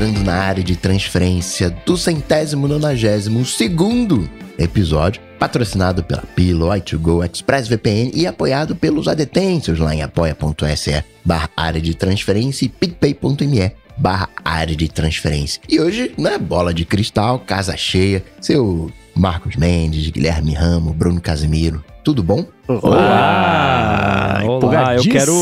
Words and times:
entrando 0.00 0.24
na 0.24 0.36
área 0.36 0.64
de 0.64 0.76
transferência 0.76 1.68
do 1.68 1.94
centésimo 1.94 2.66
nonagésimo 2.66 3.44
segundo 3.44 4.30
episódio, 4.58 5.20
patrocinado 5.38 6.02
pela 6.02 6.22
Pilo, 6.34 6.68
i2Go, 6.68 7.22
ExpressVPN 7.22 8.10
e 8.14 8.26
apoiado 8.26 8.74
pelos 8.74 9.08
adetêncios 9.08 9.78
lá 9.78 9.94
em 9.94 10.00
apoia.se 10.00 11.04
barra 11.22 11.50
área 11.54 11.82
de 11.82 11.94
transferência 11.94 12.64
e 12.64 12.68
picpay.me 12.70 13.72
barra 13.98 14.30
área 14.42 14.74
de 14.74 14.88
transferência. 14.88 15.60
E 15.68 15.78
hoje, 15.78 16.14
né, 16.16 16.38
bola 16.38 16.72
de 16.72 16.86
cristal, 16.86 17.38
casa 17.38 17.76
cheia, 17.76 18.24
seu 18.40 18.90
Marcos 19.14 19.54
Mendes, 19.54 20.08
Guilherme 20.08 20.54
Ramo, 20.54 20.94
Bruno 20.94 21.20
Casimiro, 21.20 21.84
tudo 22.02 22.22
bom? 22.22 22.46
Olá! 22.78 24.10
Olá, 24.46 24.94
eu 24.94 25.02
quero 25.02 25.34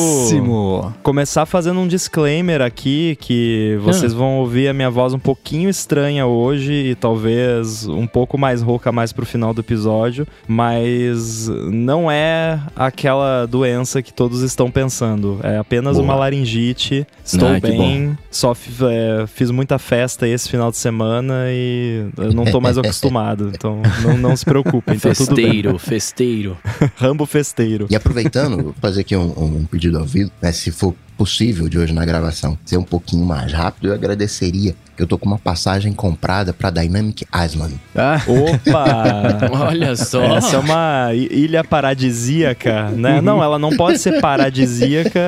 começar 1.02 1.44
fazendo 1.46 1.80
um 1.80 1.86
disclaimer 1.86 2.60
aqui 2.60 3.16
que 3.20 3.78
vocês 3.82 4.12
ah. 4.12 4.16
vão 4.16 4.38
ouvir 4.38 4.68
a 4.68 4.72
minha 4.72 4.90
voz 4.90 5.12
um 5.12 5.18
pouquinho 5.18 5.68
estranha 5.68 6.26
hoje 6.26 6.72
e 6.72 6.94
talvez 6.94 7.86
um 7.86 8.06
pouco 8.06 8.38
mais 8.38 8.62
rouca 8.62 8.90
mais 8.90 9.12
pro 9.12 9.26
final 9.26 9.52
do 9.52 9.60
episódio, 9.60 10.26
mas 10.46 11.48
não 11.70 12.10
é 12.10 12.60
aquela 12.74 13.46
doença 13.46 14.02
que 14.02 14.12
todos 14.12 14.42
estão 14.42 14.70
pensando. 14.70 15.38
É 15.42 15.58
apenas 15.58 15.96
Boa. 15.96 16.04
uma 16.04 16.14
laringite. 16.14 17.06
Estou 17.24 17.48
ah, 17.48 17.60
bem, 17.60 18.16
só 18.30 18.52
é, 18.90 19.26
fiz 19.26 19.50
muita 19.50 19.78
festa 19.78 20.26
esse 20.26 20.48
final 20.48 20.70
de 20.70 20.76
semana 20.76 21.46
e 21.48 22.06
eu 22.16 22.32
não 22.32 22.44
tô 22.44 22.60
mais 22.60 22.76
acostumado, 22.78 23.50
então 23.54 23.82
não, 24.02 24.16
não 24.16 24.36
se 24.36 24.44
preocupem. 24.44 24.98
Tá 24.98 25.14
festeiro, 25.14 25.78
festeiro. 25.78 26.56
Rambo 27.18 27.26
festeiro. 27.26 27.86
E 27.90 27.96
aproveitando, 27.96 28.74
fazer 28.80 29.00
aqui 29.00 29.16
um, 29.16 29.32
um 29.36 29.64
pedido 29.64 29.98
ao 29.98 30.04
vivo, 30.04 30.30
né? 30.40 30.52
Se 30.52 30.70
for 30.70 30.94
possível 31.16 31.68
de 31.68 31.76
hoje 31.76 31.92
na 31.92 32.04
gravação 32.04 32.56
ser 32.64 32.76
um 32.76 32.84
pouquinho 32.84 33.24
mais 33.24 33.52
rápido, 33.52 33.88
eu 33.88 33.94
agradeceria. 33.94 34.76
Eu 34.96 35.04
tô 35.04 35.18
com 35.18 35.26
uma 35.26 35.38
passagem 35.38 35.92
comprada 35.92 36.52
para 36.52 36.70
Dynamic 36.70 37.26
Island. 37.44 37.74
Ah. 37.96 38.20
Opa! 38.26 39.50
Olha 39.50 39.96
só. 39.96 40.36
Essa 40.36 40.56
é 40.56 40.58
uma 40.60 41.10
ilha 41.12 41.64
paradisíaca, 41.64 42.90
né? 42.90 43.20
Não, 43.20 43.42
ela 43.42 43.58
não 43.58 43.76
pode 43.76 43.98
ser 43.98 44.20
paradisíaca, 44.20 45.18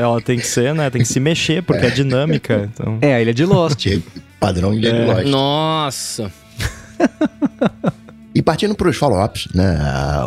ela 0.00 0.20
tem 0.20 0.38
que 0.38 0.46
ser, 0.46 0.74
né? 0.74 0.90
Tem 0.90 1.02
que 1.02 1.08
se 1.08 1.20
mexer, 1.20 1.62
porque 1.62 1.84
é, 1.84 1.88
é 1.88 1.90
dinâmica. 1.90 2.68
Então... 2.72 2.98
É 3.00 3.14
a 3.14 3.22
ilha 3.22 3.34
de 3.34 3.44
Lost. 3.44 3.86
Padrão 4.40 4.74
ilha 4.74 4.88
é. 4.88 4.92
de 4.92 5.06
Lost. 5.06 5.26
Nossa! 5.26 6.32
E 8.36 8.42
partindo 8.42 8.74
para 8.74 8.90
os 8.90 8.96
follow-ups, 8.98 9.48
né, 9.54 9.78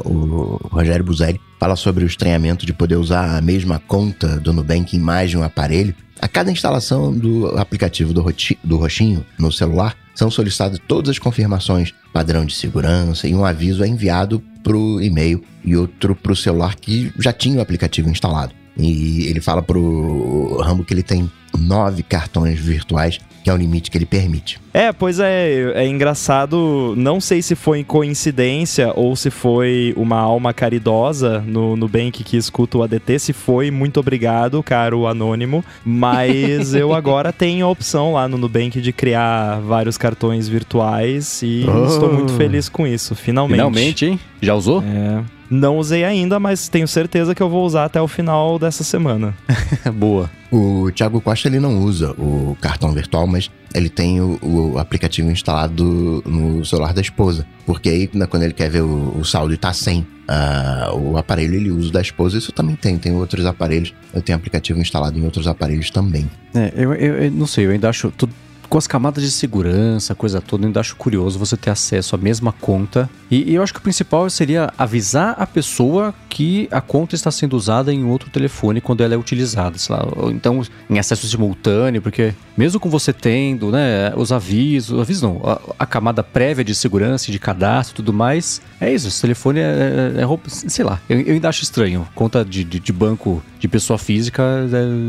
o 0.04 0.60
Rogério 0.72 1.06
Buzelli 1.06 1.40
fala 1.60 1.76
sobre 1.76 2.04
o 2.04 2.08
estranhamento 2.08 2.66
de 2.66 2.74
poder 2.74 2.96
usar 2.96 3.38
a 3.38 3.40
mesma 3.40 3.78
conta 3.78 4.40
do 4.40 4.52
Nubank 4.52 4.98
em 4.98 5.00
mais 5.00 5.30
de 5.30 5.38
um 5.38 5.44
aparelho. 5.44 5.94
A 6.20 6.28
cada 6.28 6.52
instalação 6.52 7.16
do 7.16 7.56
aplicativo 7.60 8.12
do, 8.12 8.26
do 8.64 8.78
Roxinho 8.78 9.24
no 9.38 9.52
celular, 9.52 9.96
são 10.16 10.32
solicitadas 10.32 10.80
todas 10.88 11.12
as 11.12 11.20
confirmações, 11.20 11.94
padrão 12.12 12.46
de 12.46 12.56
segurança 12.56 13.28
e 13.28 13.36
um 13.36 13.46
aviso 13.46 13.84
é 13.84 13.88
enviado 13.88 14.42
para 14.64 14.76
o 14.76 15.00
e-mail 15.00 15.44
e 15.64 15.78
outro 15.78 16.16
para 16.16 16.32
o 16.32 16.36
celular 16.36 16.78
que 16.78 17.14
já 17.20 17.32
tinha 17.32 17.60
o 17.60 17.62
aplicativo 17.62 18.10
instalado. 18.10 18.56
E 18.76 19.28
ele 19.28 19.40
fala 19.40 19.62
para 19.62 19.78
o 19.78 20.60
Rambo 20.64 20.84
que 20.84 20.96
ele 20.96 21.04
tem 21.04 21.30
nove 21.56 22.02
cartões 22.02 22.60
virtuais 22.60 23.20
que 23.44 23.50
é 23.50 23.54
o 23.54 23.58
limite 23.58 23.90
que 23.90 23.98
ele 23.98 24.06
permite. 24.06 24.60
É, 24.74 24.92
pois 24.92 25.20
é, 25.20 25.72
é 25.74 25.88
engraçado, 25.88 26.94
não 26.96 27.20
sei 27.20 27.42
se 27.42 27.56
foi 27.56 27.84
coincidência 27.84 28.94
ou 28.96 29.16
se 29.16 29.30
foi 29.30 29.94
uma 29.98 30.18
alma 30.18 30.54
caridosa 30.54 31.40
no 31.40 31.76
Nubank 31.76 32.24
que 32.24 32.38
escuta 32.38 32.78
o 32.78 32.84
ADT, 32.84 33.20
se 33.20 33.34
foi, 33.34 33.72
muito 33.72 34.00
obrigado, 34.00 34.62
caro 34.62 35.08
anônimo, 35.08 35.64
mas 35.84 36.74
eu 36.76 36.94
agora 36.94 37.34
tenho 37.34 37.66
a 37.66 37.70
opção 37.70 38.14
lá 38.14 38.28
no 38.28 38.38
Nubank 38.38 38.80
de 38.80 38.92
criar 38.94 39.60
vários 39.62 39.98
cartões 39.98 40.48
virtuais 40.48 41.42
e 41.42 41.66
oh. 41.68 41.86
estou 41.86 42.14
muito 42.14 42.34
feliz 42.34 42.70
com 42.70 42.86
isso, 42.86 43.16
finalmente. 43.16 43.58
Finalmente, 43.58 44.06
hein? 44.06 44.20
Já 44.42 44.54
usou? 44.54 44.84
É. 44.84 45.24
Não 45.50 45.78
usei 45.78 46.04
ainda, 46.04 46.40
mas 46.40 46.70
tenho 46.70 46.88
certeza 46.88 47.34
que 47.34 47.42
eu 47.42 47.50
vou 47.50 47.66
usar 47.66 47.86
até 47.86 48.00
o 48.00 48.08
final 48.08 48.60
dessa 48.60 48.84
semana. 48.84 49.34
Boa. 49.94 50.30
O 50.52 50.92
Thiago 50.92 51.22
Costa 51.22 51.48
ele 51.48 51.60
não 51.60 51.78
usa 51.80 52.12
o 52.12 52.58
cartão 52.60 52.92
virtual, 52.92 53.28
mas 53.28 53.52
ele 53.74 53.90
tem 53.90 54.20
o, 54.20 54.40
o 54.42 54.80
aplicativo 54.80 55.30
instalado 55.30 56.24
no 56.26 56.66
celular 56.66 56.94
da 56.94 57.02
esposa. 57.02 57.46
Porque 57.66 57.90
aí, 57.90 58.10
né, 58.14 58.26
quando 58.26 58.44
ele 58.44 58.54
quer 58.54 58.70
ver 58.70 58.82
o, 58.82 59.16
o 59.18 59.24
saldo 59.24 59.54
e 59.54 59.58
tá 59.58 59.72
sem 59.74 60.02
uh, 60.02 60.96
o 60.98 61.18
aparelho, 61.18 61.54
ele 61.54 61.70
usa 61.70 61.90
o 61.90 61.92
da 61.92 62.02
esposa. 62.02 62.38
Isso 62.38 62.52
também 62.52 62.76
tem, 62.76 62.98
tem 62.98 63.12
outros 63.14 63.46
aparelhos. 63.46 63.94
Eu 64.14 64.22
tenho 64.22 64.38
aplicativo 64.38 64.80
instalado 64.80 65.20
em 65.20 65.24
outros 65.24 65.48
aparelhos 65.48 65.92
também. 65.92 66.30
É, 66.56 66.74
eu, 66.76 66.94
eu, 66.96 67.24
eu 67.24 67.32
não 67.32 67.46
sei, 67.46 67.68
eu 67.68 67.72
ainda 67.72 67.88
acho 67.88 68.10
tudo 68.12 68.34
com 68.70 68.78
as 68.78 68.86
camadas 68.86 69.24
de 69.24 69.32
segurança, 69.32 70.14
coisa 70.14 70.40
toda, 70.40 70.64
eu 70.64 70.68
ainda 70.68 70.80
acho 70.80 70.96
curioso 70.96 71.40
você 71.40 71.58
ter 71.58 71.72
acesso 71.72 72.16
à 72.16 72.18
mesma 72.18 72.52
conta. 72.52 73.10
E, 73.30 73.52
e, 73.52 73.56
eu 73.56 73.64
acho 73.64 73.74
que 73.74 73.80
o 73.80 73.84
principal 73.84 74.30
seria 74.30 74.72
avisar 74.78 75.36
a 75.38 75.48
pessoa 75.48 76.14
que 76.30 76.68
a 76.72 76.80
conta 76.80 77.16
está 77.16 77.32
sendo 77.32 77.58
usada 77.58 77.92
em 77.92 78.06
outro 78.06 78.30
telefone 78.30 78.80
quando 78.80 79.02
ela 79.02 79.14
é 79.14 79.18
utilizada, 79.18 79.78
sei 79.78 79.96
lá, 79.96 80.08
ou 80.16 80.32
então 80.32 80.62
em 80.90 81.00
acesso 81.00 81.28
simultâneo, 81.28 82.02
porque 82.02 82.34
mesmo 82.56 82.80
com 82.80 82.90
você 82.90 83.12
tendo, 83.12 83.72
né, 83.72 84.14
os 84.16 84.32
avisos, 84.32 85.00
avisos 85.00 85.24
não, 85.24 85.42
a, 85.44 85.60
a 85.80 85.86
camada 85.86 86.24
prévia 86.24 86.64
de 86.64 86.76
segurança, 86.76 87.32
de 87.32 87.40
cadastro 87.40 87.96
e 87.96 87.98
tudo 87.98 88.14
mais, 88.14 88.62
é 88.80 88.94
isso, 88.94 89.08
esse 89.08 89.22
telefone 89.22 89.60
é, 89.60 90.14
é, 90.18 90.22
é 90.22 90.50
sei 90.70 90.86
lá, 90.86 91.02
eu, 91.10 91.20
eu, 91.22 91.34
ainda 91.34 91.50
acho 91.50 91.64
estranho. 91.64 92.08
Conta 92.14 92.46
de, 92.46 92.64
de, 92.64 92.80
de 92.80 92.94
banco 92.94 93.44
de 93.60 93.68
pessoa 93.68 93.98
física 93.98 94.44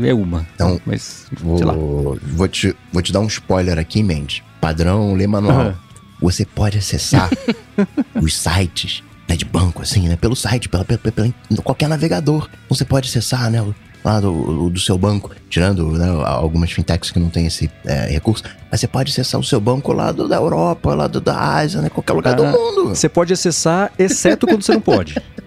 é, 0.03 0.09
é 0.09 0.13
uma. 0.13 0.45
Então, 0.55 0.79
mas, 0.85 1.27
vou, 1.39 2.19
vou, 2.21 2.47
te, 2.47 2.75
vou 2.91 3.01
te 3.01 3.13
dar 3.13 3.19
um 3.19 3.27
spoiler 3.51 3.77
aqui, 3.77 4.01
Mendes. 4.01 4.41
Padrão, 4.61 5.13
lê 5.13 5.27
manual. 5.27 5.67
Uhum. 5.67 5.73
Você 6.21 6.45
pode 6.45 6.77
acessar 6.77 7.29
os 8.21 8.37
sites 8.37 9.03
né, 9.27 9.35
de 9.35 9.43
banco, 9.43 9.81
assim, 9.81 10.07
né? 10.07 10.15
Pelo 10.15 10.35
site, 10.35 10.69
pela, 10.69 10.85
pela, 10.85 10.99
pela, 10.99 11.33
qualquer 11.61 11.89
navegador. 11.89 12.47
Você 12.69 12.85
pode 12.85 13.09
acessar, 13.09 13.51
né? 13.51 13.61
Lá 14.03 14.19
do, 14.19 14.69
do 14.69 14.79
seu 14.79 14.97
banco, 14.97 15.29
tirando 15.47 15.91
né, 15.91 16.07
algumas 16.25 16.71
fintechs 16.71 17.11
que 17.11 17.19
não 17.19 17.29
tem 17.29 17.45
esse 17.45 17.69
é, 17.85 18.07
recurso. 18.07 18.43
Mas 18.71 18.79
você 18.79 18.87
pode 18.87 19.11
acessar 19.11 19.39
o 19.39 19.43
seu 19.43 19.59
banco 19.59 19.91
lá 19.91 20.11
do, 20.11 20.27
da 20.27 20.37
Europa, 20.37 20.95
lá 20.95 21.05
do, 21.05 21.19
da 21.19 21.37
Ásia, 21.37 21.81
né? 21.81 21.89
Qualquer 21.89 22.13
lugar 22.13 22.33
ah, 22.33 22.37
do 22.37 22.45
mundo. 22.45 22.89
Você 22.89 23.09
pode 23.09 23.33
acessar, 23.33 23.91
exceto 23.99 24.47
quando 24.47 24.63
você 24.63 24.73
não 24.73 24.81
pode. 24.81 25.15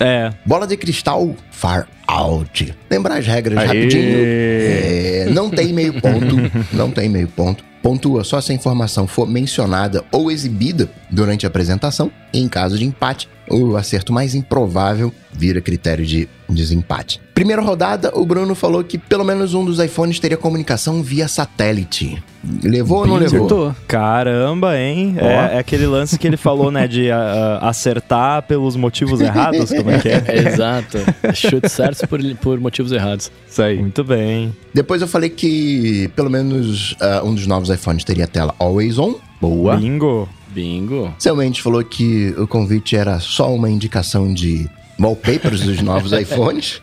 É. 0.00 0.32
Bola 0.44 0.66
de 0.66 0.76
cristal, 0.76 1.34
far 1.50 1.88
out. 2.06 2.74
Lembrar 2.90 3.18
as 3.18 3.26
regras 3.26 3.58
Aê. 3.58 3.66
rapidinho. 3.66 4.14
É, 4.18 5.26
não 5.30 5.50
tem 5.50 5.72
meio 5.72 6.00
ponto. 6.00 6.36
não 6.72 6.90
tem 6.90 7.08
meio 7.08 7.28
ponto. 7.28 7.64
Pontua 7.82 8.24
só 8.24 8.40
se 8.40 8.52
a 8.52 8.54
informação 8.54 9.06
for 9.06 9.28
mencionada 9.28 10.04
ou 10.10 10.30
exibida 10.30 10.88
durante 11.10 11.46
a 11.46 11.48
apresentação. 11.48 12.10
E 12.32 12.40
em 12.40 12.48
caso 12.48 12.78
de 12.78 12.84
empate, 12.84 13.28
o 13.48 13.76
acerto 13.76 14.12
mais 14.12 14.34
improvável 14.34 15.12
vira 15.32 15.60
critério 15.60 16.04
de 16.04 16.28
desempate. 16.48 17.20
Primeira 17.34 17.60
rodada, 17.60 18.10
o 18.14 18.24
Bruno 18.24 18.54
falou 18.54 18.82
que 18.82 18.96
pelo 18.96 19.24
menos 19.24 19.52
um 19.52 19.64
dos 19.64 19.78
iPhones 19.78 20.18
teria 20.18 20.36
comunicação 20.36 21.02
via 21.02 21.28
satélite. 21.28 22.22
Levou 22.62 23.00
ou 23.00 23.06
não 23.06 23.16
levou? 23.16 23.38
Acertou. 23.38 23.76
Caramba, 23.86 24.78
hein? 24.78 25.16
É, 25.18 25.56
é, 25.56 25.58
aquele 25.58 25.86
lance 25.86 26.18
que 26.18 26.26
ele 26.26 26.36
falou, 26.36 26.70
né? 26.70 26.88
De 26.88 27.10
uh, 27.10 27.58
acertar 27.60 28.42
pelos 28.44 28.74
motivos 28.74 29.20
errados, 29.20 29.70
como 29.70 29.90
é 29.90 29.98
que 29.98 30.08
é? 30.08 30.48
Exato. 30.48 30.98
Chute 31.34 31.68
certo 31.68 32.08
por, 32.08 32.20
por 32.36 32.58
motivos 32.58 32.90
errados. 32.92 33.30
Isso 33.46 33.62
aí. 33.62 33.78
Muito 33.78 34.02
bem. 34.02 34.54
Depois 34.72 35.02
eu 35.02 35.08
falei 35.08 35.28
que 35.28 36.08
pelo 36.16 36.30
menos 36.30 36.92
uh, 36.92 37.24
um 37.24 37.34
dos 37.34 37.46
novos 37.46 37.68
iPhones 37.68 38.02
teria 38.02 38.26
tela 38.26 38.54
Always 38.58 38.98
On. 38.98 39.14
Boa. 39.40 39.76
Bingo. 39.76 40.26
Bingo. 40.56 41.14
Seu 41.18 41.36
Mendes 41.36 41.60
falou 41.60 41.84
que 41.84 42.34
o 42.38 42.46
convite 42.46 42.96
era 42.96 43.20
só 43.20 43.54
uma 43.54 43.68
indicação 43.68 44.32
de 44.32 44.66
wallpapers 44.98 45.60
dos 45.60 45.82
novos 45.82 46.12
iPhones. 46.18 46.80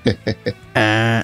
é, 0.76 1.24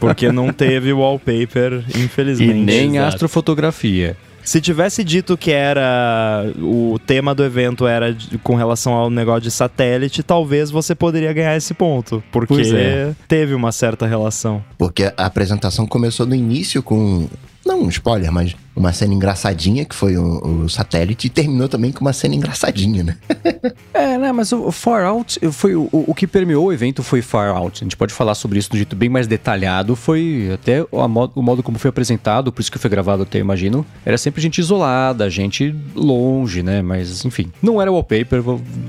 porque 0.00 0.32
não 0.32 0.50
teve 0.50 0.90
wallpaper, 0.90 1.84
infelizmente. 1.94 2.52
E 2.52 2.64
nem 2.64 2.96
Exato. 2.96 3.08
astrofotografia. 3.08 4.16
Se 4.42 4.62
tivesse 4.62 5.04
dito 5.04 5.36
que 5.36 5.52
era 5.52 6.50
o 6.58 6.98
tema 7.06 7.34
do 7.34 7.44
evento 7.44 7.86
era 7.86 8.16
com 8.42 8.56
relação 8.56 8.94
ao 8.94 9.10
negócio 9.10 9.42
de 9.42 9.50
satélite, 9.50 10.22
talvez 10.22 10.70
você 10.70 10.94
poderia 10.94 11.32
ganhar 11.34 11.54
esse 11.54 11.74
ponto, 11.74 12.24
porque 12.32 12.62
é. 12.74 13.12
teve 13.28 13.54
uma 13.54 13.70
certa 13.70 14.06
relação. 14.06 14.64
Porque 14.78 15.12
a 15.16 15.26
apresentação 15.26 15.86
começou 15.86 16.26
no 16.26 16.34
início 16.34 16.82
com 16.82 17.28
não 17.64 17.82
um 17.82 17.88
spoiler, 17.88 18.32
mas 18.32 18.56
uma 18.74 18.92
cena 18.92 19.14
engraçadinha, 19.14 19.84
que 19.84 19.94
foi 19.94 20.16
o, 20.16 20.64
o, 20.64 20.68
satélite, 20.68 21.26
e 21.26 21.30
terminou 21.30 21.68
também 21.68 21.92
com 21.92 22.00
uma 22.00 22.12
cena 22.12 22.34
engraçadinha, 22.34 23.04
né? 23.04 23.16
é, 23.92 24.18
né, 24.18 24.32
mas 24.32 24.52
o 24.52 24.72
Far 24.72 25.04
Out, 25.04 25.38
foi 25.52 25.76
o, 25.76 25.88
o 25.92 26.14
que 26.14 26.26
permeou 26.26 26.66
o 26.66 26.72
evento 26.72 27.02
foi 27.02 27.22
Far 27.22 27.54
Out. 27.54 27.82
A 27.82 27.84
gente 27.84 27.96
pode 27.96 28.12
falar 28.12 28.34
sobre 28.34 28.58
isso 28.58 28.70
de 28.70 28.76
um 28.76 28.78
jeito 28.78 28.96
bem 28.96 29.08
mais 29.08 29.26
detalhado. 29.26 29.94
Foi 29.94 30.50
até 30.54 30.84
o 30.90 31.06
modo, 31.06 31.32
o 31.36 31.42
modo 31.42 31.62
como 31.62 31.78
foi 31.78 31.90
apresentado, 31.90 32.52
por 32.52 32.60
isso 32.60 32.72
que 32.72 32.78
foi 32.78 32.90
gravado 32.90 33.22
até, 33.22 33.38
imagino. 33.38 33.84
Era 34.04 34.16
sempre 34.16 34.40
gente 34.40 34.58
isolada, 34.58 35.28
gente 35.28 35.74
longe, 35.94 36.62
né? 36.62 36.82
Mas, 36.82 37.24
enfim, 37.24 37.52
não 37.62 37.80
era 37.80 37.92
wallpaper, 37.92 38.42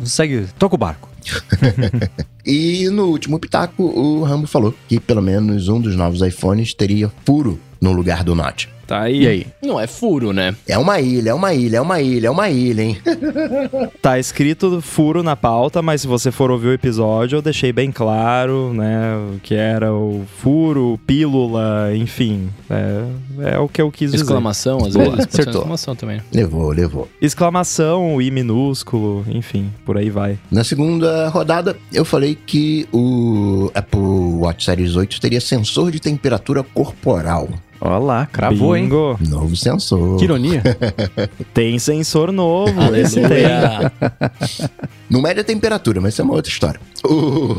segue, 0.06 0.48
toca 0.58 0.76
o 0.76 0.78
barco. 0.78 1.10
e 2.46 2.90
no 2.90 3.08
último 3.08 3.40
pitaco, 3.40 3.84
o 3.84 4.24
Rambo 4.24 4.48
falou 4.48 4.74
que 4.88 5.00
pelo 5.00 5.22
menos 5.22 5.68
um 5.68 5.80
dos 5.80 5.96
novos 5.96 6.22
iPhones 6.22 6.74
teria 6.74 7.12
furo 7.26 7.60
no 7.84 7.92
lugar 7.92 8.24
do 8.24 8.34
Note. 8.34 8.70
Tá 8.88 9.02
aí. 9.02 9.24
E 9.24 9.28
aí? 9.28 9.48
Não 9.62 9.80
é 9.80 9.88
furo, 9.88 10.34
né? 10.34 10.56
É 10.68 10.78
uma 10.78 11.00
ilha, 11.00 11.32
é 11.32 11.34
uma 11.34 11.54
ilha, 11.54 11.78
é 11.78 11.82
uma 11.82 12.02
ilha, 12.02 12.28
é 12.28 12.30
uma 12.30 12.50
ilha, 12.50 12.82
hein? 12.82 12.98
tá 14.02 14.20
escrito 14.20 14.82
furo 14.82 15.24
na 15.24 15.36
pauta, 15.36 15.82
mas 15.82 16.02
se 16.02 16.08
você 16.08 16.32
for 16.32 16.52
ouvir 16.52 16.68
o 16.68 16.74
episódio, 16.74 17.38
eu 17.38 17.42
deixei 17.42 17.72
bem 17.72 17.92
claro, 17.92 18.74
né? 18.74 19.40
Que 19.42 19.56
era 19.56 19.94
o 19.94 20.26
furo, 20.38 21.00
pílula, 21.08 21.96
enfim. 21.96 22.50
É, 22.70 23.54
é 23.54 23.60
o 23.60 23.70
que 23.70 23.82
eu 23.82 23.90
quis 23.90 24.14
exclamação, 24.14 24.80
dizer. 24.80 24.90
Exclamação, 24.90 25.08
às 25.08 25.18
vezes. 25.18 25.34
Acertou. 25.34 25.62
exclamação 25.62 25.96
também. 25.96 26.22
Levou, 26.34 26.72
levou. 26.72 27.10
Exclamação, 27.22 28.22
I 28.22 28.30
minúsculo, 28.32 29.26
enfim, 29.30 29.72
por 29.86 29.98
aí 29.98 30.10
vai. 30.10 30.38
Na 30.52 30.64
segunda 30.64 31.30
rodada, 31.30 31.78
eu 31.92 32.04
falei 32.04 32.36
que 32.36 32.86
o 32.92 33.72
Apple 33.74 34.00
Watch 34.00 34.66
Series 34.66 34.96
8 34.96 35.22
teria 35.22 35.40
sensor 35.40 35.90
de 35.90 36.02
temperatura 36.02 36.64
corporal. 36.64 37.48
Olha 37.86 37.98
lá, 37.98 38.26
cravou, 38.26 38.76
Bingo. 38.76 39.18
hein? 39.20 39.28
Novo 39.28 39.58
sensor. 39.58 40.18
Que 40.18 40.24
ironia. 40.24 40.64
tem 41.54 41.78
sensor 41.78 42.32
novo, 42.32 42.96
esse 42.96 43.16
tem. 43.20 43.44
Não 45.10 45.22
mede 45.22 45.42
a 45.42 45.44
temperatura, 45.44 46.00
mas 46.00 46.14
isso 46.14 46.22
é 46.22 46.26
uma 46.26 46.34
outra 46.34 46.50
história. 46.50 46.80
O, 47.04 47.58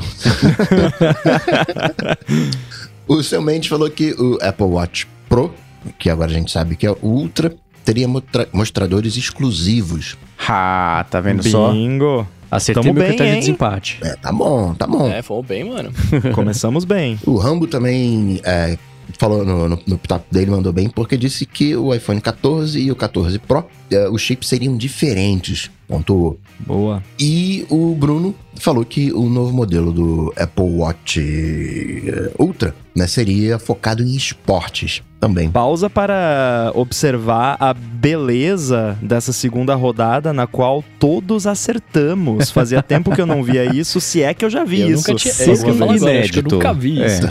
o 3.19 3.23
seu 3.23 3.43
Mendes 3.43 3.69
falou 3.69 3.91
que 3.91 4.13
o 4.15 4.39
Apple 4.41 4.65
Watch 4.65 5.07
Pro, 5.29 5.53
que 5.99 6.09
agora 6.09 6.31
a 6.31 6.35
gente 6.35 6.51
sabe 6.51 6.75
que 6.75 6.87
é 6.87 6.91
o 6.91 6.97
Ultra, 7.03 7.55
teria 7.85 8.09
mostradores 8.51 9.19
exclusivos. 9.19 10.17
Ah, 10.49 11.05
tá 11.11 11.21
vendo 11.21 11.43
Bingo. 11.43 11.51
só? 11.51 11.71
Bingo. 11.71 12.27
Acertei 12.51 12.83
Tamo 12.83 12.95
meu 12.95 13.09
bem, 13.09 13.17
de 13.17 13.41
desempate. 13.41 13.99
É, 14.03 14.17
tá 14.17 14.33
bom, 14.33 14.75
tá 14.75 14.87
bom. 14.87 15.11
É, 15.11 15.21
foi 15.21 15.43
bem, 15.43 15.65
mano. 15.65 15.93
Começamos 16.35 16.87
bem. 16.87 17.19
O 17.27 17.37
Rambo 17.37 17.67
também 17.67 18.41
é, 18.43 18.79
falou 19.19 19.45
no, 19.45 19.69
no, 19.69 19.79
no 19.87 20.01
dele, 20.31 20.51
mandou 20.51 20.73
bem, 20.73 20.89
porque 20.89 21.17
disse 21.17 21.47
que 21.47 21.77
o 21.77 21.95
iPhone 21.95 22.21
14 22.21 22.79
e 22.79 22.91
o 22.91 22.97
14 22.97 23.39
Pro, 23.39 23.65
os 24.11 24.23
chips 24.23 24.49
seriam 24.49 24.77
diferentes. 24.77 25.71
Pontuou. 25.87 26.39
Boa. 26.61 27.03
E 27.19 27.67
o 27.69 27.95
Bruno 27.95 28.35
falou 28.57 28.85
que 28.85 29.13
o 29.13 29.29
novo 29.29 29.53
modelo 29.53 29.93
do 29.93 30.33
Apple 30.37 30.65
Watch 30.65 31.21
eh, 31.21 32.33
Ultra 32.39 32.75
né, 32.95 33.07
seria 33.07 33.59
focado 33.59 34.03
em 34.03 34.15
esportes 34.15 35.03
também. 35.19 35.51
Pausa 35.51 35.91
para 35.91 36.71
observar 36.75 37.57
a 37.59 37.75
beleza 37.75 38.97
dessa 39.03 39.33
segunda 39.33 39.75
rodada 39.75 40.33
na 40.33 40.47
qual 40.47 40.85
todos 40.99 41.47
acertamos. 41.47 42.51
Fazia 42.51 42.81
tempo 42.85 43.11
que 43.11 43.21
eu 43.21 43.27
não 43.27 43.43
via 43.43 43.65
isso, 43.75 44.01
se 44.01 44.23
é 44.23 44.33
que 44.33 44.45
eu 44.45 44.51
já 44.51 44.65
vi 44.65 44.83
eu 44.83 44.91
isso. 44.91 45.09
Nunca 45.09 45.15
tinha, 45.15 45.35
é 45.35 45.53
isso 45.53 45.65
que 45.65 45.71
eu 45.71 45.75
agora, 45.75 46.21
acho 46.21 46.33
que 46.33 46.39
eu 46.39 46.43
nunca 46.43 46.73
vi 46.75 47.03
é. 47.03 47.07
isso. 47.07 47.23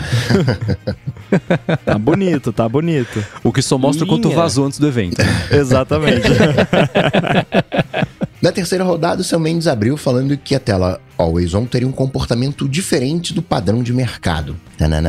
tá 1.84 1.98
bonito, 1.98 2.52
tá 2.52 2.68
bonito. 2.68 3.24
O 3.42 3.52
que 3.52 3.62
só 3.62 3.78
mostra 3.78 4.04
Linha. 4.04 4.16
quanto 4.16 4.30
vazou 4.34 4.66
antes 4.66 4.78
do 4.78 4.86
evento. 4.86 5.16
Exatamente. 5.50 6.28
Na 8.40 8.52
terceira 8.52 8.84
rodada, 8.84 9.22
o 9.22 9.24
seu 9.24 9.40
Mendes 9.40 9.66
abriu 9.66 9.96
falando 9.96 10.36
que 10.36 10.54
a 10.54 10.60
tela 10.60 11.00
Always 11.16 11.54
On 11.54 11.64
teria 11.64 11.88
um 11.88 11.92
comportamento 11.92 12.68
diferente 12.68 13.32
do 13.32 13.40
padrão 13.40 13.82
de 13.82 13.90
mercado. 13.90 14.54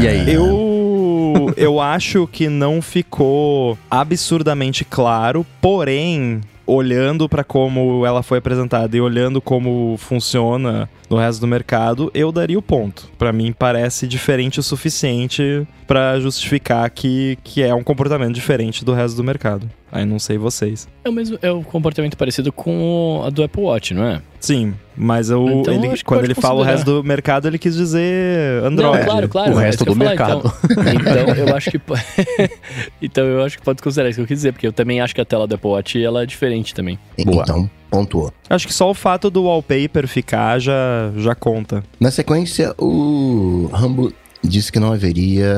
E 0.01 0.07
aí? 0.07 0.33
Eu, 0.33 1.53
eu 1.57 1.81
acho 1.81 2.27
que 2.27 2.47
não 2.47 2.81
ficou 2.81 3.77
absurdamente 3.91 4.85
claro, 4.85 5.45
porém, 5.59 6.39
olhando 6.65 7.27
para 7.29 7.43
como 7.43 8.05
ela 8.05 8.23
foi 8.23 8.37
apresentada 8.37 8.95
e 8.95 9.01
olhando 9.01 9.41
como 9.41 9.95
funciona 9.97 10.89
no 11.09 11.17
resto 11.17 11.41
do 11.41 11.47
mercado, 11.47 12.09
eu 12.13 12.31
daria 12.31 12.57
o 12.57 12.61
ponto. 12.61 13.09
Para 13.17 13.31
mim 13.31 13.53
parece 13.57 14.07
diferente 14.07 14.59
o 14.59 14.63
suficiente 14.63 15.67
para 15.85 16.19
justificar 16.19 16.89
que, 16.89 17.37
que 17.43 17.61
é 17.61 17.73
um 17.73 17.83
comportamento 17.83 18.33
diferente 18.33 18.83
do 18.83 18.93
resto 18.93 19.17
do 19.17 19.23
mercado. 19.23 19.69
Aí 19.95 20.03
não 20.03 20.19
sei 20.19 20.37
vocês. 20.37 20.89
É 21.05 21.09
o 21.09 21.13
mesmo, 21.13 21.39
é 21.41 21.49
o 21.49 21.63
comportamento 21.63 22.17
parecido 22.17 22.51
com 22.51 23.23
a 23.25 23.29
do 23.29 23.41
Apple 23.41 23.61
Watch, 23.61 23.93
não 23.93 24.03
é? 24.03 24.21
Sim, 24.41 24.73
mas 24.93 25.29
eu, 25.29 25.47
então, 25.47 25.73
ele, 25.73 26.03
quando 26.03 26.25
ele 26.25 26.33
fala 26.35 26.59
o 26.59 26.63
resto 26.63 26.83
do 26.83 27.01
mercado, 27.01 27.47
ele 27.47 27.57
quis 27.57 27.75
dizer 27.75 28.61
Android. 28.65 28.99
Não, 28.99 29.05
claro, 29.05 29.29
claro. 29.29 29.53
O 29.53 29.55
resto 29.55 29.85
do 29.85 29.95
falar, 29.95 30.09
mercado. 30.09 30.53
Então, 30.69 30.83
então, 31.31 31.35
eu 31.47 31.55
acho 31.55 31.71
que 31.71 31.79
então 33.01 33.23
eu 33.23 33.41
acho 33.41 33.57
que 33.57 33.63
pode 33.63 33.81
considerar 33.81 34.09
isso 34.09 34.17
que 34.17 34.23
eu 34.23 34.27
quis 34.27 34.39
dizer, 34.39 34.51
porque 34.51 34.67
eu 34.67 34.73
também 34.73 34.99
acho 34.99 35.15
que 35.15 35.21
a 35.21 35.25
tela 35.25 35.47
do 35.47 35.55
Apple 35.55 35.69
Watch 35.69 36.03
ela 36.03 36.23
é 36.23 36.25
diferente 36.25 36.75
também. 36.75 36.99
Boa. 37.23 37.43
Então, 37.43 37.69
pontuou. 37.89 38.33
Acho 38.49 38.67
que 38.67 38.73
só 38.73 38.89
o 38.89 38.93
fato 38.93 39.29
do 39.29 39.43
wallpaper 39.43 40.09
ficar 40.09 40.59
já, 40.59 41.09
já 41.15 41.33
conta. 41.33 41.85
Na 42.01 42.11
sequência, 42.11 42.75
o 42.77 43.69
Rambo 43.71 44.11
disse 44.45 44.71
que 44.71 44.79
não 44.79 44.91
haveria 44.91 45.55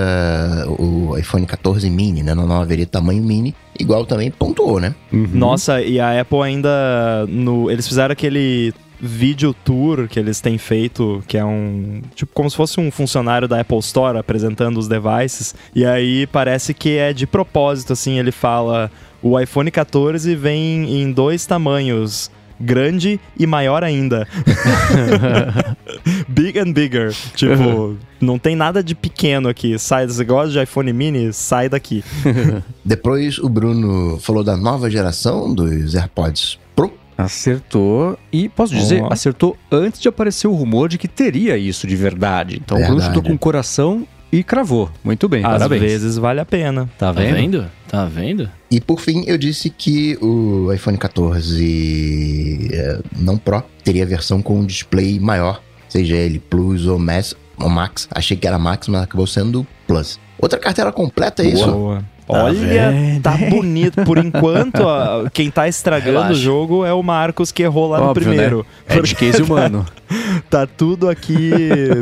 o 0.67 1.17
iPhone 1.17 1.45
14 1.45 1.89
mini, 1.89 2.23
né? 2.23 2.33
Não, 2.33 2.47
não 2.47 2.61
haveria 2.61 2.85
tamanho 2.85 3.23
mini. 3.23 3.55
Igual 3.79 4.05
também 4.05 4.31
pontuou, 4.31 4.79
né? 4.79 4.95
Uhum. 5.11 5.27
Nossa, 5.33 5.81
e 5.81 5.99
a 5.99 6.19
Apple 6.19 6.41
ainda. 6.41 7.25
No, 7.27 7.69
eles 7.69 7.87
fizeram 7.87 8.13
aquele 8.13 8.73
vídeo 8.99 9.53
tour 9.53 10.07
que 10.07 10.19
eles 10.19 10.41
têm 10.41 10.57
feito, 10.57 11.23
que 11.27 11.37
é 11.37 11.45
um. 11.45 12.01
Tipo, 12.15 12.31
como 12.33 12.49
se 12.49 12.55
fosse 12.55 12.79
um 12.79 12.89
funcionário 12.91 13.47
da 13.47 13.61
Apple 13.61 13.79
Store 13.79 14.17
apresentando 14.17 14.77
os 14.77 14.87
devices. 14.87 15.53
E 15.75 15.85
aí 15.85 16.25
parece 16.27 16.73
que 16.73 16.97
é 16.97 17.13
de 17.13 17.27
propósito, 17.27 17.93
assim, 17.93 18.19
ele 18.19 18.31
fala. 18.31 18.91
O 19.21 19.39
iPhone 19.39 19.71
14 19.71 20.35
vem 20.35 21.01
em 21.01 21.11
dois 21.11 21.45
tamanhos 21.45 22.29
grande 22.59 23.19
e 23.37 23.45
maior 23.45 23.83
ainda. 23.83 24.27
Big 26.27 26.59
and 26.59 26.71
bigger. 26.71 27.13
Tipo, 27.35 27.97
não 28.19 28.37
tem 28.37 28.55
nada 28.55 28.83
de 28.83 28.95
pequeno 28.95 29.49
aqui. 29.49 29.77
Sai, 29.77 30.07
você 30.07 30.23
gosta 30.23 30.51
de 30.51 30.61
iPhone 30.61 30.91
mini? 30.93 31.31
Sai 31.33 31.69
daqui. 31.69 32.03
Depois 32.83 33.37
o 33.37 33.49
Bruno 33.49 34.19
falou 34.19 34.43
da 34.43 34.55
nova 34.55 34.89
geração 34.89 35.53
dos 35.53 35.95
AirPods 35.95 36.59
Pro. 36.75 36.93
Acertou. 37.17 38.17
E 38.31 38.49
posso 38.49 38.75
dizer, 38.75 39.01
oh. 39.03 39.11
acertou 39.11 39.57
antes 39.71 39.99
de 39.99 40.07
aparecer 40.07 40.47
o 40.47 40.53
rumor 40.53 40.89
de 40.89 40.97
que 40.97 41.07
teria 41.07 41.57
isso 41.57 41.87
de 41.87 41.95
verdade. 41.95 42.61
Então 42.63 42.77
verdade. 42.77 42.93
o 42.93 42.95
Bruno 42.95 43.07
chutou 43.07 43.23
com 43.23 43.35
o 43.35 43.39
coração 43.39 44.07
e 44.31 44.43
cravou. 44.43 44.89
Muito 45.03 45.27
bem, 45.29 45.43
Às 45.43 45.53
parabéns. 45.53 45.83
Às 45.83 45.91
vezes 45.91 46.17
vale 46.17 46.39
a 46.39 46.45
pena. 46.45 46.89
Tá, 46.97 47.07
tá 47.07 47.11
vendo? 47.11 47.35
vendo? 47.35 47.71
Tá 47.87 48.05
vendo? 48.05 48.49
E 48.69 48.81
por 48.81 48.99
fim, 48.99 49.23
eu 49.25 49.37
disse 49.37 49.69
que 49.69 50.17
o 50.21 50.71
iPhone 50.73 50.97
14 50.97 52.69
eh, 52.71 52.99
não 53.17 53.37
Pro 53.37 53.63
teria 53.83 54.05
versão 54.05 54.41
com 54.41 54.59
um 54.59 54.65
display 54.65 55.19
maior, 55.19 55.61
seja 55.87 56.15
ele 56.15 56.39
Plus 56.39 56.85
ou 56.85 56.99
Max. 56.99 57.35
Ou 57.59 57.69
Max. 57.69 58.07
Achei 58.11 58.37
que 58.37 58.45
era 58.45 58.59
Max, 58.59 58.87
mas 58.87 59.01
acabou 59.03 59.25
sendo 59.25 59.65
Plus. 59.87 60.19
Outra 60.39 60.59
cartela 60.59 60.91
completa 60.91 61.43
é 61.43 61.47
isso? 61.47 61.71
Boa. 61.71 62.03
Tá 62.27 62.43
Olha, 62.43 62.91
tá 63.23 63.37
bonito. 63.37 64.03
Por 64.03 64.17
enquanto, 64.17 64.81
ó, 64.81 65.29
quem 65.29 65.49
tá 65.49 65.65
estragando 65.65 66.19
Relaxa. 66.19 66.33
o 66.33 66.35
jogo 66.35 66.85
é 66.85 66.93
o 66.93 67.01
Marcos 67.01 67.53
que 67.53 67.63
errou 67.63 67.87
lá 67.87 68.01
Óbvio, 68.01 68.07
no 68.07 68.13
primeiro. 68.13 68.65
Né? 68.89 68.97
É 68.97 69.15
case 69.15 69.41
humano. 69.41 69.85
tá 70.49 70.67
tudo 70.67 71.09
aqui 71.09 71.51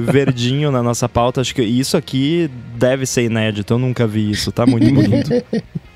verdinho 0.07 0.71
na 0.71 0.81
nossa 0.81 1.07
pauta. 1.07 1.41
Acho 1.41 1.53
que 1.53 1.61
isso 1.61 1.95
aqui 1.95 2.49
deve 2.75 3.05
ser 3.05 3.25
inédito. 3.25 3.75
Eu 3.75 3.77
nunca 3.77 4.07
vi 4.07 4.31
isso. 4.31 4.51
Tá 4.51 4.65
muito 4.65 4.91
bonito. 4.91 5.29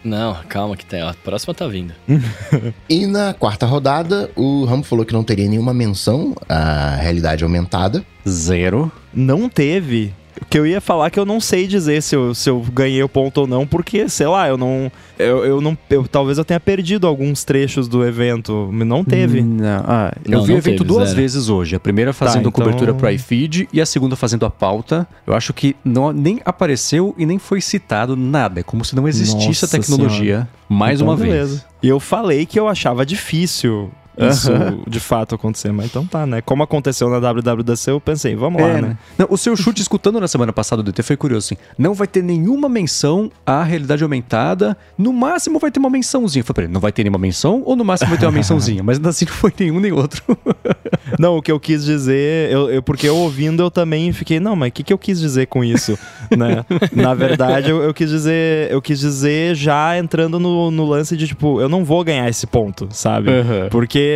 Não, 0.03 0.36
calma 0.48 0.77
que 0.77 0.86
tem. 0.86 1.01
A 1.01 1.13
próxima 1.13 1.53
tá 1.53 1.67
vindo. 1.67 1.93
e 2.88 3.07
na 3.07 3.33
quarta 3.33 3.65
rodada, 3.65 4.29
o 4.36 4.63
Ramo 4.65 4.83
falou 4.83 5.03
que 5.03 5.13
não 5.13 5.24
teria 5.24 5.50
nenhuma 5.50 5.74
menção 5.74 6.36
à 6.48 6.95
realidade 6.95 7.43
aumentada. 7.43 8.05
Zero. 8.27 8.91
Não 9.12 9.50
teve 9.50 10.13
que 10.50 10.58
eu 10.58 10.65
ia 10.65 10.79
falar 10.79 11.10
que 11.10 11.19
eu 11.19 11.25
não 11.25 11.39
sei 11.39 11.67
dizer 11.67 12.01
se 12.01 12.15
eu, 12.15 12.34
se 12.36 12.50
eu 12.50 12.62
ganhei 12.74 13.01
o 13.01 13.10
ponto 13.10 13.41
ou 13.41 13.48
não, 13.48 13.65
porque, 13.65 14.08
sei 14.10 14.27
lá, 14.27 14.48
eu 14.48 14.58
não. 14.58 14.91
Eu, 15.17 15.46
eu 15.46 15.62
não. 15.62 15.77
Eu, 15.89 16.08
talvez 16.08 16.38
eu 16.38 16.46
tenha 16.46 16.60
perdido 16.60 17.08
alguns 17.08 17.43
trechos 17.43 17.88
do 17.88 18.05
evento. 18.05 18.69
Não 18.72 19.03
teve. 19.03 19.41
Não. 19.41 19.84
Ah, 19.86 20.13
eu 20.25 20.31
não, 20.31 20.43
vi 20.43 20.53
o 20.53 20.58
evento 20.58 20.79
teve, 20.79 20.88
duas 20.88 21.10
zero. 21.10 21.22
vezes 21.22 21.50
hoje. 21.50 21.75
A 21.75 21.79
primeira 21.79 22.13
fazendo 22.13 22.43
tá, 22.43 22.50
então... 22.50 22.51
cobertura 22.51 22.93
pro 22.93 23.10
iFeed 23.10 23.67
e 23.72 23.81
a 23.81 23.86
segunda 23.86 24.15
fazendo 24.15 24.46
a 24.46 24.50
pauta. 24.50 25.08
Eu 25.25 25.34
acho 25.34 25.53
que 25.53 25.75
não, 25.84 26.12
nem 26.12 26.39
apareceu 26.46 27.13
e 27.17 27.25
nem 27.25 27.39
foi 27.39 27.62
citado 27.62 28.15
nada. 28.15 28.60
É 28.60 28.63
como 28.63 28.86
se 28.86 28.96
não 28.96 29.08
existisse 29.08 29.48
Nossa 29.48 29.65
a 29.65 29.69
tecnologia. 29.69 30.19
Senhora. 30.19 30.50
Mais 30.69 31.01
então, 31.01 31.12
uma 31.12 31.17
beleza. 31.17 31.50
vez. 31.50 31.65
E 31.81 31.88
eu 31.88 32.00
falei 32.00 32.46
que 32.46 32.60
eu 32.60 32.67
achava 32.67 33.05
difícil 33.05 33.91
isso 34.28 34.52
de 34.88 35.00
fato 35.00 35.36
acontecer. 35.36 35.72
Mas 35.72 35.88
então 35.88 36.06
tá, 36.06 36.26
né? 36.26 36.42
Como 36.42 36.64
aconteceu 36.64 37.10
na 37.10 37.20
WWDC, 37.20 37.92
eu 37.92 38.02
pensei, 38.02 38.36
vamos 38.36 38.62
é, 38.62 38.66
lá, 38.66 38.74
né? 38.74 38.82
né? 38.82 38.98
Não, 39.18 39.28
o 39.30 39.38
seu 39.38 39.56
chute 39.56 39.82
escutando 39.82 40.20
na 40.20 40.28
semana 40.28 40.52
passada 40.52 40.82
do 40.82 40.92
DT 40.92 41.04
foi 41.04 41.18
curioso, 41.18 41.48
assim. 41.48 41.62
Não 41.78 41.94
vai 41.94 42.08
ter 42.08 42.24
nenhuma 42.24 42.68
menção 42.68 43.32
à 43.46 43.64
realidade 43.64 44.04
aumentada. 44.04 44.78
No 44.98 45.14
máximo 45.14 45.60
vai 45.60 45.72
ter 45.72 45.80
uma 45.80 45.90
mençãozinha. 45.90 46.42
Eu 46.42 46.54
falei, 46.54 46.70
não 46.70 46.82
vai 46.82 46.92
ter 46.92 47.04
nenhuma 47.04 47.20
menção 47.20 47.62
ou 47.66 47.76
no 47.76 47.86
máximo 47.86 48.10
vai 48.10 48.18
ter 48.18 48.26
uma 48.26 48.32
mençãozinha? 48.40 48.84
Mas 48.84 48.98
ainda 48.98 49.10
assim 49.10 49.26
não 49.26 49.34
foi 49.34 49.54
nenhum 49.60 49.80
nem 49.80 49.92
outro. 49.92 50.24
não, 51.20 51.38
o 51.38 51.42
que 51.42 51.52
eu 51.52 51.60
quis 51.60 51.86
dizer, 51.86 52.52
eu, 52.52 52.70
eu, 52.70 52.84
porque 52.84 53.08
eu 53.08 53.16
ouvindo 53.16 53.62
eu 53.62 53.72
também 53.72 54.12
fiquei, 54.12 54.40
não, 54.40 54.56
mas 54.56 54.70
o 54.70 54.72
que, 54.72 54.84
que 54.84 54.94
eu 54.94 54.98
quis 54.98 55.20
dizer 55.20 55.48
com 55.48 55.64
isso? 55.64 55.98
né? 56.38 56.66
Na 56.94 57.14
verdade, 57.14 57.70
eu, 57.70 57.82
eu, 57.82 57.94
quis 57.94 58.10
dizer, 58.10 58.72
eu 58.72 58.82
quis 58.82 59.00
dizer 59.00 59.56
já 59.56 59.98
entrando 59.98 60.40
no, 60.40 60.72
no 60.72 60.86
lance 60.86 61.16
de 61.16 61.28
tipo, 61.28 61.60
eu 61.62 61.70
não 61.70 61.84
vou 61.84 62.04
ganhar 62.04 62.28
esse 62.30 62.46
ponto, 62.48 62.88
sabe? 62.92 63.30
Uhum. 63.30 63.70
Porque 63.70 64.09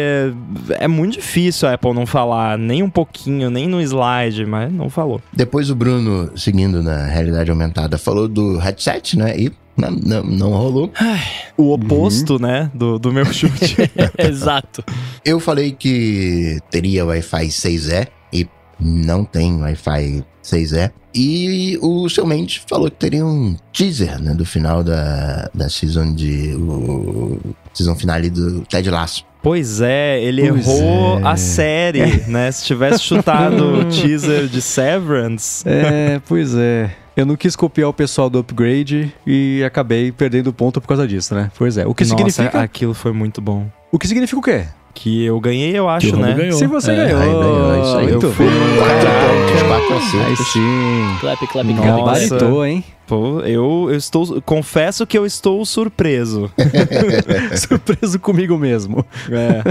é 0.80 0.88
muito 0.88 1.14
difícil 1.14 1.68
a 1.68 1.74
Apple 1.74 1.94
não 1.94 2.06
falar 2.06 2.58
nem 2.58 2.84
um 2.84 2.90
pouquinho, 2.90 3.50
nem 3.50 3.68
no 3.68 3.82
slide, 3.82 4.46
mas 4.46 4.72
não 4.72 4.90
falou. 4.90 5.22
Depois 5.32 5.70
o 5.70 5.76
Bruno, 5.76 6.32
seguindo 6.36 6.82
na 6.82 7.06
realidade 7.06 7.50
aumentada, 7.50 7.98
falou 7.98 8.28
do 8.28 8.58
headset, 8.58 9.18
né? 9.18 9.38
E 9.38 9.52
Não, 9.76 9.92
não, 9.92 10.24
não 10.24 10.50
rolou. 10.52 10.92
o 11.58 11.74
oposto, 11.74 12.34
uhum. 12.34 12.40
né, 12.40 12.72
do, 12.74 13.00
do 13.00 13.12
meu 13.12 13.26
chute. 13.34 13.76
Exato. 14.18 14.84
Eu 15.26 15.40
falei 15.40 15.72
que 15.72 16.60
teria 16.70 17.06
Wi-Fi 17.06 17.48
6E 17.48 18.08
e 18.32 18.48
não 18.80 19.24
tem 19.26 19.56
Wi-Fi 19.62 20.24
6E. 20.44 20.92
E 21.16 21.78
o 21.82 22.10
seu 22.10 22.26
Mendes 22.26 22.64
falou 22.68 22.90
que 22.90 22.98
teria 22.98 23.24
um 23.26 23.56
teaser, 23.72 24.20
né, 24.22 24.34
do 24.34 24.46
final 24.46 24.84
da, 24.84 25.50
da 25.54 25.70
season 25.70 26.14
de. 26.14 26.56
O, 26.56 27.40
season 27.74 27.96
finale 27.96 28.30
do 28.30 28.62
Ted 28.62 28.90
Lasso. 28.90 29.24
Pois 29.44 29.82
é, 29.82 30.24
ele 30.24 30.48
pois 30.48 30.66
errou 30.66 31.20
é. 31.20 31.28
a 31.28 31.36
série, 31.36 32.24
né? 32.32 32.50
Se 32.50 32.64
tivesse 32.64 33.04
chutado 33.04 33.82
o 33.82 33.86
teaser 33.86 34.48
de 34.48 34.62
Severance. 34.62 35.68
É, 35.68 36.22
pois 36.26 36.56
é. 36.56 36.92
Eu 37.16 37.26
não 37.26 37.36
quis 37.36 37.54
copiar 37.54 37.90
o 37.90 37.94
pessoal 37.94 38.30
do 38.30 38.40
upgrade 38.40 39.14
e 39.28 39.62
acabei 39.66 40.14
perdendo 40.14 40.54
ponto 40.54 40.80
por 40.80 40.88
causa 40.88 41.06
disso, 41.06 41.36
né? 41.36 41.52
Pois 41.58 41.78
é. 41.78 41.86
O 41.86 41.94
que 41.94 42.06
Nossa, 42.06 42.16
significa. 42.16 42.62
Aquilo 42.62 42.94
foi 42.94 43.12
muito 43.12 43.42
bom. 43.42 43.68
O 43.92 44.00
que 44.00 44.08
significa 44.08 44.40
o 44.40 44.42
quê? 44.42 44.66
Que 44.94 45.26
eu 45.26 45.38
ganhei, 45.42 45.78
eu 45.78 45.90
acho, 45.90 46.16
né? 46.16 46.34
Ganhou. 46.34 46.58
Se 46.58 46.66
você 46.66 46.92
é, 46.92 46.96
ganhou. 46.96 47.20
Aí 47.20 47.28
ganhou, 47.28 47.84
isso 47.84 47.98
aí. 47.98 48.10
Eu 48.12 48.22
fui. 48.22 48.46
Quatro 48.78 49.10
pontos, 49.10 49.64
quatro 49.68 49.98
acertos. 49.98 50.40
Aí 50.40 50.46
sim. 50.46 51.18
Clap, 51.20 51.40
clap, 51.52 51.68
clap. 51.68 51.86
Gabaritou, 51.86 52.66
hein? 52.66 52.84
Pô, 53.08 53.42
eu, 53.42 53.88
eu 53.90 53.98
estou. 53.98 54.42
Confesso 54.42 55.06
que 55.06 55.18
eu 55.18 55.26
estou 55.26 55.66
surpreso. 55.66 56.52
surpreso 57.58 58.20
comigo 58.20 58.58
mesmo. 58.58 59.06
É. 59.30 59.62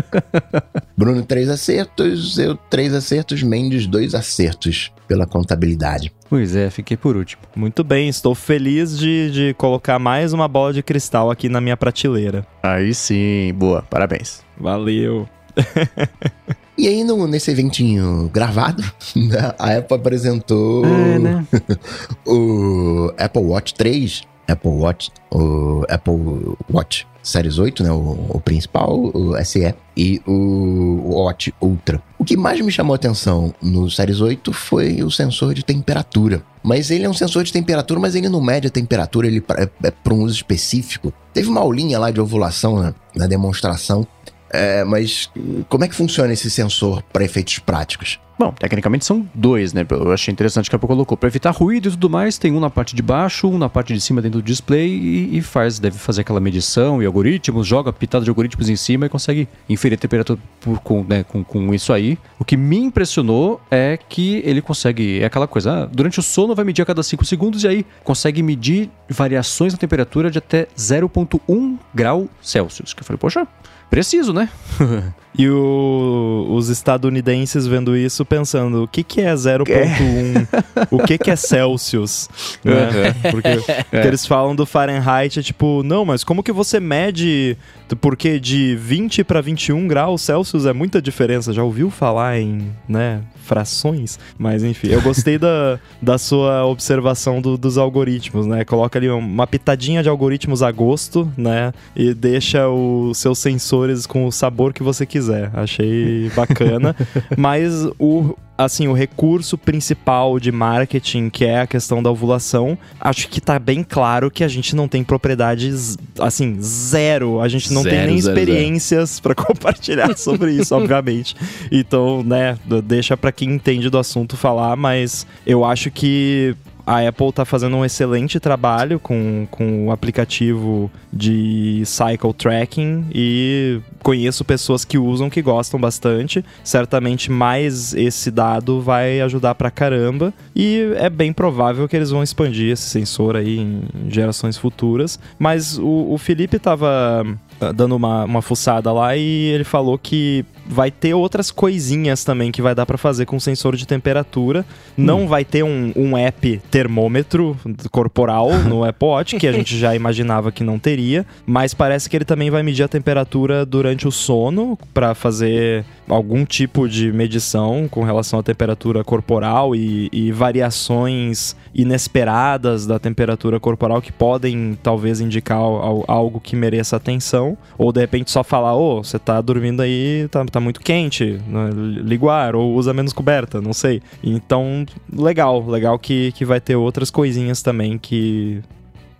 Bruno, 0.96 1.22
três 1.22 1.48
acertos. 1.48 2.38
Eu, 2.38 2.56
três 2.56 2.92
acertos. 2.94 3.42
Mendes, 3.42 3.86
dois 3.86 4.14
acertos 4.14 4.92
pela 5.08 5.26
contabilidade. 5.26 6.12
Pois 6.28 6.56
é, 6.56 6.70
fiquei 6.70 6.96
por 6.96 7.16
último. 7.16 7.42
Muito 7.54 7.84
bem, 7.84 8.08
estou 8.08 8.34
feliz 8.34 8.98
de, 8.98 9.30
de 9.30 9.54
colocar 9.54 9.98
mais 9.98 10.32
uma 10.32 10.48
bola 10.48 10.72
de 10.72 10.82
cristal 10.82 11.30
aqui 11.30 11.48
na 11.48 11.60
minha 11.60 11.76
prateleira. 11.76 12.46
Aí 12.62 12.94
sim, 12.94 13.52
boa, 13.54 13.82
parabéns. 13.82 14.42
Valeu. 14.58 15.28
E 16.76 16.88
aí, 16.88 17.04
no, 17.04 17.26
nesse 17.26 17.50
eventinho 17.50 18.30
gravado, 18.32 18.82
né, 19.14 19.54
a 19.58 19.76
Apple 19.76 19.96
apresentou 19.96 20.84
é, 20.84 21.18
né? 21.18 21.46
o 22.26 23.12
Apple 23.18 23.42
Watch 23.42 23.74
3, 23.74 24.22
Apple 24.48 24.70
Watch, 24.70 25.10
o 25.30 25.84
Apple 25.88 26.56
Watch 26.70 27.06
Series 27.22 27.58
8, 27.58 27.82
né, 27.84 27.92
o, 27.92 28.26
o 28.30 28.40
principal, 28.40 29.10
o 29.14 29.36
SE, 29.44 29.74
e 29.96 30.20
o 30.26 31.14
Watch 31.14 31.54
Ultra. 31.60 32.02
O 32.18 32.24
que 32.24 32.36
mais 32.36 32.60
me 32.60 32.72
chamou 32.72 32.94
a 32.94 32.96
atenção 32.96 33.54
no 33.62 33.90
Series 33.90 34.20
8 34.20 34.52
foi 34.52 35.02
o 35.02 35.10
sensor 35.10 35.54
de 35.54 35.64
temperatura. 35.64 36.42
Mas 36.62 36.90
ele 36.90 37.04
é 37.04 37.08
um 37.08 37.14
sensor 37.14 37.44
de 37.44 37.52
temperatura, 37.52 38.00
mas 38.00 38.14
ele 38.14 38.28
não 38.28 38.40
mede 38.40 38.68
a 38.68 38.70
temperatura, 38.70 39.26
ele 39.26 39.42
é, 39.56 39.68
é 39.84 39.90
para 39.90 40.14
um 40.14 40.22
uso 40.22 40.36
específico. 40.36 41.12
Teve 41.32 41.48
uma 41.48 41.60
aulinha 41.60 41.98
lá 41.98 42.10
de 42.10 42.20
ovulação 42.20 42.80
né, 42.80 42.94
na 43.14 43.26
demonstração 43.26 44.06
é, 44.52 44.84
mas 44.84 45.30
como 45.68 45.84
é 45.84 45.88
que 45.88 45.94
funciona 45.94 46.32
esse 46.32 46.50
sensor 46.50 47.02
para 47.12 47.24
efeitos 47.24 47.58
práticos? 47.58 48.20
Bom, 48.38 48.50
tecnicamente 48.50 49.04
são 49.04 49.28
dois, 49.32 49.72
né? 49.72 49.86
Eu 49.88 50.10
achei 50.10 50.32
interessante 50.32 50.68
que 50.68 50.74
a 50.74 50.76
Apple 50.76 50.88
colocou. 50.88 51.16
Para 51.16 51.28
evitar 51.28 51.50
ruído 51.52 51.88
e 51.88 51.92
tudo 51.92 52.10
mais, 52.10 52.38
tem 52.38 52.50
um 52.50 52.58
na 52.58 52.68
parte 52.68 52.96
de 52.96 53.00
baixo, 53.00 53.48
um 53.48 53.56
na 53.56 53.68
parte 53.68 53.94
de 53.94 54.00
cima 54.00 54.20
dentro 54.20 54.40
do 54.40 54.44
display 54.44 54.88
e, 54.88 55.38
e 55.38 55.42
faz, 55.42 55.78
deve 55.78 55.96
fazer 55.96 56.22
aquela 56.22 56.40
medição 56.40 57.00
e 57.02 57.06
algoritmos, 57.06 57.66
joga 57.66 57.92
pitada 57.92 58.24
de 58.24 58.30
algoritmos 58.30 58.68
em 58.68 58.74
cima 58.74 59.06
e 59.06 59.08
consegue 59.08 59.48
inferir 59.68 59.96
a 59.96 59.98
temperatura 60.00 60.40
por, 60.60 60.80
com, 60.80 61.04
né, 61.04 61.22
com, 61.22 61.44
com 61.44 61.72
isso 61.72 61.92
aí. 61.92 62.18
O 62.38 62.44
que 62.44 62.56
me 62.56 62.78
impressionou 62.78 63.60
é 63.70 63.96
que 64.08 64.42
ele 64.44 64.60
consegue, 64.60 65.20
é 65.20 65.26
aquela 65.26 65.46
coisa, 65.46 65.84
ah, 65.84 65.86
durante 65.86 66.18
o 66.18 66.22
sono 66.22 66.54
vai 66.54 66.64
medir 66.64 66.82
a 66.82 66.86
cada 66.86 67.02
5 67.02 67.24
segundos 67.24 67.62
e 67.62 67.68
aí 67.68 67.86
consegue 68.02 68.42
medir 68.42 68.90
variações 69.08 69.72
na 69.72 69.78
temperatura 69.78 70.30
de 70.30 70.38
até 70.38 70.66
0,1 70.76 71.78
grau 71.94 72.28
Celsius. 72.40 72.92
Que 72.92 73.02
eu 73.02 73.04
falei, 73.04 73.18
poxa, 73.18 73.46
Preciso, 73.92 74.32
né? 74.32 74.48
e 75.36 75.50
o, 75.50 76.46
os 76.48 76.70
estadunidenses 76.70 77.66
vendo 77.66 77.94
isso 77.94 78.24
pensando, 78.24 78.84
o 78.84 78.88
que, 78.88 79.02
que 79.02 79.20
é 79.20 79.34
0.1? 79.34 80.86
o 80.90 80.98
que, 80.98 81.18
que 81.18 81.30
é 81.30 81.36
Celsius? 81.36 82.26
né? 82.64 82.72
Uhum. 82.72 83.12
Porque, 83.30 83.48
é. 83.48 83.82
porque, 83.82 84.08
eles 84.08 84.24
falam 84.24 84.56
do 84.56 84.64
Fahrenheit, 84.64 85.38
é 85.38 85.42
tipo, 85.42 85.82
não, 85.82 86.06
mas 86.06 86.24
como 86.24 86.42
que 86.42 86.52
você 86.52 86.80
mede? 86.80 87.54
Porque 88.00 88.40
de 88.40 88.74
20 88.76 89.24
para 89.24 89.42
21 89.42 89.86
graus 89.86 90.22
Celsius 90.22 90.64
é 90.64 90.72
muita 90.72 91.02
diferença. 91.02 91.52
Já 91.52 91.62
ouviu 91.62 91.90
falar 91.90 92.38
em, 92.38 92.70
né, 92.88 93.20
frações? 93.42 94.18
Mas 94.38 94.64
enfim, 94.64 94.88
eu 94.88 95.02
gostei 95.02 95.36
da, 95.36 95.78
da 96.00 96.16
sua 96.16 96.64
observação 96.64 97.42
do, 97.42 97.58
dos 97.58 97.76
algoritmos, 97.76 98.46
né? 98.46 98.64
Coloca 98.64 98.98
ali 98.98 99.10
uma 99.10 99.46
pitadinha 99.46 100.02
de 100.02 100.08
algoritmos 100.08 100.62
a 100.62 100.70
gosto, 100.70 101.30
né? 101.36 101.74
E 101.94 102.14
deixa 102.14 102.68
o 102.68 103.12
seu 103.14 103.34
sensor 103.34 103.81
sabores 103.82 104.06
com 104.06 104.26
o 104.26 104.32
sabor 104.32 104.72
que 104.72 104.82
você 104.82 105.04
quiser. 105.04 105.50
Achei 105.54 106.30
bacana. 106.34 106.94
Mas 107.36 107.86
o, 107.98 108.36
assim, 108.56 108.86
o 108.88 108.92
recurso 108.92 109.58
principal 109.58 110.38
de 110.38 110.52
marketing, 110.52 111.28
que 111.28 111.44
é 111.44 111.60
a 111.60 111.66
questão 111.66 112.02
da 112.02 112.10
ovulação, 112.10 112.78
acho 113.00 113.28
que 113.28 113.40
tá 113.40 113.58
bem 113.58 113.82
claro 113.82 114.30
que 114.30 114.44
a 114.44 114.48
gente 114.48 114.76
não 114.76 114.86
tem 114.86 115.02
propriedades, 115.02 115.96
assim, 116.18 116.56
zero. 116.60 117.40
A 117.40 117.48
gente 117.48 117.72
não 117.72 117.82
zero, 117.82 117.96
tem 117.96 118.06
nem 118.06 118.20
zero, 118.20 118.38
experiências 118.38 119.20
para 119.20 119.34
compartilhar 119.36 120.16
sobre 120.16 120.52
isso, 120.52 120.74
obviamente. 120.74 121.34
Então, 121.70 122.22
né, 122.22 122.58
deixa 122.84 123.16
para 123.16 123.32
quem 123.32 123.50
entende 123.50 123.90
do 123.90 123.98
assunto 123.98 124.36
falar, 124.36 124.76
mas 124.76 125.26
eu 125.46 125.64
acho 125.64 125.90
que 125.90 126.54
a 126.86 127.06
Apple 127.06 127.28
está 127.28 127.44
fazendo 127.44 127.76
um 127.76 127.84
excelente 127.84 128.40
trabalho 128.40 128.98
com, 128.98 129.46
com 129.50 129.86
o 129.86 129.92
aplicativo 129.92 130.90
de 131.12 131.82
cycle 131.84 132.32
tracking 132.32 133.06
e 133.14 133.80
conheço 134.02 134.44
pessoas 134.44 134.84
que 134.84 134.98
usam 134.98 135.30
que 135.30 135.40
gostam 135.40 135.78
bastante. 135.80 136.44
Certamente 136.64 137.30
mais 137.30 137.94
esse 137.94 138.30
dado 138.30 138.80
vai 138.80 139.20
ajudar 139.20 139.54
pra 139.54 139.70
caramba 139.70 140.32
e 140.54 140.92
é 140.96 141.08
bem 141.08 141.32
provável 141.32 141.88
que 141.88 141.96
eles 141.96 142.10
vão 142.10 142.22
expandir 142.22 142.72
esse 142.72 142.88
sensor 142.88 143.36
aí 143.36 143.58
em 143.58 143.82
gerações 144.08 144.56
futuras. 144.56 145.18
Mas 145.38 145.78
o, 145.78 146.12
o 146.12 146.18
Felipe 146.18 146.56
estava 146.56 147.24
ah, 147.60 147.72
dando 147.72 147.94
uma, 147.94 148.24
uma 148.24 148.42
fuçada 148.42 148.92
lá 148.92 149.16
e 149.16 149.50
ele 149.50 149.64
falou 149.64 149.96
que 149.96 150.44
vai 150.66 150.90
ter 150.90 151.14
outras 151.14 151.50
coisinhas 151.50 152.24
também 152.24 152.52
que 152.52 152.62
vai 152.62 152.74
dar 152.74 152.86
para 152.86 152.98
fazer 152.98 153.26
com 153.26 153.38
sensor 153.38 153.76
de 153.76 153.86
temperatura. 153.86 154.64
Hum. 154.98 155.04
Não 155.04 155.28
vai 155.28 155.44
ter 155.44 155.62
um, 155.62 155.92
um 155.96 156.16
app 156.16 156.60
termômetro 156.70 157.56
corporal 157.90 158.52
no 158.68 158.84
Apple 158.84 159.08
Watch, 159.08 159.36
que 159.36 159.46
a 159.46 159.52
gente 159.52 159.76
já 159.76 159.94
imaginava 159.94 160.52
que 160.52 160.64
não 160.64 160.78
teria, 160.78 161.26
mas 161.46 161.74
parece 161.74 162.08
que 162.08 162.16
ele 162.16 162.24
também 162.24 162.50
vai 162.50 162.62
medir 162.62 162.82
a 162.82 162.88
temperatura 162.88 163.64
durante 163.66 164.06
o 164.06 164.12
sono 164.12 164.78
para 164.92 165.14
fazer 165.14 165.84
algum 166.08 166.44
tipo 166.44 166.88
de 166.88 167.12
medição 167.12 167.88
com 167.90 168.02
relação 168.04 168.38
à 168.38 168.42
temperatura 168.42 169.02
corporal 169.04 169.74
e, 169.74 170.08
e 170.12 170.32
variações 170.32 171.56
inesperadas 171.74 172.86
da 172.86 172.98
temperatura 172.98 173.58
corporal 173.58 174.02
que 174.02 174.12
podem 174.12 174.78
talvez 174.82 175.20
indicar 175.20 175.58
algo 175.58 176.40
que 176.40 176.54
mereça 176.54 176.96
atenção, 176.96 177.56
ou 177.78 177.92
de 177.92 178.00
repente 178.00 178.30
só 178.30 178.44
falar, 178.44 178.74
ô, 178.74 178.98
oh, 178.98 179.04
você 179.04 179.18
tá 179.18 179.40
dormindo 179.40 179.80
aí, 179.80 180.28
tá, 180.30 180.44
tá 180.52 180.60
muito 180.60 180.80
quente, 180.80 181.40
né? 181.46 181.70
liga 181.74 182.24
o 182.24 182.30
ar, 182.30 182.54
ou 182.54 182.74
usa 182.74 182.92
menos 182.92 183.12
coberta, 183.12 183.60
não 183.60 183.72
sei. 183.72 184.02
Então, 184.22 184.86
legal, 185.12 185.66
legal 185.66 185.98
que, 185.98 186.32
que 186.32 186.44
vai 186.44 186.60
ter 186.60 186.76
outras 186.76 187.10
coisinhas 187.10 187.62
também 187.62 187.98
que 187.98 188.62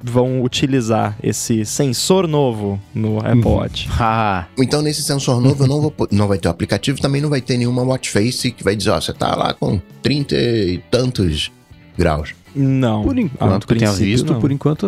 vão 0.02 0.42
utilizar 0.42 1.16
esse 1.22 1.64
sensor 1.64 2.26
novo 2.26 2.80
no 2.94 3.18
Apple 3.18 3.44
uhum. 3.44 3.56
Watch. 3.56 3.88
então, 4.58 4.82
nesse 4.82 5.02
sensor 5.02 5.40
novo, 5.40 5.66
não, 5.66 5.80
vou, 5.80 5.94
não 6.10 6.26
vai 6.26 6.38
ter 6.38 6.48
o 6.48 6.50
aplicativo, 6.50 7.00
também 7.00 7.20
não 7.20 7.30
vai 7.30 7.40
ter 7.40 7.56
nenhuma 7.56 7.82
watch 7.82 8.10
face 8.10 8.50
que 8.50 8.64
vai 8.64 8.74
dizer, 8.74 8.90
ó, 8.90 9.00
você 9.00 9.12
tá 9.12 9.34
lá 9.36 9.54
com 9.54 9.80
30 10.02 10.34
e 10.34 10.78
tantos 10.90 11.52
graus. 11.96 12.34
Não. 12.54 13.02
Por 13.02 13.18
enquanto, 13.18 13.66
que 13.66 13.72
eu 13.72 13.78
tenha 13.78 13.92
visto, 13.92 14.32
não. 14.32 14.40
por 14.40 14.52
enquanto, 14.52 14.86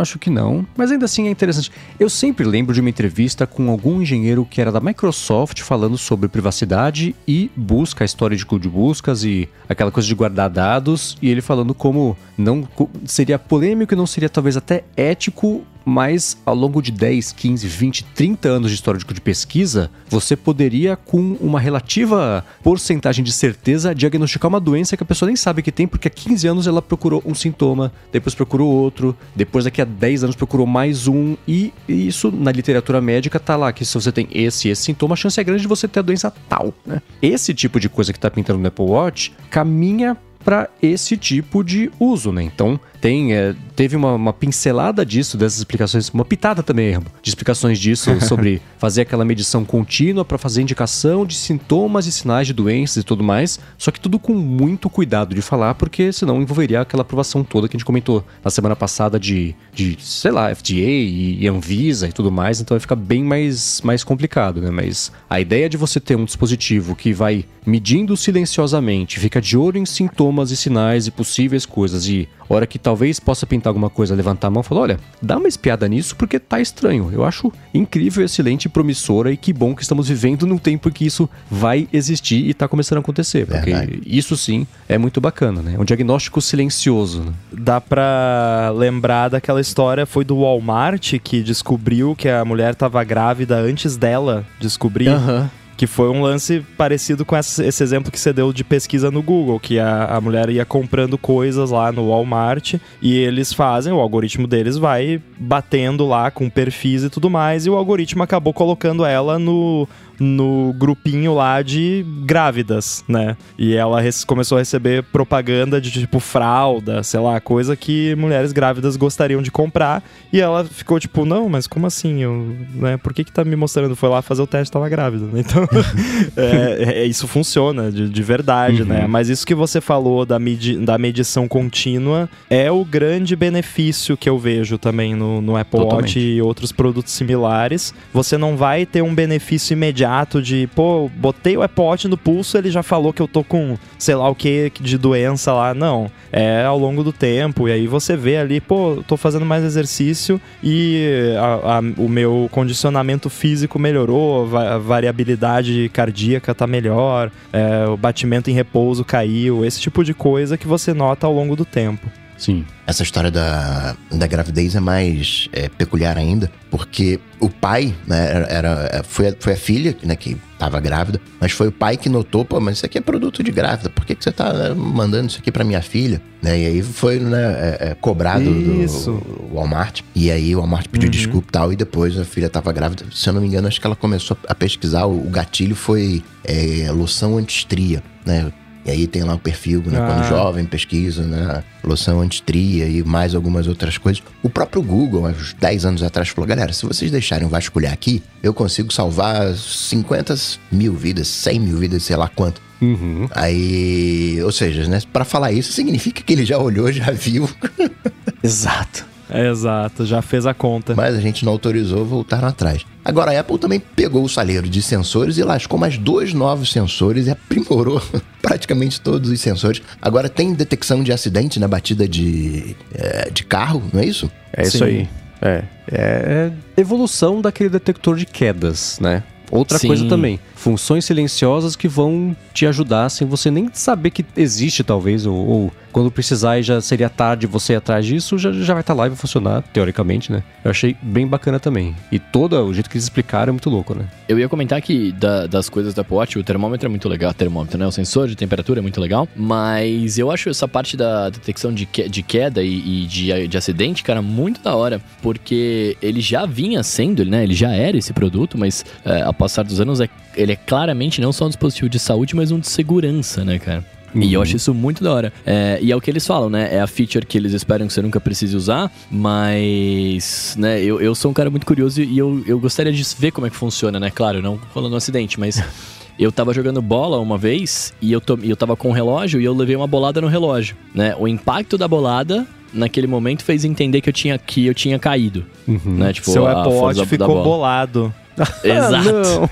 acho 0.00 0.18
que 0.18 0.30
não. 0.30 0.66
Mas 0.76 0.90
ainda 0.90 1.04
assim 1.04 1.28
é 1.28 1.30
interessante. 1.30 1.70
Eu 1.98 2.10
sempre 2.10 2.44
lembro 2.44 2.74
de 2.74 2.80
uma 2.80 2.90
entrevista 2.90 3.46
com 3.46 3.70
algum 3.70 4.02
engenheiro 4.02 4.46
que 4.48 4.60
era 4.60 4.70
da 4.70 4.80
Microsoft 4.80 5.60
falando 5.62 5.96
sobre 5.96 6.28
privacidade 6.28 7.14
e 7.26 7.50
busca, 7.56 8.04
a 8.04 8.06
história 8.06 8.36
de 8.36 8.50
de 8.50 8.68
buscas 8.68 9.22
e 9.22 9.48
aquela 9.68 9.90
coisa 9.90 10.08
de 10.08 10.14
guardar 10.14 10.50
dados. 10.50 11.16
E 11.22 11.28
ele 11.28 11.40
falando 11.40 11.72
como 11.72 12.16
não 12.36 12.68
seria 13.06 13.38
polêmico 13.38 13.94
e 13.94 13.96
não 13.96 14.06
seria 14.06 14.28
talvez 14.28 14.56
até 14.56 14.84
ético 14.96 15.64
mas 15.90 16.36
ao 16.46 16.54
longo 16.54 16.80
de 16.80 16.92
10, 16.92 17.32
15, 17.32 17.66
20, 17.66 18.04
30 18.04 18.48
anos 18.48 18.70
de 18.70 18.76
histórico 18.76 19.12
de 19.12 19.20
pesquisa, 19.20 19.90
você 20.08 20.36
poderia, 20.36 20.94
com 20.94 21.36
uma 21.40 21.58
relativa 21.58 22.44
porcentagem 22.62 23.24
de 23.24 23.32
certeza, 23.32 23.92
diagnosticar 23.92 24.48
uma 24.48 24.60
doença 24.60 24.96
que 24.96 25.02
a 25.02 25.06
pessoa 25.06 25.26
nem 25.26 25.34
sabe 25.34 25.62
que 25.62 25.72
tem, 25.72 25.88
porque 25.88 26.06
há 26.06 26.10
15 26.10 26.46
anos 26.46 26.66
ela 26.68 26.80
procurou 26.80 27.20
um 27.26 27.34
sintoma, 27.34 27.92
depois 28.12 28.36
procurou 28.36 28.72
outro, 28.72 29.16
depois 29.34 29.64
daqui 29.64 29.82
a 29.82 29.84
10 29.84 30.22
anos 30.22 30.36
procurou 30.36 30.64
mais 30.64 31.08
um, 31.08 31.36
e 31.46 31.72
isso 31.88 32.30
na 32.30 32.52
literatura 32.52 33.00
médica 33.00 33.40
tá 33.40 33.56
lá, 33.56 33.72
que 33.72 33.84
se 33.84 33.92
você 33.92 34.12
tem 34.12 34.28
esse 34.30 34.68
e 34.68 34.70
esse 34.70 34.82
sintoma, 34.82 35.14
a 35.14 35.16
chance 35.16 35.40
é 35.40 35.42
grande 35.42 35.62
de 35.62 35.68
você 35.68 35.88
ter 35.88 35.98
a 35.98 36.02
doença 36.02 36.32
tal, 36.48 36.72
né? 36.86 37.02
Esse 37.20 37.52
tipo 37.52 37.80
de 37.80 37.88
coisa 37.88 38.12
que 38.12 38.20
tá 38.20 38.30
pintando 38.30 38.60
no 38.60 38.68
Apple 38.68 38.84
Watch 38.84 39.32
caminha 39.50 40.16
para 40.44 40.68
esse 40.82 41.16
tipo 41.16 41.62
de 41.62 41.90
uso, 41.98 42.32
né? 42.32 42.42
Então, 42.42 42.80
tem, 43.00 43.32
é, 43.32 43.54
teve 43.74 43.96
uma, 43.96 44.14
uma, 44.14 44.32
pincelada 44.32 45.04
disso, 45.04 45.36
dessas 45.38 45.58
explicações, 45.58 46.10
uma 46.10 46.24
pitada 46.24 46.62
também, 46.62 46.98
de 47.22 47.28
explicações 47.28 47.78
disso 47.78 48.20
sobre 48.20 48.60
fazer 48.78 49.02
aquela 49.02 49.24
medição 49.24 49.64
contínua 49.64 50.24
para 50.24 50.36
fazer 50.36 50.62
indicação 50.62 51.24
de 51.24 51.34
sintomas 51.34 52.06
e 52.06 52.12
sinais 52.12 52.46
de 52.46 52.52
doenças 52.52 52.98
e 52.98 53.02
tudo 53.02 53.24
mais. 53.24 53.58
Só 53.78 53.90
que 53.90 53.98
tudo 53.98 54.18
com 54.18 54.34
muito 54.34 54.90
cuidado 54.90 55.34
de 55.34 55.40
falar, 55.40 55.74
porque 55.74 56.12
senão 56.12 56.42
envolveria 56.42 56.82
aquela 56.82 57.02
aprovação 57.02 57.42
toda 57.42 57.68
que 57.68 57.76
a 57.76 57.78
gente 57.78 57.86
comentou 57.86 58.24
na 58.44 58.50
semana 58.50 58.76
passada 58.76 59.18
de, 59.18 59.54
de 59.72 59.96
sei 60.00 60.30
lá, 60.30 60.54
FDA 60.54 60.74
e, 60.74 61.42
e 61.42 61.48
Anvisa 61.48 62.08
e 62.08 62.12
tudo 62.12 62.30
mais. 62.30 62.60
Então 62.60 62.74
vai 62.74 62.80
ficar 62.80 62.96
bem 62.96 63.24
mais, 63.24 63.80
mais 63.82 64.04
complicado, 64.04 64.60
né? 64.60 64.70
Mas 64.70 65.10
a 65.28 65.40
ideia 65.40 65.68
de 65.68 65.76
você 65.76 65.98
ter 65.98 66.16
um 66.16 66.24
dispositivo 66.24 66.94
que 66.94 67.12
vai 67.12 67.44
medindo 67.66 68.16
silenciosamente, 68.16 69.18
fica 69.18 69.40
de 69.40 69.56
olho 69.56 69.78
em 69.78 69.86
sintomas 69.86 70.50
e 70.50 70.56
sinais 70.56 71.06
e 71.06 71.10
possíveis 71.10 71.66
coisas 71.66 72.06
e 72.06 72.28
hora 72.54 72.66
que 72.66 72.78
talvez 72.78 73.20
possa 73.20 73.46
pintar 73.46 73.70
alguma 73.70 73.90
coisa, 73.90 74.14
levantar 74.14 74.48
a 74.48 74.50
mão 74.50 74.60
e 74.60 74.64
falar: 74.64 74.80
olha, 74.82 75.00
dá 75.22 75.38
uma 75.38 75.48
espiada 75.48 75.86
nisso 75.88 76.16
porque 76.16 76.38
tá 76.38 76.60
estranho. 76.60 77.10
Eu 77.12 77.24
acho 77.24 77.52
incrível, 77.72 78.24
excelente, 78.24 78.68
promissora 78.68 79.32
e 79.32 79.36
que 79.36 79.52
bom 79.52 79.74
que 79.74 79.82
estamos 79.82 80.08
vivendo 80.08 80.46
num 80.46 80.58
tempo 80.58 80.88
em 80.88 80.92
que 80.92 81.06
isso 81.06 81.28
vai 81.50 81.88
existir 81.92 82.48
e 82.48 82.54
tá 82.54 82.66
começando 82.66 82.98
a 82.98 83.00
acontecer. 83.00 83.46
Porque 83.46 83.70
Verdade. 83.70 84.02
isso 84.04 84.36
sim 84.36 84.66
é 84.88 84.98
muito 84.98 85.20
bacana, 85.20 85.62
né? 85.62 85.74
É 85.76 85.80
um 85.80 85.84
diagnóstico 85.84 86.40
silencioso. 86.40 87.22
Né? 87.22 87.32
Dá 87.52 87.80
pra 87.80 88.72
lembrar 88.74 89.28
daquela 89.28 89.60
história, 89.60 90.04
foi 90.06 90.24
do 90.24 90.40
Walmart 90.40 91.18
que 91.22 91.42
descobriu 91.42 92.14
que 92.16 92.28
a 92.28 92.44
mulher 92.44 92.74
tava 92.74 93.02
grávida 93.04 93.56
antes 93.56 93.96
dela 93.96 94.44
descobrir. 94.58 95.08
Uhum. 95.08 95.48
Que 95.80 95.86
foi 95.86 96.10
um 96.10 96.20
lance 96.20 96.62
parecido 96.76 97.24
com 97.24 97.34
esse, 97.34 97.82
exemplo 97.82 98.12
que 98.12 98.20
você 98.20 98.34
deu 98.34 98.52
de 98.52 98.62
pesquisa 98.62 99.10
no 99.10 99.22
Google, 99.22 99.58
que 99.58 99.78
a, 99.78 100.14
a 100.14 100.20
mulher 100.20 100.50
ia 100.50 100.62
comprando 100.62 101.16
coisas 101.16 101.70
lá 101.70 101.90
no 101.90 102.10
Walmart 102.10 102.74
e 103.00 103.16
eles 103.16 103.50
fazem, 103.54 103.90
o 103.90 103.98
algoritmo 103.98 104.46
deles 104.46 104.76
vai 104.76 105.22
batendo 105.38 106.06
lá 106.06 106.30
com 106.30 106.50
perfis 106.50 107.04
e 107.04 107.08
tudo 107.08 107.30
mais, 107.30 107.64
e 107.64 107.70
o 107.70 107.76
algoritmo 107.76 108.22
acabou 108.22 108.52
colocando 108.52 109.06
ela 109.06 109.38
no 109.38 109.88
no 110.20 110.74
grupinho 110.76 111.34
lá 111.34 111.62
de 111.62 112.04
grávidas, 112.24 113.02
né? 113.08 113.38
E 113.58 113.74
ela 113.74 114.02
começou 114.26 114.56
a 114.56 114.60
receber 114.60 115.02
propaganda 115.04 115.80
de 115.80 115.90
tipo 115.90 116.20
fralda, 116.20 117.02
sei 117.02 117.18
lá, 117.18 117.40
coisa 117.40 117.74
que 117.74 118.14
mulheres 118.16 118.52
grávidas 118.52 118.96
gostariam 118.96 119.40
de 119.40 119.50
comprar. 119.50 120.02
E 120.30 120.38
ela 120.38 120.62
ficou 120.64 121.00
tipo, 121.00 121.24
não, 121.24 121.48
mas 121.48 121.66
como 121.66 121.86
assim? 121.86 122.22
Eu, 122.22 122.54
né? 122.74 122.98
Por 122.98 123.14
que 123.14 123.24
que 123.24 123.32
tá 123.32 123.42
me 123.44 123.56
mostrando? 123.56 123.96
Foi 123.96 124.10
lá 124.10 124.20
fazer 124.20 124.42
o 124.42 124.46
teste, 124.46 124.70
tava 124.70 124.88
grávida. 124.90 125.24
Né? 125.24 125.40
Então, 125.40 125.66
é, 126.36 127.00
é, 127.00 127.04
isso 127.06 127.26
funciona 127.26 127.90
de, 127.90 128.08
de 128.08 128.22
verdade, 128.22 128.84
né? 128.84 128.96
uhum. 128.96 129.00
né? 129.02 129.06
Mas 129.06 129.30
isso 129.30 129.46
que 129.46 129.54
você 129.54 129.80
falou 129.80 130.26
da, 130.26 130.38
medi 130.38 130.76
da 130.76 130.98
medição 130.98 131.48
contínua 131.48 132.28
é 132.50 132.70
o 132.70 132.84
grande 132.84 133.34
benefício 133.34 134.18
que 134.18 134.28
eu 134.28 134.38
vejo 134.38 134.76
também 134.76 135.14
no, 135.14 135.40
no 135.40 135.56
Apple 135.56 135.80
Totalmente. 135.80 136.18
Watch 136.18 136.18
e 136.18 136.42
outros 136.42 136.72
produtos 136.72 137.14
similares. 137.14 137.94
Você 138.12 138.36
não 138.36 138.54
vai 138.54 138.84
ter 138.84 139.02
um 139.02 139.14
benefício 139.14 139.72
imediato 139.72 140.09
imediato 140.10 140.42
de, 140.42 140.68
pô, 140.74 141.08
botei 141.16 141.56
o 141.56 141.62
iPod 141.62 142.08
no 142.08 142.16
pulso, 142.16 142.58
ele 142.58 142.70
já 142.70 142.82
falou 142.82 143.12
que 143.12 143.22
eu 143.22 143.28
tô 143.28 143.44
com 143.44 143.78
sei 143.98 144.14
lá 144.14 144.28
o 144.28 144.34
que 144.34 144.72
de 144.80 144.98
doença 144.98 145.52
lá. 145.52 145.72
Não, 145.72 146.10
é 146.32 146.64
ao 146.64 146.78
longo 146.78 147.04
do 147.04 147.12
tempo. 147.12 147.68
E 147.68 147.72
aí 147.72 147.86
você 147.86 148.16
vê 148.16 148.36
ali, 148.36 148.60
pô, 148.60 149.02
tô 149.06 149.16
fazendo 149.16 149.46
mais 149.46 149.64
exercício 149.64 150.40
e 150.62 151.34
a, 151.38 151.78
a, 151.78 151.80
o 151.96 152.08
meu 152.08 152.48
condicionamento 152.50 153.30
físico 153.30 153.78
melhorou, 153.78 154.56
a 154.56 154.78
variabilidade 154.78 155.90
cardíaca 155.92 156.54
tá 156.54 156.66
melhor, 156.66 157.30
é, 157.52 157.86
o 157.86 157.96
batimento 157.96 158.50
em 158.50 158.54
repouso 158.54 159.04
caiu, 159.04 159.64
esse 159.64 159.80
tipo 159.80 160.04
de 160.04 160.12
coisa 160.12 160.58
que 160.58 160.66
você 160.66 160.92
nota 160.92 161.26
ao 161.26 161.32
longo 161.32 161.54
do 161.54 161.64
tempo. 161.64 162.19
Sim. 162.40 162.64
Essa 162.86 163.02
história 163.02 163.30
da, 163.30 163.94
da 164.10 164.26
gravidez 164.26 164.74
é 164.74 164.80
mais 164.80 165.46
é, 165.52 165.68
peculiar 165.68 166.16
ainda, 166.16 166.50
porque 166.70 167.20
o 167.38 167.50
pai, 167.50 167.94
né, 168.06 168.46
era, 168.48 169.02
foi, 169.06 169.36
foi 169.38 169.52
a 169.52 169.56
filha, 169.56 169.94
né, 170.02 170.16
que 170.16 170.38
estava 170.54 170.80
grávida, 170.80 171.20
mas 171.38 171.52
foi 171.52 171.68
o 171.68 171.72
pai 171.72 171.98
que 171.98 172.08
notou, 172.08 172.44
pô, 172.44 172.58
mas 172.58 172.78
isso 172.78 172.86
aqui 172.86 172.96
é 172.96 173.00
produto 173.00 173.42
de 173.42 173.50
grávida, 173.50 173.90
por 173.90 174.06
que, 174.06 174.14
que 174.14 174.24
você 174.24 174.32
tá 174.32 174.52
né, 174.54 174.74
mandando 174.74 175.28
isso 175.28 175.38
aqui 175.38 175.52
para 175.52 175.62
minha 175.64 175.82
filha? 175.82 176.20
Né, 176.42 176.62
e 176.62 176.66
aí 176.66 176.82
foi 176.82 177.20
né, 177.20 177.42
é, 177.42 177.90
é, 177.90 177.94
cobrado 177.94 178.50
isso. 178.50 179.12
do 179.12 179.54
Walmart, 179.54 180.00
e 180.14 180.30
aí 180.30 180.56
o 180.56 180.60
Walmart 180.60 180.88
pediu 180.88 181.08
uhum. 181.08 181.12
desculpa 181.12 181.48
e 181.48 181.52
tal, 181.52 181.72
e 181.74 181.76
depois 181.76 182.18
a 182.18 182.24
filha 182.24 182.46
estava 182.46 182.72
grávida, 182.72 183.04
se 183.12 183.28
eu 183.28 183.34
não 183.34 183.42
me 183.42 183.48
engano, 183.48 183.68
acho 183.68 183.78
que 183.78 183.86
ela 183.86 183.96
começou 183.96 184.36
a 184.48 184.54
pesquisar, 184.54 185.04
o, 185.04 185.26
o 185.26 185.30
gatilho 185.30 185.76
foi 185.76 186.24
é, 186.42 186.90
loção 186.90 187.36
antistria, 187.36 188.02
né, 188.24 188.50
e 188.84 188.90
aí 188.90 189.06
tem 189.06 189.22
lá 189.22 189.34
o 189.34 189.38
perfil, 189.38 189.82
né? 189.86 189.98
Ah. 190.00 190.06
Quando 190.06 190.28
jovem, 190.28 190.64
pesquisa, 190.64 191.22
né? 191.22 191.62
Loção 191.84 192.20
antitria 192.20 192.86
e 192.86 193.02
mais 193.02 193.34
algumas 193.34 193.66
outras 193.66 193.98
coisas. 193.98 194.22
O 194.42 194.48
próprio 194.48 194.82
Google, 194.82 195.26
há 195.26 195.30
uns 195.30 195.54
10 195.54 195.84
anos 195.84 196.02
atrás, 196.02 196.28
falou: 196.28 196.46
galera, 196.46 196.72
se 196.72 196.86
vocês 196.86 197.10
deixarem 197.10 197.46
vasculhar 197.48 197.92
aqui, 197.92 198.22
eu 198.42 198.54
consigo 198.54 198.92
salvar 198.92 199.54
50 199.54 200.34
mil 200.72 200.94
vidas, 200.94 201.28
100 201.28 201.60
mil 201.60 201.78
vidas, 201.78 202.02
sei 202.02 202.16
lá 202.16 202.28
quanto. 202.28 202.60
Uhum. 202.80 203.28
Aí, 203.32 204.40
ou 204.42 204.50
seja, 204.50 204.88
né? 204.88 205.00
Para 205.12 205.24
falar 205.24 205.52
isso, 205.52 205.72
significa 205.72 206.22
que 206.22 206.32
ele 206.32 206.44
já 206.44 206.58
olhou, 206.58 206.90
já 206.90 207.10
viu. 207.10 207.48
Exato. 208.42 209.04
É, 209.30 209.48
exato, 209.48 210.04
já 210.04 210.20
fez 210.20 210.44
a 210.46 210.52
conta. 210.52 210.94
Mas 210.94 211.14
a 211.14 211.20
gente 211.20 211.44
não 211.44 211.52
autorizou, 211.52 212.04
voltaram 212.04 212.48
atrás. 212.48 212.84
Agora, 213.04 213.30
a 213.30 213.40
Apple 213.40 213.58
também 213.58 213.80
pegou 213.80 214.24
o 214.24 214.28
saleiro 214.28 214.68
de 214.68 214.82
sensores 214.82 215.38
e 215.38 215.42
lascou 215.42 215.78
mais 215.78 215.96
dois 215.96 216.34
novos 216.34 216.72
sensores 216.72 217.26
e 217.26 217.30
aprimorou 217.30 218.02
praticamente 218.42 219.00
todos 219.00 219.30
os 219.30 219.40
sensores. 219.40 219.80
Agora 220.02 220.28
tem 220.28 220.52
detecção 220.52 221.02
de 221.02 221.12
acidente 221.12 221.58
na 221.58 221.68
batida 221.68 222.08
de, 222.08 222.76
é, 222.94 223.30
de 223.30 223.44
carro, 223.44 223.82
não 223.92 224.00
é 224.00 224.04
isso? 224.04 224.30
É 224.52 224.62
isso 224.62 224.78
Sim. 224.78 224.84
aí. 224.84 225.08
É, 225.42 225.64
é 225.90 226.52
evolução 226.76 227.40
daquele 227.40 227.70
detector 227.70 228.16
de 228.16 228.26
quedas, 228.26 228.98
né? 229.00 229.22
Outra 229.50 229.78
Sim. 229.78 229.88
coisa 229.88 230.08
também, 230.08 230.38
funções 230.60 231.06
silenciosas 231.06 231.74
que 231.74 231.88
vão 231.88 232.36
te 232.52 232.66
ajudar 232.66 233.08
sem 233.08 233.26
você 233.26 233.50
nem 233.50 233.70
saber 233.72 234.10
que 234.10 234.24
existe, 234.36 234.84
talvez, 234.84 235.24
ou, 235.24 235.34
ou 235.34 235.72
quando 235.90 236.10
precisar 236.10 236.58
e 236.58 236.62
já 236.62 236.80
seria 236.82 237.08
tarde 237.08 237.46
você 237.46 237.72
ir 237.72 237.76
atrás 237.76 238.04
disso, 238.04 238.36
já, 238.36 238.52
já 238.52 238.74
vai 238.74 238.82
estar 238.82 238.94
tá 238.94 238.98
lá 238.98 239.06
e 239.06 239.08
vai 239.08 239.16
funcionar, 239.16 239.62
teoricamente, 239.72 240.30
né? 240.30 240.42
Eu 240.62 240.70
achei 240.70 240.94
bem 241.00 241.26
bacana 241.26 241.58
também. 241.58 241.96
E 242.12 242.18
todo 242.18 242.62
o 242.62 242.74
jeito 242.74 242.90
que 242.90 242.96
eles 242.96 243.04
explicaram 243.04 243.50
é 243.50 243.52
muito 243.52 243.70
louco, 243.70 243.94
né? 243.94 244.04
Eu 244.28 244.38
ia 244.38 244.48
comentar 244.50 244.80
que 244.82 245.12
da, 245.12 245.46
das 245.46 245.70
coisas 245.70 245.94
da 245.94 246.02
Apple 246.02 246.14
Watch, 246.14 246.38
o 246.38 246.44
termômetro 246.44 246.86
é 246.86 246.90
muito 246.90 247.08
legal, 247.08 247.32
termômetro, 247.32 247.78
né? 247.78 247.86
O 247.86 247.92
sensor 247.92 248.28
de 248.28 248.36
temperatura 248.36 248.80
é 248.80 248.82
muito 248.82 249.00
legal, 249.00 249.26
mas 249.34 250.18
eu 250.18 250.30
acho 250.30 250.50
essa 250.50 250.68
parte 250.68 250.94
da 250.94 251.30
detecção 251.30 251.72
de, 251.72 251.86
que, 251.86 252.06
de 252.06 252.22
queda 252.22 252.62
e, 252.62 253.04
e 253.04 253.06
de, 253.06 253.48
de 253.48 253.56
acidente, 253.56 254.04
cara, 254.04 254.20
muito 254.20 254.62
da 254.62 254.76
hora, 254.76 255.00
porque 255.22 255.96
ele 256.02 256.20
já 256.20 256.44
vinha 256.44 256.82
sendo, 256.82 257.24
né? 257.24 257.44
Ele 257.44 257.54
já 257.54 257.70
era 257.70 257.96
esse 257.96 258.12
produto, 258.12 258.58
mas 258.58 258.84
é, 259.06 259.22
ao 259.22 259.32
passar 259.32 259.62
dos 259.62 259.80
anos, 259.80 260.00
é, 260.00 260.08
ele 260.34 260.52
é 260.52 260.56
claramente 260.56 261.20
não 261.20 261.32
só 261.32 261.46
um 261.46 261.48
dispositivo 261.48 261.88
de 261.88 261.98
saúde, 261.98 262.34
mas 262.34 262.50
um 262.50 262.58
de 262.58 262.68
segurança, 262.68 263.44
né, 263.44 263.58
cara? 263.58 263.84
Uhum. 264.14 264.22
E 264.22 264.32
eu 264.32 264.42
acho 264.42 264.56
isso 264.56 264.74
muito 264.74 265.02
da 265.02 265.12
hora. 265.12 265.32
É, 265.46 265.78
e 265.80 265.92
é 265.92 265.96
o 265.96 266.00
que 266.00 266.10
eles 266.10 266.26
falam, 266.26 266.50
né? 266.50 266.74
É 266.74 266.80
a 266.80 266.86
feature 266.86 267.24
que 267.24 267.38
eles 267.38 267.52
esperam 267.52 267.86
que 267.86 267.92
você 267.92 268.02
nunca 268.02 268.20
precise 268.20 268.56
usar, 268.56 268.90
mas, 269.10 270.56
né, 270.58 270.82
eu, 270.82 271.00
eu 271.00 271.14
sou 271.14 271.30
um 271.30 271.34
cara 271.34 271.50
muito 271.50 271.66
curioso 271.66 272.02
e 272.02 272.18
eu, 272.18 272.42
eu 272.46 272.58
gostaria 272.58 272.92
de 272.92 273.06
ver 273.18 273.30
como 273.30 273.46
é 273.46 273.50
que 273.50 273.56
funciona, 273.56 274.00
né? 274.00 274.10
Claro, 274.10 274.42
não 274.42 274.58
falando 274.74 274.92
um 274.92 274.96
acidente, 274.96 275.38
mas. 275.38 275.62
Eu 276.18 276.30
tava 276.30 276.52
jogando 276.52 276.82
bola 276.82 277.18
uma 277.18 277.38
vez 277.38 277.94
e 277.98 278.12
eu, 278.12 278.20
to, 278.20 278.38
eu 278.42 278.54
tava 278.54 278.76
com 278.76 278.90
um 278.90 278.92
relógio 278.92 279.40
e 279.40 279.44
eu 279.46 279.54
levei 279.54 279.74
uma 279.74 279.86
bolada 279.86 280.20
no 280.20 280.26
relógio, 280.26 280.76
né? 280.94 281.16
O 281.18 281.26
impacto 281.26 281.78
da 281.78 281.88
bolada 281.88 282.46
naquele 282.74 283.06
momento 283.06 283.42
fez 283.42 283.64
entender 283.64 284.02
que 284.02 284.10
eu 284.10 284.12
tinha, 284.12 284.36
que 284.36 284.66
eu 284.66 284.74
tinha 284.74 284.98
caído. 284.98 285.46
Uhum. 285.66 285.96
Né? 285.96 286.12
Tipo, 286.12 286.30
Seu 286.30 286.46
Apple 286.46 286.74
Watch 286.74 287.06
ficou 287.06 287.42
bolado. 287.42 288.14
Exato. 288.64 289.50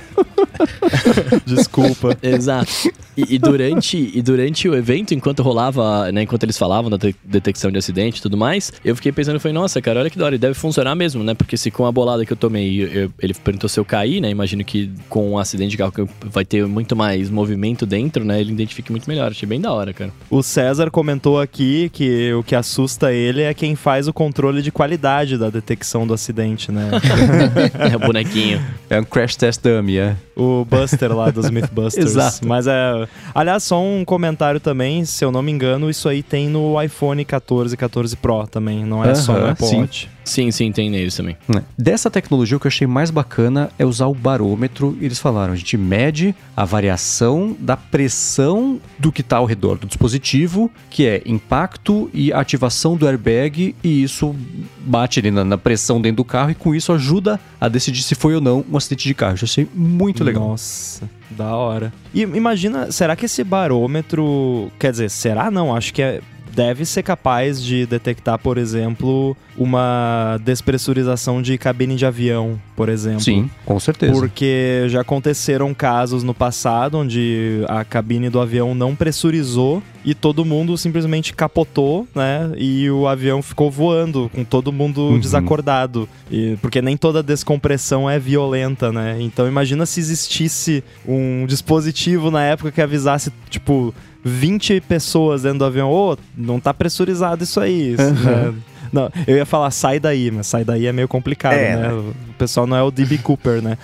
Desculpa. 1.44 2.16
Exato. 2.22 2.72
E, 3.16 3.35
e, 3.35 3.38
durante, 3.38 4.12
e 4.14 4.22
durante 4.22 4.68
o 4.68 4.77
evento, 4.77 5.12
enquanto 5.12 5.42
rolava, 5.42 6.12
né, 6.12 6.22
enquanto 6.22 6.44
eles 6.44 6.57
falavam 6.57 6.88
da 6.88 6.96
de 6.96 7.14
detecção 7.24 7.70
de 7.70 7.79
acidente 7.79 8.18
e 8.18 8.22
tudo 8.22 8.37
mais, 8.37 8.72
eu 8.85 8.94
fiquei 8.94 9.11
pensando, 9.11 9.40
foi 9.40 9.53
nossa, 9.53 9.81
cara, 9.83 10.01
olha 10.01 10.11
que 10.11 10.18
da 10.18 10.24
hora, 10.24 10.38
deve 10.38 10.55
funcionar 10.55 10.94
mesmo, 10.94 11.24
né? 11.24 11.35
Porque 11.35 11.57
se 11.57 11.70
com 11.70 11.85
a 11.87 11.92
bolada 11.92 12.24
que 12.24 12.33
eu 12.33 12.37
tomei, 12.37 12.81
eu, 12.83 13.11
ele 13.20 13.35
perguntou 13.35 13.68
se 13.68 13.79
eu 13.79 13.85
caí, 13.85 14.20
né? 14.20 14.31
Imagino 14.31 14.64
que 14.64 14.90
com 15.09 15.33
um 15.33 15.38
acidente 15.38 15.70
de 15.70 15.77
carro 15.77 15.92
vai 16.22 16.44
ter 16.44 16.66
muito 16.66 16.94
mais 16.94 17.31
movimento 17.31 17.85
dentro, 17.85 18.24
né? 18.24 18.40
Ele 18.40 18.53
identifica 18.53 18.92
muito 18.92 19.09
melhor. 19.09 19.31
Achei 19.31 19.48
bem 19.48 19.61
da 19.61 19.72
hora, 19.72 19.92
cara. 19.92 20.12
O 20.31 20.42
César 20.42 20.90
comentou 20.90 21.40
aqui 21.40 21.90
que 21.92 22.33
o 22.35 22.42
que 22.42 22.55
assusta 22.55 23.12
ele 23.12 23.42
é 23.42 23.53
quem 23.53 23.74
faz 23.74 24.07
o 24.07 24.12
controle 24.12 24.62
de 24.62 24.70
qualidade 24.70 25.37
da 25.37 25.51
detecção 25.51 26.07
do 26.07 26.14
acidente, 26.14 26.70
né? 26.70 26.90
é 27.92 27.96
o 27.96 28.01
bonequinho. 28.01 28.61
É 28.91 29.01
um 29.01 29.05
crash 29.05 29.37
test 29.37 29.62
dummy, 29.62 29.99
é. 29.99 30.17
O 30.35 30.64
Buster 30.64 31.14
lá 31.14 31.31
dos 31.31 31.51
Mythbusters. 31.51 32.07
Exato. 32.12 32.47
Mas 32.47 32.67
é. 32.67 33.07
Aliás, 33.35 33.62
só 33.64 33.83
um 33.83 34.05
comentário 34.05 34.61
também, 34.61 35.05
se 35.05 35.25
eu 35.25 35.31
não 35.31 35.43
me 35.43 35.53
engano, 35.53 35.91
isso 35.91 36.09
aí 36.09 36.23
tem 36.23 36.49
no 36.49 36.81
iPhone 36.83 37.25
14 37.25 37.75
e 37.75 37.77
14 37.77 38.17
Pro 38.17 38.47
também, 38.47 38.85
não 38.85 39.05
é 39.05 39.09
uh 39.09 39.12
-huh, 39.12 39.17
só 39.17 39.33
no 39.35 39.47
Apple 39.51 39.67
sim. 39.67 39.81
Watch. 39.81 40.09
Sim, 40.29 40.51
sim, 40.51 40.71
tem 40.71 40.91
neles 40.91 41.17
também. 41.17 41.37
É. 41.49 41.62
Dessa 41.77 42.11
tecnologia, 42.11 42.57
o 42.57 42.61
que 42.61 42.67
eu 42.67 42.71
achei 42.71 42.87
mais 42.87 43.11
bacana 43.11 43.71
é 43.79 43.85
usar 43.85 44.07
o 44.07 44.14
barômetro. 44.14 44.97
Eles 45.01 45.19
falaram, 45.19 45.53
a 45.55 45.57
gente 45.57 45.77
mede 45.77 46.35
a 46.57 46.64
variação 46.64 47.57
da 47.59 47.77
pressão 47.77 48.79
do 48.99 49.11
que 49.11 49.23
está 49.23 49.38
ao 49.38 49.47
redor 49.47 49.79
do 49.79 49.87
dispositivo, 49.87 50.71
que 50.91 51.07
é 51.07 51.23
impacto 51.25 52.11
e 52.12 52.33
ativação 52.33 52.97
do 52.97 53.07
airbag, 53.07 53.75
e 53.83 54.03
isso 54.03 54.37
bate 54.81 55.19
ali 55.19 55.31
na, 55.31 55.45
na 55.45 55.57
pressão 55.57 56.01
dentro 56.01 56.19
do 56.19 56.25
carro, 56.25 56.51
e 56.51 56.55
com 56.55 56.75
isso 56.75 56.93
ajuda 56.93 57.41
a 57.61 57.69
decidir 57.69 58.03
se 58.03 58.14
foi 58.14 58.35
ou 58.35 58.41
não 58.41 58.64
um 58.71 58.77
acidente 58.77 59.09
de 59.09 59.14
carro. 59.14 59.37
Eu 59.37 59.45
achei 59.45 59.67
muito 59.75 60.23
legal. 60.23 60.49
Nossa. 60.49 61.09
Da 61.31 61.55
hora. 61.55 61.93
E 62.12 62.23
imagina, 62.23 62.91
será 62.91 63.14
que 63.14 63.27
esse 63.27 63.45
barômetro. 63.45 64.71
Quer 64.79 64.93
dizer, 64.93 65.11
será 65.11 65.51
não? 65.51 65.75
Acho 65.75 65.93
que 65.93 66.03
é 66.03 66.21
deve 66.59 66.85
ser 66.85 67.05
capaz 67.05 67.62
de 67.62 67.87
detectar, 67.87 68.37
por 68.37 68.59
exemplo, 68.59 69.37
uma 69.57 70.40
despressurização 70.44 71.40
de 71.40 71.57
cabine 71.57 71.94
de 71.94 72.05
avião, 72.05 72.61
por 72.75 72.88
exemplo. 72.88 73.21
Sim, 73.21 73.49
com 73.64 73.79
certeza. 73.79 74.12
Porque 74.12 74.87
já 74.88 75.03
aconteceram 75.03 75.73
casos 75.73 76.25
no 76.25 76.35
passado 76.35 76.99
onde 76.99 77.62
a 77.68 77.85
cabine 77.85 78.29
do 78.29 78.40
avião 78.40 78.75
não 78.75 78.97
pressurizou 78.97 79.81
e 80.05 80.14
todo 80.14 80.44
mundo 80.44 80.77
simplesmente 80.77 81.33
capotou, 81.33 82.09
né? 82.12 82.51
E 82.57 82.90
o 82.90 83.07
avião 83.07 83.40
ficou 83.40 83.71
voando 83.71 84.29
com 84.35 84.42
todo 84.42 84.73
mundo 84.73 85.03
uhum. 85.03 85.21
desacordado. 85.21 86.09
E, 86.29 86.57
porque 86.61 86.83
nem 86.83 86.97
toda 86.97 87.23
descompressão 87.23 88.11
é 88.11 88.18
violenta, 88.18 88.90
né? 88.90 89.16
Então 89.21 89.47
imagina 89.47 89.87
se 89.87 90.01
existisse 90.01 90.83
um 91.07 91.47
dispositivo 91.47 92.33
na 92.33 92.42
época 92.42 92.73
que 92.73 92.81
avisasse, 92.81 93.33
tipo, 93.49 93.94
20 94.29 94.81
pessoas 94.83 95.43
dentro 95.43 95.61
do 95.61 95.64
avião, 95.64 95.91
ô, 95.91 96.12
oh, 96.12 96.17
não 96.37 96.61
tá 96.61 96.73
pressurizado 96.73 97.45
isso 97.45 97.61
aí. 97.61 97.95
Isso, 97.95 98.03
né? 98.03 98.55
Não, 98.93 99.11
eu 99.27 99.37
ia 99.37 99.47
falar 99.47 99.71
sai 99.71 100.01
daí, 100.01 100.31
mas 100.31 100.47
sai 100.47 100.64
daí 100.64 100.87
é 100.87 100.93
meio 100.93 101.09
complicado, 101.09 101.55
é, 101.55 101.77
né? 101.77 101.88
né? 101.88 101.93
O 101.93 102.14
pessoal 102.38 102.67
não 102.67 102.77
é 102.77 102.83
o 102.83 102.91
D.B. 102.91 103.19
Cooper, 103.19 103.62
né? 103.62 103.77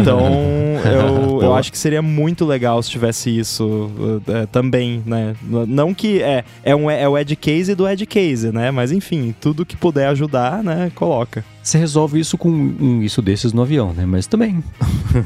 Então, 0.00 0.20
eu, 0.84 1.42
eu 1.42 1.54
acho 1.54 1.70
que 1.70 1.78
seria 1.78 2.02
muito 2.02 2.44
legal 2.44 2.82
se 2.82 2.90
tivesse 2.90 3.36
isso 3.36 3.90
é, 4.28 4.46
também, 4.46 5.02
né? 5.04 5.34
Não 5.42 5.92
que 5.92 6.22
é, 6.22 6.44
é, 6.62 6.74
um, 6.74 6.90
é 6.90 7.08
o 7.08 7.18
Edge 7.18 7.36
Case 7.36 7.74
do 7.74 7.88
Edge 7.88 8.06
Case, 8.06 8.50
né? 8.50 8.70
Mas 8.70 8.92
enfim, 8.92 9.34
tudo 9.40 9.66
que 9.66 9.76
puder 9.76 10.08
ajudar, 10.08 10.62
né? 10.62 10.90
Coloca. 10.94 11.44
Você 11.66 11.78
resolve 11.78 12.20
isso 12.20 12.38
com 12.38 12.48
um 12.48 13.02
isso 13.02 13.20
desses 13.20 13.52
no 13.52 13.62
avião, 13.62 13.92
né? 13.92 14.06
Mas 14.06 14.28
também. 14.28 14.62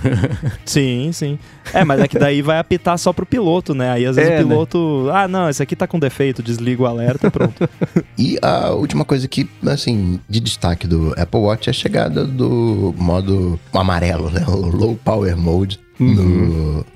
sim, 0.64 1.10
sim. 1.12 1.38
É, 1.70 1.84
mas 1.84 2.00
é 2.00 2.08
que 2.08 2.18
daí 2.18 2.40
vai 2.40 2.58
apitar 2.58 2.96
só 2.96 3.12
pro 3.12 3.26
piloto, 3.26 3.74
né? 3.74 3.90
Aí 3.90 4.06
às 4.06 4.16
vezes 4.16 4.30
é, 4.30 4.34
o 4.36 4.38
né? 4.38 4.42
piloto. 4.42 5.04
Né? 5.04 5.12
Ah, 5.14 5.28
não, 5.28 5.50
esse 5.50 5.62
aqui 5.62 5.76
tá 5.76 5.86
com 5.86 5.98
defeito, 5.98 6.42
desliga 6.42 6.82
o 6.82 6.86
alerta 6.86 7.30
pronto. 7.30 7.68
e 8.16 8.38
a 8.40 8.70
última 8.70 9.04
coisa 9.04 9.28
que, 9.28 9.50
assim, 9.66 10.18
de 10.26 10.40
destaque 10.40 10.86
do 10.86 11.12
Apple 11.14 11.40
Watch 11.40 11.68
é 11.68 11.72
a 11.72 11.74
chegada 11.74 12.24
do 12.24 12.94
modo 12.96 13.60
amarelo, 13.74 14.30
né? 14.30 14.42
O 14.48 14.74
Low 14.74 14.96
Power 14.96 15.36
Mode. 15.36 15.78
Uhum. 16.00 16.14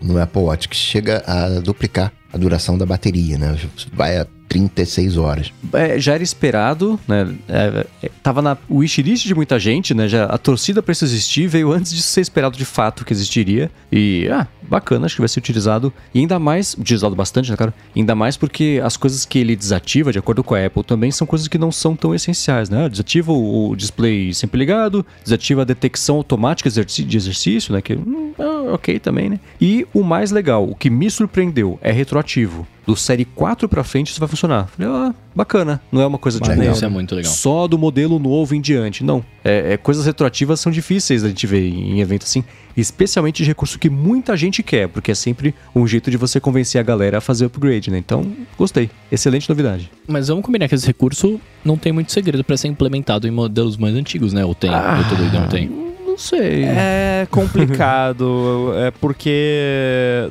No, 0.01 0.15
no 0.15 0.23
Apple 0.23 0.41
Watch, 0.41 0.67
que 0.67 0.77
chega 0.77 1.23
a 1.27 1.61
duplicar 1.61 2.11
a 2.33 2.39
duração 2.39 2.79
da 2.79 2.87
bateria, 2.87 3.37
né? 3.37 3.55
Vai 3.93 4.17
a 4.17 4.27
36 4.55 5.17
horas. 5.17 5.53
É, 5.73 5.99
já 5.99 6.15
era 6.15 6.23
esperado, 6.23 6.99
né? 7.09 7.35
É, 7.49 7.87
é, 8.05 8.11
tava 8.23 8.41
na 8.41 8.57
wishlist 8.71 9.27
de 9.27 9.35
muita 9.35 9.59
gente, 9.59 9.93
né? 9.93 10.09
Já, 10.09 10.27
a 10.27 10.39
torcida 10.39 10.81
para 10.81 10.93
isso 10.93 11.05
existir 11.05 11.49
veio 11.49 11.73
antes 11.73 11.93
de 11.93 12.01
ser 12.01 12.21
esperado 12.21 12.57
de 12.57 12.65
fato 12.65 13.05
que 13.05 13.13
existiria. 13.13 13.71
E, 13.91 14.29
ah, 14.31 14.47
bacana, 14.63 15.07
acho 15.07 15.17
que 15.17 15.21
vai 15.21 15.29
ser 15.29 15.41
utilizado. 15.41 15.93
E 16.15 16.21
ainda 16.21 16.39
mais, 16.39 16.75
utilizado 16.75 17.17
bastante, 17.17 17.51
né, 17.51 17.57
cara? 17.57 17.75
Ainda 17.97 18.15
mais 18.15 18.37
porque 18.37 18.81
as 18.85 18.97
coisas 18.97 19.25
que 19.25 19.39
ele 19.39 19.57
desativa, 19.57 20.13
de 20.13 20.19
acordo 20.19 20.45
com 20.45 20.55
a 20.55 20.65
Apple, 20.65 20.85
também 20.85 21.11
são 21.11 21.27
coisas 21.27 21.49
que 21.49 21.59
não 21.59 21.73
são 21.73 21.97
tão 21.97 22.15
essenciais, 22.15 22.71
né? 22.71 22.89
Desativa 22.89 23.33
o 23.33 23.75
display 23.75 24.33
sempre 24.33 24.59
ligado, 24.59 25.05
desativa 25.25 25.63
a 25.63 25.65
detecção 25.65 26.17
automática 26.17 26.71
de 26.71 27.17
exercício, 27.17 27.73
né? 27.73 27.83
Que, 27.83 27.95
hum, 27.95 28.33
ah, 28.39 28.73
ok 28.75 29.01
também, 29.01 29.31
né? 29.31 29.41
E 29.61 29.85
o 29.93 30.05
mais 30.05 30.31
legal, 30.31 30.69
o 30.69 30.77
que 30.77 30.89
me 30.89 31.11
surpreendeu 31.11 31.79
é 31.83 31.91
retroativo 31.91 32.67
do 32.87 32.97
série 32.97 33.25
4 33.25 33.69
para 33.69 33.83
frente 33.83 34.11
isso 34.11 34.21
vai 34.21 34.29
funcionar. 34.29 34.67
Falei, 34.69 34.91
ah, 34.91 35.15
bacana. 35.35 35.81
Não 35.91 36.01
é 36.01 36.07
uma 36.07 36.19
coisa 36.19 36.41
de 36.41 36.49
tipo, 36.49 36.63
isso 36.63 36.85
é 36.85 36.89
muito 36.89 37.15
legal. 37.15 37.33
Só 37.33 37.67
do 37.67 37.79
modelo 37.79 38.19
novo 38.19 38.55
em 38.55 38.61
diante. 38.61 39.03
Não. 39.03 39.25
É, 39.45 39.73
é, 39.73 39.77
coisas 39.77 40.07
retroativas 40.07 40.61
são 40.61 40.71
difíceis 40.71 41.23
da 41.23 41.29
gente 41.29 41.47
ver 41.47 41.69
em, 41.69 41.93
em 41.93 42.01
evento 42.01 42.25
assim. 42.25 42.45
Especialmente 42.77 43.43
de 43.43 43.49
recurso 43.49 43.79
que 43.79 43.89
muita 43.89 44.37
gente 44.37 44.63
quer, 44.63 44.89
porque 44.89 45.13
é 45.13 45.15
sempre 45.15 45.55
um 45.75 45.87
jeito 45.87 46.11
de 46.11 46.17
você 46.17 46.41
convencer 46.41 46.81
a 46.81 46.85
galera 46.85 47.19
a 47.19 47.21
fazer 47.21 47.45
upgrade, 47.47 47.91
né? 47.91 47.99
Então, 47.99 48.27
gostei. 48.59 48.91
Excelente 49.13 49.49
novidade. 49.49 49.91
Mas 50.09 50.29
vamos 50.29 50.45
combinar 50.45 50.69
que 50.69 50.75
esse 50.75 50.87
recurso 50.87 51.41
não 51.65 51.77
tem 51.77 51.93
muito 51.93 52.11
segredo 52.11 52.43
para 52.43 52.57
ser 52.57 52.69
implementado 52.69 53.29
em 53.29 53.31
modelos 53.31 53.77
mais 53.77 53.95
antigos, 53.95 54.33
né? 54.33 54.45
Ou 54.45 54.55
tem? 54.55 54.71
Ah, 54.71 55.03
eu 55.03 55.09
tô 55.09 55.15
doido, 55.15 55.41
não 55.41 55.49
tem? 55.49 55.94
Não 56.15 56.19
sei. 56.19 56.63
É 56.63 57.27
complicado, 57.31 58.73
é 58.77 58.93
porque 58.93 60.31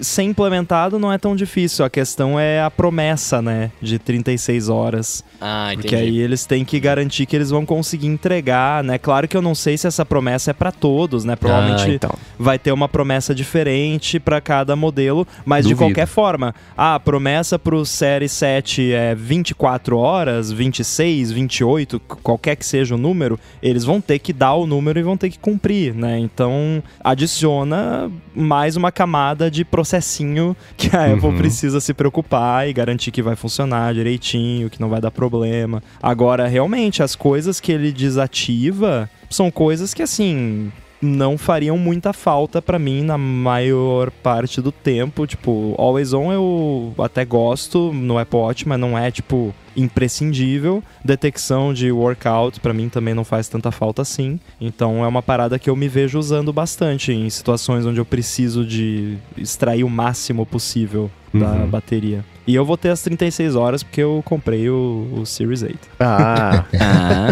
ser 0.00 0.22
implementado 0.22 0.98
não 0.98 1.12
é 1.12 1.16
tão 1.16 1.36
difícil. 1.36 1.84
A 1.84 1.90
questão 1.90 2.38
é 2.38 2.60
a 2.60 2.68
promessa, 2.68 3.40
né, 3.40 3.70
de 3.80 3.96
36 3.96 4.68
horas. 4.68 5.24
Ah, 5.40 5.72
entendi. 5.72 5.82
Porque 5.82 5.94
aí 5.94 6.18
eles 6.18 6.46
têm 6.46 6.64
que 6.64 6.80
garantir 6.80 7.26
que 7.26 7.36
eles 7.36 7.50
vão 7.50 7.64
conseguir 7.64 8.06
entregar, 8.06 8.82
né? 8.82 8.98
Claro 8.98 9.28
que 9.28 9.36
eu 9.36 9.42
não 9.42 9.54
sei 9.54 9.76
se 9.78 9.86
essa 9.86 10.04
promessa 10.04 10.50
é 10.50 10.54
para 10.54 10.72
todos, 10.72 11.24
né? 11.24 11.36
Provavelmente 11.36 11.84
ah, 11.84 11.94
então. 11.94 12.14
vai 12.38 12.58
ter 12.58 12.72
uma 12.72 12.88
promessa 12.88 13.34
diferente 13.34 14.18
para 14.18 14.40
cada 14.40 14.74
modelo, 14.74 15.26
mas 15.44 15.64
Duvido. 15.64 15.78
de 15.78 15.84
qualquer 15.84 16.06
forma, 16.06 16.54
a 16.76 16.98
promessa 16.98 17.58
pro 17.58 17.84
Série 17.84 18.28
7 18.28 18.92
é 18.92 19.14
24 19.14 19.96
horas, 19.96 20.50
26, 20.50 21.30
28, 21.30 22.00
qualquer 22.00 22.56
que 22.56 22.66
seja 22.66 22.94
o 22.94 22.98
número, 22.98 23.38
eles 23.62 23.84
vão 23.84 24.00
ter 24.00 24.18
que 24.18 24.32
dar 24.32 24.54
o 24.54 24.66
número 24.66 24.78
número 24.78 24.98
e 24.98 25.02
vão 25.02 25.16
ter 25.16 25.30
que 25.30 25.38
cumprir, 25.38 25.94
né? 25.94 26.18
Então 26.18 26.82
adiciona 27.02 28.10
mais 28.38 28.76
uma 28.76 28.92
camada 28.92 29.50
de 29.50 29.64
processinho 29.64 30.56
que 30.76 30.94
a 30.96 31.12
Apple 31.12 31.26
uhum. 31.26 31.36
precisa 31.36 31.80
se 31.80 31.92
preocupar 31.92 32.68
e 32.68 32.72
garantir 32.72 33.10
que 33.10 33.22
vai 33.22 33.34
funcionar 33.34 33.92
direitinho, 33.92 34.70
que 34.70 34.80
não 34.80 34.88
vai 34.88 35.00
dar 35.00 35.10
problema. 35.10 35.82
Agora, 36.00 36.46
realmente, 36.46 37.02
as 37.02 37.16
coisas 37.16 37.58
que 37.58 37.72
ele 37.72 37.90
desativa 37.90 39.10
são 39.28 39.50
coisas 39.50 39.92
que 39.92 40.02
assim 40.02 40.70
não 41.00 41.38
fariam 41.38 41.78
muita 41.78 42.12
falta 42.12 42.60
para 42.60 42.78
mim 42.78 43.02
na 43.02 43.16
maior 43.16 44.10
parte 44.10 44.60
do 44.60 44.72
tempo. 44.72 45.26
Tipo, 45.26 45.74
Always 45.78 46.12
On 46.12 46.32
eu 46.32 46.94
até 46.98 47.24
gosto 47.24 47.92
no 47.92 48.18
Apple 48.18 48.38
Watch, 48.38 48.68
mas 48.68 48.78
não 48.78 48.98
é 48.98 49.10
tipo 49.10 49.54
imprescindível. 49.78 50.82
Detecção 51.04 51.72
de 51.72 51.90
workout 51.90 52.60
para 52.60 52.74
mim 52.74 52.88
também 52.88 53.14
não 53.14 53.24
faz 53.24 53.48
tanta 53.48 53.70
falta 53.70 54.02
assim. 54.02 54.38
Então 54.60 55.04
é 55.04 55.08
uma 55.08 55.22
parada 55.22 55.58
que 55.58 55.70
eu 55.70 55.76
me 55.76 55.88
vejo 55.88 56.18
usando 56.18 56.52
bastante 56.52 57.12
em 57.12 57.30
situações 57.30 57.86
onde 57.86 58.00
eu 58.00 58.04
preciso 58.04 58.64
de 58.64 59.16
extrair 59.36 59.84
o 59.84 59.88
máximo 59.88 60.44
possível 60.44 61.10
da 61.32 61.52
uhum. 61.52 61.66
bateria. 61.68 62.24
E 62.46 62.54
eu 62.54 62.64
vou 62.64 62.78
ter 62.78 62.88
as 62.88 63.02
36 63.02 63.54
horas 63.54 63.82
porque 63.82 64.02
eu 64.02 64.22
comprei 64.24 64.70
o, 64.70 65.06
o 65.18 65.26
Series 65.26 65.62
8. 65.62 65.78
Ah. 66.00 66.64
ah. 66.80 67.28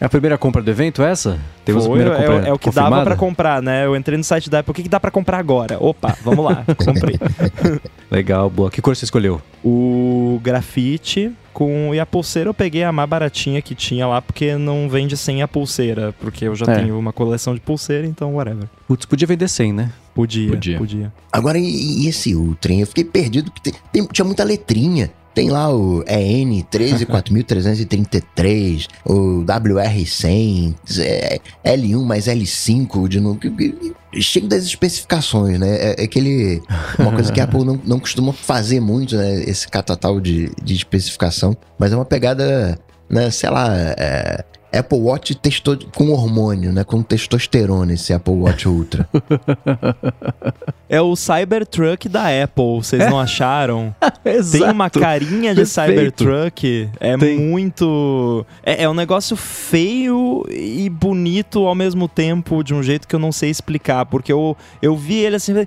É 0.00 0.04
a 0.04 0.08
primeira 0.08 0.38
compra 0.38 0.62
do 0.62 0.70
evento 0.70 1.02
essa? 1.02 1.36
Temos 1.64 1.84
Foi, 1.84 2.00
a 2.00 2.10
primeira 2.10 2.44
é, 2.44 2.48
é 2.50 2.52
o 2.52 2.58
que 2.58 2.66
confirmada? 2.66 2.96
dava 2.96 3.04
para 3.04 3.16
comprar, 3.16 3.60
né? 3.60 3.84
Eu 3.84 3.96
entrei 3.96 4.16
no 4.16 4.22
site 4.22 4.48
da 4.48 4.60
Apple, 4.60 4.70
o 4.70 4.74
que, 4.74 4.84
que 4.84 4.88
dá 4.88 5.00
para 5.00 5.10
comprar 5.10 5.38
agora? 5.38 5.78
Opa, 5.80 6.16
vamos 6.22 6.44
lá, 6.44 6.64
comprei. 6.84 7.18
Legal, 8.08 8.48
boa. 8.48 8.70
Que 8.70 8.80
cor 8.80 8.94
você 8.94 9.04
escolheu? 9.04 9.42
O 9.64 10.38
grafite 10.44 11.32
com 11.56 11.94
e 11.94 11.98
a 11.98 12.04
pulseira 12.04 12.50
eu 12.50 12.54
peguei 12.54 12.84
a 12.84 12.92
mais 12.92 13.08
baratinha 13.08 13.62
que 13.62 13.74
tinha 13.74 14.06
lá 14.06 14.20
porque 14.20 14.56
não 14.56 14.90
vende 14.90 15.16
sem 15.16 15.40
a 15.40 15.48
pulseira, 15.48 16.14
porque 16.20 16.44
eu 16.44 16.54
já 16.54 16.70
é. 16.70 16.80
tenho 16.80 16.98
uma 16.98 17.14
coleção 17.14 17.54
de 17.54 17.60
pulseira, 17.60 18.06
então 18.06 18.34
whatever. 18.34 18.68
Putz, 18.86 19.06
podia 19.06 19.26
vender 19.26 19.48
sem, 19.48 19.72
né? 19.72 19.90
Podia, 20.14 20.50
podia. 20.50 20.76
podia. 20.76 21.12
Agora, 21.32 21.56
e, 21.58 22.02
e 22.04 22.08
esse 22.08 22.34
Ultra, 22.34 22.74
hein? 22.74 22.80
Eu 22.82 22.86
fiquei 22.86 23.04
perdido, 23.04 23.50
porque 23.50 23.70
tem, 23.70 23.80
tem, 23.90 24.06
tinha 24.06 24.24
muita 24.26 24.44
letrinha. 24.44 25.10
Tem 25.36 25.50
lá 25.50 25.70
o 25.70 26.02
EN 26.08 26.62
13433, 26.62 28.88
o 29.04 29.44
WR100, 29.44 30.74
L1 31.62 32.04
mais 32.06 32.24
L5 32.24 33.06
de 33.06 33.20
novo. 33.20 33.38
Cheio 34.14 34.48
das 34.48 34.64
especificações, 34.64 35.60
né? 35.60 35.76
É, 35.76 36.00
é 36.00 36.04
aquele. 36.04 36.62
Uma 36.98 37.12
coisa 37.12 37.30
que 37.30 37.38
a 37.38 37.44
Apple 37.44 37.66
não, 37.66 37.78
não 37.84 38.00
costuma 38.00 38.32
fazer 38.32 38.80
muito, 38.80 39.14
né? 39.14 39.42
Esse 39.42 39.68
catatal 39.68 40.22
de, 40.22 40.50
de 40.64 40.74
especificação. 40.74 41.54
Mas 41.78 41.92
é 41.92 41.96
uma 41.96 42.06
pegada, 42.06 42.78
né? 43.06 43.30
Sei 43.30 43.50
lá. 43.50 43.76
É, 43.76 44.42
Apple 44.72 44.98
Watch 44.98 45.34
testou 45.34 45.76
com 45.94 46.10
hormônio, 46.10 46.72
né? 46.72 46.84
Com 46.84 47.02
testosterona, 47.02 47.94
esse 47.94 48.12
Apple 48.12 48.34
Watch 48.34 48.68
Ultra. 48.68 49.08
É 50.88 51.00
o 51.00 51.16
Cybertruck 51.16 52.08
da 52.08 52.26
Apple, 52.44 52.76
vocês 52.76 53.10
não 53.10 53.18
acharam? 53.18 53.94
Tem 54.52 54.70
uma 54.70 54.88
carinha 54.88 55.52
de 55.52 55.62
Perfeito. 55.62 55.68
Cybertruck. 55.68 56.90
É 57.00 57.16
Tem. 57.16 57.38
muito. 57.38 58.46
É, 58.62 58.84
é, 58.84 58.88
um 58.88 58.94
negócio 58.94 59.36
feio 59.36 60.46
e 60.48 60.88
bonito 60.88 61.66
ao 61.66 61.74
mesmo 61.74 62.06
tempo, 62.06 62.62
de 62.62 62.72
um 62.72 62.84
jeito 62.84 63.08
que 63.08 63.16
eu 63.16 63.18
não 63.18 63.32
sei 63.32 63.50
explicar. 63.50 64.06
Porque 64.06 64.32
eu, 64.32 64.56
eu 64.80 64.96
vi 64.96 65.16
ele 65.16 65.34
assim, 65.34 65.54
uh, 65.54 65.66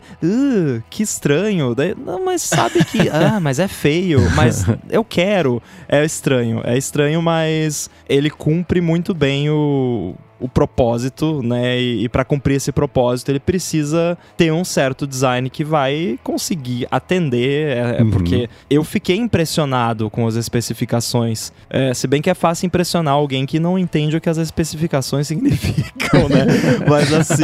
que 0.90 1.04
estranho. 1.04 1.76
Daí, 1.76 1.94
não, 1.96 2.24
mas 2.24 2.42
sabe 2.42 2.84
que. 2.86 3.10
ah, 3.12 3.40
mas 3.42 3.60
é 3.60 3.68
feio. 3.68 4.22
Mas 4.36 4.66
eu 4.90 5.04
quero. 5.04 5.62
É 5.90 6.06
estranho. 6.06 6.62
É 6.64 6.78
estranho, 6.78 7.22
mas 7.22 7.90
ele 8.08 8.30
cumpre 8.30 8.80
muito 8.90 9.14
bem 9.14 9.52
o 9.52 10.16
o 10.40 10.48
propósito, 10.48 11.42
né? 11.44 11.80
E, 11.80 12.06
e 12.06 12.10
para 12.10 12.24
cumprir 12.24 12.56
esse 12.56 12.72
propósito, 12.72 13.30
ele 13.30 13.40
precisa 13.40 14.18
ter 14.38 14.52
um 14.52 14.64
certo 14.64 15.06
design 15.06 15.50
que 15.50 15.64
vai 15.64 16.18
conseguir 16.24 16.88
atender. 16.90 17.78
É, 17.78 17.98
é 18.00 18.04
uhum. 18.04 18.12
Porque 18.12 18.50
eu 18.70 18.84
fiquei 18.84 19.18
impressionado 19.18 20.10
com 20.10 20.26
as 20.26 20.36
especificações. 20.36 21.52
É, 21.70 21.94
se 21.94 22.08
bem 22.08 22.22
que 22.22 22.30
é 22.30 22.34
fácil 22.34 22.68
impressionar 22.68 23.14
alguém 23.14 23.46
que 23.46 23.60
não 23.60 23.78
entende 23.78 24.16
o 24.16 24.22
que 24.22 24.30
as 24.30 24.38
especificações 24.38 25.28
significam, 25.30 26.30
né? 26.30 26.46
Mas 26.88 27.12
assim, 27.12 27.44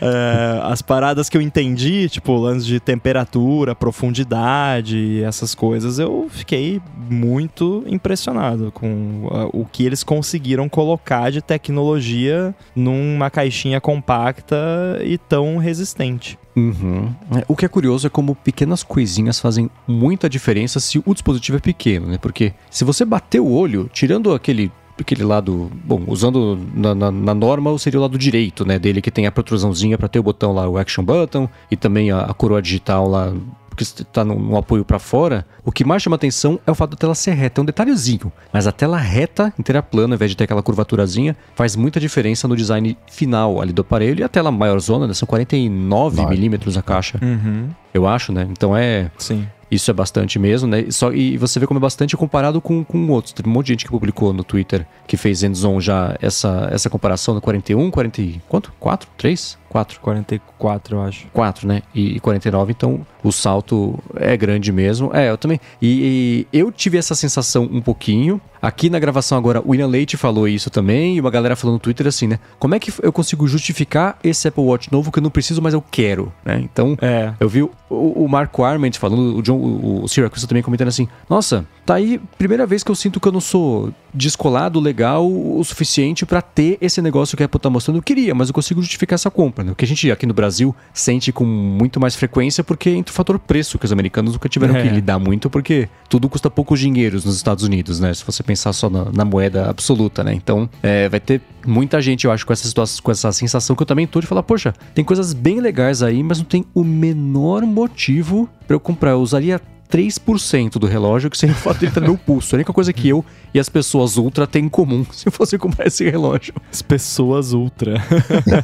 é, 0.00 0.60
as 0.64 0.82
paradas 0.82 1.28
que 1.28 1.36
eu 1.36 1.40
entendi, 1.40 2.08
tipo, 2.08 2.34
lance 2.36 2.66
de 2.66 2.80
temperatura, 2.80 3.74
profundidade, 3.74 5.22
essas 5.22 5.54
coisas, 5.54 5.98
eu 5.98 6.26
fiquei 6.30 6.80
muito 7.08 7.84
impressionado 7.86 8.72
com 8.72 9.48
o 9.52 9.64
que 9.64 9.84
eles 9.84 10.02
conseguiram 10.02 10.68
colocar 10.68 11.30
de 11.30 11.40
tecnologia 11.40 12.15
tecnologia 12.16 12.54
numa 12.74 13.30
caixinha 13.30 13.80
compacta 13.80 14.56
e 15.04 15.18
tão 15.18 15.58
resistente. 15.58 16.38
Uhum. 16.56 17.12
É, 17.36 17.44
o 17.46 17.54
que 17.54 17.66
é 17.66 17.68
curioso 17.68 18.06
é 18.06 18.10
como 18.10 18.34
pequenas 18.34 18.82
coisinhas 18.82 19.38
fazem 19.38 19.70
muita 19.86 20.28
diferença 20.28 20.80
se 20.80 20.98
o 21.04 21.12
dispositivo 21.12 21.58
é 21.58 21.60
pequeno, 21.60 22.06
né? 22.06 22.18
Porque 22.18 22.54
se 22.70 22.84
você 22.84 23.04
bater 23.04 23.40
o 23.40 23.50
olho, 23.50 23.90
tirando 23.92 24.32
aquele 24.32 24.72
aquele 24.98 25.24
lado, 25.24 25.70
bom, 25.84 26.04
usando 26.06 26.58
na, 26.74 26.94
na, 26.94 27.10
na, 27.10 27.34
norma 27.34 27.78
seria 27.78 27.98
o 27.98 28.02
lado 28.02 28.16
direito, 28.16 28.64
né, 28.64 28.78
dele 28.78 29.02
que 29.02 29.10
tem 29.10 29.26
a 29.26 29.30
protrusãozinha 29.30 29.98
para 29.98 30.08
ter 30.08 30.18
o 30.18 30.22
botão 30.22 30.54
lá, 30.54 30.66
o 30.66 30.78
action 30.78 31.04
button 31.04 31.46
e 31.70 31.76
também 31.76 32.10
a, 32.10 32.20
a 32.20 32.32
coroa 32.32 32.62
digital 32.62 33.06
lá 33.06 33.30
porque 33.76 33.84
está 33.84 34.24
no, 34.24 34.34
no, 34.34 34.56
apoio 34.56 34.86
para 34.86 34.98
fora, 34.98 35.46
o 35.62 35.70
que 35.70 35.84
mais 35.84 36.02
chama 36.02 36.16
atenção 36.16 36.58
é 36.66 36.70
o 36.70 36.74
fato 36.74 36.92
da 36.92 36.96
tela 36.96 37.14
ser 37.14 37.32
reta. 37.32 37.60
É 37.60 37.62
um 37.62 37.64
detalhezinho, 37.64 38.32
mas 38.50 38.66
a 38.66 38.72
tela 38.72 38.96
reta, 38.96 39.52
inteira 39.58 39.82
plana, 39.82 40.14
ao 40.14 40.16
invés 40.16 40.30
de 40.30 40.36
ter 40.36 40.44
aquela 40.44 40.62
curvaturazinha, 40.62 41.36
faz 41.54 41.76
muita 41.76 42.00
diferença 42.00 42.48
no 42.48 42.56
design 42.56 42.96
final 43.06 43.60
ali 43.60 43.74
do 43.74 43.82
aparelho. 43.82 44.20
E 44.20 44.24
a 44.24 44.28
tela 44.28 44.50
maior 44.50 44.80
zona, 44.80 45.06
né, 45.06 45.12
são 45.12 45.26
49 45.26 46.24
milímetros 46.26 46.78
a 46.78 46.82
caixa. 46.82 47.18
Uhum. 47.22 47.68
Eu 47.92 48.08
acho, 48.08 48.32
né? 48.32 48.48
Então 48.50 48.74
é. 48.74 49.10
Sim. 49.18 49.46
Isso 49.68 49.90
é 49.90 49.94
bastante 49.94 50.38
mesmo, 50.38 50.68
né? 50.68 50.86
Só, 50.90 51.12
e 51.12 51.36
você 51.36 51.58
vê 51.58 51.66
como 51.66 51.78
é 51.78 51.80
bastante 51.80 52.16
comparado 52.16 52.60
com, 52.60 52.84
com 52.84 53.08
outros. 53.08 53.32
Teve 53.32 53.48
um 53.48 53.52
monte 53.52 53.66
de 53.66 53.72
gente 53.72 53.84
que 53.84 53.90
publicou 53.90 54.32
no 54.32 54.44
Twitter 54.44 54.86
que 55.08 55.16
fez 55.16 55.42
Endzone 55.42 55.80
já 55.80 56.16
essa, 56.22 56.68
essa 56.70 56.88
comparação 56.88 57.34
no 57.34 57.40
41, 57.40 57.90
40. 57.90 58.22
Quanto? 58.48 58.72
4? 58.78 59.08
3? 59.18 59.58
4? 59.68 60.00
44, 60.00 60.96
eu 60.96 61.02
acho. 61.02 61.26
4, 61.32 61.68
né? 61.68 61.82
E, 61.94 62.16
e 62.16 62.20
49, 62.20 62.72
então 62.72 63.06
o 63.22 63.32
salto 63.32 63.98
é 64.14 64.36
grande 64.36 64.72
mesmo. 64.72 65.10
É, 65.12 65.30
eu 65.30 65.36
também. 65.36 65.60
E, 65.80 66.46
e, 66.52 66.58
eu 66.58 66.70
tive 66.70 66.98
essa 66.98 67.14
sensação 67.14 67.68
um 67.70 67.80
pouquinho. 67.80 68.40
Aqui 68.60 68.88
na 68.88 68.98
gravação 68.98 69.36
agora, 69.36 69.60
o 69.60 69.70
William 69.70 69.86
Leite 69.86 70.16
falou 70.16 70.48
isso 70.48 70.70
também, 70.70 71.16
e 71.16 71.20
uma 71.20 71.30
galera 71.30 71.54
falou 71.54 71.74
no 71.74 71.78
Twitter 71.78 72.06
assim, 72.06 72.26
né? 72.26 72.38
Como 72.58 72.74
é 72.74 72.78
que 72.80 72.92
eu 73.02 73.12
consigo 73.12 73.46
justificar 73.46 74.18
esse 74.24 74.48
Apple 74.48 74.64
Watch 74.64 74.90
novo 74.90 75.12
que 75.12 75.18
eu 75.18 75.22
não 75.22 75.30
preciso, 75.30 75.60
mas 75.62 75.74
eu 75.74 75.82
quero, 75.82 76.32
né? 76.44 76.60
Então, 76.62 76.96
é. 77.00 77.32
eu 77.38 77.48
vi 77.48 77.62
o, 77.62 77.70
o 77.88 78.26
Marco 78.28 78.64
Arment 78.64 78.92
falando, 78.92 79.36
o 79.36 79.42
John, 79.42 79.56
o, 79.56 80.04
o 80.04 80.08
Syracuse 80.08 80.46
também 80.46 80.62
comentando 80.62 80.88
assim, 80.88 81.06
nossa, 81.28 81.66
tá 81.86 81.94
aí, 81.94 82.20
primeira 82.36 82.66
vez 82.66 82.82
que 82.82 82.90
eu 82.90 82.94
sinto 82.94 83.20
que 83.20 83.28
eu 83.28 83.32
não 83.32 83.40
sou 83.40 83.94
descolado 84.12 84.80
legal 84.80 85.30
o 85.30 85.62
suficiente 85.62 86.26
para 86.26 86.42
ter 86.42 86.78
esse 86.80 87.00
negócio 87.00 87.36
que 87.36 87.42
a 87.42 87.46
Apple 87.46 87.60
tá 87.60 87.70
mostrando. 87.70 87.96
Eu 87.96 88.02
queria, 88.02 88.34
mas 88.34 88.48
eu 88.48 88.54
consigo 88.54 88.82
justificar 88.82 89.14
essa 89.14 89.30
compra, 89.30 89.62
né? 89.62 89.72
O 89.72 89.74
que 89.74 89.84
a 89.84 89.88
gente 89.88 90.10
aqui 90.10 90.26
no 90.26 90.34
Brasil 90.34 90.74
sente 90.92 91.30
com 91.30 91.44
muito 91.44 92.00
mais 92.00 92.16
frequência, 92.16 92.64
porque 92.64 92.90
entra 92.90 93.12
o 93.12 93.14
fator 93.14 93.38
preço, 93.38 93.78
que 93.78 93.84
os 93.84 93.92
americanos 93.92 94.32
nunca 94.32 94.48
tiveram 94.48 94.74
é. 94.76 94.82
que 94.82 94.88
lidar 94.88 95.18
muito, 95.18 95.48
porque 95.48 95.88
tudo 96.08 96.28
custa 96.28 96.50
poucos 96.50 96.80
dinheiros 96.80 97.24
nos 97.24 97.36
Estados 97.36 97.62
Unidos, 97.62 98.00
né? 98.00 98.12
Se 98.12 98.24
você 98.24 98.42
pensar 98.42 98.72
só 98.72 98.90
na, 98.90 99.06
na 99.12 99.24
moeda 99.24 99.70
absoluta, 99.70 100.24
né? 100.24 100.34
Então, 100.34 100.68
é, 100.82 101.08
vai 101.08 101.20
ter 101.20 101.40
muita 101.64 102.00
gente, 102.00 102.24
eu 102.24 102.32
acho, 102.32 102.44
com 102.44 102.52
essa 102.52 102.66
situação, 102.66 103.02
com 103.02 103.10
essa 103.12 103.30
sensação 103.30 103.76
que 103.76 103.82
eu 103.82 103.86
também 103.86 104.06
tô 104.06 104.20
de 104.20 104.26
falar, 104.26 104.42
poxa, 104.42 104.74
tem 104.92 105.04
coisas 105.04 105.32
bem 105.32 105.60
legais 105.60 106.02
aí, 106.02 106.22
mas 106.22 106.38
não 106.38 106.44
tem 106.44 106.64
o 106.74 106.82
menor 106.82 107.62
motivo 107.62 108.48
para 108.66 108.74
eu 108.74 108.80
comprar. 108.80 109.12
Eu 109.12 109.20
usaria 109.20 109.60
3% 109.86 110.78
do 110.78 110.86
relógio, 110.86 111.30
que 111.30 111.38
seria 111.38 111.54
o 111.54 111.58
fato 111.58 111.78
de 111.78 111.84
ele 111.84 111.90
estar 111.90 112.00
no 112.00 112.08
meu 112.08 112.18
pulso. 112.18 112.54
A 112.54 112.56
única 112.56 112.72
coisa 112.72 112.92
que 112.92 113.08
eu 113.08 113.24
e 113.54 113.60
as 113.60 113.68
pessoas 113.68 114.16
ultra 114.16 114.46
têm 114.46 114.64
em 114.64 114.68
comum 114.68 115.04
se 115.12 115.28
eu 115.28 115.32
fosse 115.32 115.56
comprar 115.58 115.86
esse 115.86 116.08
relógio. 116.08 116.54
As 116.70 116.82
pessoas 116.82 117.52
ultra. 117.52 117.94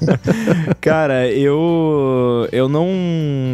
Cara, 0.80 1.28
eu 1.28 2.48
eu 2.52 2.68
não, 2.68 2.88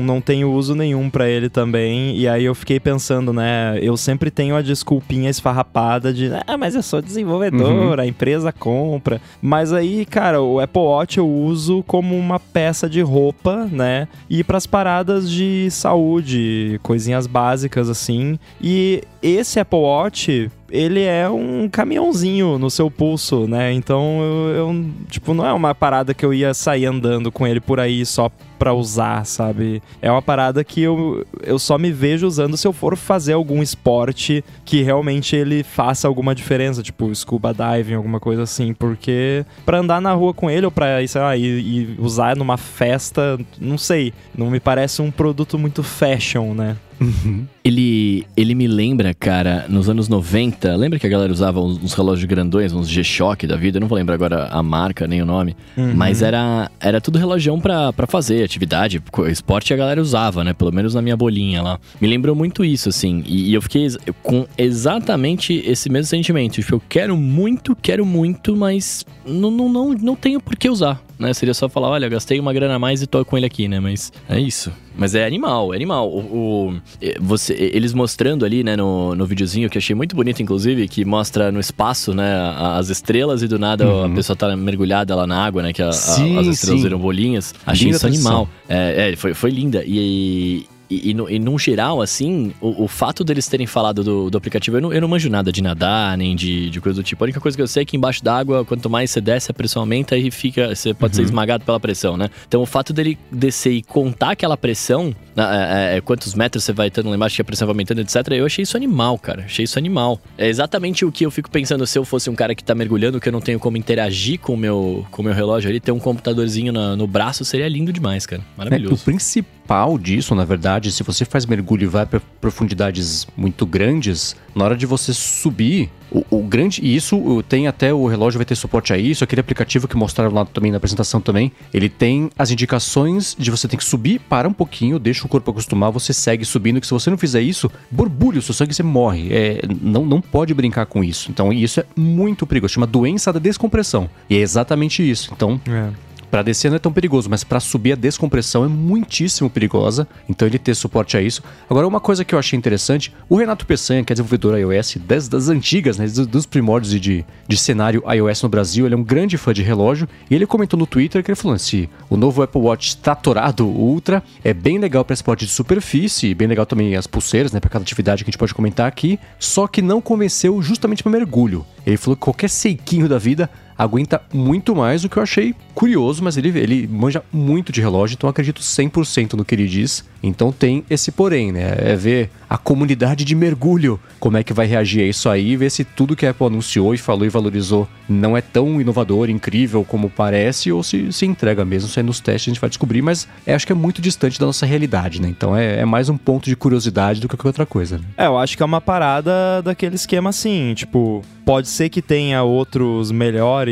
não 0.04 0.20
tenho 0.20 0.50
uso 0.50 0.74
nenhum 0.74 1.10
para 1.10 1.28
ele 1.28 1.48
também. 1.48 2.16
E 2.16 2.26
aí 2.26 2.44
eu 2.44 2.54
fiquei 2.54 2.80
pensando, 2.80 3.32
né? 3.32 3.78
Eu 3.80 3.96
sempre 3.96 4.30
tenho 4.30 4.56
a 4.56 4.62
desculpinha 4.62 5.30
esfarrapada 5.30 6.12
de, 6.12 6.30
ah, 6.46 6.56
mas 6.56 6.74
eu 6.74 6.82
sou 6.82 7.02
desenvolvedor, 7.02 7.70
uhum. 7.70 8.00
a 8.00 8.06
empresa 8.06 8.52
compra. 8.52 9.20
Mas 9.40 9.72
aí, 9.72 10.04
cara, 10.04 10.40
o 10.40 10.58
Apple 10.60 10.82
Watch 10.82 11.18
eu 11.18 11.28
uso 11.28 11.82
como 11.86 12.16
uma 12.16 12.40
peça 12.40 12.88
de 12.88 13.00
roupa, 13.00 13.68
né? 13.70 14.08
E 14.28 14.42
para 14.42 14.56
as 14.56 14.66
paradas 14.66 15.30
de 15.30 15.68
saúde, 15.70 16.80
coisinhas 16.82 17.26
básicas 17.26 17.57
básicas 17.58 17.88
assim. 17.88 18.38
E 18.60 19.02
esse 19.22 19.58
Apple 19.58 19.78
Watch, 19.78 20.50
ele 20.70 21.02
é 21.02 21.28
um 21.28 21.68
caminhãozinho 21.68 22.58
no 22.58 22.70
seu 22.70 22.90
pulso, 22.90 23.48
né? 23.48 23.72
Então, 23.72 24.20
eu, 24.20 24.54
eu, 24.54 24.84
tipo, 25.08 25.34
não 25.34 25.44
é 25.44 25.52
uma 25.52 25.74
parada 25.74 26.14
que 26.14 26.24
eu 26.24 26.32
ia 26.32 26.54
sair 26.54 26.86
andando 26.86 27.32
com 27.32 27.46
ele 27.46 27.60
por 27.60 27.80
aí 27.80 28.06
só 28.06 28.30
pra 28.58 28.74
usar, 28.74 29.24
sabe? 29.24 29.82
É 30.02 30.10
uma 30.10 30.22
parada 30.22 30.64
que 30.64 30.82
eu, 30.82 31.24
eu 31.42 31.58
só 31.58 31.78
me 31.78 31.92
vejo 31.92 32.26
usando 32.26 32.56
se 32.56 32.66
eu 32.66 32.72
for 32.72 32.96
fazer 32.96 33.34
algum 33.34 33.62
esporte 33.62 34.44
que 34.64 34.82
realmente 34.82 35.36
ele 35.36 35.62
faça 35.62 36.08
alguma 36.08 36.34
diferença, 36.34 36.82
tipo 36.82 37.14
scuba 37.14 37.54
diving, 37.54 37.94
alguma 37.94 38.20
coisa 38.20 38.42
assim, 38.42 38.74
porque 38.74 39.44
para 39.64 39.78
andar 39.78 40.00
na 40.00 40.12
rua 40.12 40.34
com 40.34 40.50
ele 40.50 40.66
ou 40.66 40.72
pra, 40.72 41.06
sei 41.06 41.20
lá, 41.20 41.36
e, 41.36 41.44
e 41.44 41.96
usar 41.98 42.36
numa 42.36 42.56
festa, 42.56 43.38
não 43.60 43.78
sei, 43.78 44.12
não 44.36 44.50
me 44.50 44.60
parece 44.60 45.00
um 45.00 45.10
produto 45.10 45.58
muito 45.58 45.82
fashion, 45.82 46.54
né? 46.54 46.76
Uhum. 47.00 47.46
Ele, 47.68 48.26
ele 48.36 48.54
me 48.54 48.66
lembra, 48.66 49.12
cara, 49.12 49.66
nos 49.68 49.88
anos 49.90 50.08
90, 50.08 50.74
lembra 50.74 50.98
que 50.98 51.06
a 51.06 51.10
galera 51.10 51.30
usava 51.30 51.60
uns, 51.60 51.76
uns 51.82 51.92
relógios 51.92 52.24
grandões, 52.24 52.72
uns 52.72 52.88
G-Shock 52.88 53.46
da 53.46 53.56
vida? 53.56 53.76
Eu 53.76 53.80
não 53.80 53.88
vou 53.88 53.96
lembrar 53.96 54.14
agora 54.14 54.46
a 54.46 54.62
marca 54.62 55.06
nem 55.06 55.20
o 55.20 55.26
nome, 55.26 55.54
uhum. 55.76 55.92
mas 55.94 56.22
era, 56.22 56.70
era 56.80 57.00
tudo 57.00 57.18
relógio 57.18 57.58
para 57.60 58.06
fazer 58.06 58.42
atividade, 58.42 59.02
esporte 59.28 59.74
a 59.74 59.76
galera 59.76 60.00
usava, 60.00 60.42
né? 60.42 60.54
Pelo 60.54 60.72
menos 60.72 60.94
na 60.94 61.02
minha 61.02 61.16
bolinha 61.16 61.62
lá. 61.62 61.78
Me 62.00 62.08
lembrou 62.08 62.34
muito 62.34 62.64
isso, 62.64 62.88
assim, 62.88 63.22
e, 63.26 63.50
e 63.50 63.54
eu 63.54 63.60
fiquei 63.60 63.86
com 64.22 64.46
exatamente 64.56 65.62
esse 65.66 65.90
mesmo 65.90 66.06
sentimento. 66.06 66.54
Tipo, 66.54 66.76
eu 66.76 66.82
quero 66.88 67.16
muito, 67.16 67.76
quero 67.76 68.06
muito, 68.06 68.56
mas 68.56 69.04
não, 69.26 69.50
não, 69.50 69.68
não, 69.68 69.92
não 69.92 70.16
tenho 70.16 70.40
por 70.40 70.56
que 70.56 70.70
usar 70.70 71.02
né? 71.18 71.32
Seria 71.34 71.54
só 71.54 71.68
falar, 71.68 71.88
olha, 71.88 72.08
gastei 72.08 72.38
uma 72.38 72.52
grana 72.52 72.74
a 72.74 72.78
mais 72.78 73.02
e 73.02 73.06
tô 73.06 73.24
com 73.24 73.36
ele 73.36 73.46
aqui, 73.46 73.68
né? 73.68 73.80
Mas 73.80 74.12
é 74.28 74.38
isso. 74.38 74.72
Mas 74.96 75.14
é 75.14 75.24
animal, 75.24 75.72
é 75.72 75.76
animal. 75.76 76.10
O, 76.10 76.70
o, 76.70 76.80
você, 77.20 77.54
eles 77.54 77.94
mostrando 77.94 78.44
ali, 78.44 78.64
né, 78.64 78.76
no, 78.76 79.14
no 79.14 79.26
videozinho, 79.26 79.70
que 79.70 79.78
achei 79.78 79.94
muito 79.94 80.16
bonito, 80.16 80.42
inclusive, 80.42 80.88
que 80.88 81.04
mostra 81.04 81.52
no 81.52 81.60
espaço, 81.60 82.12
né, 82.12 82.34
as 82.58 82.88
estrelas 82.88 83.42
e 83.42 83.48
do 83.48 83.58
nada 83.58 83.86
uhum. 83.86 84.04
a 84.06 84.10
pessoa 84.10 84.36
tá 84.36 84.56
mergulhada 84.56 85.14
lá 85.14 85.26
na 85.26 85.44
água, 85.44 85.62
né, 85.62 85.72
que 85.72 85.82
a, 85.82 85.92
sim, 85.92 86.36
a, 86.36 86.40
as 86.40 86.46
estrelas 86.48 86.82
viram 86.82 86.98
bolinhas. 86.98 87.54
Achei 87.64 87.86
linda 87.86 87.96
isso 87.96 88.06
animal. 88.06 88.48
É, 88.68 89.12
é, 89.12 89.16
foi, 89.16 89.34
foi 89.34 89.50
linda. 89.50 89.84
E, 89.86 89.98
e, 89.98 90.66
e, 90.90 91.14
no, 91.14 91.28
e 91.28 91.38
num 91.38 91.58
geral, 91.58 92.00
assim, 92.00 92.52
o, 92.60 92.84
o, 92.84 92.88
fato 92.88 93.22
deles 93.22 93.46
terem 93.46 93.66
falado 93.66 94.02
do, 94.02 94.30
do 94.30 94.38
aplicativo, 94.38 94.78
eu 94.78 94.80
não, 94.80 94.92
eu 94.92 95.00
não 95.00 95.08
manjo 95.08 95.28
nada 95.28 95.52
de 95.52 95.62
nadar, 95.62 96.16
nem 96.16 96.34
de, 96.34 96.70
de 96.70 96.80
coisa 96.80 97.00
do 97.00 97.04
tipo. 97.04 97.22
A 97.22 97.26
única 97.26 97.40
coisa 97.40 97.56
que 97.56 97.62
eu 97.62 97.68
sei 97.68 97.82
é 97.82 97.86
que 97.86 97.96
embaixo 97.96 98.24
d'água, 98.24 98.64
quanto 98.64 98.88
mais 98.88 99.10
você 99.10 99.20
desce, 99.20 99.50
a 99.50 99.54
pressão 99.54 99.82
aumenta 99.82 100.16
e 100.16 100.30
fica. 100.30 100.74
Você 100.74 100.94
pode 100.94 101.12
uhum. 101.12 101.16
ser 101.16 101.22
esmagado 101.24 101.64
pela 101.64 101.78
pressão, 101.78 102.16
né? 102.16 102.30
Então 102.46 102.62
o 102.62 102.66
fato 102.66 102.92
dele 102.92 103.18
descer 103.30 103.72
e 103.72 103.82
contar 103.82 104.30
aquela 104.30 104.56
pressão, 104.56 105.14
né, 105.36 105.44
é, 105.44 105.94
é, 105.94 105.96
é, 105.98 106.00
quantos 106.00 106.34
metros 106.34 106.64
você 106.64 106.72
vai 106.72 106.88
estando 106.88 107.10
lá 107.10 107.16
embaixo, 107.16 107.36
que 107.36 107.42
a 107.42 107.44
pressão 107.44 107.66
vai 107.66 107.74
aumentando, 107.74 108.00
etc. 108.00 108.16
Eu 108.30 108.46
achei 108.46 108.62
isso 108.62 108.76
animal, 108.76 109.18
cara. 109.18 109.42
Achei 109.44 109.64
isso 109.64 109.78
animal. 109.78 110.18
É 110.38 110.48
exatamente 110.48 111.04
o 111.04 111.12
que 111.12 111.26
eu 111.26 111.30
fico 111.30 111.50
pensando 111.50 111.86
se 111.86 111.98
eu 111.98 112.04
fosse 112.04 112.30
um 112.30 112.34
cara 112.34 112.54
que 112.54 112.64
tá 112.64 112.74
mergulhando, 112.74 113.20
que 113.20 113.28
eu 113.28 113.32
não 113.32 113.40
tenho 113.40 113.58
como 113.58 113.76
interagir 113.76 114.40
com 114.40 114.54
o 114.54 114.56
meu, 114.56 115.06
com 115.10 115.20
o 115.20 115.24
meu 115.24 115.34
relógio 115.34 115.68
ali, 115.68 115.80
ter 115.80 115.92
um 115.92 115.98
computadorzinho 115.98 116.72
no, 116.72 116.96
no 116.96 117.06
braço 117.06 117.44
seria 117.44 117.68
lindo 117.68 117.92
demais, 117.92 118.24
cara. 118.24 118.42
Maravilhoso. 118.56 118.94
É, 118.94 118.96
o 118.96 118.98
principal 118.98 119.57
principal 119.68 119.98
disso, 119.98 120.34
na 120.34 120.44
verdade, 120.46 120.90
se 120.90 121.02
você 121.02 121.26
faz 121.26 121.44
mergulho 121.44 121.84
e 121.84 121.86
vai 121.86 122.06
para 122.06 122.20
profundidades 122.40 123.26
muito 123.36 123.66
grandes, 123.66 124.34
na 124.54 124.64
hora 124.64 124.76
de 124.76 124.86
você 124.86 125.12
subir, 125.12 125.90
o, 126.10 126.24
o, 126.30 126.42
grande. 126.42 126.80
E 126.82 126.96
isso 126.96 127.44
tem 127.50 127.66
até 127.66 127.92
o 127.92 128.06
relógio 128.06 128.38
vai 128.38 128.46
ter 128.46 128.56
suporte 128.56 128.94
a 128.94 128.96
isso. 128.96 129.22
Aquele 129.22 129.42
aplicativo 129.42 129.86
que 129.86 129.94
mostraram 129.94 130.32
lá 130.32 130.46
também 130.46 130.70
na 130.70 130.78
apresentação 130.78 131.20
também. 131.20 131.52
Ele 131.72 131.90
tem 131.90 132.30
as 132.38 132.50
indicações 132.50 133.36
de 133.38 133.50
você 133.50 133.68
tem 133.68 133.78
que 133.78 133.84
subir, 133.84 134.18
para 134.20 134.48
um 134.48 134.52
pouquinho, 134.54 134.98
deixa 134.98 135.26
o 135.26 135.28
corpo 135.28 135.50
acostumar, 135.50 135.90
você 135.90 136.14
segue 136.14 136.46
subindo. 136.46 136.80
Que 136.80 136.86
se 136.86 136.94
você 136.94 137.10
não 137.10 137.18
fizer 137.18 137.42
isso, 137.42 137.70
borbulha 137.90 138.38
o 138.38 138.42
seu 138.42 138.54
sangue, 138.54 138.72
você 138.72 138.82
morre. 138.82 139.28
É, 139.30 139.60
não, 139.82 140.06
não 140.06 140.22
pode 140.22 140.54
brincar 140.54 140.86
com 140.86 141.04
isso. 141.04 141.30
Então, 141.30 141.52
isso 141.52 141.80
é 141.80 141.84
muito 141.94 142.46
perigoso. 142.46 142.72
Chama 142.72 142.86
doença 142.86 143.30
da 143.30 143.38
descompressão. 143.38 144.08
E 144.30 144.36
é 144.36 144.40
exatamente 144.40 145.08
isso. 145.08 145.30
Então. 145.34 145.60
É. 145.68 146.07
Para 146.30 146.42
descer 146.42 146.70
não 146.70 146.76
é 146.76 146.78
tão 146.78 146.92
perigoso, 146.92 147.30
mas 147.30 147.42
para 147.42 147.60
subir 147.60 147.92
a 147.92 147.96
descompressão 147.96 148.64
é 148.64 148.68
muitíssimo 148.68 149.48
perigosa. 149.48 150.06
Então 150.28 150.46
ele 150.46 150.58
ter 150.58 150.74
suporte 150.74 151.16
a 151.16 151.22
isso. 151.22 151.42
Agora, 151.68 151.86
uma 151.86 152.00
coisa 152.00 152.24
que 152.24 152.34
eu 152.34 152.38
achei 152.38 152.56
interessante: 152.56 153.12
o 153.28 153.36
Renato 153.36 153.66
Peçanha, 153.66 154.04
que 154.04 154.12
é 154.12 154.14
desenvolvedor 154.14 154.58
iOS 154.58 154.98
das, 155.06 155.28
das 155.28 155.48
antigas, 155.48 155.98
né, 155.98 156.06
dos 156.06 156.46
primórdios 156.46 157.00
de, 157.00 157.24
de 157.46 157.56
cenário 157.56 158.02
iOS 158.06 158.42
no 158.42 158.48
Brasil, 158.48 158.86
ele 158.86 158.94
é 158.94 158.98
um 158.98 159.02
grande 159.02 159.38
fã 159.38 159.52
de 159.52 159.62
relógio. 159.62 160.08
E 160.30 160.34
ele 160.34 160.46
comentou 160.46 160.78
no 160.78 160.86
Twitter 160.86 161.22
que 161.22 161.30
ele 161.30 161.36
falou: 161.36 161.58
se 161.58 161.88
o 162.10 162.16
novo 162.16 162.42
Apple 162.42 162.60
Watch 162.60 162.96
tratorado 162.98 163.66
Ultra 163.66 164.22
é 164.44 164.52
bem 164.52 164.78
legal 164.78 165.04
para 165.04 165.14
esporte 165.14 165.46
de 165.46 165.52
superfície, 165.52 166.34
bem 166.34 166.48
legal 166.48 166.66
também 166.66 166.94
as 166.94 167.06
pulseiras, 167.06 167.52
né, 167.52 167.60
para 167.60 167.70
cada 167.70 167.82
atividade 167.82 168.24
que 168.24 168.28
a 168.28 168.32
gente 168.32 168.38
pode 168.38 168.54
comentar 168.54 168.86
aqui. 168.86 169.18
Só 169.38 169.66
que 169.66 169.80
não 169.80 170.00
convenceu 170.00 170.60
justamente 170.60 171.02
para 171.02 171.12
mergulho. 171.12 171.64
Ele 171.86 171.96
falou 171.96 172.16
que 172.16 172.22
qualquer 172.22 172.50
seiquinho 172.50 173.08
da 173.08 173.18
vida 173.18 173.48
aguenta 173.78 174.20
muito 174.34 174.74
mais, 174.74 175.04
o 175.04 175.08
que 175.08 175.16
eu 175.16 175.22
achei 175.22 175.54
curioso, 175.74 176.24
mas 176.24 176.36
ele, 176.36 176.48
ele 176.58 176.88
manja 176.88 177.22
muito 177.32 177.70
de 177.70 177.80
relógio, 177.80 178.16
então 178.16 178.28
acredito 178.28 178.60
100% 178.60 179.34
no 179.34 179.44
que 179.44 179.54
ele 179.54 179.68
diz. 179.68 180.04
Então 180.20 180.50
tem 180.50 180.84
esse 180.90 181.12
porém, 181.12 181.52
né? 181.52 181.76
É 181.78 181.94
ver 181.94 182.30
a 182.50 182.58
comunidade 182.58 183.24
de 183.24 183.34
mergulho, 183.36 184.00
como 184.18 184.36
é 184.36 184.42
que 184.42 184.52
vai 184.52 184.66
reagir 184.66 185.02
a 185.02 185.06
isso 185.06 185.28
aí, 185.28 185.56
ver 185.56 185.70
se 185.70 185.84
tudo 185.84 186.16
que 186.16 186.26
a 186.26 186.30
Apple 186.30 186.46
anunciou 186.46 186.92
e 186.92 186.98
falou 186.98 187.24
e 187.24 187.28
valorizou 187.28 187.86
não 188.08 188.36
é 188.36 188.40
tão 188.40 188.80
inovador, 188.80 189.30
incrível 189.30 189.84
como 189.84 190.10
parece, 190.10 190.72
ou 190.72 190.82
se 190.82 191.12
se 191.12 191.26
entrega 191.26 191.64
mesmo, 191.64 191.88
se 191.88 192.00
é 192.00 192.02
nos 192.02 192.18
testes 192.18 192.48
a 192.48 192.50
gente 192.50 192.60
vai 192.60 192.70
descobrir, 192.70 193.02
mas 193.02 193.28
é, 193.46 193.54
acho 193.54 193.66
que 193.66 193.72
é 193.72 193.76
muito 193.76 194.02
distante 194.02 194.40
da 194.40 194.46
nossa 194.46 194.66
realidade, 194.66 195.20
né? 195.20 195.28
Então 195.28 195.56
é, 195.56 195.80
é 195.80 195.84
mais 195.84 196.08
um 196.08 196.16
ponto 196.16 196.46
de 196.46 196.56
curiosidade 196.56 197.20
do 197.20 197.28
que 197.28 197.46
outra 197.46 197.66
coisa. 197.66 197.98
Né? 197.98 198.04
É, 198.16 198.26
eu 198.26 198.36
acho 198.36 198.56
que 198.56 198.62
é 198.62 198.66
uma 198.66 198.80
parada 198.80 199.62
daquele 199.62 199.94
esquema 199.94 200.30
assim, 200.30 200.74
tipo, 200.74 201.22
pode 201.44 201.68
ser 201.68 201.88
que 201.88 202.02
tenha 202.02 202.42
outros 202.42 203.12
melhores 203.12 203.67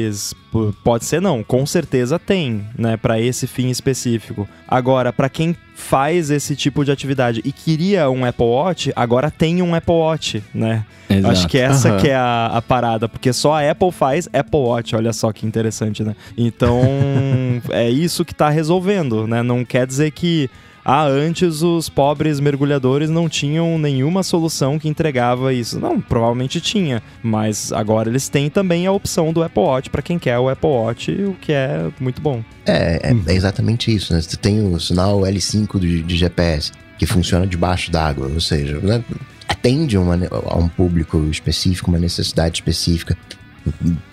pode 0.83 1.05
ser 1.05 1.21
não, 1.21 1.43
com 1.43 1.67
certeza 1.67 2.19
tem, 2.19 2.65
né, 2.79 2.97
para 2.97 3.21
esse 3.21 3.47
fim 3.47 3.69
específico. 3.69 4.49
Agora, 4.67 5.13
para 5.13 5.29
quem 5.29 5.57
faz 5.75 6.31
esse 6.31 6.57
tipo 6.57 6.85
de 6.85 6.91
atividade 6.91 7.43
e 7.45 7.53
queria 7.53 8.09
um 8.09 8.25
Apple 8.25 8.47
Watch, 8.47 8.93
agora 8.97 9.31
tem 9.31 9.61
um 9.61 9.75
Apple 9.75 9.95
Watch, 9.95 10.43
né? 10.55 10.85
Exato. 11.09 11.33
Acho 11.33 11.49
que 11.49 11.59
essa 11.59 11.93
uhum. 11.93 11.99
que 11.99 12.09
é 12.09 12.17
a, 12.17 12.47
a, 12.55 12.63
parada, 12.63 13.09
porque 13.09 13.33
só 13.33 13.55
a 13.55 13.71
Apple 13.71 13.93
faz 13.93 14.29
Apple 14.33 14.59
Watch, 14.59 14.97
olha 14.97 15.13
só 15.13 15.33
que 15.33 15.47
interessante, 15.47 16.03
né? 16.03 16.17
Então, 16.37 16.81
é 17.71 17.89
isso 17.89 18.25
que 18.25 18.35
tá 18.35 18.49
resolvendo, 18.49 19.27
né? 19.27 19.43
Não 19.43 19.65
quer 19.65 19.87
dizer 19.87 20.11
que 20.11 20.51
ah, 20.89 21.05
antes 21.05 21.63
os 21.63 21.89
pobres 21.89 22.39
mergulhadores 22.39 23.11
não 23.11 23.29
tinham 23.29 23.77
nenhuma 23.77 24.23
solução 24.23 24.79
que 24.79 24.89
entregava 24.89 25.53
isso. 25.53 25.81
Não, 25.81 26.01
provavelmente 26.01 26.61
tinha, 26.61 27.03
mas 27.21 27.73
agora 27.73 28.09
eles 28.09 28.29
têm 28.29 28.49
também 28.49 28.87
a 28.87 28.93
opção 28.93 29.33
do 29.33 29.43
Apple 29.43 29.65
Watch 29.65 29.91
para 29.91 30.01
quem 30.01 30.17
quer 30.17 30.39
o 30.39 30.49
Apple 30.49 30.71
Watch, 30.71 31.11
o 31.11 31.35
que 31.41 31.53
é 31.53 31.89
muito 31.99 32.23
bom. 32.23 32.41
É, 32.65 33.11
é, 33.11 33.33
é 33.33 33.35
exatamente 33.35 33.93
isso, 33.93 34.13
né? 34.15 34.21
Você 34.21 34.37
tem 34.37 34.61
o 34.61 34.79
sinal 34.79 35.23
L5 35.23 35.81
de, 35.81 36.05
de 36.05 36.17
GPS 36.17 36.71
que 36.97 37.05
funciona 37.05 37.49
debaixo 37.49 37.91
d'água, 37.91 38.29
ou 38.33 38.41
seja, 38.41 38.79
né? 38.79 39.03
atende 39.49 39.99
uma, 39.99 40.17
a 40.47 40.57
um 40.57 40.69
público 40.69 41.19
específico, 41.31 41.91
uma 41.91 41.99
necessidade 41.99 42.59
específica. 42.59 43.19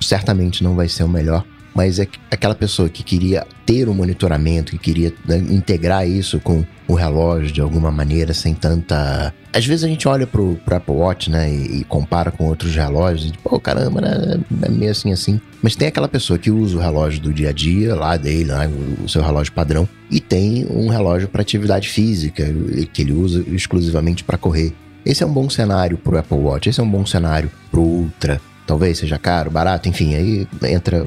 Certamente 0.01 0.63
não 0.63 0.73
vai 0.73 0.89
ser 0.89 1.03
o 1.03 1.07
melhor, 1.07 1.45
mas 1.73 1.99
é 1.99 2.07
aquela 2.29 2.55
pessoa 2.55 2.89
que 2.89 3.03
queria 3.03 3.45
ter 3.65 3.89
um 3.89 3.93
monitoramento, 3.93 4.71
que 4.73 4.77
queria 4.77 5.13
né, 5.25 5.37
integrar 5.37 6.07
isso 6.07 6.39
com 6.39 6.63
o 6.87 6.93
relógio 6.93 7.51
de 7.51 7.61
alguma 7.61 7.91
maneira, 7.91 8.33
sem 8.33 8.53
tanta. 8.53 9.33
Às 9.51 9.65
vezes 9.65 9.83
a 9.83 9.87
gente 9.87 10.07
olha 10.07 10.27
pro, 10.27 10.55
pro 10.65 10.75
Apple 10.75 10.95
Watch, 10.95 11.29
né, 11.29 11.49
e, 11.49 11.79
e 11.79 11.83
compara 11.83 12.31
com 12.31 12.45
outros 12.45 12.75
relógios, 12.75 13.29
e 13.29 13.37
pô, 13.37 13.59
caramba, 13.59 14.01
né, 14.01 14.39
é 14.63 14.69
meio 14.69 14.91
assim 14.91 15.11
assim. 15.11 15.39
Mas 15.61 15.75
tem 15.75 15.87
aquela 15.87 16.07
pessoa 16.07 16.37
que 16.37 16.51
usa 16.51 16.77
o 16.77 16.79
relógio 16.79 17.21
do 17.21 17.33
dia 17.33 17.49
a 17.49 17.53
dia, 17.53 17.95
lá 17.95 18.17
dele, 18.17 18.51
lá, 18.51 18.67
o 19.03 19.07
seu 19.07 19.23
relógio 19.23 19.53
padrão, 19.53 19.87
e 20.11 20.19
tem 20.19 20.67
um 20.69 20.89
relógio 20.89 21.27
para 21.27 21.41
atividade 21.41 21.89
física, 21.89 22.45
que 22.91 23.01
ele 23.01 23.13
usa 23.13 23.43
exclusivamente 23.47 24.23
para 24.23 24.37
correr. 24.37 24.73
Esse 25.05 25.23
é 25.23 25.25
um 25.25 25.33
bom 25.33 25.49
cenário 25.49 25.97
pro 25.97 26.17
Apple 26.17 26.37
Watch, 26.37 26.69
esse 26.69 26.79
é 26.79 26.83
um 26.83 26.89
bom 26.89 27.05
cenário 27.05 27.49
pro 27.71 27.81
Ultra. 27.81 28.41
Talvez 28.65 28.97
seja 28.97 29.17
caro, 29.17 29.51
barato, 29.51 29.89
enfim, 29.89 30.15
aí 30.15 30.47
entra 30.63 31.05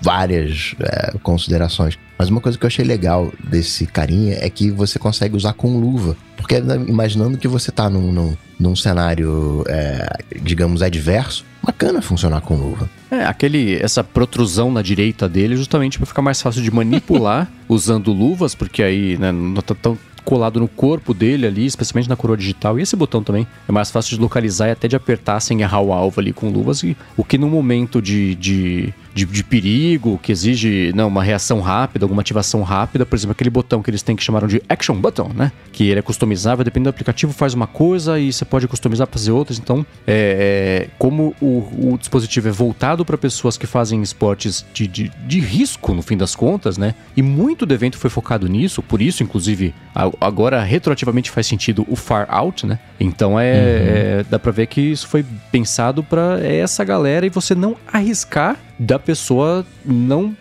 várias 0.00 0.74
é, 0.80 1.14
considerações. 1.22 1.98
Mas 2.18 2.28
uma 2.28 2.40
coisa 2.40 2.56
que 2.56 2.64
eu 2.64 2.68
achei 2.68 2.84
legal 2.84 3.32
desse 3.42 3.86
carinha 3.86 4.36
é 4.40 4.48
que 4.48 4.70
você 4.70 4.98
consegue 4.98 5.36
usar 5.36 5.54
com 5.54 5.78
luva. 5.78 6.16
Porque 6.36 6.60
né, 6.60 6.76
imaginando 6.86 7.36
que 7.36 7.48
você 7.48 7.72
tá 7.72 7.90
num, 7.90 8.12
num, 8.12 8.36
num 8.58 8.76
cenário, 8.76 9.64
é, 9.68 10.18
digamos, 10.40 10.82
adverso, 10.82 11.44
bacana 11.62 12.02
funcionar 12.02 12.40
com 12.40 12.54
luva. 12.54 12.88
É, 13.10 13.24
aquele, 13.24 13.76
essa 13.80 14.02
protrusão 14.02 14.70
na 14.70 14.82
direita 14.82 15.28
dele 15.28 15.56
justamente 15.56 15.98
para 15.98 16.06
ficar 16.06 16.22
mais 16.22 16.40
fácil 16.40 16.62
de 16.62 16.70
manipular 16.70 17.50
usando 17.68 18.12
luvas, 18.12 18.54
porque 18.54 18.82
aí 18.82 19.16
né, 19.18 19.32
não 19.32 19.60
tá 19.62 19.74
tão 19.74 19.98
colado 20.24 20.60
no 20.60 20.68
corpo 20.68 21.12
dele 21.12 21.46
ali, 21.46 21.66
especialmente 21.66 22.08
na 22.08 22.16
coroa 22.16 22.36
digital. 22.36 22.78
E 22.78 22.82
esse 22.82 22.96
botão 22.96 23.22
também 23.22 23.46
é 23.68 23.72
mais 23.72 23.90
fácil 23.90 24.16
de 24.16 24.22
localizar 24.22 24.68
e 24.68 24.70
até 24.70 24.88
de 24.88 24.96
apertar 24.96 25.40
sem 25.40 25.60
errar 25.60 25.80
o 25.80 25.92
alvo 25.92 26.20
ali 26.20 26.32
com 26.32 26.48
luvas. 26.48 26.82
E 26.82 26.96
o 27.16 27.24
que 27.24 27.36
no 27.36 27.48
momento 27.48 28.00
de, 28.00 28.34
de, 28.34 28.94
de, 29.14 29.24
de 29.26 29.44
perigo, 29.44 30.18
que 30.22 30.32
exige 30.32 30.92
não, 30.94 31.08
uma 31.08 31.22
reação 31.22 31.60
rápida, 31.60 32.04
alguma 32.04 32.22
ativação 32.22 32.62
rápida, 32.62 33.04
por 33.04 33.16
exemplo, 33.16 33.32
aquele 33.32 33.50
botão 33.50 33.82
que 33.82 33.90
eles 33.90 34.02
têm 34.02 34.16
que 34.16 34.22
chamaram 34.22 34.48
de 34.48 34.62
Action 34.68 34.94
Button, 34.94 35.30
né? 35.34 35.52
Que 35.72 35.88
ele 35.88 35.98
é 35.98 36.02
customizável, 36.02 36.64
dependendo 36.64 36.90
do 36.90 36.90
aplicativo, 36.90 37.32
faz 37.32 37.54
uma 37.54 37.66
coisa 37.66 38.18
e 38.18 38.32
você 38.32 38.44
pode 38.44 38.66
customizar 38.66 39.06
para 39.06 39.18
fazer 39.18 39.32
outras. 39.32 39.58
Então, 39.58 39.84
é, 40.06 40.86
é 40.86 40.88
como 40.98 41.34
o, 41.40 41.92
o, 41.92 41.98
dispositivo 41.98 42.48
é 42.48 42.52
voltado 42.52 43.04
para 43.04 43.18
pessoas 43.18 43.56
que 43.56 43.66
fazem 43.66 44.02
esportes 44.02 44.64
de, 44.72 44.86
de, 44.86 45.12
de 45.26 45.40
risco, 45.40 45.94
no 45.94 46.02
fim 46.02 46.16
das 46.16 46.34
contas, 46.34 46.78
né? 46.78 46.94
E 47.16 47.22
muito 47.22 47.66
do 47.66 47.74
evento 47.74 47.98
foi 47.98 48.10
focado 48.10 48.48
nisso, 48.48 48.82
por 48.82 49.00
isso, 49.00 49.22
inclusive, 49.22 49.74
agora 50.20 50.62
retroativamente 50.62 51.30
faz 51.30 51.46
sentido 51.46 51.86
o 51.88 51.96
Far 51.96 52.26
Out, 52.28 52.66
né? 52.66 52.78
Então 52.98 53.38
é, 53.38 53.52
uhum. 53.52 54.20
é 54.20 54.24
dá 54.28 54.38
para 54.38 54.52
ver 54.52 54.66
que 54.66 54.80
isso 54.80 55.06
foi 55.06 55.24
pensado 55.50 56.02
para 56.02 56.40
essa 56.44 56.84
galera 56.84 57.26
e 57.26 57.28
você 57.28 57.54
não 57.54 57.76
arriscar 57.92 58.56
da 58.82 58.98
pessoa 58.98 59.64
não 59.84 60.36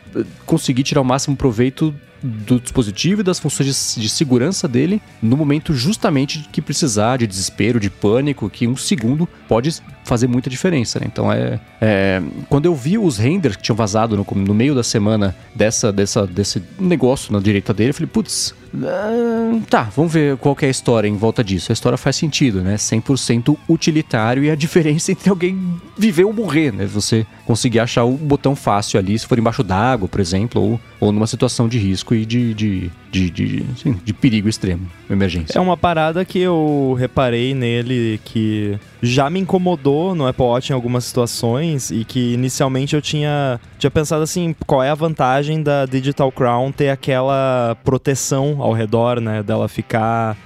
conseguir 0.45 0.83
tirar 0.83 1.01
o 1.01 1.05
máximo 1.05 1.35
proveito 1.35 1.93
do 2.23 2.59
dispositivo 2.59 3.21
e 3.21 3.23
das 3.23 3.39
funções 3.39 3.95
de, 3.95 4.01
de, 4.01 4.09
segurança 4.09 4.67
dele 4.67 5.01
no 5.21 5.35
momento 5.35 5.73
justamente 5.73 6.47
que 6.51 6.61
precisar 6.61 7.17
de 7.17 7.25
desespero, 7.25 7.79
de 7.79 7.89
pânico, 7.89 8.49
que 8.49 8.67
um 8.67 8.75
segundo 8.75 9.27
pode 9.47 9.81
fazer 10.03 10.27
muita 10.27 10.49
diferença. 10.49 10.99
Né? 10.99 11.07
Então 11.11 11.31
é, 11.31 11.59
é, 11.79 12.21
quando 12.49 12.65
eu 12.65 12.75
vi 12.75 12.97
os 12.97 13.17
renders 13.17 13.55
que 13.55 13.63
tinham 13.63 13.75
vazado 13.75 14.15
no, 14.17 14.25
no 14.35 14.53
meio 14.53 14.75
da 14.75 14.83
semana 14.83 15.35
dessa, 15.55 15.91
dessa, 15.91 16.25
desse 16.25 16.61
negócio 16.79 17.31
na 17.33 17.39
direita 17.39 17.73
dele, 17.73 17.89
eu 17.89 17.93
falei, 17.93 18.09
putz, 18.11 18.53
uh, 18.73 19.61
tá, 19.69 19.83
vamos 19.95 20.11
ver 20.11 20.37
qual 20.37 20.55
é 20.61 20.65
a 20.65 20.69
história 20.69 21.07
em 21.07 21.15
volta 21.15 21.43
disso. 21.43 21.71
A 21.71 21.73
história 21.73 21.97
faz 21.97 22.15
sentido, 22.15 22.61
né? 22.61 22.75
100% 22.75 23.57
utilitário 23.69 24.43
e 24.43 24.49
a 24.49 24.55
diferença 24.55 25.11
entre 25.11 25.29
alguém 25.29 25.57
viver 25.97 26.23
ou 26.23 26.33
morrer, 26.33 26.71
né? 26.73 26.85
Você 26.85 27.25
conseguir 27.45 27.79
achar 27.79 28.03
o 28.03 28.11
botão 28.11 28.55
fácil 28.55 28.99
ali, 28.99 29.17
se 29.17 29.25
for 29.27 29.37
embaixo 29.37 29.63
d'água, 29.63 30.07
por 30.07 30.19
exemplo, 30.19 30.61
ou, 30.61 30.79
ou 30.99 31.11
numa 31.11 31.27
situação 31.27 31.67
de 31.67 31.77
risco 31.77 32.15
e 32.15 32.25
de, 32.25 32.53
de, 32.53 32.91
de, 33.11 33.29
de, 33.29 33.65
assim, 33.73 33.99
de 34.03 34.13
perigo 34.13 34.47
extremo, 34.47 34.87
emergência. 35.09 35.57
É 35.57 35.61
uma 35.61 35.75
parada 35.75 36.23
que 36.23 36.39
eu 36.39 36.95
reparei 36.97 37.53
nele 37.53 38.19
que 38.23 38.79
já 39.01 39.29
me 39.29 39.39
incomodou 39.39 40.15
no 40.15 40.25
Apple 40.25 40.45
Watch 40.45 40.71
em 40.71 40.73
algumas 40.73 41.03
situações 41.03 41.91
e 41.91 42.05
que 42.05 42.33
inicialmente 42.33 42.95
eu 42.95 43.01
tinha, 43.01 43.59
tinha 43.77 43.91
pensado 43.91 44.23
assim, 44.23 44.55
qual 44.65 44.81
é 44.81 44.89
a 44.89 44.95
vantagem 44.95 45.61
da 45.61 45.85
Digital 45.85 46.31
Crown 46.31 46.71
ter 46.71 46.89
aquela 46.89 47.75
proteção 47.83 48.61
ao 48.61 48.71
redor, 48.71 49.19
né, 49.19 49.43
dela 49.43 49.67
ficar 49.67 50.37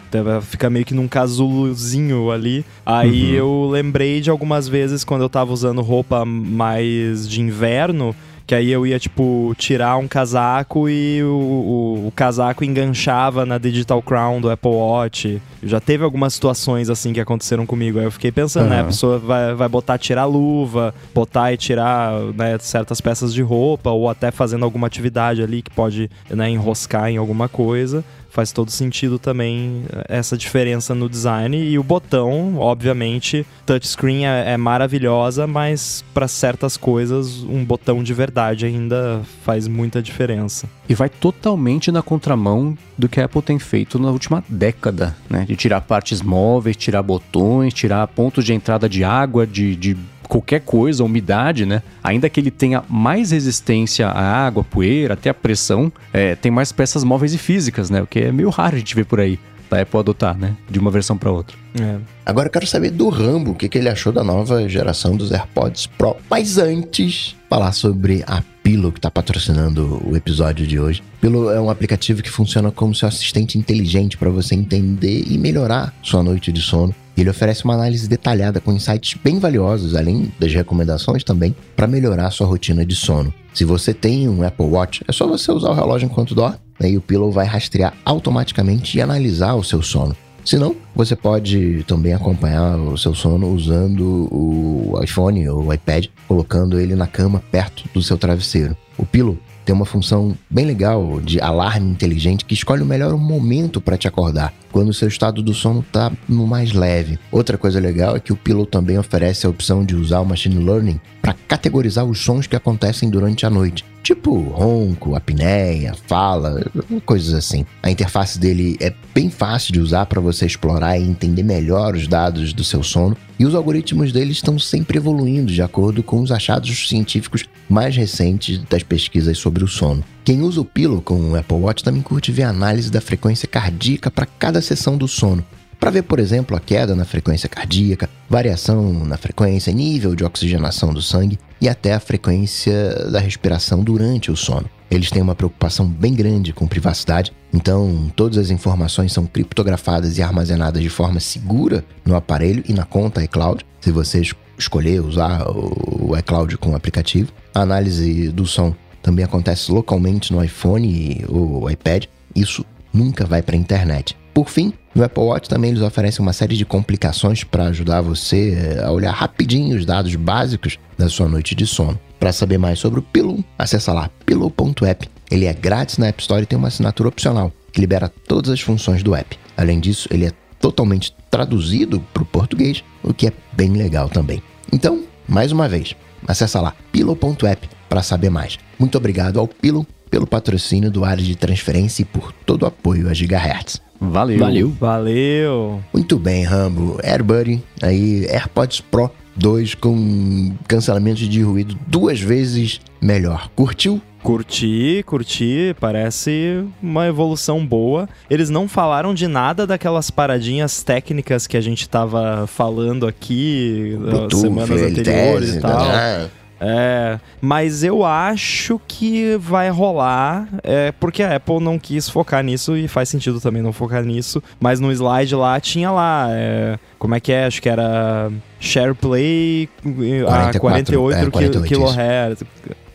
ficar 0.44 0.70
meio 0.70 0.86
que 0.86 0.94
num 0.94 1.10
casulozinho 1.10 2.32
ali. 2.32 2.66
Aí 2.86 3.32
uhum. 3.32 3.36
eu 3.36 3.70
lembrei 3.70 4.22
de 4.22 4.30
algumas 4.30 4.66
vezes 4.66 5.04
quando 5.04 5.24
eu 5.24 5.30
tava 5.30 5.52
usando 5.52 5.82
roupa 5.82 6.24
mais 6.24 7.28
de 7.28 7.42
inverno, 7.42 8.16
que 8.46 8.54
aí 8.54 8.72
eu 8.72 8.86
ia, 8.86 9.00
tipo, 9.00 9.56
tirar 9.58 9.98
um 9.98 10.08
casaco 10.08 10.88
e 10.88 11.24
o, 11.24 11.28
o, 11.28 12.08
o, 12.08 12.12
casaco 12.12 12.64
enganchava 12.64 13.46
na 13.46 13.58
Digital 13.58 14.02
Crown 14.02 14.40
do 14.40 14.52
Apple 14.52 14.70
Watch. 14.70 15.42
Já 15.64 15.80
teve 15.80 16.04
algumas 16.04 16.36
situações 16.36 16.90
assim 16.90 17.12
que 17.12 17.20
aconteceram 17.20 17.66
comigo. 17.66 17.98
Aí 17.98 18.06
eu 18.06 18.12
fiquei 18.12 18.32
pensando, 18.32 18.66
uhum. 18.66 18.70
né? 18.70 18.82
A 18.82 18.86
pessoa 18.86 19.18
vai, 19.18 19.56
vai 19.56 19.68
botar, 19.68 19.98
tirar 19.98 20.24
a 20.24 20.26
luva, 20.26 20.94
botar 21.14 21.54
e 21.54 21.58
tirar 21.58 22.20
né, 22.36 22.58
certas 22.60 23.02
peças 23.02 23.34
de 23.34 23.42
roupa, 23.42 23.90
ou 23.90 24.08
até 24.08 24.30
fazendo 24.30 24.64
alguma 24.64 24.86
atividade 24.86 25.42
ali 25.42 25.64
que 25.64 25.72
pode 25.72 26.10
né, 26.30 26.50
enroscar 26.50 27.10
em 27.10 27.18
alguma 27.18 27.50
coisa 27.50 28.04
faz 28.36 28.52
todo 28.52 28.70
sentido 28.70 29.18
também 29.18 29.86
eh, 29.90 30.06
essa 30.10 30.38
diferença 30.38 30.94
no 30.94 31.10
design. 31.10 31.58
E 31.58 31.80
o 31.80 31.84
botão, 31.84 32.58
obviamente, 32.58 33.48
touchscreen 33.66 34.28
é, 34.28 34.52
é 34.52 34.58
maravilhosa, 34.58 35.48
mas 35.48 36.04
para 36.14 36.28
certas 36.28 36.76
coisas, 36.76 37.44
um 37.44 37.64
botão 37.64 38.04
de 38.04 38.14
verdade 38.14 38.66
ainda 38.66 39.22
faz 39.46 39.70
muita 39.70 40.02
diferença. 40.02 40.68
E 40.90 40.94
vai 40.94 41.08
totalmente 41.08 41.92
na 41.92 42.02
contramão 42.02 42.78
do 42.98 43.08
que 43.08 43.22
a 43.22 43.26
Apple 43.26 43.42
tem 43.42 43.58
feito 43.58 43.98
na 43.98 44.12
última 44.12 44.44
década, 44.50 45.16
né? 45.30 45.46
De 45.48 45.56
tirar 45.56 45.80
partes 45.82 46.22
móveis, 46.22 46.76
tirar 46.76 47.02
botões, 47.02 47.74
tirar 47.74 48.06
pontos 48.08 48.44
de 48.44 48.54
entrada 48.54 48.90
de 48.90 49.04
água, 49.04 49.48
de, 49.48 49.76
de 49.76 49.98
qualquer 50.28 50.62
coisa, 50.62 51.04
umidade, 51.04 51.66
né? 51.66 51.82
Ainda 52.04 52.30
que 52.30 52.40
ele 52.40 52.52
tenha 52.52 52.84
mais 52.90 53.32
resistência 53.32 54.08
à 54.08 54.46
água, 54.46 54.64
poeira, 54.64 55.14
até 55.14 55.30
à 55.30 55.34
pressão, 55.34 55.92
é, 56.14 56.36
tem 56.36 56.52
mais 56.52 56.72
peças 56.72 57.04
móveis 57.04 57.34
e 57.34 57.38
físicas, 57.38 57.90
né? 57.90 58.02
O 58.02 58.08
que 58.08 58.20
é 58.20 58.32
meio 58.32 58.50
raro 58.50 58.76
a 58.76 58.80
gente 58.80 58.96
ver 58.96 59.06
por 59.06 59.20
aí 59.20 59.40
da 59.70 59.82
Apple 59.82 60.00
adotar, 60.00 60.38
né? 60.38 60.56
De 60.70 60.80
uma 60.80 60.92
versão 60.92 61.18
para 61.18 61.32
outra. 61.32 61.58
É. 61.80 61.98
Agora 62.26 62.48
eu 62.48 62.52
quero 62.52 62.68
saber 62.68 62.92
do 62.92 63.10
Rambo, 63.10 63.52
o 63.52 63.56
que, 63.56 63.68
que 63.68 63.78
ele 63.78 63.90
achou 63.90 64.12
da 64.12 64.24
nova 64.24 64.68
geração 64.70 65.16
dos 65.16 65.32
AirPods 65.32 65.88
Pro. 65.88 66.16
Mas 66.30 66.58
antes, 66.58 67.36
falar 67.50 67.72
sobre 67.72 68.24
a 68.28 68.42
Pillow, 68.64 68.92
que 68.92 69.00
está 69.00 69.12
patrocinando 69.12 70.02
o 70.04 70.16
episódio 70.16 70.66
de 70.66 70.80
hoje. 70.80 71.04
Pillow 71.22 71.52
é 71.52 71.62
um 71.62 71.70
aplicativo 71.70 72.24
que 72.24 72.30
funciona 72.32 72.72
como 72.72 72.96
seu 72.96 73.08
assistente 73.08 73.58
inteligente 73.60 74.18
para 74.18 74.30
você 74.30 74.56
entender 74.56 75.24
e 75.28 75.38
melhorar 75.38 75.94
sua 76.02 76.24
noite 76.24 76.52
de 76.52 76.62
sono. 76.62 76.94
Ele 77.18 77.30
oferece 77.30 77.64
uma 77.64 77.74
análise 77.74 78.08
detalhada 78.08 78.60
com 78.60 78.74
insights 78.74 79.18
bem 79.24 79.40
valiosos, 79.40 79.96
além 79.96 80.32
das 80.40 80.54
recomendações 80.54 81.24
também, 81.24 81.56
para 81.76 81.88
melhorar 81.88 82.30
sua 82.32 82.48
rotina 82.48 82.86
de 82.86 82.96
sono. 82.96 83.34
Se 83.54 83.64
você 83.64 83.94
tem 83.94 84.28
um 84.28 84.44
Apple 84.44 84.66
Watch, 84.66 85.02
é 85.08 85.12
só 85.12 85.26
você 85.26 85.52
usar 85.52 85.70
o 85.70 85.74
relógio 85.74 86.08
enquanto 86.08 86.36
dorme, 86.36 86.58
né, 86.80 86.90
e 86.90 86.98
o 86.98 87.02
Pillow 87.02 87.32
vai 87.32 87.46
rastrear 87.46 87.94
automaticamente 88.04 88.98
e 88.98 89.02
analisar 89.02 89.54
o 89.54 89.64
seu 89.64 89.82
sono. 89.82 90.16
Se 90.44 90.58
não, 90.58 90.76
você 90.94 91.16
pode 91.16 91.84
também 91.88 92.14
acompanhar 92.14 92.78
o 92.78 92.96
seu 92.98 93.16
sono 93.16 93.48
usando 93.52 94.28
o 94.32 95.00
iPhone 95.02 95.50
ou 95.50 95.64
o 95.64 95.74
iPad, 95.74 96.06
colocando 96.28 96.80
ele 96.80 96.96
na 96.96 97.08
cama 97.08 97.42
perto 97.52 97.86
do 97.92 98.02
seu 98.04 98.16
travesseiro. 98.16 98.78
O 98.96 99.06
Pillow 99.06 99.40
tem 99.66 99.74
uma 99.74 99.86
função 99.86 100.38
bem 100.48 100.66
legal 100.66 101.20
de 101.20 101.42
alarme 101.42 101.90
inteligente 101.90 102.46
que 102.46 102.54
escolhe 102.54 102.84
o 102.84 102.86
melhor 102.86 103.18
momento 103.18 103.82
para 103.82 103.98
te 103.98 104.08
acordar, 104.08 104.54
quando 104.76 104.90
o 104.90 104.94
seu 104.94 105.08
estado 105.08 105.42
do 105.42 105.54
sono 105.54 105.80
está 105.80 106.12
no 106.28 106.46
mais 106.46 106.74
leve. 106.74 107.18
Outra 107.32 107.58
coisa 107.58 107.80
legal 107.80 108.14
é 108.14 108.20
que 108.20 108.34
o 108.34 108.36
Pillow 108.36 108.66
também 108.66 108.98
oferece 108.98 109.46
a 109.46 109.50
opção 109.50 109.86
de 109.86 109.96
usar 109.96 110.20
o 110.20 110.26
machine 110.26 110.62
learning 110.62 111.00
para 111.22 111.34
categorizar 111.48 112.04
os 112.04 112.20
sons 112.20 112.46
que 112.46 112.58
acontecem 112.58 113.10
durante 113.10 113.46
a 113.46 113.50
noite. 113.50 113.86
Tipo 114.04 114.38
ronco, 114.38 115.16
apneia, 115.16 115.96
fala, 116.08 116.70
coisas 117.06 117.34
assim. 117.34 117.66
A 117.82 117.90
interface 117.90 118.38
dele 118.38 118.76
é 118.82 118.94
bem 119.14 119.30
fácil 119.30 119.72
de 119.72 119.80
usar 119.80 120.08
para 120.08 120.20
você 120.20 120.46
explorar 120.46 121.00
e 121.00 121.04
entender 121.04 121.44
melhor 121.44 121.96
os 121.96 122.06
dados 122.06 122.52
do 122.52 122.66
seu 122.66 122.84
sono, 122.84 123.16
e 123.40 123.46
os 123.46 123.56
algoritmos 123.56 124.12
dele 124.12 124.34
estão 124.34 124.60
sempre 124.60 124.98
evoluindo 124.98 125.54
de 125.54 125.62
acordo 125.62 126.04
com 126.04 126.20
os 126.20 126.34
achados 126.34 126.90
científicos 126.90 127.46
mais 127.70 127.96
recentes 127.96 128.62
das 128.70 128.84
pesquisas 128.84 129.38
sobre 129.38 129.64
o 129.64 129.70
sono. 129.70 130.04
Quem 130.26 130.42
usa 130.42 130.60
o 130.60 130.66
Pillow 130.66 131.04
com 131.04 131.14
o 131.14 131.36
Apple 131.36 131.56
Watch 131.56 131.84
também 131.84 132.02
curte 132.02 132.32
ver 132.32 132.42
a 132.42 132.50
análise 132.50 132.90
da 132.90 133.00
frequência 133.00 133.48
cardíaca 133.48 134.10
para 134.10 134.26
cada 134.26 134.60
sessão 134.60 134.98
do 134.98 135.08
sono, 135.08 135.46
para 135.80 135.92
ver, 135.92 136.02
por 136.02 136.20
exemplo, 136.20 136.58
a 136.58 136.60
queda 136.60 136.96
na 136.96 137.06
frequência 137.06 137.48
cardíaca, 137.48 138.10
variação 138.28 139.06
na 139.06 139.18
frequência, 139.18 139.72
nível 139.72 140.16
de 140.16 140.26
oxigenação 140.26 140.92
do 140.92 141.00
sangue 141.00 141.38
e 141.62 141.70
até 141.70 141.94
a 141.94 142.00
frequência 142.00 143.08
da 143.12 143.20
respiração 143.20 143.84
durante 143.84 144.32
o 144.32 144.36
sono. 144.36 144.68
Eles 144.90 145.12
têm 145.12 145.22
uma 145.22 145.36
preocupação 145.36 145.88
bem 145.88 146.16
grande 146.16 146.54
com 146.54 146.66
privacidade, 146.66 147.32
então 147.54 148.12
todas 148.16 148.40
as 148.40 148.50
informações 148.50 149.14
são 149.14 149.28
criptografadas 149.28 150.18
e 150.18 150.24
armazenadas 150.24 150.82
de 150.82 150.90
forma 150.90 151.20
segura 151.20 151.86
no 152.04 152.16
aparelho 152.16 152.64
e 152.68 152.74
na 152.74 152.84
conta 152.84 153.24
iCloud, 153.24 153.64
se 153.80 153.92
você 153.92 154.24
escolher 154.58 155.02
usar 155.02 155.46
o 155.48 156.18
iCloud 156.18 156.58
com 156.58 156.72
o 156.72 156.76
aplicativo. 156.76 157.32
A 157.54 157.62
análise 157.62 158.30
do 158.30 158.48
som 158.48 158.74
também 159.06 159.24
acontece 159.24 159.72
localmente 159.72 160.34
no 160.34 160.44
iPhone 160.44 161.24
ou 161.30 161.70
iPad. 161.70 162.06
Isso 162.36 162.66
nunca 162.92 163.24
vai 163.24 163.44
para 163.44 163.56
a 163.56 163.60
internet. 163.60 164.18
Por 164.34 164.50
fim, 164.50 164.74
no 164.96 165.04
Apple 165.04 165.24
Watch 165.24 165.48
também 165.48 165.70
eles 165.70 165.84
oferecem 165.84 166.26
uma 166.26 166.34
série 166.34 166.58
de 166.58 166.66
complicações 166.66 167.44
para 167.44 167.68
ajudar 167.68 168.02
você 168.02 168.58
eh, 168.58 168.84
a 168.84 168.92
olhar 168.92 169.12
rapidinho 169.12 169.78
os 169.78 169.86
dados 169.86 170.16
básicos 170.16 170.80
da 170.98 171.08
sua 171.08 171.28
noite 171.28 171.54
de 171.54 171.68
sono. 171.68 172.00
Para 172.20 172.34
saber 172.34 172.58
mais 172.58 172.80
sobre 172.80 173.00
o 173.00 173.04
Pillow, 173.04 173.44
acessa 173.60 173.94
lá 173.94 174.10
pillow.app. 174.26 175.08
Ele 175.30 175.46
é 175.46 175.54
grátis 175.54 176.00
na 176.00 176.08
App 176.08 176.20
Store 176.22 176.42
e 176.42 176.48
tem 176.48 176.58
uma 176.58 176.70
assinatura 176.70 177.10
opcional 177.10 177.52
que 177.72 177.80
libera 177.80 178.12
todas 178.28 178.50
as 178.50 178.62
funções 178.62 179.04
do 179.04 179.14
app. 179.14 179.38
Além 179.56 179.80
disso, 179.80 180.10
ele 180.12 180.26
é 180.26 180.32
totalmente 180.60 181.16
traduzido 181.30 182.00
para 182.12 182.24
o 182.24 182.26
português, 182.26 182.84
o 183.04 183.14
que 183.14 183.28
é 183.28 183.34
bem 183.54 183.72
legal 183.72 184.10
também. 184.10 184.42
Então, 184.74 185.04
mais 185.28 185.52
uma 185.52 185.70
vez, 185.70 185.96
acessa 186.28 186.60
lá 186.60 186.74
pillow.app 186.92 187.70
para 187.88 188.02
saber 188.02 188.30
mais. 188.30 188.58
Muito 188.80 188.98
obrigado 188.98 189.40
ao 189.40 189.48
Pillow 189.48 189.86
pelo 190.10 190.28
patrocínio 190.28 190.90
do 190.92 191.04
área 191.04 191.24
de 191.24 191.36
transferência 191.36 192.04
e 192.04 192.06
por 192.06 192.32
todo 192.32 192.64
o 192.64 192.66
apoio 192.66 193.10
a 193.10 193.14
Gigahertz. 193.14 193.82
Valeu. 194.00 194.40
Valeu. 194.40 194.70
Valeu. 194.80 195.82
Muito 195.94 196.18
bem, 196.18 196.44
Rambo. 196.44 197.00
AirBuddy, 197.04 197.64
aí 197.82 198.26
AirPods 198.28 198.82
Pro 198.82 199.10
2 199.36 199.76
com 199.76 200.54
cancelamento 200.68 201.28
de 201.28 201.42
ruído 201.42 201.78
duas 201.88 202.20
vezes 202.20 202.80
melhor. 203.02 203.50
Curtiu? 203.56 204.02
Curti, 204.24 205.04
curti, 205.06 205.76
parece 205.80 206.66
uma 206.82 207.06
evolução 207.06 207.64
boa. 207.64 208.10
Eles 208.28 208.50
não 208.50 208.68
falaram 208.68 209.14
de 209.14 209.28
nada 209.28 209.68
daquelas 209.68 210.10
paradinhas 210.10 210.82
técnicas 210.82 211.46
que 211.46 211.56
a 211.56 211.62
gente 211.62 211.88
tava 211.88 212.48
falando 212.48 213.06
aqui 213.06 213.96
Bluetooth, 214.00 214.42
semanas 214.42 214.82
anteriores 214.82 215.56
e 215.56 215.60
tal. 215.60 215.86
Né? 215.86 216.30
É, 216.60 217.20
mas 217.42 217.84
eu 217.84 218.06
acho 218.06 218.80
que 218.88 219.36
vai 219.38 219.70
rolar, 219.70 220.48
é, 220.64 220.92
porque 220.94 221.22
a 221.22 221.36
Apple 221.36 221.60
não 221.60 221.78
quis 221.78 222.10
focar 222.10 222.44
nisso 222.44 222.78
e 222.78 222.88
faz 222.88 223.10
sentido 223.10 223.42
também 223.42 223.62
não 223.62 223.74
focar 223.74 224.04
nisso. 224.04 224.42
Mas 224.60 224.80
no 224.80 224.92
slide 224.92 225.36
lá 225.36 225.60
tinha 225.60 225.92
lá, 225.92 226.28
é, 226.32 226.80
como 226.98 227.16
é 227.16 227.20
que 227.20 227.32
é? 227.32 227.46
Acho 227.46 227.62
que 227.62 227.70
era 227.70 228.32
SharePlay 228.60 229.70
44, 229.82 230.58
a 230.58 230.60
48, 230.60 231.28
é, 231.28 231.30
48 231.30 231.68
kHz. 231.68 232.44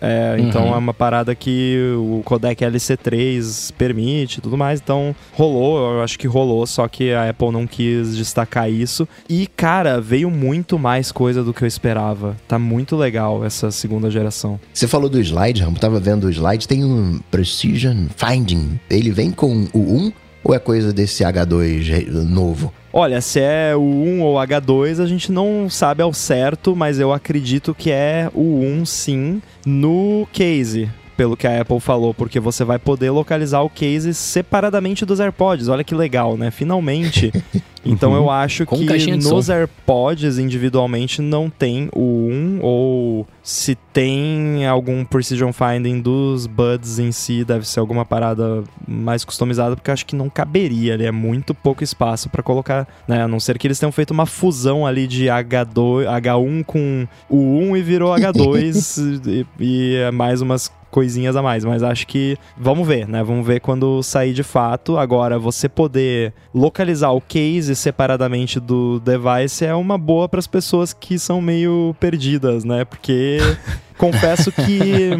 É, 0.00 0.36
uhum. 0.38 0.48
Então 0.48 0.74
é 0.74 0.76
uma 0.78 0.94
parada 0.94 1.34
que 1.34 1.78
o 1.96 2.22
codec 2.24 2.64
LC3 2.64 3.72
permite 3.76 4.38
e 4.38 4.40
tudo 4.40 4.56
mais. 4.56 4.80
Então 4.80 5.14
rolou, 5.32 5.94
eu 5.94 6.02
acho 6.02 6.18
que 6.18 6.26
rolou, 6.26 6.66
só 6.66 6.88
que 6.88 7.12
a 7.12 7.28
Apple 7.28 7.50
não 7.50 7.66
quis 7.66 8.16
destacar 8.16 8.70
isso. 8.70 9.06
E, 9.28 9.46
cara, 9.46 10.00
veio 10.00 10.30
muito 10.30 10.78
mais 10.78 11.12
coisa 11.12 11.44
do 11.44 11.52
que 11.52 11.62
eu 11.62 11.68
esperava. 11.68 12.36
Tá 12.48 12.58
muito 12.58 12.96
legal 12.96 13.44
essa 13.44 13.70
segunda 13.70 14.10
geração. 14.10 14.58
Você 14.72 14.88
falou 14.88 15.08
do 15.08 15.20
slide, 15.20 15.62
Ramo, 15.62 15.78
tava 15.78 16.00
vendo 16.00 16.24
o 16.24 16.30
slide, 16.30 16.66
tem 16.66 16.84
um 16.84 17.20
Precision 17.30 18.06
Finding. 18.16 18.80
Ele 18.88 19.10
vem 19.10 19.30
com 19.30 19.66
o 19.72 19.78
1 19.78 20.12
ou 20.42 20.54
é 20.54 20.58
coisa 20.58 20.92
desse 20.92 21.22
H2 21.22 22.06
novo? 22.24 22.72
Olha, 22.92 23.20
se 23.20 23.38
é 23.38 23.74
o 23.76 23.80
1 23.80 24.22
ou 24.22 24.34
H2, 24.36 25.00
a 25.00 25.06
gente 25.06 25.30
não 25.30 25.70
sabe 25.70 26.02
ao 26.02 26.12
certo, 26.12 26.74
mas 26.74 26.98
eu 26.98 27.12
acredito 27.12 27.72
que 27.72 27.90
é 27.90 28.28
o 28.34 28.60
1 28.64 28.84
sim 28.84 29.42
no 29.64 30.26
case 30.32 30.90
pelo 31.20 31.36
que 31.36 31.46
a 31.46 31.60
Apple 31.60 31.78
falou, 31.80 32.14
porque 32.14 32.40
você 32.40 32.64
vai 32.64 32.78
poder 32.78 33.10
localizar 33.10 33.60
o 33.60 33.68
case 33.68 34.14
separadamente 34.14 35.04
dos 35.04 35.20
AirPods. 35.20 35.68
Olha 35.68 35.84
que 35.84 35.94
legal, 35.94 36.34
né? 36.34 36.50
Finalmente. 36.50 37.30
Então 37.82 38.14
eu 38.14 38.28
acho 38.28 38.66
Com 38.66 38.76
que 38.76 39.16
nos 39.16 39.48
AirPods 39.48 40.36
individualmente 40.36 41.22
não 41.22 41.48
tem 41.48 41.88
o 41.94 42.28
1 42.30 42.58
ou 42.60 43.26
se 43.42 43.74
tem 43.74 44.66
algum 44.66 45.02
precision 45.02 45.50
finding 45.50 45.98
dos 45.98 46.46
buds 46.46 46.98
em 46.98 47.10
si, 47.10 47.42
deve 47.42 47.66
ser 47.66 47.80
alguma 47.80 48.04
parada 48.04 48.62
mais 48.86 49.24
customizada, 49.24 49.74
porque 49.76 49.88
eu 49.88 49.94
acho 49.94 50.04
que 50.04 50.14
não 50.14 50.28
caberia 50.28 50.92
ali, 50.92 51.06
é 51.06 51.10
muito 51.10 51.54
pouco 51.54 51.82
espaço 51.82 52.28
para 52.28 52.42
colocar, 52.42 52.86
né? 53.08 53.22
A 53.22 53.28
não 53.28 53.40
ser 53.40 53.56
que 53.56 53.66
eles 53.66 53.78
tenham 53.78 53.92
feito 53.92 54.10
uma 54.10 54.26
fusão 54.26 54.86
ali 54.86 55.06
de 55.06 55.24
H2, 55.24 56.04
H1 56.04 56.64
com 56.64 57.08
o 57.30 57.60
1 57.60 57.78
e 57.78 57.82
virou 57.82 58.14
H2 58.14 59.22
e, 59.26 59.46
e 59.58 59.96
é 59.96 60.10
mais 60.10 60.42
umas 60.42 60.70
coisinhas 60.90 61.36
a 61.36 61.42
mais, 61.42 61.64
mas 61.64 61.82
acho 61.82 62.06
que 62.06 62.36
vamos 62.56 62.86
ver, 62.86 63.06
né? 63.06 63.22
Vamos 63.22 63.46
ver 63.46 63.60
quando 63.60 64.02
sair 64.02 64.32
de 64.32 64.42
fato. 64.42 64.98
Agora, 64.98 65.38
você 65.38 65.68
poder 65.68 66.32
localizar 66.54 67.10
o 67.10 67.20
case 67.20 67.74
separadamente 67.76 68.58
do 68.58 69.00
device 69.00 69.64
é 69.64 69.74
uma 69.74 69.96
boa 69.96 70.28
para 70.28 70.40
as 70.40 70.46
pessoas 70.46 70.92
que 70.92 71.18
são 71.18 71.40
meio 71.40 71.94
perdidas, 72.00 72.64
né? 72.64 72.84
Porque 72.84 73.38
confesso 73.96 74.50
que 74.50 75.10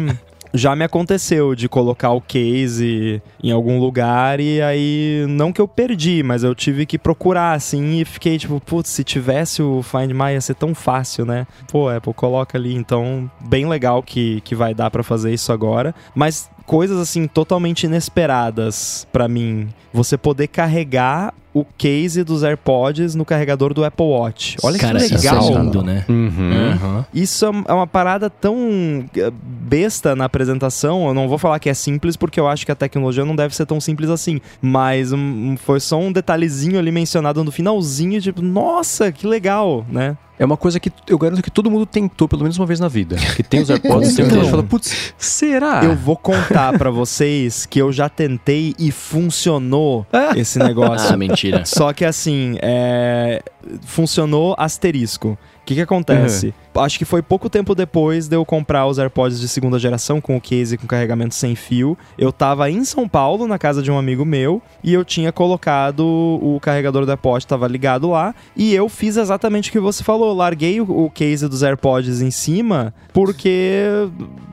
já 0.53 0.75
me 0.75 0.83
aconteceu 0.83 1.55
de 1.55 1.69
colocar 1.69 2.11
o 2.11 2.21
case 2.21 3.21
em 3.43 3.51
algum 3.51 3.79
lugar 3.79 4.39
e 4.39 4.61
aí, 4.61 5.25
não 5.29 5.51
que 5.51 5.61
eu 5.61 5.67
perdi, 5.67 6.23
mas 6.23 6.43
eu 6.43 6.53
tive 6.53 6.85
que 6.85 6.97
procurar 6.97 7.53
assim 7.53 7.99
e 7.99 8.05
fiquei 8.05 8.37
tipo, 8.37 8.59
putz, 8.59 8.89
se 8.89 9.03
tivesse 9.03 9.61
o 9.61 9.81
Find 9.81 10.11
My 10.11 10.33
ia 10.33 10.41
ser 10.41 10.55
tão 10.55 10.75
fácil, 10.75 11.25
né? 11.25 11.47
Pô, 11.71 11.89
Apple, 11.89 12.13
coloca 12.13 12.57
ali. 12.57 12.73
Então, 12.73 13.29
bem 13.39 13.67
legal 13.67 14.03
que, 14.03 14.41
que 14.41 14.55
vai 14.55 14.73
dar 14.73 14.91
para 14.91 15.03
fazer 15.03 15.33
isso 15.33 15.51
agora. 15.51 15.93
Mas 16.13 16.49
coisas 16.65 16.99
assim 16.99 17.27
totalmente 17.27 17.83
inesperadas 17.83 19.07
para 19.11 19.27
mim. 19.27 19.69
Você 19.93 20.17
poder 20.17 20.47
carregar 20.47 21.33
o 21.53 21.65
case 21.65 22.23
dos 22.23 22.43
AirPods 22.43 23.15
no 23.15 23.25
carregador 23.25 23.73
do 23.73 23.83
Apple 23.83 24.05
Watch. 24.05 24.57
Olha 24.63 24.79
Cara, 24.79 24.99
que 24.99 25.13
legal. 25.13 25.39
Isso 25.39 25.51
é 25.51 25.55
lindo, 25.55 25.81
né? 25.81 26.05
Uhum. 26.07 26.27
Uhum. 26.27 27.05
Isso 27.13 27.45
é 27.45 27.73
uma 27.73 27.87
parada 27.87 28.29
tão 28.29 29.05
eh, 29.15 29.31
besta 29.33 30.15
na 30.15 30.25
apresentação. 30.25 31.07
Eu 31.07 31.13
não 31.13 31.27
vou 31.27 31.37
falar 31.37 31.59
que 31.59 31.69
é 31.69 31.73
simples, 31.73 32.15
porque 32.15 32.39
eu 32.39 32.47
acho 32.47 32.65
que 32.65 32.71
a 32.71 32.75
tecnologia 32.75 33.25
não 33.25 33.35
deve 33.35 33.55
ser 33.55 33.65
tão 33.65 33.81
simples 33.81 34.09
assim. 34.09 34.39
Mas 34.61 35.11
um, 35.11 35.57
foi 35.57 35.79
só 35.79 35.99
um 35.99 36.11
detalhezinho 36.11 36.79
ali 36.79 36.91
mencionado 36.91 37.43
no 37.43 37.51
finalzinho, 37.51 38.21
tipo, 38.21 38.41
nossa, 38.41 39.11
que 39.11 39.27
legal, 39.27 39.85
né? 39.89 40.17
É 40.41 40.45
uma 40.45 40.57
coisa 40.57 40.79
que 40.79 40.91
eu 41.07 41.19
garanto 41.19 41.43
que 41.43 41.51
todo 41.51 41.69
mundo 41.69 41.85
tentou 41.85 42.27
pelo 42.27 42.41
menos 42.41 42.57
uma 42.57 42.65
vez 42.65 42.79
na 42.79 42.87
vida. 42.87 43.15
Que 43.35 43.43
tem 43.43 43.61
os 43.61 43.69
AirPods 43.69 44.13
e 44.13 44.15
tem 44.15 44.25
então, 44.25 44.43
fala, 44.49 44.63
putz, 44.63 45.13
será? 45.15 45.83
Eu 45.83 45.95
vou 45.95 46.17
contar 46.17 46.75
para 46.79 46.89
vocês 46.89 47.67
que 47.67 47.79
eu 47.79 47.91
já 47.91 48.09
tentei 48.09 48.73
e 48.79 48.91
funcionou 48.91 50.03
esse 50.35 50.57
negócio. 50.57 51.13
Ah, 51.13 51.15
mentira. 51.15 51.40
Só 51.65 51.93
que 51.93 52.05
assim, 52.05 52.57
é... 52.61 53.41
funcionou 53.83 54.55
asterisco. 54.57 55.37
O 55.61 55.63
que, 55.63 55.75
que 55.75 55.81
acontece? 55.81 56.53
Uhum. 56.75 56.81
Acho 56.81 56.97
que 56.97 57.05
foi 57.05 57.21
pouco 57.21 57.49
tempo 57.49 57.75
depois 57.75 58.27
de 58.27 58.35
eu 58.35 58.43
comprar 58.43 58.87
os 58.87 58.97
AirPods 58.97 59.39
de 59.39 59.47
segunda 59.47 59.77
geração 59.77 60.19
com 60.19 60.35
o 60.35 60.41
case 60.41 60.75
com 60.75 60.87
carregamento 60.87 61.35
sem 61.35 61.55
fio. 61.55 61.95
Eu 62.17 62.31
tava 62.31 62.69
em 62.69 62.83
São 62.83 63.07
Paulo, 63.07 63.47
na 63.47 63.59
casa 63.59 63.81
de 63.81 63.91
um 63.91 63.97
amigo 63.97 64.25
meu, 64.25 64.61
e 64.83 64.91
eu 64.91 65.05
tinha 65.05 65.31
colocado 65.31 66.01
o 66.01 66.59
carregador 66.59 67.05
do 67.05 67.11
AirPod, 67.11 67.45
tava 67.45 67.67
ligado 67.67 68.09
lá, 68.09 68.33
e 68.55 68.73
eu 68.73 68.89
fiz 68.89 69.17
exatamente 69.17 69.69
o 69.69 69.71
que 69.71 69.79
você 69.79 70.03
falou. 70.03 70.35
Larguei 70.35 70.81
o, 70.81 71.05
o 71.05 71.11
case 71.11 71.47
dos 71.47 71.61
AirPods 71.61 72.21
em 72.21 72.31
cima, 72.31 72.93
porque, 73.13 73.83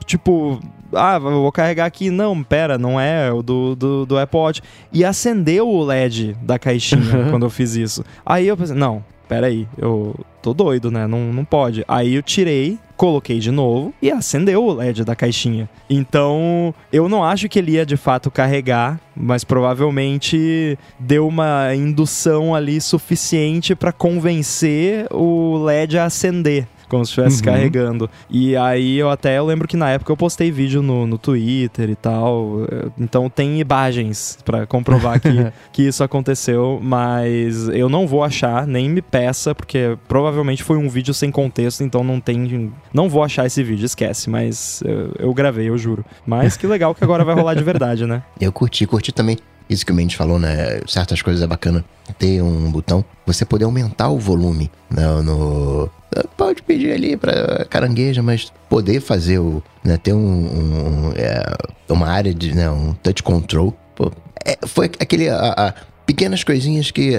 tipo, 0.04 0.60
ah, 0.92 1.18
vou 1.18 1.52
carregar 1.52 1.86
aqui. 1.86 2.10
Não, 2.10 2.42
pera, 2.42 2.78
não 2.78 3.00
é 3.00 3.32
o 3.32 3.42
do, 3.42 3.74
do, 3.76 4.06
do 4.06 4.18
Apple 4.18 4.38
Watch. 4.38 4.62
E 4.92 5.04
acendeu 5.04 5.68
o 5.68 5.84
LED 5.84 6.36
da 6.42 6.58
caixinha 6.58 7.28
quando 7.30 7.46
eu 7.46 7.50
fiz 7.50 7.74
isso. 7.74 8.04
Aí 8.24 8.46
eu 8.48 8.56
pensei, 8.56 8.76
não, 8.76 9.04
peraí, 9.28 9.68
eu 9.76 10.14
tô 10.40 10.54
doido, 10.54 10.90
né? 10.90 11.06
Não, 11.06 11.32
não 11.32 11.44
pode. 11.44 11.84
Aí 11.86 12.14
eu 12.14 12.22
tirei, 12.22 12.78
coloquei 12.96 13.38
de 13.38 13.50
novo 13.50 13.92
e 14.00 14.10
acendeu 14.10 14.64
o 14.64 14.72
LED 14.72 15.04
da 15.04 15.14
caixinha. 15.14 15.68
Então, 15.88 16.74
eu 16.92 17.08
não 17.08 17.22
acho 17.22 17.48
que 17.48 17.58
ele 17.58 17.72
ia 17.72 17.84
de 17.84 17.96
fato 17.96 18.30
carregar, 18.30 18.98
mas 19.14 19.44
provavelmente 19.44 20.78
deu 20.98 21.28
uma 21.28 21.74
indução 21.74 22.54
ali 22.54 22.80
suficiente 22.80 23.74
para 23.74 23.92
convencer 23.92 25.06
o 25.12 25.58
LED 25.58 25.98
a 25.98 26.06
acender 26.06 26.66
como 26.88 27.04
se 27.04 27.10
estivesse 27.10 27.38
uhum. 27.38 27.44
carregando. 27.44 28.10
E 28.28 28.56
aí 28.56 28.98
eu 28.98 29.10
até 29.10 29.38
eu 29.38 29.46
lembro 29.46 29.68
que 29.68 29.76
na 29.76 29.90
época 29.90 30.12
eu 30.12 30.16
postei 30.16 30.50
vídeo 30.50 30.82
no, 30.82 31.06
no 31.06 31.18
Twitter 31.18 31.90
e 31.90 31.94
tal. 31.94 32.66
Então 32.98 33.28
tem 33.28 33.60
imagens 33.60 34.38
para 34.44 34.66
comprovar 34.66 35.20
que, 35.20 35.28
que 35.72 35.82
isso 35.82 36.02
aconteceu, 36.02 36.78
mas 36.82 37.68
eu 37.68 37.88
não 37.88 38.06
vou 38.06 38.24
achar, 38.24 38.66
nem 38.66 38.88
me 38.88 39.02
peça, 39.02 39.54
porque 39.54 39.96
provavelmente 40.06 40.62
foi 40.62 40.76
um 40.76 40.88
vídeo 40.88 41.14
sem 41.14 41.30
contexto, 41.30 41.82
então 41.82 42.02
não 42.02 42.20
tem. 42.20 42.72
Não 42.92 43.08
vou 43.08 43.22
achar 43.22 43.46
esse 43.46 43.62
vídeo, 43.62 43.84
esquece, 43.84 44.30
mas 44.30 44.82
eu, 44.84 45.12
eu 45.18 45.34
gravei, 45.34 45.68
eu 45.68 45.78
juro. 45.78 46.04
Mas 46.26 46.56
que 46.56 46.66
legal 46.66 46.94
que 46.94 47.04
agora 47.04 47.24
vai 47.24 47.34
rolar 47.34 47.54
de 47.54 47.64
verdade, 47.64 48.06
né? 48.06 48.22
Eu 48.40 48.52
curti, 48.52 48.86
curti 48.86 49.12
também 49.12 49.36
isso 49.68 49.84
que 49.84 49.92
o 49.92 49.94
Mendes 49.94 50.16
falou, 50.16 50.38
né? 50.38 50.80
Certas 50.86 51.22
coisas 51.22 51.42
é 51.42 51.46
bacana 51.46 51.84
ter 52.18 52.42
um 52.42 52.70
botão, 52.70 53.04
você 53.26 53.44
poder 53.44 53.64
aumentar 53.64 54.08
o 54.08 54.18
volume 54.18 54.70
né? 54.90 55.06
no. 55.22 55.90
Pode 56.36 56.62
pedir 56.62 56.92
ali 56.92 57.16
para 57.16 57.66
carangueja, 57.66 58.22
mas 58.22 58.52
poder 58.68 59.00
fazer 59.00 59.38
o. 59.38 59.62
Né? 59.84 59.96
ter 59.96 60.14
um, 60.14 60.18
um 60.18 61.12
é, 61.14 61.44
uma 61.88 62.08
área 62.08 62.32
de. 62.32 62.54
Né? 62.54 62.70
um 62.70 62.94
touch 62.94 63.22
control. 63.22 63.76
Pô, 63.94 64.10
é, 64.44 64.56
foi 64.66 64.86
aquele. 64.98 65.28
A, 65.28 65.54
a, 65.56 65.74
pequenas 66.06 66.42
coisinhas 66.42 66.90
que, 66.90 67.12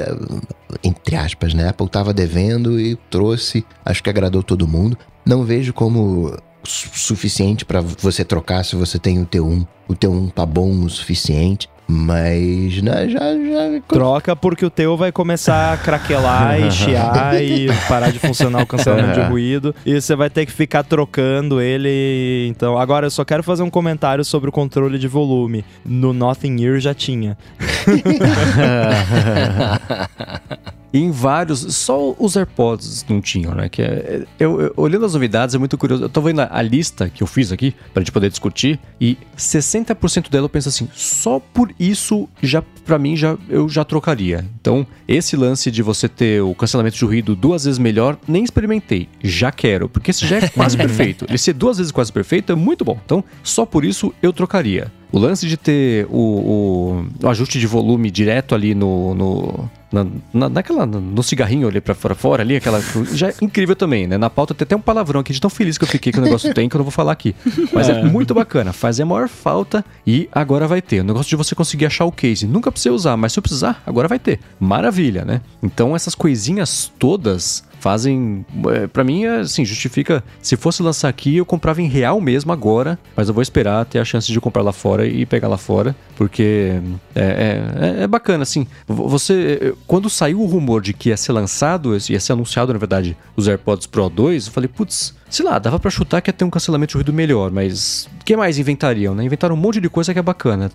entre 0.84 1.16
aspas, 1.16 1.54
né? 1.54 1.70
Apple 1.70 1.88
tava 1.88 2.12
devendo 2.12 2.80
e 2.80 2.95
trouxe, 3.12 3.64
acho 3.86 4.02
que 4.02 4.10
agradou 4.10 4.41
todo 4.41 4.68
mundo. 4.68 4.97
Não 5.24 5.43
vejo 5.43 5.72
como 5.72 6.36
suficiente 6.64 7.66
para 7.66 7.82
você 7.82 8.24
trocar 8.24 8.64
se 8.64 8.76
você 8.76 8.99
tem 8.99 9.22
o 9.22 9.26
T1. 9.26 9.66
O 9.88 9.95
T1 9.95 10.32
tá 10.32 10.45
bom 10.45 10.84
o 10.84 10.89
suficiente. 10.89 11.68
Mas 11.91 12.84
né, 12.84 13.10
já, 13.10 13.20
já. 13.20 13.82
Troca 13.88 14.36
porque 14.36 14.64
o 14.64 14.70
teu 14.70 14.95
vai 14.95 15.12
começar 15.12 15.74
a 15.74 15.78
craquelar 15.78 16.62
e 16.62 16.70
chiar 16.72 17.41
e 17.41 17.66
parar 17.88 18.12
de 18.12 18.20
funcionar 18.20 18.62
o 18.62 18.68
cancelamento 18.68 19.20
de 19.20 19.26
ruído. 19.26 19.74
E 19.84 19.99
você 19.99 20.16
vai 20.16 20.30
ter 20.30 20.45
que 20.45 20.51
ficar 20.51 20.84
trocando 20.84 21.60
ele. 21.60 22.45
Então, 22.47 22.78
agora 22.78 23.07
eu 23.07 23.12
só 23.12 23.26
quero 23.26 23.41
fazer 23.41 23.64
um 23.64 23.72
comentário 23.72 24.24
sobre 24.24 24.49
o 24.49 24.51
controle 24.51 24.99
de 24.99 25.07
volume. 25.07 25.66
No 25.84 26.14
Nothing 26.14 26.64
Ear 26.64 26.80
já 26.80 26.93
tinha. 26.93 27.36
em 30.94 31.12
vários, 31.12 31.76
só 31.76 32.16
os 32.18 32.36
AirPods 32.36 33.06
não 33.08 33.22
tinham, 33.22 33.54
né? 33.54 33.70
Que 33.70 33.82
é, 33.82 34.26
eu, 34.40 34.62
eu, 34.62 34.74
olhando 34.76 35.06
as 35.06 35.14
novidades 35.14 35.56
é 35.56 35.58
muito 35.58 35.78
curioso. 35.78 36.04
Eu 36.04 36.10
tô 36.10 36.22
vendo 36.22 36.42
a, 36.42 36.50
a 36.52 36.62
lista 36.62 37.10
que 37.10 37.22
eu 37.22 37.28
fiz 37.28 37.52
aqui 37.52 37.76
pra 37.94 38.02
gente 38.02 38.12
poder 38.12 38.30
discutir 38.30 38.80
e 39.00 39.18
60% 39.38 40.30
dela 40.30 40.46
eu 40.46 40.50
penso 40.50 40.70
assim, 40.70 40.90
só 40.94 41.40
por 41.40 41.74
isso 41.80 42.28
já 42.42 42.64
para 42.86 42.98
mim 42.98 43.16
já 43.16 43.38
eu 43.48 43.70
já 43.70 43.84
trocaria. 43.84 44.46
Então, 44.60 44.86
esse 45.08 45.36
lance 45.36 45.70
de 45.70 45.84
você 45.84 46.10
ter 46.10 46.42
o 46.42 46.56
cancelamento 46.56 46.98
de 46.98 47.06
ruído 47.06 47.36
duas 47.36 47.66
vezes 47.66 47.78
melhor, 47.78 48.18
nem 48.28 48.44
experimentei, 48.44 49.08
já 49.24 49.52
quero, 49.52 49.88
porque 49.88 50.12
esse 50.12 50.26
já 50.26 50.38
é 50.38 50.48
quase 50.48 50.76
perfeito. 50.78 51.26
Ele 51.28 51.38
ser 51.38 51.54
duas 51.54 51.78
vezes 51.78 51.92
quase 51.92 52.12
perfeito 52.12 52.52
é 52.52 52.56
muito 52.56 52.84
bom. 52.84 53.00
Então, 53.06 53.24
só 53.44 53.66
por 53.66 53.86
isso 53.86 54.14
eu 54.22 54.34
trocaria. 54.34 54.92
O 55.12 55.18
lance 55.18 55.48
de 55.48 55.58
ter 55.58 56.06
o, 56.10 56.18
o, 56.18 57.06
o 57.24 57.30
ajuste 57.30 57.60
de 57.60 57.66
volume 57.66 58.12
direto 58.12 58.54
ali 58.54 58.76
no, 58.76 59.16
no 59.16 59.70
na, 59.92 60.06
na, 60.34 60.50
naquela, 60.50 60.86
no 60.86 61.24
cigarrinho 61.24 61.68
ali 61.68 61.82
pra 61.82 61.96
fora, 61.96 62.16
fora 62.16 62.44
ali, 62.44 62.56
aquela. 62.56 62.82
Já 63.14 63.30
é 63.30 63.34
incrível 63.42 63.76
também, 63.76 64.08
né? 64.08 64.18
Na 64.18 64.30
pauta 64.30 64.54
tem 64.54 64.66
até 64.66 64.76
um 64.76 64.82
palavrão 64.82 65.22
aqui 65.22 65.34
de 65.34 65.42
tão 65.42 65.50
feliz 65.50 65.78
que 65.78 65.84
eu 65.84 65.88
fiquei 65.88 66.12
que 66.12 66.20
o 66.20 66.22
negócio 66.22 66.54
tem, 66.54 66.70
que 66.70 66.76
eu 66.76 66.80
não 66.80 66.86
vou 66.86 66.92
falar 66.92 67.12
aqui. 67.12 67.36
Mas 67.74 67.90
é, 67.90 68.00
é 68.00 68.04
muito 68.04 68.34
bacana, 68.34 68.72
faz 68.72 69.00
a 69.00 69.06
maior 69.06 69.28
falta 69.28 69.84
e 70.06 70.30
agora 70.32 70.68
vai 70.68 70.82
ter. 70.82 71.02
O 71.02 71.04
negócio 71.04 71.30
de 71.30 71.36
você 71.36 71.56
conseguir 71.56 71.86
achar 71.86 72.06
o 72.06 72.12
case. 72.12 72.46
Nunca 72.46 72.72
precisa 72.72 72.94
usar, 72.94 73.18
mas 73.18 73.34
se 73.34 73.40
eu 73.40 73.44
precisar, 73.44 73.82
agora 73.86 74.08
vai 74.08 74.20
ter. 74.20 74.40
Maravilha, 74.60 75.26
né? 75.26 75.42
Então 75.62 75.96
essas 75.96 76.14
coisinhas 76.14 76.92
todas 77.00 77.64
fazem. 77.80 78.45
É, 78.73 78.88
para 78.88 79.03
mim, 79.03 79.25
é, 79.25 79.39
assim, 79.39 79.65
justifica. 79.65 80.23
Se 80.41 80.55
fosse 80.55 80.84
lançar 80.84 81.09
aqui, 81.09 81.38
eu 81.38 81.45
comprava 81.45 81.82
em 81.82 81.88
real 81.88 82.19
mesmo 82.21 82.51
agora, 82.51 82.99
mas 83.15 83.27
eu 83.27 83.34
vou 83.34 83.41
esperar 83.41 83.86
ter 83.86 83.99
a 83.99 84.05
chance 84.05 84.32
de 84.32 84.39
comprar 84.39 84.61
lá 84.61 84.71
fora 84.71 85.05
e 85.05 85.25
pegar 85.25 85.47
lá 85.47 85.57
fora, 85.57 85.95
porque 86.15 86.80
é, 87.15 87.99
é, 87.99 88.03
é 88.03 88.07
bacana, 88.07 88.43
assim. 88.43 88.67
Você. 88.88 89.73
Quando 89.88 90.09
saiu 90.09 90.41
o 90.41 90.45
rumor 90.45 90.82
de 90.82 90.93
que 90.93 91.09
ia 91.09 91.17
ser 91.17 91.32
lançado, 91.32 91.97
ia 92.09 92.19
ser 92.19 92.34
anunciado, 92.34 92.73
na 92.73 92.80
verdade, 92.80 93.17
os 93.36 93.47
AirPods 93.47 93.88
Pro 93.88 94.09
2, 94.09 94.47
eu 94.47 94.51
falei, 94.51 94.67
putz 94.67 95.13
Sei 95.30 95.45
lá, 95.45 95.59
dava 95.59 95.80
para 95.80 95.91
chutar 95.91 96.21
que 96.21 96.30
ia 96.30 96.34
ter 96.34 96.43
um 96.43 96.49
cancelamento 96.49 96.91
de 96.91 96.95
ruído 96.95 97.13
melhor, 97.13 97.51
mas 97.51 98.09
o 98.19 98.25
que 98.25 98.36
mais 98.36 98.57
inventariam, 98.57 99.13
né? 99.13 99.23
Inventaram 99.23 99.55
um 99.55 99.57
monte 99.57 99.80
de 99.80 99.88
coisa 99.88 100.11
que 100.11 100.19
é 100.19 100.21
bacana. 100.21 100.71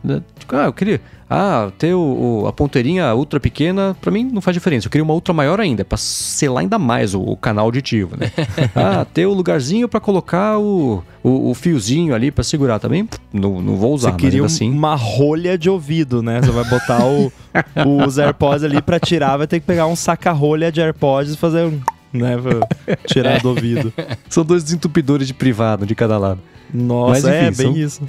Ah, 0.48 0.66
eu 0.66 0.72
queria. 0.72 1.00
Ah, 1.28 1.72
ter 1.76 1.94
o, 1.94 2.42
o, 2.42 2.46
a 2.46 2.52
ponteirinha 2.52 3.12
ultra 3.14 3.40
pequena, 3.40 3.96
para 4.00 4.12
mim 4.12 4.30
não 4.32 4.40
faz 4.40 4.54
diferença. 4.54 4.86
Eu 4.86 4.90
queria 4.90 5.02
uma 5.02 5.14
ultra 5.14 5.34
maior 5.34 5.58
ainda, 5.58 5.84
pra 5.84 5.98
selar 5.98 6.60
ainda 6.62 6.78
mais 6.78 7.14
o, 7.14 7.20
o 7.20 7.36
canal 7.36 7.64
auditivo, 7.64 8.16
né? 8.16 8.30
ah, 8.76 9.04
ter 9.12 9.26
o 9.26 9.32
lugarzinho 9.32 9.88
para 9.88 9.98
colocar 9.98 10.58
o, 10.58 11.02
o, 11.22 11.52
fiozinho 11.54 12.14
ali 12.14 12.30
para 12.30 12.44
segurar 12.44 12.78
também. 12.78 13.08
Não, 13.32 13.60
não 13.60 13.76
vou 13.76 13.92
usar, 13.92 14.12
Você 14.12 14.18
queria 14.18 14.44
assim. 14.44 14.70
uma 14.70 14.94
rolha 14.94 15.58
de 15.58 15.68
ouvido, 15.68 16.22
né? 16.22 16.40
Você 16.40 16.52
vai 16.52 16.64
botar 16.64 17.04
o, 17.04 17.32
os 18.06 18.18
AirPods 18.18 18.62
ali 18.62 18.80
para 18.80 19.00
tirar, 19.00 19.36
vai 19.36 19.48
ter 19.48 19.58
que 19.58 19.66
pegar 19.66 19.86
um 19.86 19.96
saca-rolha 19.96 20.70
de 20.70 20.80
AirPods 20.80 21.34
e 21.34 21.36
fazer 21.36 21.64
um 21.64 21.80
né? 22.14 22.36
Pra 22.38 22.96
tirar 23.06 23.40
do 23.40 23.50
ouvido. 23.50 23.92
São 24.28 24.44
dois 24.44 24.62
desentupidores 24.64 25.26
de 25.26 25.34
privado 25.34 25.84
de 25.84 25.94
cada 25.94 26.16
lado. 26.16 26.40
Nossa, 26.74 27.12
Mas, 27.12 27.24
é, 27.26 27.48
enfim, 27.48 27.62
é 27.62 27.64
bem 27.64 27.72
são... 27.72 27.84
isso. 27.84 28.02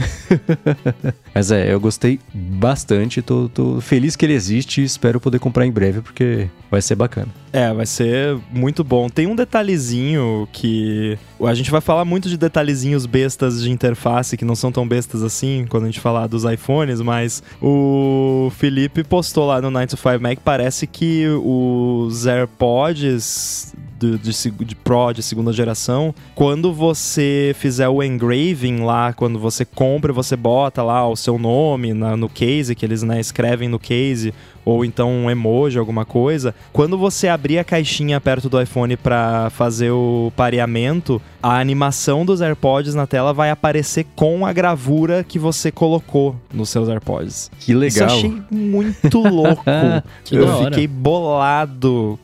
Mas 1.36 1.52
é, 1.52 1.72
eu 1.72 1.80
gostei 1.80 2.20
bastante, 2.34 3.22
tô, 3.22 3.48
tô, 3.48 3.80
feliz 3.80 4.16
que 4.16 4.26
ele 4.26 4.34
existe 4.34 4.82
e 4.82 4.84
espero 4.84 5.20
poder 5.20 5.38
comprar 5.38 5.68
em 5.68 5.72
breve, 5.72 6.02
porque 6.02 6.50
vai 6.72 6.82
ser 6.82 6.96
bacana. 6.96 7.28
É, 7.54 7.72
vai 7.72 7.86
ser 7.86 8.38
muito 8.52 8.84
bom. 8.84 9.08
Tem 9.08 9.28
um 9.28 9.36
detalhezinho 9.36 10.48
que. 10.52 11.18
A 11.44 11.54
gente 11.54 11.70
vai 11.70 11.80
falar 11.80 12.06
muito 12.06 12.28
de 12.28 12.38
detalhezinhos 12.38 13.06
bestas 13.06 13.62
de 13.62 13.70
interface, 13.70 14.36
que 14.36 14.46
não 14.46 14.56
são 14.56 14.72
tão 14.72 14.88
bestas 14.88 15.22
assim 15.22 15.66
quando 15.70 15.84
a 15.84 15.88
gente 15.88 16.00
falar 16.00 16.26
dos 16.26 16.44
iPhones, 16.44 17.02
mas 17.02 17.44
o 17.62 18.52
Felipe 18.58 19.04
postou 19.04 19.46
lá 19.46 19.62
no 19.62 19.70
9 19.70 19.88
to 19.88 19.98
5 19.98 20.20
Mac, 20.20 20.40
parece 20.44 20.88
que 20.88 21.28
os 21.28 22.26
AirPods 22.26 23.76
de, 23.98 24.18
de, 24.18 24.52
de, 24.52 24.76
Pro 24.76 25.14
de 25.14 25.24
segunda 25.24 25.52
geração, 25.52 26.14
quando 26.34 26.74
você 26.74 27.56
fizer 27.58 27.88
o 27.88 28.04
engraving 28.04 28.84
lá, 28.84 29.14
quando 29.14 29.40
você 29.40 29.66
compra, 29.66 30.12
você 30.14 30.36
bota 30.36 30.84
lá 30.84 31.08
o 31.08 31.16
seu 31.16 31.40
nome 31.40 31.94
na, 31.94 32.16
no 32.16 32.30
case, 32.30 32.76
que 32.76 32.86
eles 32.86 33.04
né, 33.04 33.20
escrevem 33.20 33.70
no 33.70 33.80
case, 33.80 34.34
ou 34.66 34.84
então 34.84 35.12
um 35.12 35.30
emoji, 35.30 35.78
alguma 35.78 36.04
coisa. 36.04 36.54
Quando 36.74 36.98
você 36.98 37.28
abrir 37.28 37.60
a 37.60 37.64
caixinha 37.64 38.20
perto 38.20 38.50
do 38.50 38.60
iPhone 38.60 38.98
para 38.98 39.50
fazer 39.52 39.92
o 39.92 40.34
pareamento, 40.36 41.22
a 41.42 41.60
animação 41.60 42.26
dos 42.26 42.42
AirPods 42.42 42.96
na 42.96 43.06
tela 43.06 43.32
vai 43.32 43.52
aparecer 43.52 44.08
com 44.16 44.46
a 44.46 44.52
gravura 44.52 45.24
que 45.24 45.38
você 45.38 45.72
colocou 45.72 46.36
nos 46.52 46.70
seus 46.70 46.90
AirPods. 46.90 47.52
Que 47.60 47.74
legal. 47.76 47.88
Isso 47.88 48.00
eu 48.00 48.06
achei 48.08 48.44
muito 48.50 49.20
louco. 49.20 49.64
eu 50.32 50.66
fiquei 50.66 50.88
bolado. 50.88 52.18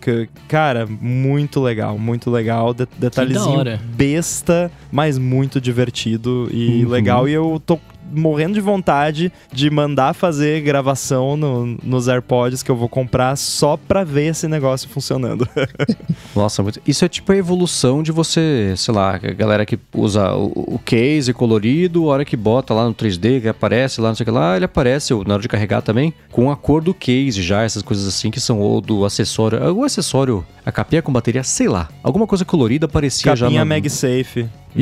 Cara, 0.47 0.87
muito 0.87 1.61
legal, 1.61 1.70
muito 1.97 2.29
legal. 2.29 2.73
De 2.73 2.87
detalhezinho 2.97 3.63
besta, 3.95 4.71
mas 4.91 5.17
muito 5.17 5.59
divertido 5.59 6.49
e 6.51 6.83
uhum. 6.83 6.89
legal. 6.89 7.27
E 7.27 7.33
eu 7.33 7.61
tô 7.65 7.79
morrendo 8.11 8.53
de 8.53 8.61
vontade 8.61 9.31
de 9.51 9.69
mandar 9.69 10.13
fazer 10.13 10.61
gravação 10.61 11.37
no, 11.37 11.77
nos 11.83 12.07
AirPods 12.07 12.63
que 12.63 12.71
eu 12.71 12.75
vou 12.75 12.89
comprar 12.89 13.35
só 13.35 13.77
pra 13.77 14.03
ver 14.03 14.27
esse 14.27 14.47
negócio 14.47 14.89
funcionando. 14.89 15.47
Nossa, 16.35 16.63
isso 16.85 17.05
é 17.05 17.09
tipo 17.09 17.31
a 17.31 17.35
evolução 17.35 18.03
de 18.03 18.11
você, 18.11 18.73
sei 18.77 18.93
lá, 18.93 19.15
a 19.15 19.17
galera 19.17 19.65
que 19.65 19.79
usa 19.93 20.33
o, 20.33 20.75
o 20.75 20.79
case 20.79 21.33
colorido, 21.33 22.09
a 22.09 22.13
hora 22.13 22.25
que 22.25 22.37
bota 22.37 22.73
lá 22.73 22.85
no 22.85 22.93
3D, 22.93 23.41
que 23.41 23.47
aparece 23.47 24.01
lá, 24.01 24.09
não 24.09 24.15
sei 24.15 24.23
o 24.23 24.25
que 24.25 24.31
lá, 24.31 24.55
ele 24.55 24.65
aparece 24.65 25.13
na 25.25 25.33
hora 25.33 25.41
de 25.41 25.47
carregar 25.47 25.81
também, 25.81 26.13
com 26.31 26.51
a 26.51 26.55
cor 26.55 26.81
do 26.81 26.93
case 26.93 27.41
já, 27.41 27.63
essas 27.63 27.81
coisas 27.81 28.07
assim 28.07 28.31
que 28.31 28.39
são 28.39 28.59
ou 28.59 28.81
do 28.81 29.05
acessório, 29.05 29.59
o 29.73 29.83
acessório, 29.83 30.45
a 30.65 30.71
capinha 30.71 31.01
com 31.01 31.11
bateria, 31.11 31.43
sei 31.43 31.67
lá, 31.67 31.89
alguma 32.03 32.27
coisa 32.27 32.45
colorida 32.45 32.85
aparecia 32.85 33.23
capinha 33.23 33.35
já. 33.35 33.45
Capinha 33.45 33.65
MagSafe. 33.65 34.60
Uhum. 34.75 34.81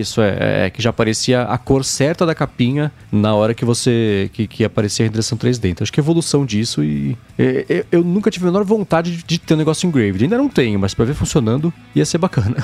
Isso, 0.00 0.20
é, 0.20 0.66
é, 0.66 0.70
que 0.70 0.82
já 0.82 0.90
aparecia 0.90 1.42
a 1.42 1.58
cor 1.58 1.84
certa 1.84 2.24
da 2.24 2.34
capinha 2.34 2.90
na 3.12 3.34
hora 3.34 3.54
que 3.54 3.64
você. 3.64 4.30
que, 4.32 4.46
que 4.46 4.64
aparecia 4.64 5.04
a 5.04 5.06
renderização 5.06 5.36
3D. 5.36 5.70
Então 5.70 5.84
acho 5.84 5.92
que 5.92 6.00
é 6.00 6.02
evolução 6.02 6.44
disso 6.44 6.82
e. 6.82 7.16
É, 7.38 7.66
é, 7.68 7.86
eu 7.92 8.02
nunca 8.02 8.30
tive 8.30 8.46
a 8.46 8.48
menor 8.48 8.64
vontade 8.64 9.16
de, 9.16 9.22
de 9.22 9.38
ter 9.38 9.54
um 9.54 9.58
negócio 9.58 9.86
engraved. 9.86 10.22
Ainda 10.22 10.38
não 10.38 10.48
tenho, 10.48 10.78
mas 10.78 10.94
pra 10.94 11.04
ver 11.04 11.14
funcionando 11.14 11.72
ia 11.94 12.04
ser 12.04 12.18
bacana. 12.18 12.56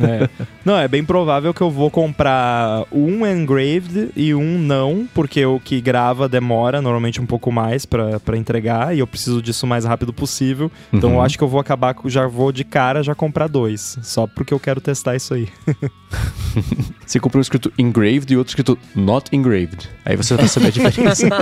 É. 0.00 0.28
Não, 0.64 0.76
é 0.76 0.88
bem 0.88 1.04
provável 1.04 1.54
que 1.54 1.60
eu 1.60 1.70
vou 1.70 1.90
comprar 1.90 2.84
um 2.90 3.26
engraved 3.26 4.10
e 4.16 4.34
um 4.34 4.58
não, 4.58 5.08
porque 5.14 5.44
o 5.44 5.60
que 5.60 5.80
grava 5.80 6.28
demora 6.28 6.82
normalmente 6.82 7.20
um 7.20 7.26
pouco 7.26 7.52
mais 7.52 7.86
para 7.86 8.36
entregar 8.36 8.94
e 8.94 8.98
eu 8.98 9.06
preciso 9.06 9.40
disso 9.40 9.64
o 9.64 9.68
mais 9.68 9.84
rápido 9.84 10.12
possível. 10.12 10.70
Então 10.92 11.10
uhum. 11.10 11.16
eu 11.16 11.22
acho 11.22 11.38
que 11.38 11.44
eu 11.44 11.48
vou 11.48 11.60
acabar, 11.60 11.94
já 12.06 12.26
vou 12.26 12.50
de 12.50 12.64
cara 12.64 13.02
já 13.02 13.14
comprar 13.14 13.48
dois, 13.48 13.98
só 14.02 14.26
porque 14.26 14.52
eu 14.52 14.60
quero 14.60 14.80
testar 14.80 15.16
isso 15.16 15.34
aí. 15.34 15.48
você 17.06 17.20
comprou 17.20 17.38
um 17.38 17.42
escrito 17.42 17.72
engraved 17.78 18.32
e 18.32 18.36
outro 18.36 18.50
escrito 18.50 18.78
not 18.94 19.34
engraved. 19.34 19.88
Aí 20.04 20.16
você 20.16 20.34
vai 20.34 20.48
saber 20.48 20.68
a 20.68 20.70
diferença. 20.70 21.28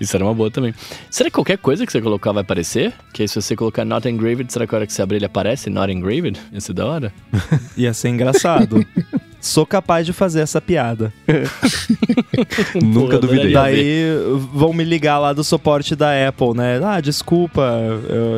Isso 0.00 0.16
era 0.16 0.24
uma 0.24 0.34
boa 0.34 0.50
também. 0.50 0.74
Será 1.10 1.30
que 1.30 1.34
qualquer 1.34 1.58
coisa 1.58 1.86
que 1.86 1.92
você 1.92 2.00
colocar 2.00 2.32
vai 2.32 2.42
aparecer? 2.42 2.92
Que 3.12 3.22
aí 3.22 3.28
se 3.28 3.40
você 3.40 3.54
colocar 3.54 3.84
not 3.84 4.08
engraved, 4.08 4.52
será 4.52 4.66
que 4.66 4.74
a 4.74 4.78
hora 4.78 4.86
que 4.86 4.92
você 4.92 5.02
abrir 5.02 5.16
ele 5.16 5.26
aparece 5.26 5.70
not 5.70 5.92
engraved? 5.92 6.40
Ia 6.52 6.60
ser 6.60 6.72
da 6.72 6.86
hora? 6.86 7.12
Ia 7.76 7.94
ser 7.94 8.08
engraçado. 8.08 8.84
Sou 9.42 9.66
capaz 9.66 10.06
de 10.06 10.12
fazer 10.12 10.40
essa 10.40 10.60
piada. 10.60 11.12
Nunca 12.80 13.18
Pô, 13.18 13.26
duvidei. 13.26 13.52
Daí 13.52 14.04
vão 14.54 14.72
me 14.72 14.84
ligar 14.84 15.18
lá 15.18 15.32
do 15.32 15.42
suporte 15.42 15.96
da 15.96 16.10
Apple, 16.28 16.54
né? 16.54 16.80
Ah, 16.80 17.00
desculpa, 17.00 17.60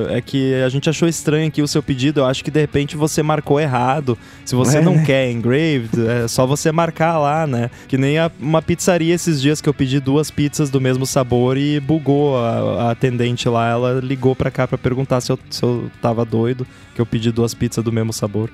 é 0.08 0.22
que 0.22 0.54
a 0.62 0.68
gente 0.70 0.88
achou 0.88 1.06
estranho 1.06 1.46
aqui 1.46 1.60
o 1.60 1.68
seu 1.68 1.82
pedido. 1.82 2.20
Eu 2.20 2.24
acho 2.24 2.42
que 2.42 2.50
de 2.50 2.58
repente 2.58 2.96
você 2.96 3.22
marcou 3.22 3.60
errado. 3.60 4.16
Se 4.46 4.54
você 4.54 4.78
é. 4.78 4.80
não 4.80 5.04
quer 5.04 5.30
engraved, 5.30 5.90
é 6.08 6.26
só 6.26 6.46
você 6.46 6.72
marcar 6.72 7.18
lá, 7.18 7.46
né? 7.46 7.70
Que 7.86 7.98
nem 7.98 8.18
a, 8.18 8.30
uma 8.40 8.62
pizzaria 8.62 9.14
esses 9.14 9.42
dias 9.42 9.60
que 9.60 9.68
eu 9.68 9.74
pedi 9.74 10.00
duas 10.00 10.30
pizzas 10.30 10.70
do 10.70 10.80
mesmo 10.80 11.04
sabor 11.04 11.58
e 11.58 11.78
bugou 11.80 12.38
a, 12.38 12.86
a 12.86 12.90
atendente 12.92 13.46
lá. 13.46 13.68
Ela 13.68 14.00
ligou 14.00 14.34
pra 14.34 14.50
cá 14.50 14.66
pra 14.66 14.78
perguntar 14.78 15.20
se 15.20 15.30
eu, 15.30 15.38
se 15.50 15.62
eu 15.62 15.90
tava 16.00 16.24
doido, 16.24 16.66
que 16.94 17.00
eu 17.00 17.06
pedi 17.06 17.32
duas 17.32 17.52
pizzas 17.54 17.84
do 17.84 17.92
mesmo 17.92 18.12
sabor. 18.12 18.50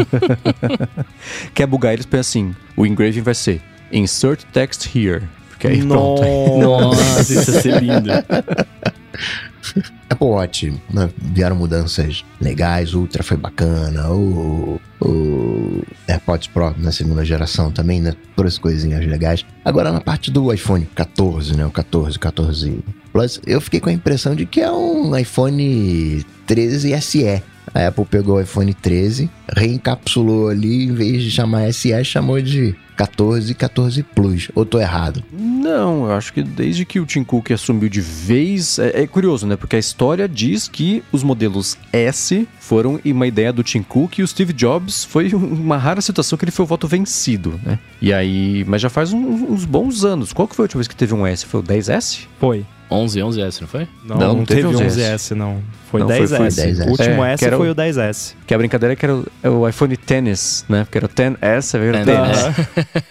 Quer 1.52 1.66
bugar, 1.66 1.92
eles 1.92 2.06
pensam 2.06 2.20
assim: 2.20 2.56
o 2.76 2.86
engraving 2.86 3.22
vai 3.22 3.34
ser 3.34 3.60
insert 3.92 4.44
text 4.52 4.86
here. 4.94 5.22
Porque 5.48 5.66
aí 5.66 5.82
Nossa, 5.82 6.22
pronto. 6.22 6.58
Nossa, 6.62 7.20
isso 7.20 7.50
ia 7.50 7.60
ser 7.60 7.82
lindo. 7.82 8.10
Apple 10.08 10.26
Watch, 10.26 10.74
né, 10.92 11.10
vieram 11.16 11.56
mudanças 11.56 12.24
legais, 12.40 12.94
Ultra 12.94 13.22
foi 13.22 13.36
bacana, 13.36 14.10
o, 14.10 14.80
o 15.00 15.82
AirPods 16.08 16.48
Pro 16.48 16.74
na 16.78 16.92
segunda 16.92 17.24
geração 17.24 17.70
também, 17.70 18.00
né? 18.00 18.14
Todas 18.36 18.58
coisinhas 18.58 19.06
legais. 19.06 19.44
Agora 19.64 19.92
na 19.92 20.00
parte 20.00 20.30
do 20.30 20.52
iPhone 20.52 20.86
14, 20.94 21.56
né? 21.56 21.64
O 21.64 21.70
14, 21.70 22.18
14 22.18 22.84
Plus, 23.12 23.40
eu 23.46 23.60
fiquei 23.60 23.80
com 23.80 23.88
a 23.88 23.92
impressão 23.92 24.34
de 24.34 24.46
que 24.46 24.60
é 24.60 24.70
um 24.70 25.16
iPhone 25.16 26.24
13 26.46 27.00
SE. 27.00 27.42
A 27.74 27.86
Apple 27.86 28.04
pegou 28.04 28.36
o 28.36 28.40
iPhone 28.40 28.72
13, 28.74 29.30
reencapsulou 29.56 30.48
ali, 30.48 30.84
em 30.84 30.92
vez 30.92 31.22
de 31.22 31.30
chamar 31.30 31.72
SE, 31.72 32.04
chamou 32.04 32.40
de 32.40 32.74
14 33.00 33.52
e 33.52 33.54
14 33.54 34.02
Plus. 34.02 34.50
Ou 34.54 34.66
tô 34.66 34.78
errado? 34.78 35.24
Não, 35.32 36.04
eu 36.04 36.12
acho 36.12 36.34
que 36.34 36.42
desde 36.42 36.84
que 36.84 37.00
o 37.00 37.06
Tim 37.06 37.24
Cook 37.24 37.50
assumiu 37.50 37.88
de 37.88 38.00
vez. 38.02 38.78
É, 38.78 39.02
é, 39.02 39.06
curioso, 39.06 39.46
né? 39.46 39.56
Porque 39.56 39.76
a 39.76 39.78
história 39.78 40.28
diz 40.28 40.68
que 40.68 41.02
os 41.10 41.22
modelos 41.22 41.78
S 41.92 42.46
foram 42.58 43.00
uma 43.02 43.26
ideia 43.26 43.52
do 43.52 43.62
Tim 43.62 43.82
Cook 43.82 44.18
e 44.18 44.22
o 44.22 44.26
Steve 44.26 44.52
Jobs 44.52 45.04
foi 45.04 45.32
uma 45.34 45.78
rara 45.78 46.02
situação 46.02 46.36
que 46.36 46.44
ele 46.44 46.52
foi 46.52 46.64
o 46.64 46.68
voto 46.68 46.86
vencido, 46.86 47.58
né? 47.64 47.78
E 48.02 48.12
aí. 48.12 48.64
Mas 48.66 48.82
já 48.82 48.90
faz 48.90 49.14
uns, 49.14 49.48
uns 49.48 49.64
bons 49.64 50.04
anos. 50.04 50.32
Qual 50.34 50.46
que 50.46 50.54
foi 50.54 50.64
a 50.64 50.66
última 50.66 50.80
vez 50.80 50.88
que 50.88 50.96
teve 50.96 51.14
um 51.14 51.26
S? 51.26 51.46
Foi 51.46 51.60
o 51.60 51.62
10S? 51.62 52.26
Foi. 52.38 52.66
11, 52.90 53.20
11S, 53.20 53.60
não 53.60 53.68
foi? 53.68 53.88
Não, 54.04 54.16
não, 54.18 54.36
não 54.36 54.44
teve, 54.44 54.62
teve 54.62 54.74
11S, 54.74 55.14
11S 55.14 55.30
não. 55.36 55.62
Foi 55.90 56.00
não, 56.00 56.06
10S. 56.06 56.28
Foi, 56.28 56.36
foi 56.36 56.48
10S. 56.48 56.86
O 56.86 56.90
último 56.90 57.24
é, 57.24 57.32
S 57.32 57.50
foi 57.50 57.70
o 57.70 57.74
10S. 57.74 58.34
Que 58.46 58.54
a 58.54 58.58
brincadeira 58.58 58.92
é 58.92 58.96
que 58.96 59.04
era 59.04 59.16
o, 59.16 59.26
é 59.42 59.50
o 59.50 59.68
iPhone 59.68 59.96
Tennis, 59.96 60.64
né? 60.68 60.84
Porque 60.84 60.98
era 60.98 61.06
o 61.06 61.08
10S, 61.08 61.78
veio 61.78 61.90
o 61.90 62.04
Tennis. 62.04 62.40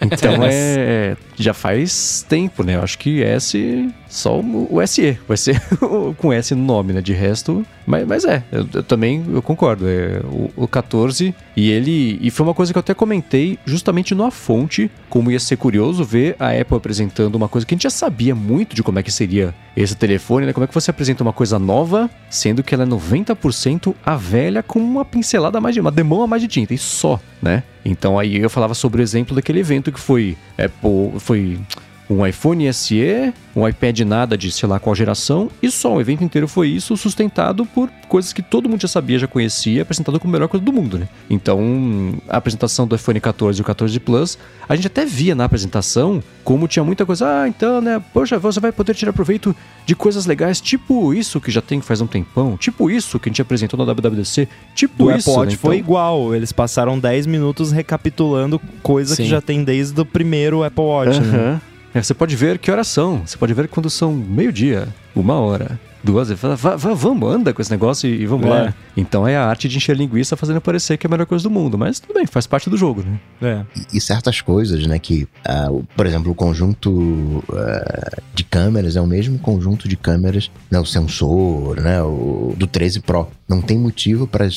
Então 0.00 0.44
é, 0.44 1.16
já 1.36 1.52
faz 1.52 2.24
tempo, 2.28 2.62
né? 2.62 2.76
Eu 2.76 2.82
acho 2.82 2.98
que 2.98 3.22
S, 3.22 3.88
só 4.08 4.40
o 4.40 4.86
SE. 4.86 5.18
Vai 5.28 5.36
ser 5.36 5.60
com 6.16 6.32
S 6.32 6.54
no 6.54 6.64
nome, 6.64 6.92
né? 6.92 7.00
De 7.00 7.12
resto, 7.12 7.64
mas, 7.86 8.06
mas 8.06 8.24
é, 8.24 8.42
eu, 8.50 8.66
eu 8.72 8.82
também 8.82 9.24
eu 9.32 9.42
concordo. 9.42 9.86
É, 9.88 10.20
o, 10.24 10.50
o 10.64 10.68
14 10.68 11.34
e 11.56 11.70
ele. 11.70 12.18
E 12.22 12.30
foi 12.30 12.46
uma 12.46 12.54
coisa 12.54 12.72
que 12.72 12.78
eu 12.78 12.80
até 12.80 12.94
comentei 12.94 13.58
justamente 13.64 14.14
no 14.14 14.24
A 14.24 14.30
Fonte, 14.30 14.90
como 15.08 15.30
ia 15.30 15.40
ser 15.40 15.56
curioso 15.56 16.04
ver 16.04 16.36
a 16.38 16.50
Apple 16.50 16.76
apresentando 16.76 17.34
uma 17.34 17.48
coisa 17.48 17.66
que 17.66 17.74
a 17.74 17.76
gente 17.76 17.82
já 17.82 17.90
sabia 17.90 18.34
muito 18.34 18.74
de 18.74 18.82
como 18.82 18.98
é 18.98 19.02
que 19.02 19.12
seria 19.12 19.54
esse 19.76 19.94
telefone, 19.94 20.46
né? 20.46 20.52
Como 20.52 20.64
é 20.64 20.66
que 20.66 20.74
você 20.74 20.90
apresenta 20.90 21.22
uma 21.22 21.32
coisa 21.32 21.58
nova, 21.58 22.08
sendo 22.28 22.62
que 22.62 22.69
ela 22.74 22.84
é 22.84 22.86
90% 22.86 23.94
a 24.04 24.16
velha 24.16 24.62
com 24.62 24.78
uma 24.78 25.04
pincelada 25.04 25.58
a 25.58 25.60
mais 25.60 25.74
de. 25.74 25.80
uma 25.80 25.90
demão 25.90 26.22
a 26.22 26.26
mais 26.26 26.42
de 26.42 26.48
tinta, 26.48 26.74
e 26.74 26.78
só, 26.78 27.20
né? 27.42 27.62
Então 27.84 28.18
aí 28.18 28.36
eu 28.36 28.50
falava 28.50 28.74
sobre 28.74 29.00
o 29.00 29.02
exemplo 29.02 29.34
daquele 29.34 29.60
evento 29.60 29.90
que 29.92 30.00
foi. 30.00 30.36
Apple, 30.58 31.18
foi 31.18 31.58
um 32.10 32.26
iPhone 32.26 32.70
SE, 32.72 33.32
um 33.54 33.66
iPad 33.66 34.00
nada 34.00 34.36
de 34.36 34.50
sei 34.50 34.68
lá 34.68 34.80
qual 34.80 34.96
geração, 34.96 35.48
e 35.62 35.70
só 35.70 35.94
o 35.94 36.00
evento 36.00 36.24
inteiro 36.24 36.48
foi 36.48 36.68
isso, 36.68 36.96
sustentado 36.96 37.64
por 37.64 37.88
coisas 38.08 38.32
que 38.32 38.42
todo 38.42 38.68
mundo 38.68 38.80
já 38.80 38.88
sabia, 38.88 39.16
já 39.16 39.28
conhecia, 39.28 39.82
apresentado 39.82 40.18
como 40.18 40.32
a 40.32 40.34
melhor 40.34 40.48
coisa 40.48 40.66
do 40.66 40.72
mundo, 40.72 40.98
né? 40.98 41.08
Então, 41.30 42.14
a 42.28 42.36
apresentação 42.38 42.84
do 42.84 42.96
iPhone 42.96 43.20
14 43.20 43.60
e 43.60 43.62
o 43.62 43.64
14 43.64 44.00
Plus, 44.00 44.36
a 44.68 44.74
gente 44.74 44.88
até 44.88 45.06
via 45.06 45.36
na 45.36 45.44
apresentação 45.44 46.20
como 46.42 46.66
tinha 46.66 46.82
muita 46.82 47.06
coisa, 47.06 47.42
ah, 47.42 47.48
então, 47.48 47.80
né, 47.80 48.02
poxa, 48.12 48.38
você 48.38 48.58
vai 48.58 48.72
poder 48.72 48.92
tirar 48.94 49.12
proveito 49.12 49.54
de 49.86 49.94
coisas 49.94 50.26
legais, 50.26 50.60
tipo 50.60 51.14
isso 51.14 51.40
que 51.40 51.50
já 51.50 51.60
tem 51.60 51.80
faz 51.80 52.00
um 52.00 52.08
tempão, 52.08 52.56
tipo 52.56 52.90
isso 52.90 53.20
que 53.20 53.28
a 53.28 53.30
gente 53.30 53.42
apresentou 53.42 53.78
na 53.78 53.92
WWDC, 53.92 54.48
tipo 54.74 55.04
do 55.04 55.16
isso. 55.16 55.30
O 55.30 55.44
né? 55.44 55.52
então... 55.52 55.58
foi 55.58 55.78
igual, 55.78 56.34
eles 56.34 56.50
passaram 56.50 56.98
10 56.98 57.26
minutos 57.26 57.70
recapitulando 57.70 58.60
coisa 58.82 59.14
Sim. 59.14 59.22
que 59.22 59.28
já 59.28 59.40
tem 59.40 59.62
desde 59.62 60.00
o 60.00 60.04
primeiro 60.04 60.64
Apple 60.64 60.82
Watch, 60.82 61.20
né? 61.20 61.60
É, 61.94 62.02
você 62.02 62.14
pode 62.14 62.36
ver 62.36 62.58
que 62.58 62.70
horas 62.70 62.88
são. 62.88 63.26
Você 63.26 63.36
pode 63.36 63.52
ver 63.52 63.68
quando 63.68 63.90
são 63.90 64.12
meio-dia, 64.12 64.88
uma 65.14 65.34
hora, 65.34 65.78
duas 66.02 66.28
vezes. 66.28 66.40
Fala, 66.40 66.76
vamos, 66.76 67.32
anda 67.32 67.52
com 67.52 67.60
esse 67.60 67.70
negócio 67.70 68.08
e, 68.08 68.22
e 68.22 68.26
vamos 68.26 68.46
é. 68.46 68.48
lá. 68.48 68.74
Então 68.96 69.26
é 69.26 69.36
a 69.36 69.44
arte 69.44 69.68
de 69.68 69.76
encher 69.76 69.96
linguiça 69.96 70.36
fazendo 70.36 70.60
parecer 70.60 70.96
que 70.96 71.06
é 71.06 71.08
a 71.08 71.10
melhor 71.10 71.26
coisa 71.26 71.42
do 71.42 71.50
mundo. 71.50 71.76
Mas 71.76 71.98
tudo 71.98 72.14
bem, 72.14 72.26
faz 72.26 72.46
parte 72.46 72.70
do 72.70 72.76
jogo, 72.76 73.02
né? 73.02 73.20
É. 73.42 73.80
E, 73.92 73.96
e 73.96 74.00
certas 74.00 74.40
coisas, 74.40 74.86
né? 74.86 74.98
Que, 74.98 75.26
uh, 75.46 75.84
por 75.96 76.06
exemplo, 76.06 76.30
o 76.30 76.34
conjunto 76.34 76.90
uh, 76.90 78.22
de 78.34 78.44
câmeras 78.44 78.96
é 78.96 79.00
o 79.00 79.06
mesmo 79.06 79.38
conjunto 79.38 79.88
de 79.88 79.96
câmeras, 79.96 80.50
né, 80.70 80.78
o 80.78 80.86
sensor, 80.86 81.80
né? 81.80 82.02
O, 82.02 82.54
do 82.56 82.66
13 82.66 83.00
Pro. 83.00 83.28
Não 83.48 83.60
tem 83.60 83.78
motivo 83.78 84.26
para 84.26 84.48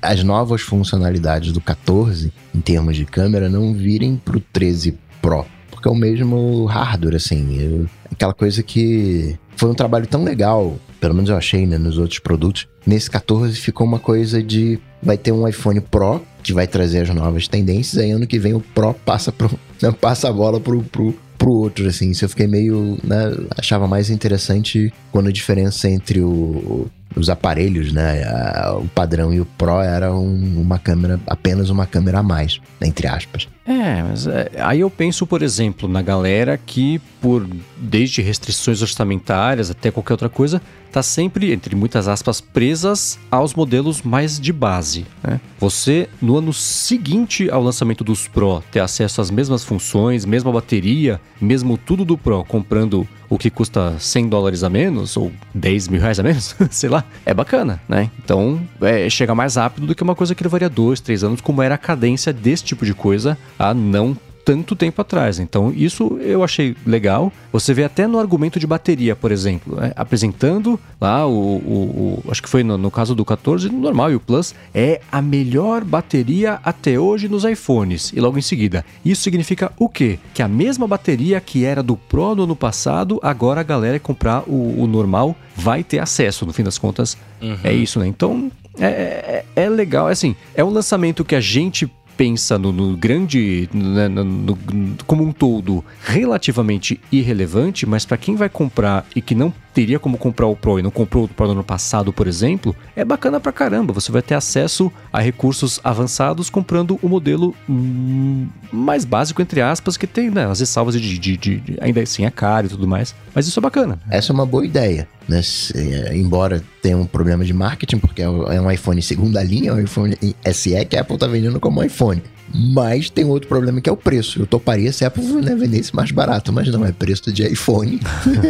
as 0.00 0.24
novas 0.24 0.62
funcionalidades 0.62 1.52
do 1.52 1.60
14, 1.60 2.32
em 2.54 2.60
termos 2.60 2.96
de 2.96 3.04
câmera, 3.04 3.48
não 3.48 3.72
virem 3.72 4.16
para 4.16 4.36
o 4.36 4.40
13 4.40 4.98
Pro 5.20 5.46
porque 5.82 5.88
é 5.88 5.92
o 5.92 5.94
mesmo 5.94 6.64
hardware, 6.66 7.16
assim. 7.16 7.58
Eu, 7.58 7.86
aquela 8.10 8.32
coisa 8.32 8.62
que 8.62 9.36
foi 9.56 9.68
um 9.68 9.74
trabalho 9.74 10.06
tão 10.06 10.22
legal 10.22 10.78
pelo 11.02 11.14
menos 11.14 11.28
eu 11.28 11.36
achei, 11.36 11.66
né, 11.66 11.76
nos 11.76 11.98
outros 11.98 12.20
produtos. 12.20 12.68
Nesse 12.86 13.10
14 13.10 13.56
ficou 13.56 13.84
uma 13.84 13.98
coisa 13.98 14.40
de 14.40 14.78
vai 15.02 15.18
ter 15.18 15.32
um 15.32 15.48
iPhone 15.48 15.80
Pro 15.80 16.22
que 16.44 16.52
vai 16.52 16.64
trazer 16.68 17.00
as 17.00 17.08
novas 17.08 17.48
tendências, 17.48 18.00
aí 18.00 18.12
ano 18.12 18.24
que 18.24 18.38
vem 18.38 18.54
o 18.54 18.60
Pro 18.60 18.94
passa 18.94 19.32
pro, 19.32 19.50
né, 19.82 19.90
passa 19.90 20.28
a 20.28 20.32
bola 20.32 20.60
pro, 20.60 20.80
pro, 20.80 21.12
pro 21.36 21.50
outro, 21.50 21.88
assim. 21.88 22.12
Eu 22.22 22.28
fiquei 22.28 22.46
meio, 22.46 22.96
né, 23.02 23.34
achava 23.58 23.88
mais 23.88 24.10
interessante 24.10 24.92
quando 25.10 25.28
a 25.28 25.32
diferença 25.32 25.90
entre 25.90 26.20
o, 26.20 26.86
os 27.16 27.28
aparelhos, 27.28 27.92
né, 27.92 28.22
a, 28.22 28.76
o 28.76 28.86
padrão 28.86 29.34
e 29.34 29.40
o 29.40 29.44
Pro 29.44 29.80
era 29.80 30.14
um, 30.14 30.60
uma 30.60 30.78
câmera, 30.78 31.18
apenas 31.26 31.68
uma 31.68 31.84
câmera 31.84 32.20
a 32.20 32.22
mais, 32.22 32.60
entre 32.80 33.08
aspas. 33.08 33.48
É, 33.64 34.02
mas 34.02 34.26
é, 34.26 34.50
aí 34.58 34.80
eu 34.80 34.90
penso, 34.90 35.24
por 35.26 35.40
exemplo, 35.40 35.88
na 35.88 36.02
galera 36.02 36.58
que, 36.58 37.00
por 37.20 37.46
desde 37.76 38.20
restrições 38.20 38.82
orçamentárias 38.82 39.70
até 39.70 39.90
qualquer 39.90 40.14
outra 40.14 40.28
coisa, 40.28 40.60
tá 40.92 41.02
sempre, 41.02 41.52
entre 41.52 41.74
muitas 41.74 42.06
aspas, 42.06 42.40
presas 42.40 43.18
aos 43.30 43.54
modelos 43.54 44.02
mais 44.02 44.38
de 44.38 44.52
base. 44.52 45.06
Né? 45.22 45.40
Você, 45.58 46.08
no 46.20 46.36
ano 46.36 46.52
seguinte 46.52 47.50
ao 47.50 47.62
lançamento 47.62 48.04
dos 48.04 48.28
Pro, 48.28 48.62
ter 48.70 48.80
acesso 48.80 49.20
às 49.20 49.30
mesmas 49.30 49.64
funções, 49.64 50.24
mesma 50.24 50.52
bateria, 50.52 51.20
mesmo 51.40 51.78
tudo 51.78 52.04
do 52.04 52.18
Pro, 52.18 52.44
comprando 52.44 53.06
o 53.28 53.38
que 53.38 53.48
custa 53.48 53.96
100 53.98 54.28
dólares 54.28 54.62
a 54.62 54.68
menos, 54.68 55.16
ou 55.16 55.32
10 55.54 55.88
mil 55.88 56.00
reais 56.00 56.20
a 56.20 56.22
menos, 56.22 56.54
sei 56.70 56.90
lá, 56.90 57.04
é 57.24 57.32
bacana, 57.32 57.80
né? 57.88 58.10
Então, 58.22 58.60
é, 58.82 59.08
chega 59.08 59.34
mais 59.34 59.56
rápido 59.56 59.86
do 59.86 59.94
que 59.94 60.02
uma 60.02 60.14
coisa 60.14 60.34
que 60.34 60.42
levaria 60.44 60.68
dois, 60.68 61.00
três 61.00 61.24
anos, 61.24 61.40
como 61.40 61.62
era 61.62 61.74
a 61.74 61.78
cadência 61.78 62.32
desse 62.32 62.62
tipo 62.62 62.84
de 62.84 62.92
coisa 62.92 63.38
há 63.58 63.72
não 63.72 64.16
tanto 64.44 64.74
tempo 64.74 65.00
atrás. 65.00 65.38
Então, 65.38 65.72
isso 65.74 66.18
eu 66.20 66.42
achei 66.42 66.76
legal. 66.86 67.32
Você 67.52 67.72
vê 67.74 67.84
até 67.84 68.06
no 68.06 68.18
argumento 68.18 68.58
de 68.58 68.66
bateria, 68.66 69.14
por 69.14 69.32
exemplo, 69.32 69.76
né? 69.76 69.92
apresentando 69.96 70.78
lá 71.00 71.26
o, 71.26 71.32
o, 71.32 72.22
o, 72.26 72.30
Acho 72.30 72.42
que 72.42 72.48
foi 72.48 72.62
no, 72.62 72.76
no, 72.76 72.90
caso 72.90 73.14
do 73.14 73.24
14, 73.24 73.68
normal 73.70 74.12
e 74.12 74.14
o 74.14 74.20
Plus, 74.20 74.54
é 74.74 75.00
a 75.10 75.20
melhor 75.20 75.84
bateria 75.84 76.60
até 76.64 76.98
hoje 76.98 77.28
nos 77.28 77.44
iPhones. 77.44 78.12
E 78.14 78.20
logo 78.20 78.38
em 78.38 78.42
seguida, 78.42 78.84
isso 79.04 79.22
significa 79.22 79.72
o 79.78 79.88
quê? 79.88 80.18
Que 80.34 80.42
a 80.42 80.48
mesma 80.48 80.86
bateria 80.86 81.40
que 81.40 81.64
era 81.64 81.82
do 81.82 81.96
Pro 81.96 82.34
no 82.34 82.44
ano 82.44 82.56
passado, 82.56 83.18
agora 83.22 83.60
a 83.60 83.64
galera 83.64 83.98
que 83.98 84.04
comprar 84.04 84.42
o, 84.46 84.82
o 84.82 84.86
normal 84.86 85.36
vai 85.56 85.82
ter 85.82 85.98
acesso. 85.98 86.44
No 86.46 86.52
fim 86.52 86.62
das 86.62 86.78
contas, 86.78 87.16
uhum. 87.40 87.58
é 87.64 87.72
isso, 87.72 87.98
né? 87.98 88.06
Então. 88.06 88.50
É, 88.78 89.44
é, 89.54 89.64
é 89.64 89.68
legal, 89.68 90.08
é 90.08 90.12
assim, 90.12 90.34
é 90.54 90.64
um 90.64 90.70
lançamento 90.70 91.26
que 91.26 91.34
a 91.34 91.40
gente 91.40 91.92
pensa 92.16 92.58
no, 92.58 92.72
no 92.72 92.96
grande, 92.96 93.68
né, 93.72 94.08
no, 94.08 94.24
no, 94.24 94.58
como 95.06 95.24
um 95.24 95.32
todo, 95.32 95.84
relativamente 96.04 97.00
irrelevante, 97.10 97.86
mas 97.86 98.04
para 98.04 98.16
quem 98.16 98.36
vai 98.36 98.48
comprar 98.48 99.06
e 99.14 99.20
que 99.20 99.34
não 99.34 99.52
teria 99.72 99.98
como 99.98 100.18
comprar 100.18 100.46
o 100.46 100.56
Pro 100.56 100.78
e 100.78 100.82
não 100.82 100.90
comprou 100.90 101.24
o 101.24 101.28
Pro 101.28 101.46
no 101.46 101.52
ano 101.52 101.64
passado, 101.64 102.12
por 102.12 102.26
exemplo, 102.26 102.74
é 102.94 103.04
bacana 103.04 103.40
pra 103.40 103.52
caramba. 103.52 103.92
Você 103.92 104.12
vai 104.12 104.22
ter 104.22 104.34
acesso 104.34 104.92
a 105.12 105.20
recursos 105.20 105.80
avançados 105.82 106.50
comprando 106.50 106.98
o 107.02 107.08
modelo 107.08 107.54
hum, 107.68 108.46
mais 108.72 109.04
básico, 109.04 109.40
entre 109.42 109.60
aspas, 109.60 109.96
que 109.96 110.06
tem, 110.06 110.30
né? 110.30 110.46
As 110.46 110.60
ressalvas 110.60 110.94
de, 111.00 111.18
de, 111.18 111.36
de, 111.36 111.56
de, 111.56 111.78
ainda 111.80 112.00
assim 112.00 112.24
é 112.24 112.30
caro 112.30 112.66
e 112.66 112.70
tudo 112.70 112.86
mais. 112.86 113.14
Mas 113.34 113.46
isso 113.46 113.58
é 113.58 113.62
bacana. 113.62 113.98
Essa 114.10 114.32
é 114.32 114.34
uma 114.34 114.46
boa 114.46 114.64
ideia. 114.64 115.08
Né? 115.28 115.40
É, 115.74 116.16
embora 116.16 116.62
tenha 116.82 116.96
um 116.96 117.06
problema 117.06 117.44
de 117.44 117.52
marketing, 117.52 117.98
porque 117.98 118.22
é 118.22 118.28
um 118.28 118.70
é 118.70 118.74
iPhone 118.74 119.00
segunda 119.00 119.42
linha, 119.42 119.70
é 119.70 119.74
um 119.74 119.80
iPhone 119.80 120.16
SE 120.52 120.84
que 120.86 120.96
a 120.96 121.00
Apple 121.00 121.16
tá 121.16 121.26
vendendo 121.26 121.60
como 121.60 121.82
iPhone. 121.82 122.22
Mas 122.54 123.08
tem 123.08 123.24
outro 123.24 123.48
problema 123.48 123.80
que 123.80 123.88
é 123.88 123.92
o 123.92 123.96
preço. 123.96 124.40
Eu 124.40 124.46
toparia 124.46 124.92
se 124.92 125.04
a 125.04 125.08
Apple 125.08 125.24
né, 125.24 125.54
vendesse 125.54 125.94
mais 125.94 126.10
barato, 126.10 126.52
mas 126.52 126.68
não, 126.68 126.84
é 126.84 126.92
preço 126.92 127.32
de 127.32 127.42
iPhone 127.44 128.00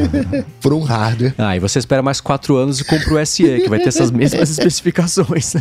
por 0.61 0.73
um 0.73 0.81
hardware. 0.81 1.35
Ah, 1.39 1.57
e 1.57 1.61
você 1.61 1.79
espera 1.79 2.03
mais 2.03 2.21
quatro 2.21 2.57
anos 2.57 2.81
e 2.81 2.85
compra 2.85 3.15
o 3.15 3.27
SE, 3.27 3.43
que 3.43 3.69
vai 3.69 3.79
ter 3.79 3.89
essas 3.89 4.11
mesmas 4.11 4.51
especificações. 4.51 5.55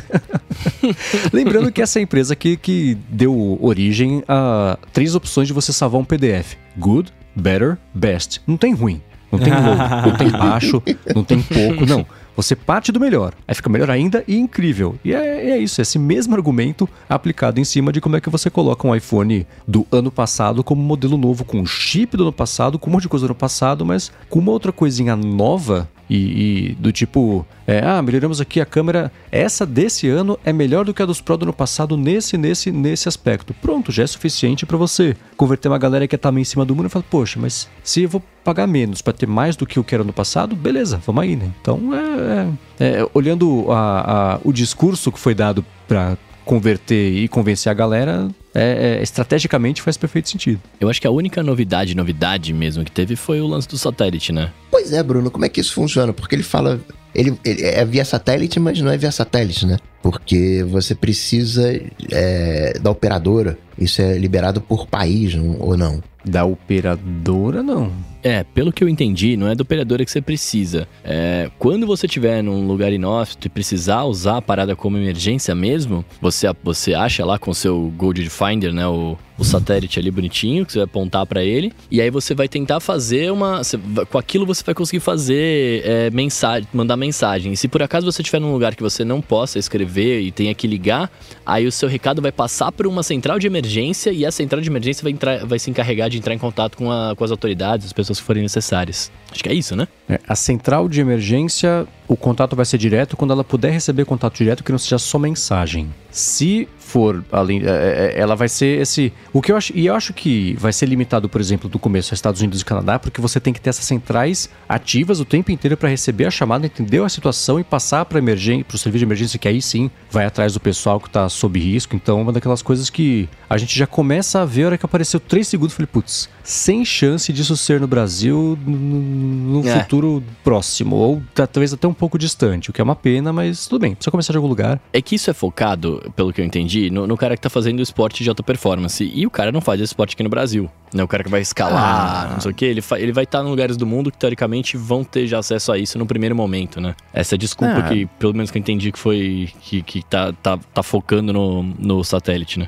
Lembrando 1.32 1.72
que 1.72 1.82
essa 1.82 2.00
é 2.00 2.02
empresa 2.02 2.36
que, 2.36 2.58
que 2.58 2.98
deu 3.10 3.58
origem 3.62 4.24
a 4.28 4.78
três 4.92 5.16
opções 5.16 5.48
de 5.48 5.54
você 5.54 5.72
salvar 5.72 6.02
um 6.02 6.06
PDF: 6.06 6.56
Good, 6.78 7.12
Better, 7.36 7.78
Best. 7.94 8.42
Não 8.48 8.58
tem 8.58 8.74
ruim. 8.74 9.02
Não 9.32 9.40
tem 9.40 9.54
low, 9.54 9.78
não 10.06 10.18
tem 10.18 10.30
baixo, 10.30 10.84
não 11.16 11.24
tem 11.24 11.42
pouco, 11.42 11.86
não. 11.86 12.06
Você 12.36 12.56
parte 12.56 12.92
do 12.92 13.00
melhor, 13.00 13.34
aí 13.48 13.54
fica 13.54 13.70
melhor 13.70 13.90
ainda 13.90 14.24
e 14.28 14.36
incrível. 14.38 14.96
E 15.04 15.14
é, 15.14 15.52
é 15.52 15.58
isso, 15.58 15.82
é 15.82 15.84
esse 15.84 16.00
mesmo 16.00 16.34
argumento 16.34 16.88
aplicado 17.10 17.60
em 17.60 17.64
cima 17.64 17.92
de 17.92 18.00
como 18.00 18.16
é 18.16 18.22
que 18.22 18.30
você 18.30 18.50
coloca 18.50 18.88
um 18.88 18.96
iPhone 18.96 19.46
do 19.68 19.86
ano 19.92 20.12
passado 20.12 20.64
como 20.64 20.82
modelo 20.82 21.18
novo, 21.18 21.44
com 21.44 21.66
chip 21.66 22.16
do 22.16 22.24
ano 22.24 22.34
passado, 22.34 22.80
com 22.80 22.90
um 22.90 22.94
monte 22.94 23.04
de 23.04 23.10
coisa 23.10 23.26
do 23.26 23.32
ano 23.32 23.36
passado, 23.36 23.86
mas 23.86 24.12
com 24.30 24.40
uma 24.40 24.52
outra 24.52 24.72
coisinha 24.72 25.16
nova 25.16 25.90
e, 26.12 26.72
e, 26.72 26.76
do 26.76 26.92
tipo, 26.92 27.46
é, 27.66 27.80
ah, 27.80 28.02
melhoramos 28.02 28.42
aqui 28.42 28.60
a 28.60 28.66
câmera. 28.66 29.10
Essa 29.32 29.66
desse 29.66 30.10
ano 30.10 30.38
é 30.44 30.52
melhor 30.52 30.84
do 30.84 30.94
que 30.94 31.02
a 31.02 31.06
dos 31.06 31.22
Pro 31.22 31.38
do 31.38 31.44
ano 31.44 31.54
passado 31.54 31.96
nesse, 31.96 32.38
nesse, 32.38 32.70
nesse 32.70 33.08
aspecto. 33.08 33.54
Pronto, 33.54 33.94
já 33.94 34.04
é 34.04 34.08
suficiente 34.08 34.66
para 34.66 34.76
você 34.76 35.16
converter 35.38 35.70
uma 35.70 35.78
galera 35.78 36.06
que 36.06 36.18
tá 36.18 36.30
meio 36.30 36.42
em 36.42 36.46
cima 36.46 36.66
do 36.66 36.76
mundo 36.76 36.88
e 36.88 36.90
falar, 36.90 37.06
poxa, 37.10 37.40
mas 37.40 37.70
se 37.82 38.04
eu 38.04 38.10
vou 38.10 38.22
pagar 38.44 38.68
menos 38.68 39.02
para 39.02 39.14
ter 39.14 39.26
mais 39.26 39.56
do 39.56 39.66
que 39.66 39.82
que 39.82 39.96
era 39.96 40.04
no 40.04 40.12
passado, 40.12 40.54
beleza, 40.54 41.02
vamos 41.06 41.24
aí, 41.24 41.38
né? 41.38 41.50
Então, 41.62 41.80
é, 41.94 42.48
é, 42.80 43.00
é 43.00 43.10
olhando 43.14 43.72
a, 43.72 44.34
a, 44.34 44.40
o 44.44 44.52
discurso 44.52 45.14
que 45.14 45.20
foi 45.20 45.34
dado 45.34 45.66
para 45.88 46.18
converter 46.52 47.14
e 47.14 47.30
convencer 47.30 47.72
a 47.72 47.74
galera, 47.74 48.28
é, 48.54 48.98
é, 49.00 49.02
estrategicamente 49.02 49.82
faz 49.82 49.96
perfeito 49.96 50.28
sentido. 50.28 50.60
Eu 50.82 50.90
acho 50.90 51.00
que 51.00 51.08
a 51.08 51.10
única 51.10 51.42
novidade, 51.42 51.96
novidade 51.96 52.52
mesmo 52.52 52.84
que 52.84 52.92
teve 52.92 53.16
foi 53.16 53.40
o 53.40 53.48
lance 53.48 53.70
do 53.70 53.78
satélite, 53.78 54.34
né? 54.34 54.52
Pois 54.70 54.92
é, 54.92 55.02
Bruno, 55.02 55.32
como 55.32 55.46
é 55.46 55.50
que 55.50 55.62
isso 55.62 55.74
funciona? 55.74 56.12
Porque 56.12 56.36
ele 56.36 56.44
fala. 56.44 56.82
Ele, 57.16 57.40
ele 57.46 57.64
é 57.64 57.86
via 57.86 58.04
satélite, 58.04 58.60
mas 58.60 58.82
não 58.82 58.92
é 58.92 58.98
via 58.98 59.14
satélite, 59.14 59.66
né? 59.66 59.78
Porque 60.04 60.62
você 60.68 60.94
precisa 60.94 61.72
é, 62.12 62.78
da 62.82 62.92
operadora. 62.92 63.58
Isso 63.78 64.02
é 64.02 64.18
liberado 64.18 64.60
por 64.60 64.88
país 64.88 65.34
ou 65.58 65.78
não? 65.78 66.04
Da 66.26 66.44
operadora, 66.44 67.64
não. 67.64 67.94
É, 68.24 68.44
pelo 68.44 68.72
que 68.72 68.84
eu 68.84 68.90
entendi, 68.90 69.36
não 69.36 69.48
é 69.48 69.56
da 69.56 69.64
operadora 69.64 70.06
que 70.06 70.12
você 70.12 70.22
precisa. 70.22 70.88
É, 71.04 71.50
quando 71.58 71.88
você 71.88 72.06
estiver 72.06 72.44
num 72.44 72.68
lugar 72.68 72.94
inóspito 72.94 73.48
e 73.48 73.50
precisar 73.50 74.04
usar 74.04 74.38
a 74.38 74.42
parada 74.42 74.76
como 74.76 74.98
emergência 74.98 75.56
mesmo, 75.56 76.06
você, 76.22 76.48
você 76.64 76.94
acha 76.94 77.26
lá 77.26 77.40
com 77.40 77.52
o 77.52 77.56
seu 77.56 77.92
Gold 77.98 78.30
Finder, 78.30 78.74
né? 78.74 78.88
O, 78.88 79.18
o 79.42 79.44
satélite 79.44 80.00
ali 80.00 80.12
bonitinho, 80.12 80.66
que 80.66 80.72
você 80.72 80.80
vai 80.80 80.86
apontar 80.86 81.26
para 81.26 81.44
ele. 81.44 81.74
E 81.90 82.00
aí 82.00 82.10
você 82.12 82.36
vai 82.36 82.48
tentar 82.48 82.80
fazer 82.80 83.32
uma. 83.32 83.64
Você, 83.64 83.78
com 84.10 84.18
aquilo 84.18 84.46
você 84.46 84.64
vai 84.64 84.76
conseguir 84.76 85.00
fazer 85.00 85.82
é, 85.84 86.10
mensagem, 86.12 86.68
mandar 86.72 86.96
mensagem. 86.96 87.52
E 87.52 87.58
se 87.58 87.68
por 87.68 87.82
acaso 87.82 88.10
você 88.10 88.22
estiver 88.22 88.40
num 88.40 88.54
lugar 88.54 88.76
que 88.76 88.84
você 88.84 89.04
não 89.04 89.20
possa 89.20 89.58
escrever 89.58 90.22
e 90.22 90.32
tenha 90.32 90.54
que 90.54 90.68
ligar, 90.68 91.12
aí 91.46 91.66
o 91.66 91.72
seu 91.72 91.90
recado 91.90 92.22
vai 92.22 92.32
passar 92.32 92.72
por 92.72 92.86
uma 92.86 93.02
central 93.02 93.40
de 93.40 93.48
emergência 93.48 94.12
e 94.12 94.26
a 94.26 94.32
central 94.32 94.62
de 94.62 94.70
emergência 94.70 95.02
vai, 95.02 95.12
entrar, 95.12 95.46
vai 95.46 95.58
se 95.58 95.70
encarregar 95.70 96.10
de 96.10 96.18
entrar 96.20 96.36
em 96.36 96.38
contato 96.38 96.78
com, 96.78 96.92
a, 96.92 97.16
com 97.16 97.24
as 97.24 97.32
autoridades, 97.32 97.88
as 97.88 97.94
pessoas 97.94 98.11
que 98.20 98.26
forem 98.26 98.44
necessárias. 98.44 99.12
Acho 99.32 99.44
que 99.44 99.50
é 99.50 99.54
isso, 99.54 99.76
né? 99.76 99.88
É, 100.10 100.20
a 100.28 100.36
central 100.36 100.90
de 100.90 101.00
emergência, 101.00 101.88
o 102.08 102.16
contato 102.16 102.56
vai 102.56 102.66
ser 102.66 102.78
direto 102.78 103.16
quando 103.16 103.32
ela 103.32 103.44
puder 103.44 103.72
receber 103.72 104.06
contato 104.06 104.36
direto 104.36 104.64
que 104.64 104.72
não 104.72 104.80
seja 104.80 104.98
só 104.98 105.18
mensagem. 105.18 105.90
Se 106.12 106.68
for 106.92 107.24
além, 107.32 107.62
é, 107.64 108.14
é, 108.16 108.20
ela 108.20 108.36
vai 108.36 108.50
ser 108.50 108.82
esse. 108.82 109.14
O 109.32 109.42
que 109.42 109.52
eu 109.52 109.56
acho. 109.56 109.72
E 109.74 109.86
eu 109.86 109.96
acho 109.96 110.14
que 110.14 110.56
vai 110.60 110.74
ser 110.74 110.86
limitado, 110.88 111.30
por 111.30 111.40
exemplo, 111.40 111.70
do 111.70 111.80
começo 111.80 112.14
a 112.14 112.16
Estados 112.16 112.42
Unidos 112.42 112.62
e 112.62 112.66
Canadá, 112.66 113.00
porque 113.00 113.22
você 113.22 113.40
tem 113.40 113.54
que 113.54 113.62
ter 113.62 113.70
essas 113.70 113.86
centrais 113.86 114.50
ativas 114.68 115.22
o 115.22 115.26
tempo 115.26 115.52
inteiro 115.52 115.78
para 115.78 115.88
receber 115.88 116.26
a 116.26 116.32
chamada, 116.32 116.66
entender 116.66 117.02
a 117.02 117.08
situação 117.08 117.60
e 117.60 117.64
passar 117.64 118.04
para 118.06 118.20
emergência, 118.20 118.66
para 118.66 118.76
o 118.76 118.78
serviço 118.78 119.00
de 119.00 119.06
emergência, 119.06 119.40
que 119.40 119.48
aí 119.48 119.62
sim 119.62 119.90
vai 120.10 120.26
atrás 120.26 120.54
do 120.54 120.60
pessoal 120.60 121.00
que 121.00 121.08
está 121.08 121.30
sob 121.30 121.58
risco. 121.58 121.96
Então, 121.96 122.20
é 122.20 122.22
uma 122.24 122.34
daquelas 122.34 122.62
coisas 122.62 122.90
que 122.90 123.30
a 123.50 123.58
gente 123.58 123.78
já 123.78 123.88
começa 123.88 124.42
a 124.42 124.46
ver 124.46 124.64
a 124.64 124.66
hora 124.68 124.78
que 124.78 124.86
apareceu 124.86 125.20
3 125.20 125.48
segundos. 125.48 125.74
Falei, 125.74 125.88
putz, 125.88 126.30
sem 126.44 126.84
chance 126.84 127.32
disso 127.32 127.56
ser 127.56 127.80
no 127.80 127.88
Brasil 127.88 128.58
no 128.66 129.66
é. 129.68 129.80
futuro 129.80 130.24
próximo, 130.44 130.96
ou 130.96 131.22
talvez 131.34 131.74
até 131.74 131.88
um 131.88 131.94
pouco 131.94 132.18
distante, 132.18 132.70
o 132.70 132.74
que 132.74 132.82
é 132.82 132.84
uma 132.84 132.96
pena, 132.96 133.32
mas 133.32 133.68
tudo 133.68 133.82
bem, 133.82 133.96
precisa 133.96 134.12
começar 134.12 134.34
de 134.34 134.38
algum 134.38 134.50
lugar. 134.50 134.80
É 134.92 135.02
que 135.02 135.16
isso 135.16 135.30
é 135.30 135.34
focado, 135.34 136.01
pelo 136.16 136.32
que 136.34 136.42
eu 136.42 136.46
entendi, 136.46 136.90
no, 136.90 137.08
no 137.08 137.18
cara 137.18 137.36
que 137.36 137.42
tá 137.42 137.50
fazendo 137.50 137.82
esporte 137.82 138.24
de 138.24 138.30
alta 138.30 138.44
performance. 138.44 139.04
E 139.14 139.26
o 139.26 139.30
cara 139.30 139.52
não 139.52 139.62
faz 139.62 139.80
esse 139.80 139.90
esporte 139.90 140.14
aqui 140.14 140.24
no 140.24 140.30
Brasil. 140.30 140.70
Né? 140.94 141.04
O 141.04 141.08
cara 141.08 141.24
que 141.24 141.30
vai 141.30 141.42
escalar, 141.42 142.28
ah. 142.30 142.34
não 142.34 142.42
sei 142.42 142.52
o 142.52 142.54
que, 142.54 142.66
ele, 142.66 142.84
ele 142.98 143.12
vai 143.12 143.24
estar 143.24 143.40
tá 143.40 143.46
em 143.46 143.50
lugares 143.50 143.78
do 143.78 143.86
mundo 143.86 144.12
que 144.12 144.18
teoricamente 144.18 144.78
vão 144.78 145.04
ter 145.04 145.28
já 145.28 145.40
acesso 145.40 145.72
a 145.72 145.78
isso 145.78 145.98
no 145.98 146.06
primeiro 146.06 146.36
momento, 146.36 146.82
né? 146.82 146.96
Essa 147.14 147.36
é 147.36 147.38
desculpa 147.38 147.78
ah. 147.78 147.84
que, 147.84 148.06
pelo 148.20 148.34
menos 148.34 148.52
que 148.52 148.58
eu 148.58 148.60
entendi 148.60 148.92
que 148.92 149.00
foi. 149.00 149.50
que, 149.62 149.82
que 149.82 150.04
tá, 150.04 150.34
tá, 150.34 150.58
tá 150.58 150.84
focando 150.84 151.32
no, 151.32 151.64
no 151.64 152.04
satélite, 152.04 152.60
né? 152.60 152.68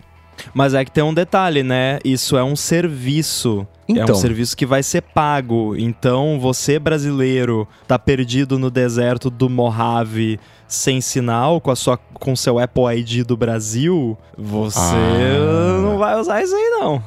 Mas 0.53 0.73
é 0.73 0.83
que 0.83 0.91
tem 0.91 1.03
um 1.03 1.13
detalhe, 1.13 1.63
né? 1.63 1.99
Isso 2.03 2.37
é 2.37 2.43
um 2.43 2.55
serviço 2.55 3.67
Então. 3.87 4.01
É 4.01 4.01
um 4.01 4.03
então. 4.03 4.15
serviço 4.15 4.55
que 4.55 4.65
vai 4.65 4.81
ser 4.81 5.01
pago. 5.01 5.75
Então, 5.75 6.39
você 6.39 6.79
brasileiro 6.79 7.67
tá 7.87 7.99
perdido 7.99 8.57
no 8.57 8.69
deserto 8.71 9.29
do 9.29 9.49
Mojave 9.49 10.39
sem 10.67 11.01
sinal 11.01 11.61
com 11.61 11.69
a 11.69 11.75
sua 11.75 11.97
com 12.23 12.35
seu 12.35 12.57
Apple 12.57 12.85
ID 12.97 13.25
do 13.25 13.35
Brasil, 13.35 14.17
você 14.37 14.79
ah. 14.79 15.81
não 15.81 15.97
vai 15.97 16.17
usar 16.17 16.41
isso 16.41 16.55
aí 16.55 16.69
não. 16.79 17.03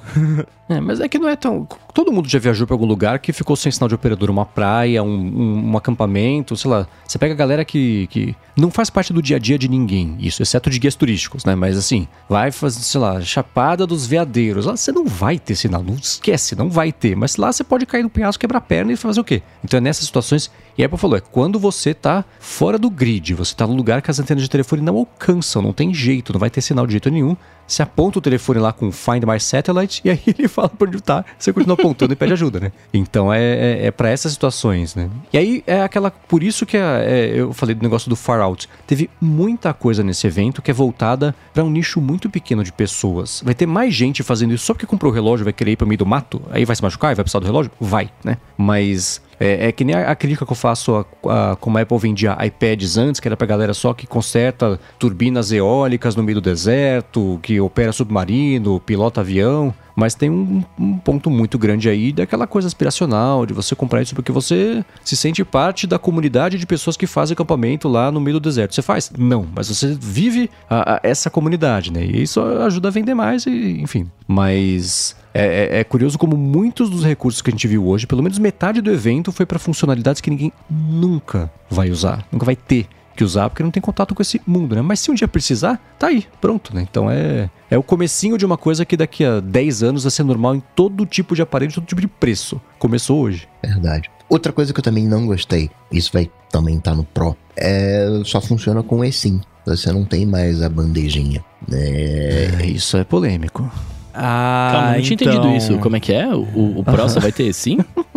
É, 0.69 0.81
mas 0.81 0.99
é 0.99 1.09
que 1.09 1.17
não 1.17 1.29
é 1.29 1.37
tão. 1.37 1.65
Todo 1.95 2.11
mundo 2.11 2.29
já 2.29 2.41
viajou 2.41 2.67
para 2.67 2.75
algum 2.75 2.87
lugar 2.87 3.21
que 3.21 3.33
ficou 3.33 3.55
sem 3.55 3.71
sinal 3.71 3.89
de 3.89 3.95
operador, 3.95 4.29
uma 4.29 4.45
praia, 4.45 5.01
um, 5.01 5.07
um, 5.07 5.71
um, 5.71 5.77
acampamento, 5.77 6.57
sei 6.57 6.69
lá. 6.69 6.89
Você 7.07 7.17
pega 7.19 7.35
a 7.35 7.37
galera 7.37 7.65
que, 7.65 8.09
que 8.09 8.35
não 8.57 8.69
faz 8.69 8.91
parte 8.91 9.13
do 9.13 9.23
dia 9.23 9.37
a 9.37 9.39
dia 9.39 9.57
de 9.57 9.69
ninguém, 9.69 10.17
isso, 10.19 10.43
exceto 10.43 10.69
de 10.69 10.81
guias 10.81 10.97
turísticos, 10.97 11.45
né? 11.45 11.55
Mas 11.55 11.79
assim, 11.79 12.09
vai 12.29 12.51
fazer, 12.51 12.81
sei 12.81 13.01
lá, 13.01 13.21
Chapada 13.21 13.87
dos 13.87 14.09
Veadeiros. 14.09 14.67
Lá 14.67 14.77
você 14.77 14.91
não 14.91 15.07
vai 15.07 15.39
ter 15.39 15.55
sinal, 15.55 15.85
não 15.85 15.95
esquece, 15.95 16.57
não 16.57 16.66
vai 16.69 16.93
ter. 16.93 17.17
Mas 17.17 17.37
lá 17.37 17.53
você 17.53 17.65
pode 17.65 17.87
cair 17.87 18.03
no 18.03 18.11
penhasco, 18.11 18.41
quebrar 18.41 18.59
a 18.59 18.61
perna 18.61 18.93
e 18.93 18.97
fazer 18.97 19.21
o 19.21 19.25
quê? 19.25 19.43
Então 19.65 19.79
é 19.79 19.81
nessas 19.81 20.05
situações. 20.05 20.51
E 20.77 20.83
a 20.83 20.87
Apple 20.87 20.99
falou: 20.99 21.17
é 21.17 21.21
quando 21.21 21.59
você 21.59 21.95
tá 21.95 22.25
fora 22.39 22.79
do 22.79 22.91
grid, 22.91 23.35
você 23.35 23.55
tá 23.55 23.67
num 23.67 23.77
lugar 23.77 24.03
que 24.03 24.11
as 24.11 24.19
antenas 24.19 24.43
de 24.43 24.51
telefone 24.51 24.83
não 24.83 24.97
alcançam, 24.97 25.63
não 25.63 25.73
tem 25.73 25.93
jeito, 25.93 26.33
não 26.33 26.41
vai 26.41 26.51
ter 26.51 26.61
sinal 26.61 26.87
de 26.87 26.93
jeito 26.93 27.11
nenhum. 27.11 27.37
Você 27.67 27.83
aponta 27.83 28.21
o 28.21 28.23
telefone 28.23 28.61
lá 28.61 28.73
com 28.73 28.93
Find 28.93 29.25
My 29.25 29.41
Satellite 29.41 30.01
e 30.05 30.11
aí 30.11 30.21
ele 30.39 30.47
fala 30.47 30.69
pra 30.69 30.87
onde 30.87 31.01
tá, 31.01 31.25
você 31.37 31.53
continua 31.53 31.75
apontando 31.75 32.13
e 32.13 32.17
pede 32.17 32.33
ajuda, 32.33 32.61
né? 32.61 32.73
Então 32.95 33.33
é, 33.33 33.41
é, 33.41 33.87
é 33.87 33.91
para 33.91 34.09
essas 34.09 34.33
situações, 34.33 34.95
né? 34.95 35.11
E 35.33 35.39
aí 35.39 35.65
é 35.67 35.83
aquela. 35.83 36.11
Por 36.11 36.43
isso 36.43 36.65
que 36.65 36.77
é, 36.77 37.33
eu 37.35 37.53
falei 37.53 37.75
do 37.75 37.83
negócio 37.83 38.09
do 38.09 38.17
Far 38.17 38.41
Out. 38.41 38.69
Teve 38.87 39.11
muita 39.21 39.75
coisa 39.75 40.05
nesse 40.05 40.27
evento 40.27 40.63
que 40.63 40.71
é 40.71 40.75
voltada 40.75 41.35
para 41.53 41.65
um 41.65 41.71
nicho 41.71 42.01
muito 42.01 42.31
pequeno 42.31 42.63
de 42.63 42.73
pessoas. 42.73 43.43
Vai 43.45 43.55
ter 43.55 43.67
mais 43.67 43.93
gente 43.93 44.23
fazendo 44.23 44.55
isso 44.55 44.65
só 44.65 44.75
porque 44.75 44.87
comprou 44.87 45.11
o 45.11 45.15
relógio 45.15 45.45
vai 45.45 45.53
querer 45.53 45.73
ir 45.73 45.77
pro 45.77 45.87
meio 45.87 45.99
do 45.99 46.07
mato, 46.07 46.43
aí 46.51 46.65
vai 46.65 46.77
se 46.77 46.83
machucar 46.83 47.13
e 47.13 47.15
vai 47.15 47.25
precisar 47.25 47.41
do 47.41 47.47
relógio? 47.47 47.71
Vai, 47.81 48.11
né? 48.23 48.39
Mas 48.57 49.21
é, 49.39 49.69
é, 49.69 49.73
que 49.73 49.85
nem 49.85 49.95
a, 49.95 50.11
a, 50.11 50.17
crítica 50.17 50.47
que 50.47 50.53
eu 50.53 50.57
faço 50.57 50.95
a, 50.95 51.53
a, 51.53 51.57
como 51.57 51.79
a 51.79 51.83
Apple 51.83 51.99
vendia 51.99 52.37
iPads 52.45 52.97
antes, 52.97 53.21
que 53.21 53.29
era 53.29 53.37
pra 53.37 53.47
galera 53.47 53.75
só 53.75 53.93
que 53.93 54.07
conserta 54.07 54.81
turbinas 54.99 55.53
eólicas 55.53 56.17
no 56.17 56.23
meio 56.23 56.41
do 56.41 56.41
deserto, 56.41 57.39
que 57.43 57.61
opera 57.61 57.93
submarino, 57.93 58.81
pilota 58.81 59.21
avião. 59.21 59.75
Mas 59.97 60.15
tem 60.15 60.29
um, 60.29 60.63
um, 60.79 60.99
ponto 60.99 61.31
muito 61.31 61.59
grande 61.59 61.89
aí 61.89 62.13
daquela 62.13 62.47
coisa 62.47 62.69
aspiracional, 62.69 63.47
de 63.47 63.55
você 63.55 63.75
comprar 63.75 64.03
isso 64.03 64.15
porque 64.15 64.31
você 64.31 64.85
se 65.03 65.17
sente 65.17 65.43
parte 65.43 65.87
da 65.87 65.99
comunidade 65.99 66.59
de 66.59 66.67
pessoas 66.67 66.99
que 66.99 67.07
fazem 67.07 67.33
acampamento 67.33 67.89
lá 67.89 68.13
no 68.13 68.21
meio 68.21 68.39
do 68.39 68.41
deserto. 68.41 68.75
Você 68.75 68.83
faz? 68.83 69.11
Não, 69.17 69.47
mas 69.55 69.69
você 69.69 69.97
vive 69.99 70.51
a, 70.69 70.97
a 70.97 71.01
essa 71.03 71.31
comunidade, 71.31 71.91
né? 71.91 72.05
E 72.05 72.23
isso 72.23 72.43
ajuda 72.43 72.89
a 72.89 72.91
vender 72.91 73.15
mais, 73.15 73.47
e, 73.47 73.81
enfim. 73.81 74.11
Mas 74.29 75.17
é, 75.33 75.77
é, 75.77 75.81
é, 75.81 75.85
curioso 75.85 76.19
como 76.19 76.37
muitos 76.37 76.91
dos 76.91 77.03
recursos 77.03 77.41
que 77.41 77.49
a 77.51 77.53
gente 77.53 77.67
viu 77.67 77.87
hoje, 77.87 78.07
pelo 78.07 78.23
menos 78.23 78.39
metade 78.39 78.83
do 78.83 78.91
evento, 78.91 79.33
foi 79.33 79.47
para 79.47 79.59
funcionalidades 79.59 80.21
que 80.21 80.29
ninguém 80.29 80.53
nunca 80.69 81.51
vai 81.71 81.91
usar, 81.91 82.27
nunca 82.31 82.45
vai 82.45 82.57
ter 82.57 82.87
que 83.17 83.25
usar 83.25 83.49
porque 83.49 83.63
não 83.63 83.71
tem 83.71 83.81
contato 83.81 84.15
com 84.15 84.23
esse 84.23 84.41
mundo, 84.47 84.77
né? 84.77 84.83
Mas 84.83 85.01
se 85.01 85.11
um 85.11 85.15
dia 85.15 85.27
precisar, 85.27 85.81
tá 85.99 86.09
aí, 86.09 86.27
pronto, 86.41 86.75
né? 86.75 86.87
Então 86.89 87.11
é, 87.11 87.51
é 87.71 87.79
o 87.79 87.83
comecinho 87.83 88.39
de 88.39 88.47
uma 88.47 88.57
coisa 88.57 88.85
que 88.85 88.97
daqui 88.97 89.25
a 89.25 89.41
10 89.41 89.83
anos 89.83 90.05
vai 90.05 90.11
ser 90.11 90.23
normal 90.23 90.55
em 90.55 90.63
todo 90.75 91.05
tipo 91.05 91.35
de 91.35 91.43
aparelho, 91.43 91.73
todo 91.73 91.87
tipo 91.87 92.01
de 92.01 92.09
preço. 92.09 92.61
Começou 92.79 93.21
hoje. 93.21 93.49
Verdade. 93.63 94.11
Outra 94.29 94.53
coisa 94.53 94.73
que 94.73 94.81
eu 94.81 94.85
também 94.85 95.07
não 95.07 95.27
gostei, 95.27 95.71
isso 95.91 96.11
vai 96.13 96.31
também 96.51 96.79
estar 96.79 96.93
tá 96.93 96.97
no 96.97 97.05
Pro, 97.05 97.37
é 97.57 98.07
só 98.25 98.41
funciona 98.41 98.83
com 98.83 99.05
eSIM. 99.05 99.41
Você 99.65 99.91
não 99.93 100.05
tem 100.05 100.25
mais 100.25 100.63
a 100.63 100.69
bandejinha. 100.69 101.45
É... 101.73 102.51
é 102.61 102.67
isso 102.67 102.97
é 102.97 103.05
polêmico. 103.05 103.71
Ah, 104.15 104.71
Calma, 104.73 104.93
não 104.93 105.03
tinha 105.03 105.15
então... 105.15 105.33
entendido 105.33 105.57
isso. 105.57 105.79
Como 105.79 105.97
é 105.97 106.01
que 106.01 106.13
é? 106.13 106.27
O, 106.35 106.79
o 106.79 106.85
Pro 106.85 107.09
só 107.09 107.21
vai 107.21 107.33
ter 107.33 107.53
sim? 107.53 107.79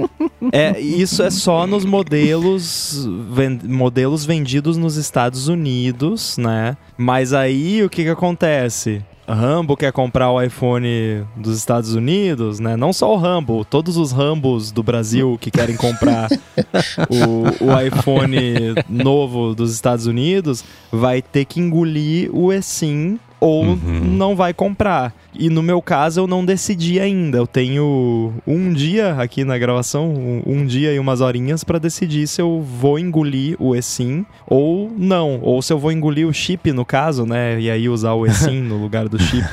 É, 0.52 0.80
isso 0.80 1.22
é 1.22 1.30
só 1.30 1.68
nos 1.68 1.86
modelos, 1.86 3.08
ven 3.32 3.60
modelos 3.64 4.26
vendidos 4.26 4.78
nos 4.78 4.96
Estados 4.96 5.48
Unidos, 5.48 6.38
né? 6.38 6.76
Mas 6.98 7.34
aí 7.34 7.84
o 7.84 7.90
que 7.90 8.04
que 8.04 8.10
acontece? 8.10 9.04
Rambo 9.34 9.78
quer 9.78 9.92
comprar 9.92 10.32
o 10.32 10.42
iPhone 10.42 11.24
dos 11.36 11.58
Estados 11.58 11.94
Unidos, 11.94 12.60
né? 12.60 12.76
Não 12.76 12.92
só 12.92 13.14
o 13.14 13.18
Rambo, 13.18 13.64
todos 13.64 13.96
os 13.96 14.12
Rambos 14.12 14.72
do 14.72 14.82
Brasil 14.82 15.38
que 15.40 15.52
querem 15.52 15.76
comprar 15.76 16.30
o, 17.10 17.66
o, 17.66 17.80
iPhone 17.80 18.74
novo 18.90 19.54
dos 19.54 19.72
Estados 19.74 20.08
Unidos 20.08 20.64
vai 20.92 21.22
ter 21.22 21.46
que 21.46 21.60
engolir 21.60 22.36
o 22.36 22.52
eSIM 22.52 23.20
ou 23.40 23.64
uhum. 23.64 24.02
não 24.04 24.36
vai 24.36 24.54
comprar. 24.54 25.14
E 25.34 25.50
no 25.50 25.62
meu 25.62 25.82
caso 25.82 26.22
eu 26.22 26.28
não 26.28 26.44
decidi 26.44 27.00
ainda. 27.00 27.38
Eu 27.38 27.48
tenho 27.48 28.34
um 28.46 28.74
dia 28.74 29.14
aqui 29.14 29.44
na 29.44 29.58
gravação, 29.58 30.10
um, 30.10 30.44
um 30.46 30.66
dia 30.66 30.94
e 30.94 31.00
umas 31.00 31.22
horinhas 31.22 31.64
para 31.64 31.80
decidir 31.80 32.28
se 32.28 32.42
eu 32.42 32.62
vou 32.62 33.00
engolir 33.00 33.56
o 33.60 33.76
eSIM 33.76 34.26
ou 34.48 34.92
não. 34.98 35.40
Ou 35.42 35.62
se 35.62 35.72
eu 35.72 35.80
vou 35.80 35.92
engolir 35.92 36.28
o 36.28 36.34
chip, 36.34 36.72
no 36.72 36.84
caso, 36.84 37.26
né? 37.26 37.60
E 37.60 37.70
aí 37.70 37.88
usar 37.88 38.14
o 38.14 38.26
eSIM 38.26 38.62
no 38.64 38.78
lugar 38.78 39.08
do 39.08 39.20
chip, 39.20 39.48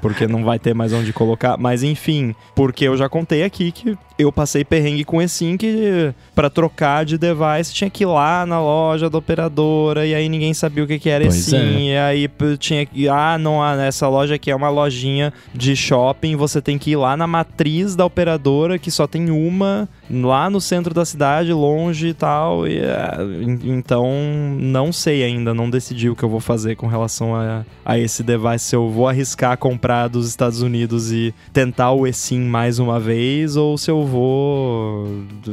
porque 0.00 0.26
não 0.26 0.44
vai 0.44 0.58
ter 0.58 0.74
mais 0.74 0.92
onde 0.92 1.12
colocar. 1.12 1.56
Mas 1.58 1.82
enfim, 1.82 2.34
porque 2.54 2.84
eu 2.84 2.96
já 2.96 3.08
contei 3.08 3.42
aqui 3.42 3.72
que 3.72 3.98
eu 4.18 4.32
passei 4.32 4.64
perrengue 4.64 5.04
com 5.04 5.20
eSIM 5.20 5.58
que 5.58 6.12
para 6.34 6.48
trocar 6.48 7.04
de 7.04 7.18
device 7.18 7.74
tinha 7.74 7.90
que 7.90 8.04
ir 8.04 8.06
lá 8.06 8.46
na 8.46 8.58
loja 8.58 9.10
da 9.10 9.18
operadora 9.18 10.06
e 10.06 10.14
aí 10.14 10.26
ninguém 10.28 10.54
sabia 10.54 10.84
o 10.84 10.86
que, 10.86 10.98
que 10.98 11.10
era 11.10 11.24
pois 11.24 11.36
eSIM. 11.36 11.90
É. 11.90 11.92
E 11.92 11.98
aí 11.98 12.30
tinha 12.58 12.86
que. 12.86 13.08
Ah, 13.08 13.25
não, 13.38 13.64
essa 13.80 14.08
loja 14.08 14.36
aqui 14.36 14.50
é 14.50 14.56
uma 14.56 14.68
lojinha 14.68 15.32
de 15.52 15.74
shopping, 15.74 16.36
você 16.36 16.60
tem 16.60 16.78
que 16.78 16.92
ir 16.92 16.96
lá 16.96 17.16
na 17.16 17.26
matriz 17.26 17.96
da 17.96 18.04
operadora, 18.04 18.78
que 18.78 18.90
só 18.90 19.06
tem 19.06 19.30
uma, 19.30 19.88
lá 20.10 20.48
no 20.48 20.60
centro 20.60 20.94
da 20.94 21.04
cidade, 21.04 21.52
longe 21.52 22.08
e 22.08 22.14
tal. 22.14 22.66
E, 22.66 22.78
é, 22.78 23.18
então, 23.64 24.06
não 24.58 24.92
sei 24.92 25.22
ainda, 25.22 25.52
não 25.52 25.68
decidi 25.68 26.08
o 26.08 26.16
que 26.16 26.22
eu 26.22 26.28
vou 26.28 26.40
fazer 26.40 26.76
com 26.76 26.86
relação 26.86 27.34
a, 27.34 27.64
a 27.84 27.98
esse 27.98 28.22
device. 28.22 28.66
Se 28.66 28.76
eu 28.76 28.88
vou 28.90 29.08
arriscar 29.08 29.56
comprar 29.58 30.08
dos 30.08 30.28
Estados 30.28 30.62
Unidos 30.62 31.12
e 31.12 31.34
tentar 31.52 31.92
o 31.92 32.06
eSIM 32.06 32.40
mais 32.40 32.78
uma 32.78 33.00
vez, 33.00 33.56
ou 33.56 33.76
se 33.76 33.90
eu 33.90 34.04
vou 34.04 35.08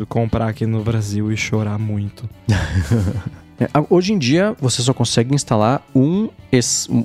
comprar 0.07 0.47
aqui 0.47 0.65
no 0.65 0.83
Brasil 0.83 1.31
e 1.31 1.37
chorar 1.37 1.79
muito. 1.79 2.29
É, 3.59 3.67
hoje 3.89 4.13
em 4.13 4.17
dia, 4.17 4.55
você 4.59 4.81
só 4.81 4.93
consegue 4.93 5.33
instalar 5.33 5.81
um, 5.95 6.29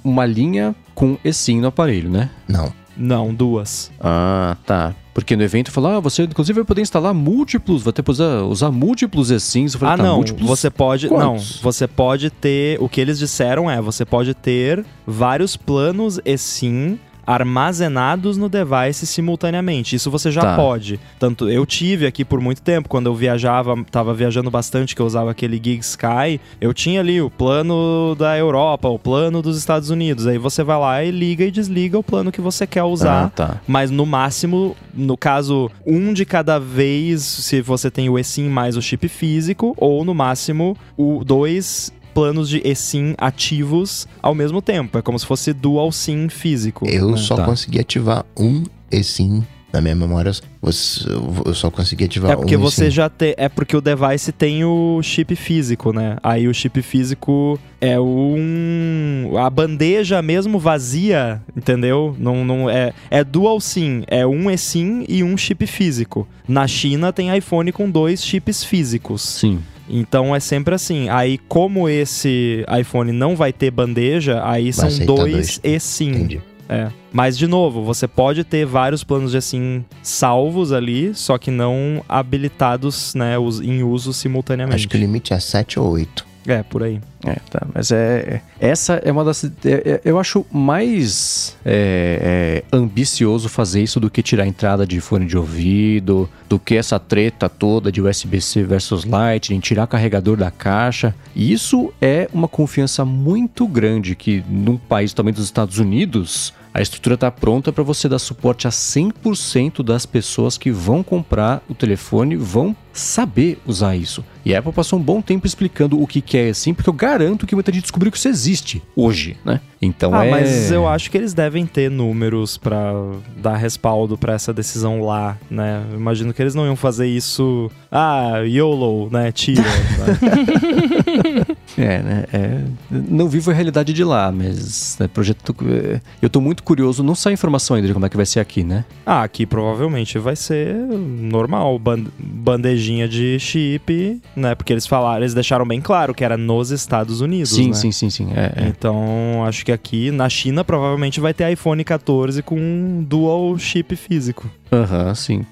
uma 0.04 0.24
linha 0.24 0.74
com 0.94 1.18
eSIM 1.24 1.60
no 1.60 1.68
aparelho, 1.68 2.10
né? 2.10 2.30
Não. 2.48 2.72
Não, 2.96 3.32
duas. 3.32 3.92
Ah, 4.00 4.56
tá. 4.66 4.92
Porque 5.14 5.36
no 5.36 5.42
evento 5.42 5.70
falou, 5.70 5.92
ah, 5.92 6.00
você 6.00 6.24
inclusive 6.24 6.56
vai 6.58 6.64
poder 6.64 6.82
instalar 6.82 7.14
múltiplos, 7.14 7.82
vai 7.82 7.92
ter 7.92 8.02
que 8.02 8.10
usar, 8.10 8.42
usar 8.42 8.70
múltiplos 8.70 9.30
eSIMs. 9.30 9.74
Falei, 9.74 9.94
ah, 9.94 9.96
tá, 9.96 10.02
não, 10.02 10.16
múltiplos... 10.16 10.48
você 10.48 10.68
pode, 10.68 11.08
Quantos? 11.08 11.56
não, 11.56 11.62
você 11.62 11.86
pode 11.86 12.30
ter, 12.30 12.80
o 12.80 12.88
que 12.88 13.00
eles 13.00 13.18
disseram 13.18 13.70
é, 13.70 13.80
você 13.80 14.04
pode 14.04 14.34
ter 14.34 14.84
vários 15.06 15.56
planos 15.56 16.20
eSIM 16.24 16.98
armazenados 17.28 18.38
no 18.38 18.48
device 18.48 19.06
simultaneamente. 19.06 19.94
Isso 19.94 20.10
você 20.10 20.30
já 20.30 20.40
tá. 20.40 20.56
pode. 20.56 20.98
Tanto 21.18 21.50
eu 21.50 21.66
tive 21.66 22.06
aqui 22.06 22.24
por 22.24 22.40
muito 22.40 22.62
tempo, 22.62 22.88
quando 22.88 23.04
eu 23.04 23.14
viajava, 23.14 23.76
tava 23.90 24.14
viajando 24.14 24.50
bastante, 24.50 24.96
que 24.96 25.02
eu 25.02 25.04
usava 25.04 25.30
aquele 25.30 25.60
Gig 25.62 25.80
Sky, 25.80 26.40
eu 26.58 26.72
tinha 26.72 27.00
ali 27.00 27.20
o 27.20 27.28
plano 27.28 28.16
da 28.18 28.38
Europa, 28.38 28.88
o 28.88 28.98
plano 28.98 29.42
dos 29.42 29.58
Estados 29.58 29.90
Unidos. 29.90 30.26
Aí 30.26 30.38
você 30.38 30.64
vai 30.64 30.78
lá 30.78 31.04
e 31.04 31.10
liga 31.10 31.44
e 31.44 31.50
desliga 31.50 31.98
o 31.98 32.02
plano 32.02 32.32
que 32.32 32.40
você 32.40 32.66
quer 32.66 32.84
usar. 32.84 33.26
Ah, 33.26 33.28
tá. 33.28 33.60
Mas 33.66 33.90
no 33.90 34.06
máximo, 34.06 34.74
no 34.94 35.16
caso, 35.16 35.70
um 35.86 36.14
de 36.14 36.24
cada 36.24 36.58
vez, 36.58 37.20
se 37.20 37.60
você 37.60 37.90
tem 37.90 38.08
o 38.08 38.18
eSIM 38.18 38.48
mais 38.48 38.74
o 38.74 38.80
chip 38.80 39.06
físico, 39.06 39.74
ou 39.76 40.02
no 40.02 40.14
máximo, 40.14 40.74
o 40.96 41.22
dois 41.22 41.92
planos 42.14 42.48
de 42.48 42.60
eSIM 42.64 43.14
ativos 43.18 44.06
ao 44.22 44.34
mesmo 44.34 44.60
tempo. 44.60 44.98
É 44.98 45.02
como 45.02 45.18
se 45.18 45.26
fosse 45.26 45.52
dual 45.52 45.92
SIM 45.92 46.28
físico. 46.28 46.86
Eu 46.88 47.12
né? 47.12 47.16
só 47.16 47.36
tá. 47.36 47.44
consegui 47.44 47.78
ativar 47.78 48.24
um 48.36 48.64
eSIM 48.90 49.44
na 49.72 49.82
minha 49.82 49.94
memória, 49.94 50.32
eu 50.62 51.54
só 51.54 51.70
consegui 51.70 52.04
ativar 52.04 52.32
É 52.32 52.36
porque 52.36 52.56
um 52.56 52.60
você 52.60 52.90
já 52.90 53.08
tem. 53.10 53.34
É 53.36 53.48
porque 53.50 53.76
o 53.76 53.80
device 53.80 54.32
tem 54.32 54.64
o 54.64 55.00
chip 55.02 55.36
físico, 55.36 55.92
né? 55.92 56.16
Aí 56.22 56.48
o 56.48 56.54
chip 56.54 56.80
físico 56.80 57.58
é 57.80 58.00
um. 58.00 59.34
A 59.36 59.50
bandeja 59.50 60.22
mesmo 60.22 60.58
vazia, 60.58 61.42
entendeu? 61.54 62.16
Não, 62.18 62.44
não 62.44 62.70
é, 62.70 62.94
é 63.10 63.22
dual 63.22 63.60
SIM. 63.60 64.04
É 64.06 64.26
um 64.26 64.50
eSIM 64.50 65.04
e 65.06 65.22
um 65.22 65.36
chip 65.36 65.66
físico. 65.66 66.26
Na 66.46 66.66
China 66.66 67.12
tem 67.12 67.36
iPhone 67.36 67.70
com 67.70 67.90
dois 67.90 68.24
chips 68.24 68.64
físicos. 68.64 69.22
Sim. 69.22 69.60
Então 69.88 70.34
é 70.34 70.40
sempre 70.40 70.74
assim. 70.74 71.08
Aí, 71.08 71.38
como 71.48 71.88
esse 71.88 72.64
iPhone 72.80 73.12
não 73.12 73.34
vai 73.34 73.52
ter 73.52 73.70
bandeja, 73.70 74.42
aí 74.44 74.72
vai 74.72 74.90
são 74.90 75.06
dois, 75.06 75.32
dois 75.32 75.60
e 75.62 75.80
sim. 75.80 76.10
Entendi. 76.10 76.40
É. 76.68 76.88
Mas, 77.10 77.38
de 77.38 77.46
novo, 77.46 77.82
você 77.82 78.06
pode 78.06 78.44
ter 78.44 78.66
vários 78.66 79.02
planos 79.02 79.30
de 79.30 79.38
assim 79.38 79.82
salvos 80.02 80.70
ali, 80.70 81.14
só 81.14 81.38
que 81.38 81.50
não 81.50 82.04
habilitados 82.06 83.14
né, 83.14 83.36
em 83.62 83.82
uso 83.82 84.12
simultaneamente. 84.12 84.76
Acho 84.76 84.88
que 84.88 84.96
o 84.96 85.00
limite 85.00 85.32
é 85.32 85.40
7 85.40 85.80
ou 85.80 85.90
8. 85.92 86.27
É, 86.48 86.62
por 86.62 86.82
aí. 86.82 86.98
É, 87.26 87.34
tá. 87.50 87.66
Mas 87.74 87.92
é. 87.92 88.40
Essa 88.58 88.94
é 89.04 89.12
uma 89.12 89.22
das. 89.22 89.44
É, 89.44 89.50
é, 89.66 90.00
eu 90.02 90.18
acho 90.18 90.46
mais 90.50 91.54
é, 91.62 92.64
é, 92.72 92.76
ambicioso 92.76 93.50
fazer 93.50 93.82
isso 93.82 94.00
do 94.00 94.08
que 94.08 94.22
tirar 94.22 94.44
a 94.44 94.46
entrada 94.46 94.86
de 94.86 94.98
fone 94.98 95.26
de 95.26 95.36
ouvido, 95.36 96.26
do 96.48 96.58
que 96.58 96.74
essa 96.74 96.98
treta 96.98 97.46
toda 97.46 97.92
de 97.92 98.00
USB-C 98.00 98.62
versus 98.62 99.04
Lightning, 99.04 99.60
tirar 99.60 99.86
carregador 99.86 100.38
da 100.38 100.50
caixa. 100.50 101.14
Isso 101.36 101.92
é 102.00 102.30
uma 102.32 102.48
confiança 102.48 103.04
muito 103.04 103.66
grande 103.68 104.16
que 104.16 104.42
num 104.48 104.78
país 104.78 105.12
também 105.12 105.34
dos 105.34 105.44
Estados 105.44 105.78
Unidos 105.78 106.54
a 106.78 106.82
estrutura 106.82 107.16
está 107.16 107.28
pronta 107.28 107.72
para 107.72 107.82
você 107.82 108.08
dar 108.08 108.20
suporte 108.20 108.68
a 108.68 108.70
100% 108.70 109.82
das 109.82 110.06
pessoas 110.06 110.56
que 110.56 110.70
vão 110.70 111.02
comprar 111.02 111.60
o 111.68 111.74
telefone, 111.74 112.36
vão 112.36 112.74
saber 112.92 113.58
usar 113.66 113.96
isso. 113.96 114.24
E 114.44 114.54
a 114.54 114.60
Apple 114.60 114.72
passou 114.72 114.98
um 114.98 115.02
bom 115.02 115.20
tempo 115.20 115.46
explicando 115.46 116.00
o 116.00 116.06
que, 116.06 116.20
que 116.20 116.36
é 116.36 116.48
assim, 116.48 116.72
porque 116.72 116.88
eu 116.88 116.94
garanto 116.94 117.46
que 117.46 117.54
muita 117.54 117.72
gente 117.72 117.82
descobriu 117.82 118.10
que 118.10 118.18
isso 118.18 118.28
existe 118.28 118.82
hoje, 118.94 119.36
né? 119.44 119.60
Então 119.82 120.14
ah, 120.14 120.24
é. 120.24 120.30
Mas 120.30 120.70
eu 120.70 120.88
acho 120.88 121.10
que 121.10 121.18
eles 121.18 121.34
devem 121.34 121.66
ter 121.66 121.90
números 121.90 122.56
para 122.56 122.92
dar 123.36 123.56
respaldo 123.56 124.16
para 124.16 124.32
essa 124.32 124.52
decisão 124.52 125.02
lá, 125.02 125.36
né? 125.50 125.84
Eu 125.90 125.98
imagino 125.98 126.32
que 126.32 126.40
eles 126.40 126.54
não 126.54 126.64
iam 126.64 126.76
fazer 126.76 127.06
isso. 127.06 127.70
Ah, 127.90 128.38
YOLO, 128.44 129.10
né? 129.10 129.30
Tira. 129.32 129.62
né? 129.98 131.47
É, 131.80 132.02
né? 132.02 132.24
É, 132.32 132.60
não 132.90 133.28
vivo 133.28 133.50
a 133.50 133.54
realidade 133.54 133.92
de 133.92 134.04
lá, 134.04 134.32
mas 134.32 134.96
né, 134.98 135.08
projeto. 135.08 135.54
É, 135.66 136.00
eu 136.20 136.28
tô 136.28 136.40
muito 136.40 136.62
curioso. 136.62 137.02
Não 137.02 137.14
sai 137.14 137.32
informação 137.32 137.76
ainda 137.76 137.88
de 137.88 137.94
como 137.94 138.06
é 138.06 138.08
que 138.08 138.16
vai 138.16 138.26
ser 138.26 138.40
aqui, 138.40 138.64
né? 138.64 138.84
Ah, 139.06 139.22
aqui 139.22 139.46
provavelmente 139.46 140.18
vai 140.18 140.36
ser 140.36 140.74
normal, 140.74 141.80
bandejinha 142.18 143.08
de 143.08 143.38
chip, 143.38 144.20
né? 144.34 144.54
Porque 144.54 144.72
eles 144.72 144.86
falaram, 144.86 145.22
eles 145.22 145.34
deixaram 145.34 145.66
bem 145.66 145.80
claro 145.80 146.14
que 146.14 146.24
era 146.24 146.36
nos 146.36 146.70
Estados 146.70 147.20
Unidos. 147.20 147.50
Sim, 147.50 147.68
né? 147.68 147.74
sim, 147.74 147.92
sim, 147.92 148.10
sim. 148.10 148.28
É, 148.34 148.64
é. 148.64 148.68
Então, 148.68 149.44
acho 149.46 149.64
que 149.64 149.72
aqui 149.72 150.10
na 150.10 150.28
China 150.28 150.64
provavelmente 150.64 151.20
vai 151.20 151.32
ter 151.32 151.50
iPhone 151.50 151.82
14 151.84 152.42
com 152.42 153.04
dual 153.06 153.56
chip 153.58 153.94
físico. 153.96 154.50
Aham, 154.72 155.08
uhum, 155.08 155.14
sim. 155.14 155.46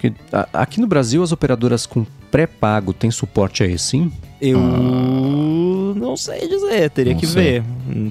Aqui 0.52 0.80
no 0.80 0.86
Brasil, 0.86 1.22
as 1.22 1.32
operadoras 1.32 1.86
com 1.86 2.04
pré-pago 2.30 2.92
têm 2.92 3.10
suporte 3.10 3.62
a 3.62 3.78
sim? 3.78 4.12
Eu 4.40 4.58
ah. 4.60 5.75
Não 5.94 6.16
sei 6.16 6.48
dizer, 6.48 6.90
teria 6.90 7.12
não 7.12 7.20
que 7.20 7.26
sei. 7.26 7.60
ver. 7.60 7.64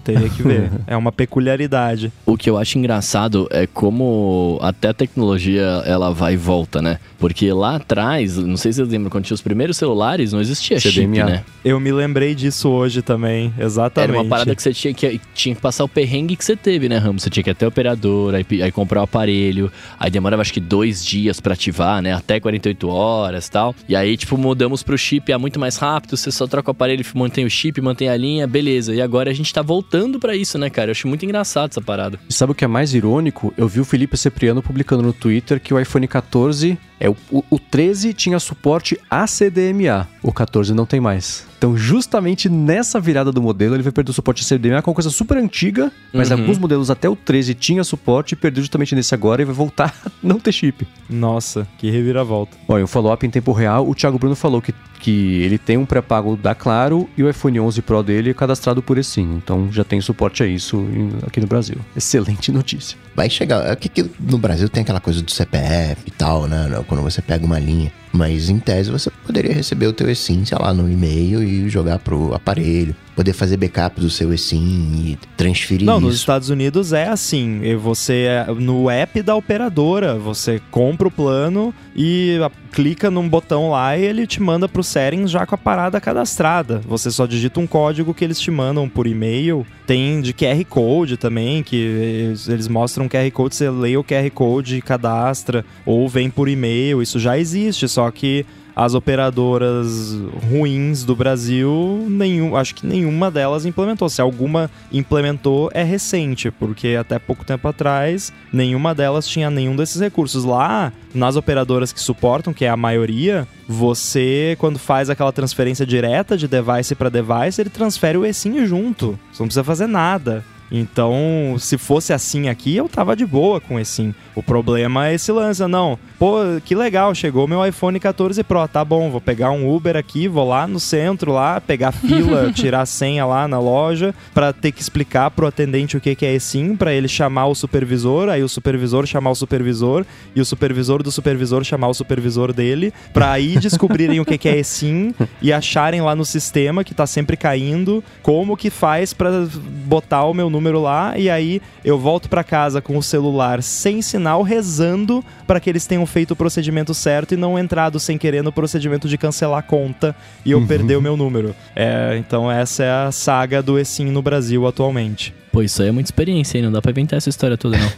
Teria 0.04 0.30
que 0.30 0.44
ver. 0.44 0.72
é 0.88 0.96
uma 0.96 1.12
peculiaridade. 1.12 2.12
O 2.26 2.38
que 2.38 2.50
eu 2.50 2.58
acho 2.58 2.78
engraçado 2.78 3.48
é 3.52 3.68
como 3.68 4.58
até 4.62 4.90
a 4.90 4.94
tecnologia 4.94 5.84
ela 5.86 6.12
vai 6.12 6.34
e 6.34 6.38
volta, 6.38 6.82
né? 6.82 7.00
Porque 7.18 7.52
lá 7.52 7.78
atrás, 7.78 8.38
não 8.38 8.58
sei 8.58 8.72
se 8.72 8.78
vocês 8.78 8.90
lembram, 8.90 9.10
quando 9.10 9.26
tinha 9.26 9.36
os 9.36 9.42
primeiros 9.42 9.78
celulares, 9.78 10.32
não 10.32 10.42
existia 10.42 10.80
CDMA. 10.80 11.16
chip, 11.16 11.24
né? 11.24 11.44
Eu 11.64 11.80
me 11.80 11.92
lembrei 11.92 12.36
disso 12.36 12.70
hoje 12.70 13.02
também, 13.02 13.54
exatamente. 13.58 14.12
Era 14.12 14.22
uma 14.22 14.30
parada 14.30 14.56
que 14.56 14.62
você 14.62 14.74
tinha 14.74 14.94
que, 14.94 15.20
tinha 15.34 15.56
que 15.56 15.62
passar 15.62 15.84
o 15.84 15.90
perrengue 15.90 16.36
que 16.36 16.46
você 16.46 16.56
teve, 16.56 16.88
né, 16.88 16.98
Ramos? 16.98 17.24
Você 17.24 17.30
tinha 17.30 17.44
que 17.44 17.50
ir 17.50 17.52
até 17.52 17.66
o 17.66 17.70
operador, 17.70 18.36
aí, 18.36 18.46
aí 18.62 18.72
comprar 18.72 19.02
o 19.02 19.04
aparelho, 19.04 19.72
aí 20.00 20.12
demorava 20.12 20.42
acho 20.42 20.54
que 20.54 20.60
dois 20.60 21.04
dias 21.04 21.40
para 21.40 21.54
ativar, 21.54 22.02
né? 22.02 22.14
Até 22.14 22.40
48 22.40 22.88
horas 22.88 23.50
tal. 23.50 23.74
E 23.88 23.96
aí, 23.96 24.16
tipo, 24.18 24.38
mudamos 24.38 24.84
pro 24.84 24.98
chip, 24.98 25.32
é 25.32 25.38
muito 25.38 25.60
mais 25.60 25.78
rápido, 25.78 26.16
você 26.18 26.32
só 26.32 26.46
troca 26.46 26.70
o 26.70 26.74
aparelho, 26.74 27.04
mantém 27.16 27.46
o 27.46 27.50
chip, 27.50 27.65
mantém 27.82 28.10
a 28.10 28.18
linha, 28.18 28.48
beleza. 28.48 28.94
E 28.94 29.02
agora 29.02 29.30
a 29.30 29.34
gente 29.34 29.54
tá 29.54 29.62
voltando 29.62 30.20
para 30.20 30.36
isso, 30.36 30.58
né, 30.58 30.70
cara? 30.70 30.90
Eu 30.90 30.92
acho 30.92 31.08
muito 31.08 31.26
engraçado 31.26 31.72
essa 31.72 31.82
parada. 31.82 32.20
E 32.30 32.34
sabe 32.34 32.52
o 32.52 32.56
que 32.56 32.66
é 32.66 32.68
mais 32.68 32.94
irônico? 32.94 33.54
Eu 33.58 33.68
vi 33.68 33.80
o 33.80 33.86
Felipe 33.86 34.18
Cipriano 34.18 34.62
publicando 34.62 35.04
no 35.04 35.14
Twitter 35.14 35.60
que 35.60 35.74
o 35.74 35.80
iPhone 35.80 36.08
14 36.08 36.78
é 37.00 37.10
o, 37.10 37.16
o, 37.32 37.44
o 37.50 37.60
13 37.60 38.14
tinha 38.14 38.40
suporte 38.40 38.98
a 39.10 39.26
CDMA, 39.28 40.08
o 40.22 40.32
14 40.32 40.74
não 40.74 40.86
tem 40.86 41.00
mais. 41.00 41.46
Então, 41.58 41.76
justamente 41.76 42.48
nessa 42.48 43.00
virada 43.00 43.32
do 43.32 43.42
modelo, 43.42 43.76
ele 43.76 43.82
vai 43.82 43.92
perder 43.92 44.12
o 44.12 44.14
suporte 44.14 44.44
a 44.44 44.46
CDMA, 44.46 44.82
com 44.82 44.92
uma 44.92 44.96
coisa 44.96 45.10
super 45.10 45.38
antiga, 45.38 45.92
mas 46.14 46.30
uhum. 46.30 46.38
alguns 46.38 46.58
modelos 46.58 46.92
até 46.92 47.10
o 47.10 47.16
13 47.16 47.56
tinha 47.56 47.84
suporte 47.84 48.34
e 48.34 48.36
perdeu 48.36 48.62
justamente 48.62 48.94
nesse 48.94 49.16
agora 49.16 49.42
e 49.42 49.46
vai 49.46 49.56
voltar 49.56 49.94
a 50.06 50.12
não 50.22 50.40
ter 50.40 50.52
chip. 50.52 50.88
Nossa, 51.10 51.68
que 51.78 51.90
reviravolta. 51.90 52.56
Olha, 52.68 52.84
o 52.84 52.88
follow-up 52.88 53.26
em 53.26 53.30
tempo 53.30 53.52
real, 53.52 53.90
o 53.90 53.96
Thiago 53.96 54.20
Bruno 54.20 54.36
falou 54.36 54.62
que, 54.62 54.76
que 55.00 55.42
ele 55.42 55.58
tem 55.58 55.78
um 55.78 55.86
pré-pago 55.86 56.36
da 56.36 56.54
Claro 56.54 57.10
e 57.18 57.24
o 57.24 57.30
iPhone 57.30 57.60
11 57.60 57.82
Pro 57.82 58.04
dele 58.04 58.30
é 58.30 58.34
cadastrado 58.34 58.84
por 58.84 58.98
eSIM. 58.98 59.36
Então, 59.36 59.72
já 59.72 59.84
tem 59.84 60.00
suporte 60.02 60.44
a 60.44 60.46
isso 60.46 60.86
aqui 61.26 61.40
no 61.40 61.48
Brasil. 61.48 61.78
Excelente 61.96 62.52
notícia. 62.52 62.98
Vai 63.16 63.30
chegar. 63.30 63.66
É 63.66 63.78
no 64.20 64.38
Brasil 64.38 64.68
tem 64.68 64.84
aquela 64.84 65.00
coisa 65.00 65.22
do 65.22 65.32
CPF 65.32 66.02
e 66.06 66.12
tal, 66.12 66.48
né? 66.48 66.68
Quando 66.88 67.02
você 67.02 67.22
pega 67.22 67.46
uma 67.46 67.60
linha. 67.60 67.92
Mas 68.12 68.50
em 68.50 68.60
tese 68.60 68.92
você 68.92 69.10
poderia 69.26 69.54
receber 69.54 69.88
o 69.88 69.94
teu 69.94 70.10
sei 70.46 70.58
lá, 70.58 70.74
no 70.74 70.90
e-mail 70.90 71.44
e 71.44 71.70
jogar 71.70 72.00
pro 72.00 72.34
aparelho 72.34 72.96
poder 73.16 73.34
fazer 73.34 73.58
backup 73.58 74.00
do 74.00 74.10
seu 74.10 74.34
eSIM 74.34 74.60
e 75.06 75.18
transferir 75.38 75.86
Não, 75.86 75.98
isso. 75.98 76.06
nos 76.06 76.16
Estados 76.16 76.50
Unidos 76.50 76.92
é 76.94 77.08
assim. 77.08 77.62
Você 77.78 78.26
é, 78.28 78.46
no 78.54 78.90
app 78.90 79.22
da 79.22 79.36
operadora, 79.36 80.16
você 80.16 80.62
compra 80.70 81.08
o 81.08 81.12
plano 81.12 81.74
e 81.96 82.38
clica 82.74 83.10
num 83.10 83.28
botão 83.28 83.70
lá 83.70 83.98
e 83.98 84.04
ele 84.04 84.28
te 84.28 84.42
manda 84.42 84.68
pro 84.68 84.84
settings 84.84 85.32
já 85.32 85.46
com 85.46 85.56
a 85.56 85.58
parada 85.58 86.02
cadastrada. 86.02 86.82
Você 86.86 87.10
só 87.10 87.26
digita 87.26 87.60
um 87.60 87.66
código 87.68 88.14
que 88.14 88.24
eles 88.24 88.40
te 88.40 88.52
mandam 88.52 88.90
por 88.90 89.08
e-mail. 89.08 89.66
Tem 89.88 90.20
de 90.20 90.34
QR 90.34 90.64
Code 90.66 91.16
também, 91.16 91.64
que 91.64 91.76
eles, 91.76 92.50
eles 92.50 92.68
mostram 92.68 93.06
um 93.06 93.10
QR 93.10 93.32
Code, 93.32 93.56
você 93.56 93.70
lê 93.70 93.96
o 93.96 94.04
QR 94.04 94.30
Code 94.32 94.78
e 94.78 94.82
cadastra, 94.82 95.64
ou 95.86 96.10
vem 96.10 96.30
por 96.30 96.50
e-mail. 96.50 97.02
Isso 97.02 97.20
já 97.20 97.38
existe, 97.38 97.88
só 97.88 98.12
que 98.12 98.46
as 98.76 98.94
operadoras 98.94 100.18
ruins 100.50 101.04
do 101.04 101.16
Brasil, 101.16 102.06
nenhum, 102.10 102.56
acho 102.56 102.76
que 102.76 102.86
nenhuma 102.86 103.32
delas 103.32 103.66
implementou. 103.66 104.10
Se 104.10 104.22
alguma 104.22 104.70
implementou, 104.92 105.70
é 105.74 105.84
recente, 105.84 106.52
porque 106.52 106.98
até 107.00 107.18
pouco 107.18 107.46
tempo 107.46 107.68
atrás, 107.68 108.34
nenhuma 108.52 108.94
delas 108.94 109.28
tinha 109.28 109.50
nenhum 109.50 109.76
desses 109.76 110.02
recursos. 110.02 110.44
Lá, 110.44 110.92
nas 111.14 111.38
operadoras 111.38 111.94
que 111.94 112.02
suportam, 112.02 112.54
que 112.54 112.66
é 112.66 112.70
a 112.70 112.76
maioria, 112.76 113.48
você, 113.68 114.58
quando 114.60 114.78
faz 114.78 115.10
aquela 115.10 115.32
transferência 115.32 115.86
direta 115.86 116.36
de 116.36 116.48
device 116.48 116.96
para 116.96 117.10
device, 117.10 117.62
ele 117.62 117.70
transfere 117.70 118.18
o 118.18 118.26
eSIM 118.26 118.66
junto. 118.66 119.18
Você 119.32 119.42
não 119.42 119.48
precisa 119.48 119.64
fazer 119.64 119.88
nada. 119.88 120.44
Então, 120.72 121.56
se 121.60 121.78
fosse 121.78 122.14
assim 122.14 122.50
aqui, 122.50 122.76
eu 122.76 122.88
tava 122.88 123.16
de 123.16 123.26
boa 123.26 123.60
com 123.60 123.80
esse 123.80 123.96
sim. 123.96 124.16
O 124.36 124.44
problema 124.44 125.08
é 125.08 125.14
esse 125.14 125.32
lance, 125.32 125.66
não. 125.66 125.98
Pô, 126.20 126.40
que 126.64 126.76
legal, 126.76 127.16
chegou 127.16 127.48
meu 127.48 127.66
iPhone 127.66 127.98
14 128.00 128.44
Pro, 128.44 128.68
tá 128.68 128.84
bom, 128.84 129.10
vou 129.10 129.22
pegar 129.22 129.52
um 129.52 129.74
Uber 129.74 129.96
aqui, 129.96 130.28
vou 130.28 130.48
lá 130.48 130.68
no 130.68 130.80
centro 130.80 131.32
lá, 131.32 131.62
pegar 131.62 131.92
fila, 131.94 132.52
tirar 132.52 132.82
a 132.82 132.86
senha 132.86 133.26
lá 133.26 133.48
na 133.48 133.60
loja, 133.60 134.14
para 134.34 134.52
ter 134.52 134.74
que 134.74 134.82
explicar 134.82 135.32
pro 135.32 135.48
atendente 135.48 135.96
o 135.96 136.02
que 136.02 136.16
que 136.16 136.26
é 136.26 136.34
eSIM, 136.34 136.76
para 136.76 136.94
ele 136.94 137.08
chamar 137.08 137.48
o 137.48 137.56
supervisor, 137.56 138.28
aí 138.28 138.44
o 138.44 138.50
supervisor 138.50 139.06
chamar 139.06 139.32
o 139.32 139.36
supervisor 139.36 140.06
e 140.36 140.42
o 140.42 140.46
supervisor 140.46 141.02
do 141.02 141.12
supervisor 141.12 141.64
chamar 141.64 141.88
o 141.88 141.94
supervisor 141.94 142.52
dele, 142.52 142.94
para 143.14 143.32
aí 143.32 143.58
descobrirem 143.58 144.20
o 144.20 144.26
que 144.26 144.38
que 144.38 144.50
é 144.50 144.58
eSIM 144.58 145.14
e 145.42 145.54
acharem 145.54 146.02
lá 146.02 146.16
no 146.16 146.26
sistema 146.26 146.84
que 146.84 146.94
tá 146.94 147.08
sempre 147.08 147.38
caindo 147.38 148.04
como 148.22 148.58
que 148.58 148.70
faz 148.70 149.14
para 149.14 149.48
botar 149.86 150.26
o 150.26 150.34
meu 150.34 150.50
número 150.56 150.82
lá 150.82 151.18
e 151.18 151.30
aí 151.30 151.62
eu 151.84 152.00
volto 152.00 152.30
para 152.30 152.44
casa 152.44 152.82
com 152.82 152.98
o 152.98 153.04
celular 153.04 153.62
sem 153.62 154.02
sinal, 154.02 154.42
rezando 154.42 155.24
para 155.46 155.60
que 155.60 155.70
eles 155.70 155.86
tenham 155.86 156.06
feito 156.06 156.32
o 156.32 156.36
procedimento 156.36 156.94
certo 156.94 157.34
e 157.34 157.38
não 157.38 157.60
entrado 157.60 158.00
sem 158.00 158.18
querer 158.18 158.42
no 158.42 158.52
procedimento 158.52 159.08
de 159.08 159.18
cancelar 159.18 159.60
a 159.60 159.62
conta 159.62 160.16
e 160.44 160.52
eu 160.52 160.60
uhum. 160.60 160.68
perder 160.68 160.96
o 160.96 161.02
meu 161.02 161.18
número. 161.18 161.56
É, 161.76 162.16
então 162.18 162.52
essa 162.52 162.84
é 162.84 162.92
a 162.92 163.12
saga 163.12 163.62
do 163.62 163.78
eSIM 163.78 164.06
no 164.06 164.22
Brasil 164.22 164.66
atualmente. 164.66 165.34
Pô, 165.52 165.62
isso 165.62 165.82
aí 165.82 165.90
é 165.90 165.92
muita 165.92 166.08
experiência, 166.08 166.58
hein? 166.58 166.64
Não 166.64 166.72
dá 166.72 166.82
pra 166.82 166.92
inventar 166.92 167.18
essa 167.18 167.30
história 167.30 167.58
toda, 167.58 167.78
não. 167.78 167.92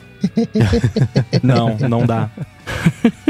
não, 1.78 1.90
não 1.90 2.06
dá. 2.06 2.30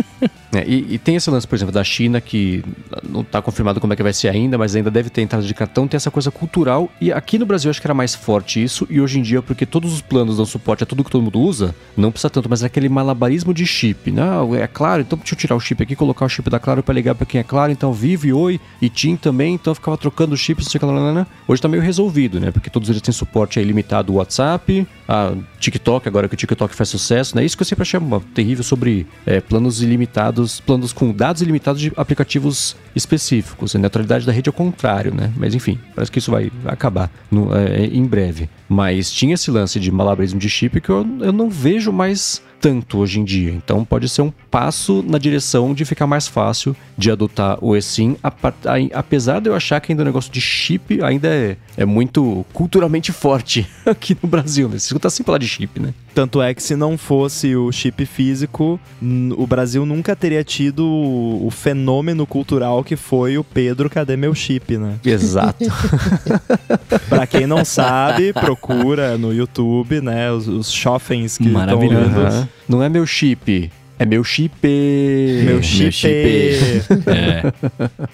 É, 0.58 0.66
e, 0.68 0.95
e, 0.95 0.97
tem 0.97 1.16
esse 1.16 1.30
lance, 1.30 1.47
por 1.47 1.55
exemplo, 1.55 1.74
da 1.74 1.84
China, 1.84 2.20
que 2.20 2.64
não 3.08 3.22
está 3.22 3.41
confirmado 3.41 3.80
como 3.80 3.93
é 3.93 3.95
que 3.95 4.01
vai 4.01 4.14
ser 4.14 4.30
ainda, 4.30 4.58
mas 4.58 4.76
ainda 4.76 4.89
deve 4.89 5.10
ter 5.10 5.22
entrada 5.22 5.45
de 5.45 5.53
cartão, 5.53 5.88
tem 5.88 5.97
essa 5.97 6.10
coisa 6.10 6.32
cultural. 6.32 6.89
E 6.99 7.12
aqui 7.12 7.38
no 7.38 7.45
Brasil 7.45 7.70
acho 7.70 7.80
que 7.80 7.86
era 7.86 7.93
mais 7.93 8.16
forte 8.16 8.64
isso, 8.64 8.88
e 8.89 8.99
hoje 8.99 9.20
em 9.20 9.22
dia, 9.22 9.41
porque 9.41 9.66
todos 9.66 9.93
os 9.93 10.01
planos 10.01 10.38
dão 10.38 10.45
suporte 10.45 10.84
a 10.84 10.86
tudo 10.86 11.03
que 11.03 11.12
todo 11.12 11.22
mundo 11.22 11.39
usa, 11.39 11.76
não 11.95 12.12
precisa 12.12 12.30
tanto, 12.30 12.49
mas 12.49 12.64
é 12.64 12.66
aquele 12.66 12.89
malabarismo 12.89 13.53
de 13.53 13.66
chip. 13.66 14.12
Não, 14.12 14.55
é 14.55 14.68
claro, 14.68 15.01
então 15.01 15.18
deixa 15.18 15.36
eu 15.36 15.38
tirar 15.38 15.55
o 15.55 15.60
chip 15.60 15.84
aqui, 15.84 15.95
colocar 15.95 16.26
o 16.26 16.30
chip 16.30 16.49
da 16.49 16.60
Claro 16.60 16.82
para 16.82 16.93
ligar 16.93 17.14
para 17.14 17.26
quem 17.26 17.39
é 17.39 17.43
Claro, 17.43 17.72
então 17.72 17.93
Vive, 17.93 18.34
Oi 18.34 18.60
e 18.82 18.89
TIM 18.89 19.16
também, 19.16 19.53
então 19.53 19.76
ficava 19.76 19.97
trocando 19.97 20.36
chips, 20.36 20.66
não 20.66 20.72
sei 20.72 20.78
o 20.78 20.80
que 20.80 20.86
lá, 20.86 21.28
Hoje 21.47 21.62
tá 21.62 21.68
meio 21.68 21.84
resolvido, 21.84 22.39
né? 22.39 22.51
Porque 22.51 22.70
todos 22.70 22.89
eles 22.89 23.01
têm 23.01 23.14
suporte 23.14 23.60
aí 23.60 23.66
limitado 23.66 24.14
WhatsApp, 24.14 24.88
a 25.08 25.34
TikTok, 25.60 26.08
agora 26.08 26.28
que 26.28 26.34
o 26.34 26.38
TikTok 26.38 26.76
faz 26.76 26.89
sucesso, 26.89 27.36
né? 27.36 27.45
Isso 27.45 27.55
que 27.55 27.62
eu 27.62 27.66
sempre 27.66 27.84
achei 27.84 27.99
terrível 28.34 28.64
sobre 28.64 29.08
é, 29.26 29.39
planos 29.39 29.82
ilimitados, 29.82 30.47
planos 30.60 30.93
com 30.93 31.12
dados 31.12 31.41
ilimitados 31.41 31.82
de 31.82 31.91
aplicativos 31.95 32.76
específicos. 32.95 33.76
A 33.76 33.80
neutralidade 33.80 34.26
da 34.26 34.32
rede 34.32 34.50
é 34.50 34.52
o 34.52 34.54
contrário, 34.54 35.14
né? 35.14 35.32
Mas 35.36 35.54
enfim, 35.54 35.80
parece 35.95 36.12
que 36.12 36.20
isso 36.20 36.32
vai 36.32 36.52
acabar 36.66 37.12
no, 37.30 37.56
é, 37.56 37.86
em 37.86 38.06
breve. 38.06 38.50
Mas 38.68 39.12
tinha 39.12 39.36
esse 39.36 39.50
lance 39.52 39.80
de 39.80 39.91
malabarismo 39.91 40.39
de 40.39 40.50
chip 40.50 40.82
que 40.82 40.89
eu, 40.89 41.06
eu 41.22 41.32
não 41.32 41.50
vejo 41.50 41.91
mais 41.91 42.41
tanto 42.60 42.98
hoje 42.98 43.20
em 43.20 43.24
dia. 43.24 43.52
Então 43.52 43.86
pode 43.86 44.10
ser 44.10 44.22
um 44.22 44.32
passo 44.52 45.04
na 45.08 45.18
direção 45.18 45.74
de 45.74 45.86
ficar 45.86 46.08
mais 46.08 46.28
fácil 46.28 46.76
de 46.98 47.12
adotar 47.12 47.58
o 47.62 47.76
eSIM, 47.76 48.18
apesar 48.93 49.39
de 49.39 49.50
eu 49.50 49.56
achar 49.56 49.80
que 49.80 49.91
ainda 49.91 50.02
o 50.02 50.06
negócio 50.06 50.32
de 50.32 50.41
chip 50.41 51.02
ainda 51.04 51.28
é, 51.28 51.58
é 51.76 51.86
muito 51.86 52.45
culturalmente 52.54 53.12
forte 53.12 53.68
aqui 53.86 54.18
no 54.22 54.28
Brasil. 54.28 54.68
Né? 54.68 54.80
Você 54.80 54.88
escuta 54.88 55.10
sempre 55.10 55.28
falar 55.28 55.38
de 55.38 55.48
chip, 55.48 55.80
né? 55.80 55.93
Tanto 56.18 56.41
é 56.41 56.51
que 56.51 56.63
se 56.63 56.76
não 56.76 56.97
fosse 56.97 57.55
o 57.55 57.72
chip 57.72 58.03
físico, 58.07 58.80
o 59.38 59.45
Brasil 59.45 59.86
nunca 59.86 60.15
teria 60.15 60.43
tido 60.43 60.84
o 60.84 61.47
fenômeno 61.51 62.26
cultural 62.26 62.84
que 62.84 62.95
foi 62.95 63.38
o 63.38 63.43
Pedro, 63.43 63.88
cadê 63.88 64.18
meu 64.18 64.34
chip, 64.34 64.80
né? 64.80 64.95
Exato. 65.05 65.63
pra 67.07 67.28
quem 67.28 67.45
não 67.45 67.63
sabe, 67.63 68.34
procura 68.34 69.15
no 69.15 69.32
YouTube, 69.32 70.01
né, 70.01 70.32
os, 70.32 70.47
os 70.47 70.72
shoppings 70.72 71.38
que 71.38 71.49
estão 71.49 71.80
olhando. 71.80 72.49
Não 72.68 72.82
é 72.82 72.89
meu 72.89 73.05
chip, 73.05 73.72
é 74.00 74.06
meu 74.06 74.24
chip. 74.24 74.54
Meu 75.43 75.62
chip. 75.62 75.84
Meu 75.84 75.91
chip. 75.91 76.12
é. 77.10 77.54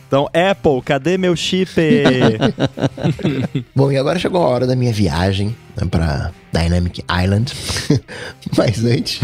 Então, 0.08 0.28
Apple, 0.28 0.82
cadê 0.84 1.18
meu 1.18 1.36
chip? 1.36 1.72
Bom, 3.76 3.92
e 3.92 3.98
agora 3.98 4.18
chegou 4.18 4.42
a 4.42 4.48
hora 4.48 4.68
da 4.68 4.76
minha 4.76 4.94
viagem 4.94 5.56
né, 5.76 5.88
para 5.90 6.32
Dynamic 6.54 7.04
Island. 7.10 7.52
Mas 8.56 8.86
antes, 8.86 9.20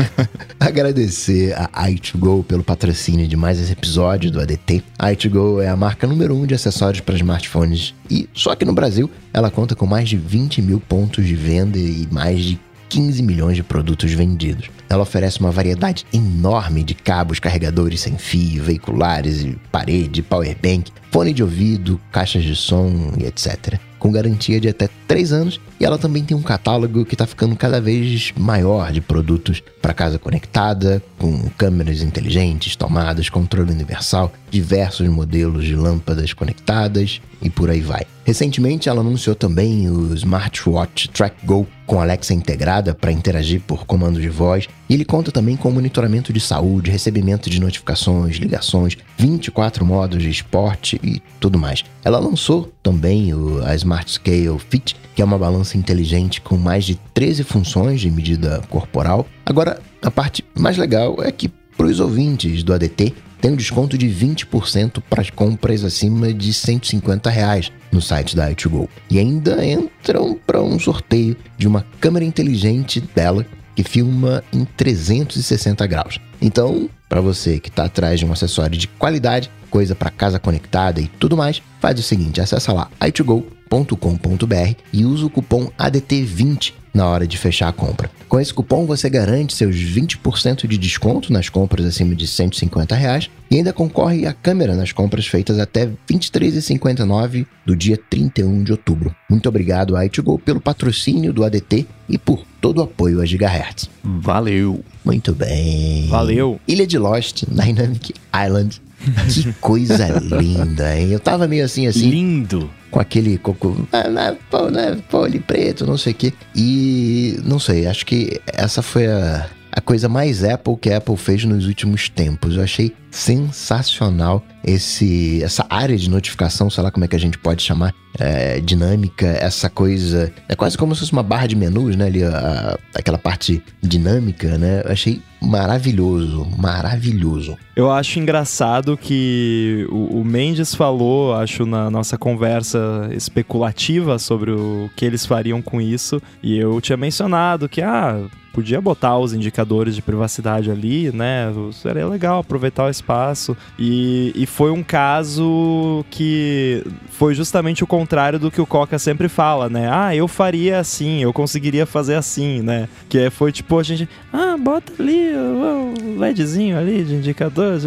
agradecer 0.59 1.53
a 1.53 1.87
i2Go 1.89 2.43
pelo 2.43 2.63
patrocínio 2.63 3.27
de 3.27 3.37
mais 3.37 3.59
esse 3.59 3.71
episódio 3.71 4.31
do 4.31 4.41
ADT. 4.41 4.83
A 4.97 5.11
i2Go 5.11 5.61
é 5.61 5.69
a 5.69 5.75
marca 5.75 6.07
número 6.07 6.35
1 6.35 6.41
um 6.41 6.45
de 6.45 6.55
acessórios 6.55 7.01
para 7.01 7.15
smartphones 7.15 7.93
e 8.09 8.27
só 8.33 8.55
que 8.55 8.65
no 8.65 8.73
Brasil 8.73 9.09
ela 9.33 9.51
conta 9.51 9.75
com 9.75 9.85
mais 9.85 10.09
de 10.09 10.17
20 10.17 10.61
mil 10.61 10.79
pontos 10.79 11.25
de 11.25 11.35
venda 11.35 11.77
e 11.77 12.07
mais 12.11 12.43
de 12.43 12.59
15 12.89 13.21
milhões 13.21 13.55
de 13.55 13.63
produtos 13.63 14.11
vendidos. 14.11 14.69
Ela 14.89 15.03
oferece 15.03 15.39
uma 15.39 15.51
variedade 15.51 16.05
enorme 16.11 16.83
de 16.83 16.95
cabos, 16.95 17.39
carregadores 17.39 18.01
sem 18.01 18.17
fio, 18.17 18.63
veiculares, 18.63 19.45
parede, 19.71 20.23
powerbank, 20.23 20.91
fone 21.11 21.31
de 21.31 21.43
ouvido, 21.43 22.01
caixas 22.11 22.43
de 22.43 22.55
som 22.55 23.13
e 23.17 23.25
etc. 23.25 23.79
Com 23.99 24.11
garantia 24.11 24.59
de 24.59 24.67
até 24.67 24.89
3 25.07 25.31
anos, 25.33 25.61
e 25.79 25.85
ela 25.85 25.97
também 25.97 26.23
tem 26.23 26.35
um 26.35 26.41
catálogo 26.41 27.05
que 27.05 27.15
está 27.15 27.27
ficando 27.27 27.55
cada 27.55 27.79
vez 27.79 28.33
maior 28.37 28.91
de 28.91 29.01
produtos 29.01 29.61
para 29.81 29.93
casa 29.93 30.17
conectada, 30.17 31.03
com 31.17 31.49
câmeras 31.57 32.01
inteligentes, 32.01 32.75
tomadas, 32.75 33.29
controle 33.29 33.71
universal, 33.71 34.31
diversos 34.49 35.07
modelos 35.07 35.65
de 35.65 35.75
lâmpadas 35.75 36.33
conectadas 36.33 37.21
e 37.41 37.49
por 37.49 37.69
aí 37.69 37.81
vai. 37.81 38.05
Recentemente, 38.29 38.87
ela 38.87 39.01
anunciou 39.01 39.35
também 39.35 39.89
o 39.89 40.13
Smartwatch 40.13 41.09
Track 41.09 41.43
Go 41.43 41.65
com 41.87 41.99
Alexa 41.99 42.31
integrada 42.31 42.93
para 42.93 43.11
interagir 43.11 43.59
por 43.59 43.87
comando 43.87 44.21
de 44.21 44.29
voz. 44.29 44.67
E 44.87 44.93
ele 44.93 45.03
conta 45.03 45.31
também 45.31 45.57
com 45.57 45.71
monitoramento 45.71 46.31
de 46.31 46.39
saúde, 46.39 46.91
recebimento 46.91 47.49
de 47.49 47.59
notificações, 47.59 48.35
ligações, 48.35 48.95
24 49.17 49.83
modos 49.83 50.21
de 50.21 50.29
esporte 50.29 51.01
e 51.03 51.19
tudo 51.39 51.57
mais. 51.57 51.83
Ela 52.05 52.19
lançou 52.19 52.71
também 52.83 53.33
o, 53.33 53.65
a 53.65 53.73
Smart 53.73 54.11
Scale 54.11 54.59
Fit, 54.69 54.95
que 55.15 55.23
é 55.23 55.25
uma 55.25 55.39
balança 55.39 55.75
inteligente 55.75 56.39
com 56.39 56.55
mais 56.55 56.85
de 56.85 56.99
13 57.15 57.43
funções 57.43 57.99
de 57.99 58.11
medida 58.11 58.61
corporal. 58.69 59.25
Agora, 59.43 59.81
a 60.03 60.11
parte 60.11 60.45
mais 60.53 60.77
legal 60.77 61.17
é 61.23 61.31
que 61.31 61.49
para 61.75 61.87
os 61.87 61.99
ouvintes 61.99 62.61
do 62.61 62.75
ADT, 62.75 63.15
tem 63.41 63.51
um 63.51 63.55
desconto 63.55 63.97
de 63.97 64.07
20% 64.07 65.01
para 65.09 65.23
compras 65.31 65.83
acima 65.83 66.33
de 66.33 66.53
150 66.53 67.29
reais 67.29 67.71
no 67.91 68.01
site 68.01 68.35
da 68.35 68.51
i2Go. 68.51 68.87
E 69.09 69.19
ainda 69.19 69.65
entram 69.65 70.37
para 70.45 70.61
um 70.61 70.79
sorteio 70.79 71.35
de 71.57 71.67
uma 71.67 71.85
câmera 71.99 72.25
inteligente 72.25 73.01
dela 73.01 73.45
que 73.75 73.83
filma 73.83 74.43
em 74.51 74.65
360 74.65 75.87
graus. 75.87 76.19
Então, 76.41 76.89
para 77.07 77.21
você 77.21 77.59
que 77.59 77.69
está 77.69 77.85
atrás 77.85 78.19
de 78.19 78.25
um 78.25 78.31
acessório 78.31 78.77
de 78.77 78.87
qualidade, 78.87 79.49
coisa 79.69 79.95
para 79.95 80.09
casa 80.09 80.39
conectada 80.39 80.99
e 80.99 81.07
tudo 81.07 81.37
mais, 81.37 81.61
faz 81.79 81.97
o 81.99 82.03
seguinte, 82.03 82.41
acessa 82.41 82.73
lá 82.73 82.89
i2go.com.br 82.99 84.75
e 84.91 85.05
usa 85.05 85.25
o 85.25 85.29
cupom 85.29 85.71
ADT20 85.79 86.73
na 86.99 87.07
hora 87.07 87.25
de 87.25 87.37
fechar 87.37 87.69
a 87.69 87.73
compra. 87.73 88.11
Com 88.27 88.39
esse 88.39 88.53
cupom 88.53 88.85
você 88.85 89.09
garante 89.09 89.55
seus 89.55 89.75
20% 89.75 90.67
de 90.67 90.77
desconto 90.77 91.31
nas 91.31 91.47
compras 91.47 91.85
acima 91.85 92.13
de 92.13 92.27
150 92.27 92.93
reais 92.93 93.29
e 93.49 93.55
ainda 93.55 93.71
concorre 93.71 94.25
a 94.25 94.33
câmera 94.33 94.75
nas 94.75 94.91
compras 94.91 95.25
feitas 95.25 95.57
até 95.59 95.85
R$ 95.85 95.97
23,59 96.11 97.47
do 97.65 97.75
dia 97.75 97.97
31 98.09 98.63
de 98.63 98.73
outubro. 98.73 99.15
Muito 99.29 99.47
obrigado 99.47 99.95
a 99.95 100.05
Itgo 100.05 100.37
pelo 100.37 100.59
patrocínio 100.59 101.31
do 101.31 101.45
ADT 101.45 101.87
e 102.09 102.17
por 102.17 102.43
todo 102.59 102.79
o 102.79 102.83
apoio 102.83 103.21
a 103.21 103.25
Gigahertz. 103.25 103.89
Valeu! 104.03 104.83
Muito 105.05 105.33
bem. 105.33 106.07
Valeu! 106.09 106.59
Ilha 106.67 106.85
de 106.85 106.97
Lost, 106.97 107.45
Dynamic 107.47 108.13
Island. 108.45 108.81
Que 109.33 109.53
coisa 109.53 110.07
linda, 110.19 110.97
hein? 110.97 111.11
Eu 111.11 111.19
tava 111.19 111.47
meio 111.47 111.65
assim, 111.65 111.87
assim. 111.87 112.09
Lindo! 112.09 112.69
com 112.89 112.99
aquele 112.99 113.37
coco, 113.37 113.87
ah, 113.91 114.09
né, 114.09 114.35
pô, 114.49 114.69
né, 114.69 114.97
pole 115.09 115.39
preto, 115.39 115.85
não 115.85 115.97
sei 115.97 116.11
o 116.11 116.15
quê. 116.15 116.33
E 116.55 117.39
não 117.45 117.59
sei, 117.59 117.85
acho 117.85 118.05
que 118.05 118.41
essa 118.47 118.81
foi 118.81 119.05
a, 119.05 119.47
a 119.71 119.81
coisa 119.81 120.09
mais 120.09 120.43
Apple 120.43 120.75
que 120.77 120.89
a 120.89 120.97
Apple 120.97 121.17
fez 121.17 121.43
nos 121.45 121.65
últimos 121.67 122.09
tempos. 122.09 122.55
Eu 122.55 122.63
achei 122.63 122.93
sensacional 123.11 124.43
esse 124.63 125.41
essa 125.43 125.65
área 125.69 125.97
de 125.97 126.09
notificação, 126.09 126.69
sei 126.69 126.83
lá 126.83 126.91
como 126.91 127.05
é 127.05 127.07
que 127.07 127.15
a 127.15 127.19
gente 127.19 127.37
pode 127.37 127.63
chamar, 127.63 127.93
é, 128.19 128.59
dinâmica, 128.59 129.25
essa 129.25 129.69
coisa. 129.69 130.31
É 130.47 130.55
quase 130.55 130.77
como 130.77 130.93
se 130.93 131.01
fosse 131.01 131.11
uma 131.11 131.23
barra 131.23 131.47
de 131.47 131.55
menus, 131.55 131.95
né? 131.95 132.05
Ali, 132.05 132.23
a, 132.23 132.77
aquela 132.93 133.17
parte 133.17 133.63
dinâmica, 133.81 134.57
né? 134.57 134.81
Eu 134.85 134.91
achei 134.91 135.21
maravilhoso, 135.41 136.45
maravilhoso. 136.57 137.57
Eu 137.75 137.89
acho 137.89 138.19
engraçado 138.19 138.97
que 138.97 139.87
o, 139.89 140.19
o 140.19 140.25
Mendes 140.25 140.75
falou, 140.75 141.33
acho, 141.33 141.65
na 141.65 141.89
nossa 141.89 142.17
conversa 142.17 143.09
especulativa 143.11 144.19
sobre 144.19 144.51
o 144.51 144.89
que 144.95 145.05
eles 145.05 145.25
fariam 145.25 145.61
com 145.61 145.79
isso, 145.79 146.21
e 146.43 146.57
eu 146.57 146.81
tinha 146.81 146.97
mencionado 146.97 147.69
que, 147.69 147.81
ah, 147.81 148.21
podia 148.53 148.81
botar 148.81 149.17
os 149.17 149.33
indicadores 149.33 149.95
de 149.95 150.01
privacidade 150.01 150.71
ali, 150.71 151.11
né? 151.11 151.51
Seria 151.71 152.07
legal 152.07 152.39
aproveitar 152.39 152.85
o 152.85 152.89
espaço. 152.89 153.55
E, 153.77 154.31
e 154.35 154.45
foi 154.45 154.71
um 154.71 154.83
caso 154.83 156.05
que 156.09 156.83
foi 157.09 157.33
justamente 157.33 157.83
o 157.83 157.87
contrário 157.87 158.39
do 158.39 158.51
que 158.51 158.61
o 158.61 158.65
Coca 158.65 158.97
sempre 158.99 159.27
fala, 159.29 159.69
né? 159.69 159.89
Ah, 159.91 160.15
eu 160.15 160.27
faria 160.27 160.79
assim, 160.79 161.21
eu 161.21 161.33
conseguiria 161.33 161.85
fazer 161.85 162.15
assim, 162.15 162.61
né? 162.61 162.87
Que 163.07 163.19
é, 163.19 163.29
foi 163.29 163.51
tipo 163.51 163.77
a 163.77 163.83
gente, 163.83 164.07
ah, 164.31 164.55
bota 164.57 164.93
ali 164.99 165.31
o 165.35 166.19
LEDzinho 166.19 166.77
ali 166.77 167.03
de 167.03 167.15
indicador. 167.15 167.79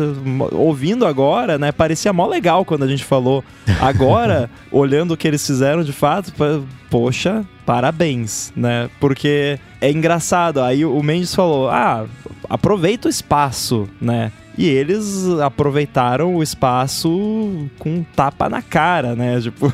Ouvindo 0.53 1.07
agora, 1.07 1.59
né? 1.59 1.73
Parecia 1.73 2.13
mó 2.13 2.27
legal 2.27 2.65
quando 2.65 2.85
a 2.85 2.89
gente 2.89 3.05
falou. 3.05 3.45
Agora, 3.81 4.51
olhando 4.71 5.15
o 5.15 5.17
que 5.17 5.27
eles 5.27 5.47
fizeram 5.47 5.83
de 5.83 5.93
fato, 5.93 6.33
poxa, 6.93 7.43
parabéns, 7.65 8.53
né? 8.55 8.91
Porque 9.01 9.59
é 9.81 9.91
engraçado. 9.91 10.61
Aí 10.61 10.85
o 10.85 11.03
Mendes 11.03 11.35
falou: 11.35 11.71
ah, 11.71 12.05
aproveita 12.51 13.09
o 13.09 13.11
espaço, 13.11 13.89
né? 13.99 14.31
E 14.59 14.69
eles 14.69 15.27
aproveitaram 15.41 16.35
o 16.35 16.43
espaço 16.43 17.67
com 17.79 17.95
um 17.95 18.05
tapa 18.15 18.51
na 18.51 18.61
cara, 18.61 19.17
né? 19.17 19.41
Tipo, 19.41 19.73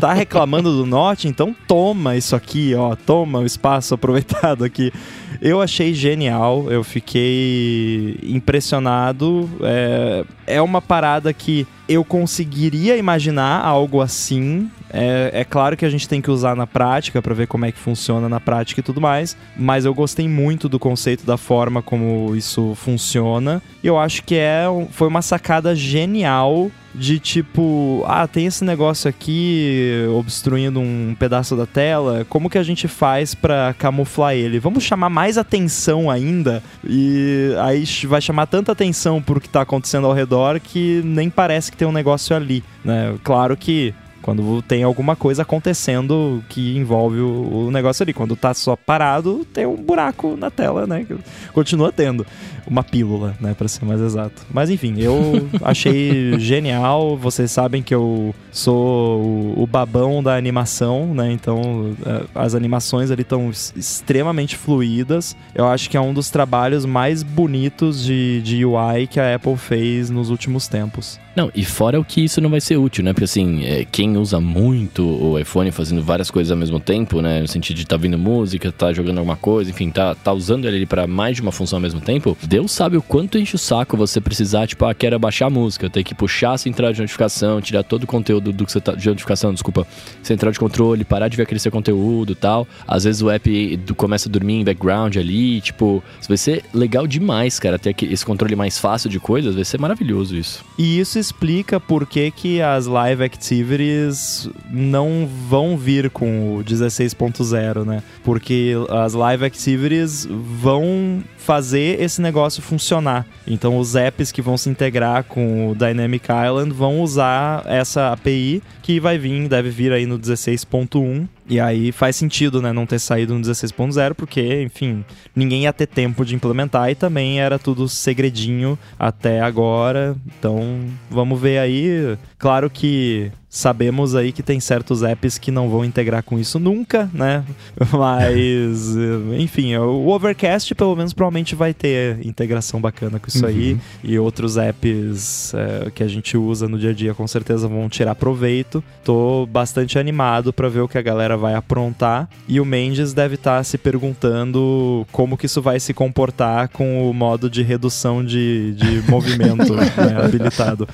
tá 0.00 0.12
reclamando 0.12 0.76
do 0.76 0.86
norte, 0.86 1.26
então 1.26 1.54
toma 1.66 2.16
isso 2.16 2.36
aqui, 2.36 2.72
ó, 2.76 2.94
toma 2.94 3.40
o 3.40 3.44
espaço 3.44 3.92
aproveitado 3.92 4.62
aqui. 4.62 4.92
Eu 5.40 5.60
achei 5.60 5.92
genial, 5.92 6.70
eu 6.70 6.84
fiquei 6.84 8.18
impressionado. 8.22 9.50
É, 9.62 10.24
é 10.46 10.62
uma 10.62 10.80
parada 10.80 11.32
que 11.32 11.66
eu 11.88 12.04
conseguiria 12.04 12.96
imaginar 12.96 13.64
algo 13.64 14.00
assim. 14.00 14.70
É, 14.96 15.40
é 15.40 15.44
claro 15.44 15.76
que 15.76 15.84
a 15.84 15.90
gente 15.90 16.08
tem 16.08 16.22
que 16.22 16.30
usar 16.30 16.56
na 16.56 16.66
prática 16.66 17.20
para 17.20 17.34
ver 17.34 17.46
como 17.46 17.66
é 17.66 17.72
que 17.72 17.78
funciona 17.78 18.28
na 18.30 18.40
prática 18.40 18.80
e 18.80 18.82
tudo 18.82 19.00
mais, 19.00 19.36
mas 19.54 19.84
eu 19.84 19.92
gostei 19.92 20.26
muito 20.26 20.70
do 20.70 20.78
conceito 20.78 21.26
da 21.26 21.36
forma 21.36 21.82
como 21.82 22.34
isso 22.34 22.74
funciona. 22.76 23.62
E 23.84 23.86
eu 23.86 23.98
acho 23.98 24.22
que 24.24 24.36
é, 24.36 24.64
foi 24.90 25.06
uma 25.06 25.20
sacada 25.20 25.74
genial 25.74 26.70
de 26.94 27.18
tipo, 27.18 28.02
ah, 28.06 28.26
tem 28.26 28.46
esse 28.46 28.64
negócio 28.64 29.06
aqui 29.06 30.06
obstruindo 30.18 30.80
um 30.80 31.14
pedaço 31.18 31.54
da 31.54 31.66
tela, 31.66 32.24
como 32.26 32.48
que 32.48 32.56
a 32.56 32.62
gente 32.62 32.88
faz 32.88 33.34
para 33.34 33.74
camuflar 33.78 34.34
ele? 34.34 34.58
Vamos 34.58 34.82
chamar 34.82 35.10
mais 35.10 35.36
atenção 35.36 36.10
ainda 36.10 36.62
e 36.82 37.54
aí 37.60 37.84
vai 38.06 38.22
chamar 38.22 38.46
tanta 38.46 38.72
atenção 38.72 39.20
pro 39.20 39.40
que 39.40 39.48
tá 39.48 39.60
acontecendo 39.60 40.06
ao 40.06 40.14
redor 40.14 40.58
que 40.58 41.02
nem 41.04 41.28
parece 41.28 41.70
que 41.70 41.76
tem 41.76 41.86
um 41.86 41.92
negócio 41.92 42.34
ali, 42.34 42.64
né? 42.82 43.14
Claro 43.22 43.54
que 43.58 43.94
Quando 44.26 44.60
tem 44.60 44.82
alguma 44.82 45.14
coisa 45.14 45.42
acontecendo 45.42 46.42
que 46.48 46.76
envolve 46.76 47.20
o, 47.20 47.66
o 47.66 47.70
negócio 47.70 48.02
ali. 48.02 48.12
Quando 48.12 48.34
tá 48.34 48.52
só 48.52 48.74
parado, 48.74 49.46
tem 49.54 49.64
um 49.66 49.76
buraco 49.76 50.36
na 50.36 50.50
tela, 50.50 50.84
né? 50.84 51.06
Continua 51.52 51.92
tendo 51.92 52.26
uma 52.66 52.82
pílula, 52.82 53.36
né, 53.40 53.54
para 53.56 53.68
ser 53.68 53.84
mais 53.84 54.00
exato. 54.00 54.44
Mas 54.52 54.68
enfim, 54.68 54.96
eu 54.98 55.48
achei 55.62 56.36
genial. 56.40 57.16
Vocês 57.16 57.52
sabem 57.52 57.84
que 57.84 57.94
eu 57.94 58.34
sou 58.50 59.20
o, 59.20 59.62
o 59.62 59.64
babão 59.64 60.20
da 60.20 60.34
animação, 60.34 61.14
né? 61.14 61.30
Então 61.30 61.94
é, 62.04 62.24
as 62.34 62.56
animações 62.56 63.12
ali 63.12 63.22
estão 63.22 63.48
extremamente 63.76 64.56
fluídas. 64.56 65.36
Eu 65.54 65.68
acho 65.68 65.88
que 65.88 65.96
é 65.96 66.00
um 66.00 66.12
dos 66.12 66.30
trabalhos 66.30 66.84
mais 66.84 67.22
bonitos 67.22 68.04
de, 68.04 68.42
de 68.42 68.64
UI 68.64 69.06
que 69.06 69.20
a 69.20 69.36
Apple 69.36 69.56
fez 69.56 70.10
nos 70.10 70.30
últimos 70.30 70.66
tempos. 70.66 71.24
Não, 71.36 71.50
e 71.54 71.66
fora 71.66 72.00
o 72.00 72.04
que 72.04 72.24
isso 72.24 72.40
não 72.40 72.48
vai 72.48 72.62
ser 72.62 72.78
útil, 72.78 73.04
né? 73.04 73.12
Porque 73.12 73.24
assim, 73.24 73.62
é, 73.62 73.84
quem 73.84 74.16
usa 74.16 74.40
muito 74.40 75.06
o 75.06 75.38
iPhone 75.38 75.70
fazendo 75.70 76.02
várias 76.02 76.30
coisas 76.30 76.50
ao 76.50 76.56
mesmo 76.56 76.80
tempo, 76.80 77.20
né? 77.20 77.42
No 77.42 77.46
sentido 77.46 77.76
de 77.76 77.82
estar 77.82 77.90
tá 77.90 77.96
ouvindo 77.96 78.16
música, 78.16 78.72
tá 78.72 78.90
jogando 78.90 79.18
alguma 79.18 79.36
coisa, 79.36 79.70
enfim, 79.70 79.90
tá, 79.90 80.14
tá 80.14 80.32
usando 80.32 80.66
ele 80.66 80.86
para 80.86 81.06
mais 81.06 81.36
de 81.36 81.42
uma 81.42 81.52
função 81.52 81.76
ao 81.76 81.82
mesmo 81.82 82.00
tempo, 82.00 82.34
Deus 82.42 82.72
sabe 82.72 82.96
o 82.96 83.02
quanto 83.02 83.36
enche 83.36 83.54
o 83.54 83.58
saco 83.58 83.98
você 83.98 84.18
precisar, 84.18 84.66
tipo, 84.66 84.82
ah, 84.86 84.94
quero 84.94 85.18
baixar 85.18 85.46
a 85.46 85.50
música, 85.50 85.90
ter 85.90 86.02
que 86.02 86.14
puxar 86.14 86.52
a 86.52 86.58
central 86.58 86.90
de 86.94 87.00
notificação, 87.00 87.60
tirar 87.60 87.82
todo 87.82 88.04
o 88.04 88.06
conteúdo 88.06 88.50
do 88.50 88.64
que 88.64 88.72
você 88.72 88.80
tá. 88.80 88.92
De 88.92 89.06
notificação, 89.06 89.52
desculpa, 89.52 89.86
central 90.22 90.52
de 90.52 90.58
controle, 90.58 91.04
parar 91.04 91.28
de 91.28 91.36
ver 91.36 91.42
aquele 91.42 91.60
seu 91.60 91.70
conteúdo 91.70 92.34
tal. 92.34 92.66
Às 92.88 93.04
vezes 93.04 93.20
o 93.20 93.30
app 93.30 93.78
começa 93.94 94.26
a 94.26 94.32
dormir 94.32 94.54
em 94.54 94.64
background 94.64 95.16
ali, 95.18 95.60
tipo, 95.60 96.02
vai 96.26 96.38
ser 96.38 96.64
legal 96.72 97.06
demais, 97.06 97.58
cara, 97.60 97.78
ter 97.78 97.94
esse 98.04 98.24
controle 98.24 98.56
mais 98.56 98.78
fácil 98.78 99.10
de 99.10 99.20
coisas, 99.20 99.54
vai 99.54 99.64
ser 99.66 99.78
maravilhoso 99.78 100.34
isso. 100.34 100.64
E 100.78 100.98
isso 100.98 101.25
explica 101.26 101.80
por 101.80 102.06
que, 102.06 102.30
que 102.30 102.62
as 102.62 102.86
live 102.86 103.22
activities 103.22 104.48
não 104.70 105.28
vão 105.48 105.76
vir 105.76 106.10
com 106.10 106.56
o 106.56 106.64
16.0, 106.64 107.84
né? 107.84 108.02
Porque 108.22 108.72
as 108.90 109.12
live 109.12 109.44
activities 109.44 110.26
vão 110.30 111.22
fazer 111.46 112.02
esse 112.02 112.20
negócio 112.20 112.60
funcionar. 112.60 113.24
Então 113.46 113.78
os 113.78 113.94
apps 113.94 114.32
que 114.32 114.42
vão 114.42 114.56
se 114.58 114.68
integrar 114.68 115.22
com 115.22 115.70
o 115.70 115.76
Dynamic 115.76 116.26
Island 116.28 116.72
vão 116.72 117.00
usar 117.00 117.62
essa 117.66 118.12
API 118.12 118.60
que 118.82 118.98
vai 118.98 119.16
vir, 119.16 119.48
deve 119.48 119.70
vir 119.70 119.92
aí 119.92 120.06
no 120.06 120.18
16.1 120.18 121.28
e 121.48 121.60
aí 121.60 121.92
faz 121.92 122.16
sentido, 122.16 122.60
né, 122.60 122.72
não 122.72 122.84
ter 122.84 122.98
saído 122.98 123.34
no 123.34 123.40
16.0, 123.40 124.14
porque, 124.14 124.62
enfim, 124.62 125.04
ninguém 125.36 125.62
ia 125.62 125.72
ter 125.72 125.86
tempo 125.86 126.24
de 126.24 126.34
implementar 126.34 126.90
e 126.90 126.96
também 126.96 127.40
era 127.40 127.60
tudo 127.60 127.88
segredinho 127.88 128.76
até 128.98 129.40
agora. 129.40 130.16
Então, 130.36 130.80
vamos 131.08 131.40
ver 131.40 131.58
aí. 131.58 132.18
Claro 132.36 132.68
que 132.68 133.30
Sabemos 133.48 134.14
aí 134.14 134.32
que 134.32 134.42
tem 134.42 134.60
certos 134.60 135.02
apps 135.02 135.38
que 135.38 135.50
não 135.50 135.68
vão 135.68 135.84
integrar 135.84 136.22
com 136.22 136.38
isso 136.38 136.58
nunca, 136.58 137.08
né? 137.12 137.44
Mas, 137.92 138.94
enfim, 139.38 139.76
o 139.76 140.08
Overcast 140.08 140.74
pelo 140.74 140.94
menos 140.96 141.12
provavelmente 141.12 141.54
vai 141.54 141.72
ter 141.72 142.24
integração 142.26 142.80
bacana 142.80 143.18
com 143.18 143.28
isso 143.28 143.44
uhum. 143.44 143.48
aí. 143.48 143.78
E 144.02 144.18
outros 144.18 144.56
apps 144.56 145.54
é, 145.54 145.90
que 145.90 146.02
a 146.02 146.08
gente 146.08 146.36
usa 146.36 146.68
no 146.68 146.78
dia 146.78 146.90
a 146.90 146.92
dia 146.92 147.14
com 147.14 147.26
certeza 147.26 147.68
vão 147.68 147.88
tirar 147.88 148.14
proveito. 148.14 148.82
Tô 149.04 149.46
bastante 149.46 149.98
animado 149.98 150.52
para 150.52 150.68
ver 150.68 150.80
o 150.80 150.88
que 150.88 150.98
a 150.98 151.02
galera 151.02 151.36
vai 151.36 151.54
aprontar. 151.54 152.28
E 152.48 152.60
o 152.60 152.64
Mendes 152.64 153.12
deve 153.12 153.36
estar 153.36 153.58
tá 153.58 153.64
se 153.64 153.78
perguntando 153.78 155.06
como 155.12 155.36
que 155.36 155.46
isso 155.46 155.62
vai 155.62 155.78
se 155.78 155.94
comportar 155.94 156.68
com 156.68 157.08
o 157.08 157.14
modo 157.14 157.48
de 157.48 157.62
redução 157.62 158.24
de, 158.24 158.74
de 158.74 159.02
movimento 159.08 159.74
né, 159.74 160.22
habilitado. 160.22 160.88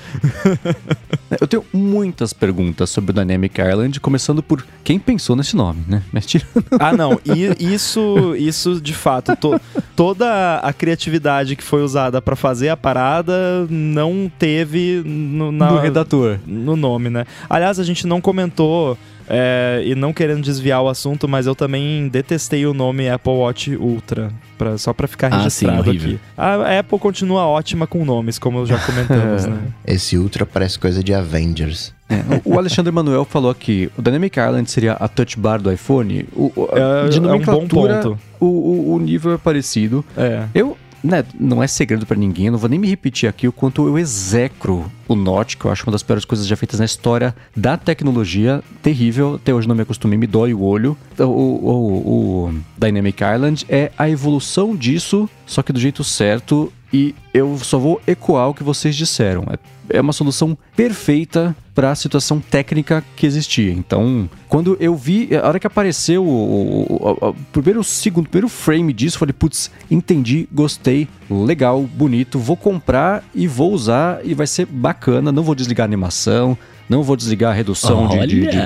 Eu 1.39 1.47
tenho 1.47 1.65
muitas 1.73 2.31
perguntas 2.43 2.89
sobre 2.89 3.11
o 3.11 3.13
Dynamic 3.13 3.61
Island, 3.61 4.01
começando 4.01 4.43
por 4.43 4.65
quem 4.83 4.99
pensou 4.99 5.33
nesse 5.33 5.55
nome, 5.55 5.81
né? 5.87 6.03
Mas 6.11 6.25
tirando... 6.25 6.65
Ah, 6.77 6.91
não. 6.91 7.17
E 7.23 7.73
isso, 7.73 8.35
isso 8.35 8.81
de 8.81 8.93
fato, 8.93 9.33
to, 9.37 9.61
toda 9.95 10.57
a 10.57 10.73
criatividade 10.73 11.55
que 11.55 11.63
foi 11.63 11.81
usada 11.81 12.21
para 12.21 12.35
fazer 12.35 12.67
a 12.67 12.75
parada 12.75 13.65
não 13.69 14.29
teve 14.37 15.01
no, 15.05 15.53
na, 15.53 15.71
no 15.71 15.79
redator. 15.79 16.37
No 16.45 16.75
nome, 16.75 17.09
né? 17.09 17.25
Aliás, 17.49 17.79
a 17.79 17.83
gente 17.85 18.05
não 18.05 18.19
comentou 18.19 18.97
é, 19.29 19.81
e 19.85 19.95
não 19.95 20.13
querendo 20.13 20.41
desviar 20.41 20.81
o 20.81 20.89
assunto, 20.89 21.27
mas 21.27 21.45
eu 21.45 21.55
também 21.55 22.07
detestei 22.07 22.65
o 22.65 22.73
nome 22.73 23.09
Apple 23.09 23.33
Watch 23.33 23.75
Ultra, 23.75 24.31
pra, 24.57 24.77
só 24.77 24.93
para 24.93 25.07
ficar 25.07 25.29
registrado 25.29 25.81
ah, 25.81 25.83
sim, 25.83 25.97
aqui. 25.97 26.19
A 26.37 26.79
Apple 26.79 26.99
continua 26.99 27.45
ótima 27.45 27.87
com 27.87 28.03
nomes, 28.05 28.37
como 28.37 28.65
já 28.65 28.77
comentamos, 28.79 29.45
né? 29.47 29.57
Esse 29.85 30.17
Ultra 30.17 30.45
parece 30.45 30.77
coisa 30.77 31.03
de 31.03 31.13
Avengers. 31.13 31.93
É, 32.09 32.41
o 32.43 32.57
Alexandre 32.57 32.91
Manuel 32.91 33.25
falou 33.25 33.53
que 33.55 33.89
o 33.97 34.01
Dynamic 34.01 34.37
Island 34.39 34.69
seria 34.69 34.93
a 34.93 35.07
touch 35.07 35.39
bar 35.39 35.61
do 35.61 35.71
iPhone. 35.71 36.27
O, 36.33 36.51
o, 36.55 36.69
é, 36.71 37.07
de 37.07 37.19
nomenclatura, 37.19 37.93
é 37.93 38.07
um 38.07 38.17
o, 38.39 38.45
o, 38.45 38.93
o, 38.95 38.99
nível 38.99 39.33
é 39.33 39.37
parecido. 39.37 40.03
É. 40.17 40.45
Eu 40.53 40.77
né, 41.03 41.25
não 41.37 41.61
é 41.61 41.67
segredo 41.67 42.05
para 42.05 42.15
ninguém, 42.15 42.49
não 42.49 42.57
vou 42.57 42.69
nem 42.69 42.79
me 42.79 42.87
repetir 42.87 43.27
aqui 43.27 43.47
o 43.47 43.51
quanto 43.51 43.85
eu 43.87 43.97
execro 43.99 44.89
o 45.07 45.15
Note, 45.15 45.57
que 45.57 45.65
eu 45.65 45.71
acho 45.71 45.85
uma 45.85 45.91
das 45.91 46.01
piores 46.01 46.23
coisas 46.23 46.47
já 46.47 46.55
feitas 46.55 46.79
na 46.79 46.85
história 46.85 47.35
da 47.55 47.75
tecnologia. 47.75 48.63
Terrível, 48.81 49.35
até 49.35 49.53
hoje 49.53 49.67
não 49.67 49.75
me 49.75 49.81
acostumei, 49.81 50.17
me 50.17 50.25
dói 50.25 50.53
o 50.53 50.61
olho. 50.61 50.97
O, 51.19 51.23
o, 51.23 52.47
o 52.47 52.55
Dynamic 52.77 53.21
Island 53.21 53.65
é 53.67 53.91
a 53.97 54.09
evolução 54.09 54.75
disso, 54.75 55.29
só 55.45 55.61
que 55.61 55.73
do 55.73 55.79
jeito 55.79 56.03
certo 56.03 56.71
e 56.93 57.15
eu 57.33 57.57
só 57.57 57.79
vou 57.79 57.99
ecoar 58.05 58.49
o 58.49 58.53
que 58.53 58.63
vocês 58.63 58.95
disseram. 58.95 59.45
É, 59.49 59.97
é 59.97 60.01
uma 60.01 60.13
solução 60.13 60.57
perfeita 60.75 61.55
para 61.73 61.91
a 61.91 61.95
situação 61.95 62.39
técnica 62.39 63.03
que 63.15 63.25
existia. 63.25 63.71
Então, 63.71 64.29
quando 64.47 64.77
eu 64.79 64.95
vi, 64.95 65.29
a 65.35 65.47
hora 65.47 65.59
que 65.59 65.67
apareceu 65.67 66.23
o, 66.23 66.27
o, 66.29 67.17
o, 67.21 67.29
o 67.29 67.33
primeiro 67.51 67.83
segundo, 67.83 68.29
primeiro 68.29 68.47
frame 68.47 68.93
disso, 68.93 69.15
eu 69.15 69.19
falei, 69.19 69.33
putz, 69.33 69.71
entendi, 69.89 70.47
gostei, 70.51 71.07
legal, 71.29 71.81
bonito, 71.81 72.37
vou 72.37 72.55
comprar 72.55 73.23
e 73.33 73.47
vou 73.47 73.73
usar 73.73 74.19
e 74.23 74.33
vai 74.33 74.47
ser 74.47 74.65
bacana, 74.65 75.31
não 75.31 75.43
vou 75.43 75.55
desligar 75.55 75.85
a 75.85 75.87
animação, 75.87 76.57
não 76.87 77.01
vou 77.01 77.15
desligar 77.15 77.51
a 77.51 77.53
redução 77.55 78.07
de, 78.07 78.19
de, 78.27 78.41
de, 78.47 78.57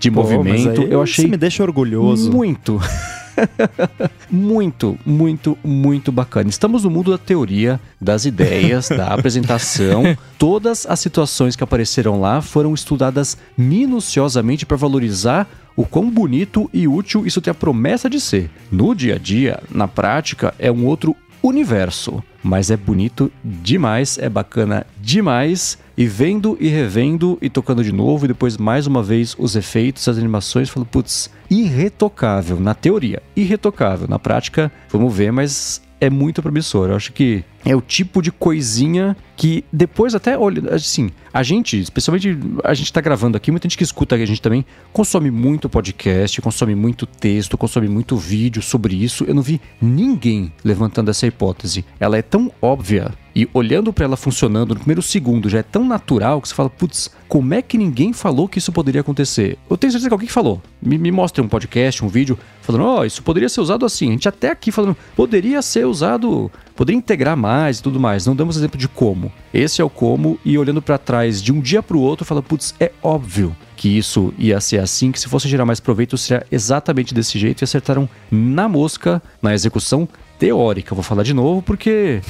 de 0.00 0.10
Pô, 0.10 0.22
movimento. 0.22 0.82
eu 0.82 1.02
achei. 1.02 1.24
Isso 1.24 1.30
me 1.30 1.36
deixa 1.36 1.62
orgulhoso. 1.62 2.32
Muito. 2.32 2.80
muito, 4.30 4.98
muito, 5.04 5.56
muito 5.62 6.10
bacana. 6.10 6.48
Estamos 6.48 6.84
no 6.84 6.90
mundo 6.90 7.10
da 7.10 7.18
teoria, 7.18 7.80
das 8.00 8.24
ideias, 8.24 8.88
da 8.88 9.08
apresentação. 9.08 10.16
Todas 10.38 10.86
as 10.86 11.00
situações 11.00 11.56
que 11.56 11.64
apareceram 11.64 12.20
lá 12.20 12.40
foram 12.40 12.74
estudadas 12.74 13.36
minuciosamente 13.56 14.66
para 14.66 14.76
valorizar 14.76 15.48
o 15.76 15.84
quão 15.84 16.10
bonito 16.10 16.70
e 16.72 16.88
útil 16.88 17.26
isso 17.26 17.40
tem 17.40 17.50
a 17.50 17.54
promessa 17.54 18.08
de 18.08 18.20
ser. 18.20 18.50
No 18.70 18.94
dia 18.94 19.16
a 19.16 19.18
dia, 19.18 19.62
na 19.70 19.86
prática, 19.86 20.54
é 20.58 20.72
um 20.72 20.86
outro 20.86 21.14
universo. 21.42 22.22
Mas 22.46 22.70
é 22.70 22.76
bonito 22.76 23.32
demais, 23.44 24.18
é 24.18 24.28
bacana 24.28 24.86
demais. 25.00 25.76
E 25.98 26.06
vendo 26.06 26.56
e 26.60 26.68
revendo 26.68 27.36
e 27.42 27.50
tocando 27.50 27.82
de 27.82 27.90
novo, 27.90 28.24
e 28.24 28.28
depois 28.28 28.56
mais 28.56 28.86
uma 28.86 29.02
vez 29.02 29.34
os 29.36 29.56
efeitos, 29.56 30.06
as 30.06 30.16
animações, 30.16 30.68
falo, 30.68 30.86
putz, 30.86 31.28
irretocável 31.50 32.60
na 32.60 32.72
teoria, 32.72 33.20
irretocável. 33.34 34.06
Na 34.06 34.18
prática, 34.18 34.70
vamos 34.88 35.12
ver, 35.12 35.32
mas 35.32 35.82
é 36.00 36.10
muito 36.10 36.42
promissor. 36.42 36.90
Eu 36.90 36.96
acho 36.96 37.12
que 37.12 37.44
é 37.64 37.74
o 37.74 37.80
tipo 37.80 38.22
de 38.22 38.30
coisinha 38.30 39.16
que 39.36 39.64
depois 39.72 40.14
até, 40.14 40.38
olha, 40.38 40.74
assim, 40.74 41.10
a 41.32 41.42
gente, 41.42 41.80
especialmente 41.80 42.38
a 42.64 42.74
gente 42.74 42.92
tá 42.92 43.00
gravando 43.00 43.36
aqui, 43.36 43.50
muita 43.50 43.68
gente 43.68 43.78
que 43.78 43.84
escuta 43.84 44.14
a 44.14 44.26
gente 44.26 44.40
também 44.42 44.64
consome 44.92 45.30
muito 45.30 45.68
podcast, 45.68 46.40
consome 46.40 46.74
muito 46.74 47.06
texto, 47.06 47.58
consome 47.58 47.88
muito 47.88 48.16
vídeo 48.16 48.62
sobre 48.62 48.94
isso. 48.94 49.24
Eu 49.24 49.34
não 49.34 49.42
vi 49.42 49.60
ninguém 49.80 50.52
levantando 50.64 51.10
essa 51.10 51.26
hipótese. 51.26 51.84
Ela 51.98 52.16
é 52.18 52.22
tão 52.22 52.52
óbvia 52.60 53.12
e 53.36 53.46
olhando 53.52 53.92
para 53.92 54.06
ela 54.06 54.16
funcionando 54.16 54.70
no 54.70 54.80
primeiro 54.80 55.02
segundo 55.02 55.50
já 55.50 55.58
é 55.58 55.62
tão 55.62 55.84
natural 55.84 56.40
que 56.40 56.48
você 56.48 56.54
fala, 56.54 56.70
putz, 56.70 57.10
como 57.28 57.52
é 57.52 57.60
que 57.60 57.76
ninguém 57.76 58.14
falou 58.14 58.48
que 58.48 58.58
isso 58.58 58.72
poderia 58.72 59.02
acontecer? 59.02 59.58
Eu 59.68 59.76
tenho 59.76 59.90
certeza 59.90 60.08
que 60.08 60.14
alguém 60.14 60.28
falou. 60.28 60.62
Me, 60.80 60.96
me 60.96 61.12
mostre 61.12 61.42
um 61.42 61.48
podcast, 61.48 62.02
um 62.02 62.08
vídeo, 62.08 62.38
falando, 62.62 62.84
ó, 62.86 63.00
oh, 63.00 63.04
isso 63.04 63.22
poderia 63.22 63.50
ser 63.50 63.60
usado 63.60 63.84
assim. 63.84 64.08
A 64.08 64.12
gente 64.12 64.26
até 64.26 64.50
aqui 64.50 64.72
falando, 64.72 64.96
poderia 65.14 65.60
ser 65.60 65.84
usado 65.84 66.50
poderia 66.74 66.98
integrar 66.98 67.36
mais 67.36 67.78
e 67.78 67.82
tudo 67.82 68.00
mais. 68.00 68.26
Não 68.26 68.34
damos 68.34 68.56
exemplo 68.56 68.78
de 68.78 68.88
como. 68.88 69.30
Esse 69.52 69.82
é 69.82 69.84
o 69.84 69.90
como, 69.90 70.38
e 70.42 70.56
olhando 70.56 70.80
para 70.80 70.96
trás 70.96 71.42
de 71.42 71.52
um 71.52 71.60
dia 71.60 71.82
para 71.82 71.96
o 71.96 72.00
outro, 72.00 72.24
fala, 72.24 72.42
putz, 72.42 72.74
é 72.80 72.90
óbvio 73.02 73.54
que 73.76 73.88
isso 73.98 74.32
ia 74.38 74.58
ser 74.60 74.78
assim, 74.78 75.12
que 75.12 75.20
se 75.20 75.28
fosse 75.28 75.48
gerar 75.48 75.66
mais 75.66 75.80
proveito, 75.80 76.16
seria 76.16 76.46
exatamente 76.50 77.12
desse 77.12 77.38
jeito, 77.38 77.62
e 77.62 77.64
acertaram 77.64 78.08
na 78.30 78.66
mosca, 78.68 79.22
na 79.42 79.52
execução 79.52 80.08
teórica. 80.38 80.94
Vou 80.94 81.04
falar 81.04 81.22
de 81.22 81.34
novo, 81.34 81.62
porque 81.62 82.20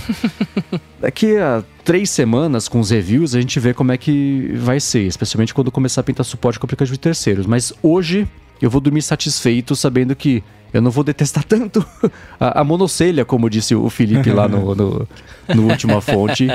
daqui 1.00 1.36
a 1.36 1.62
três 1.84 2.10
semanas, 2.10 2.68
com 2.68 2.80
os 2.80 2.90
reviews, 2.90 3.34
a 3.34 3.40
gente 3.40 3.58
vê 3.60 3.72
como 3.74 3.92
é 3.92 3.96
que 3.96 4.52
vai 4.56 4.80
ser, 4.80 5.02
especialmente 5.02 5.54
quando 5.54 5.70
começar 5.70 6.00
a 6.00 6.04
pintar 6.04 6.24
suporte 6.24 6.58
com 6.58 6.66
aplicativo 6.66 6.94
de 6.94 7.00
terceiros. 7.00 7.46
Mas 7.46 7.72
hoje 7.82 8.28
eu 8.60 8.70
vou 8.70 8.80
dormir 8.80 9.02
satisfeito 9.02 9.76
sabendo 9.76 10.14
que 10.14 10.42
eu 10.72 10.80
não 10.80 10.90
vou 10.90 11.04
detestar 11.04 11.44
tanto 11.48 11.84
a, 12.38 12.60
a 12.60 12.64
monocelha, 12.64 13.24
como 13.24 13.48
disse 13.50 13.74
o 13.74 13.88
Felipe 13.88 14.30
lá 14.30 14.48
no, 14.48 14.74
no, 14.74 15.08
no 15.54 15.68
Última 15.68 16.00
Fonte. 16.00 16.48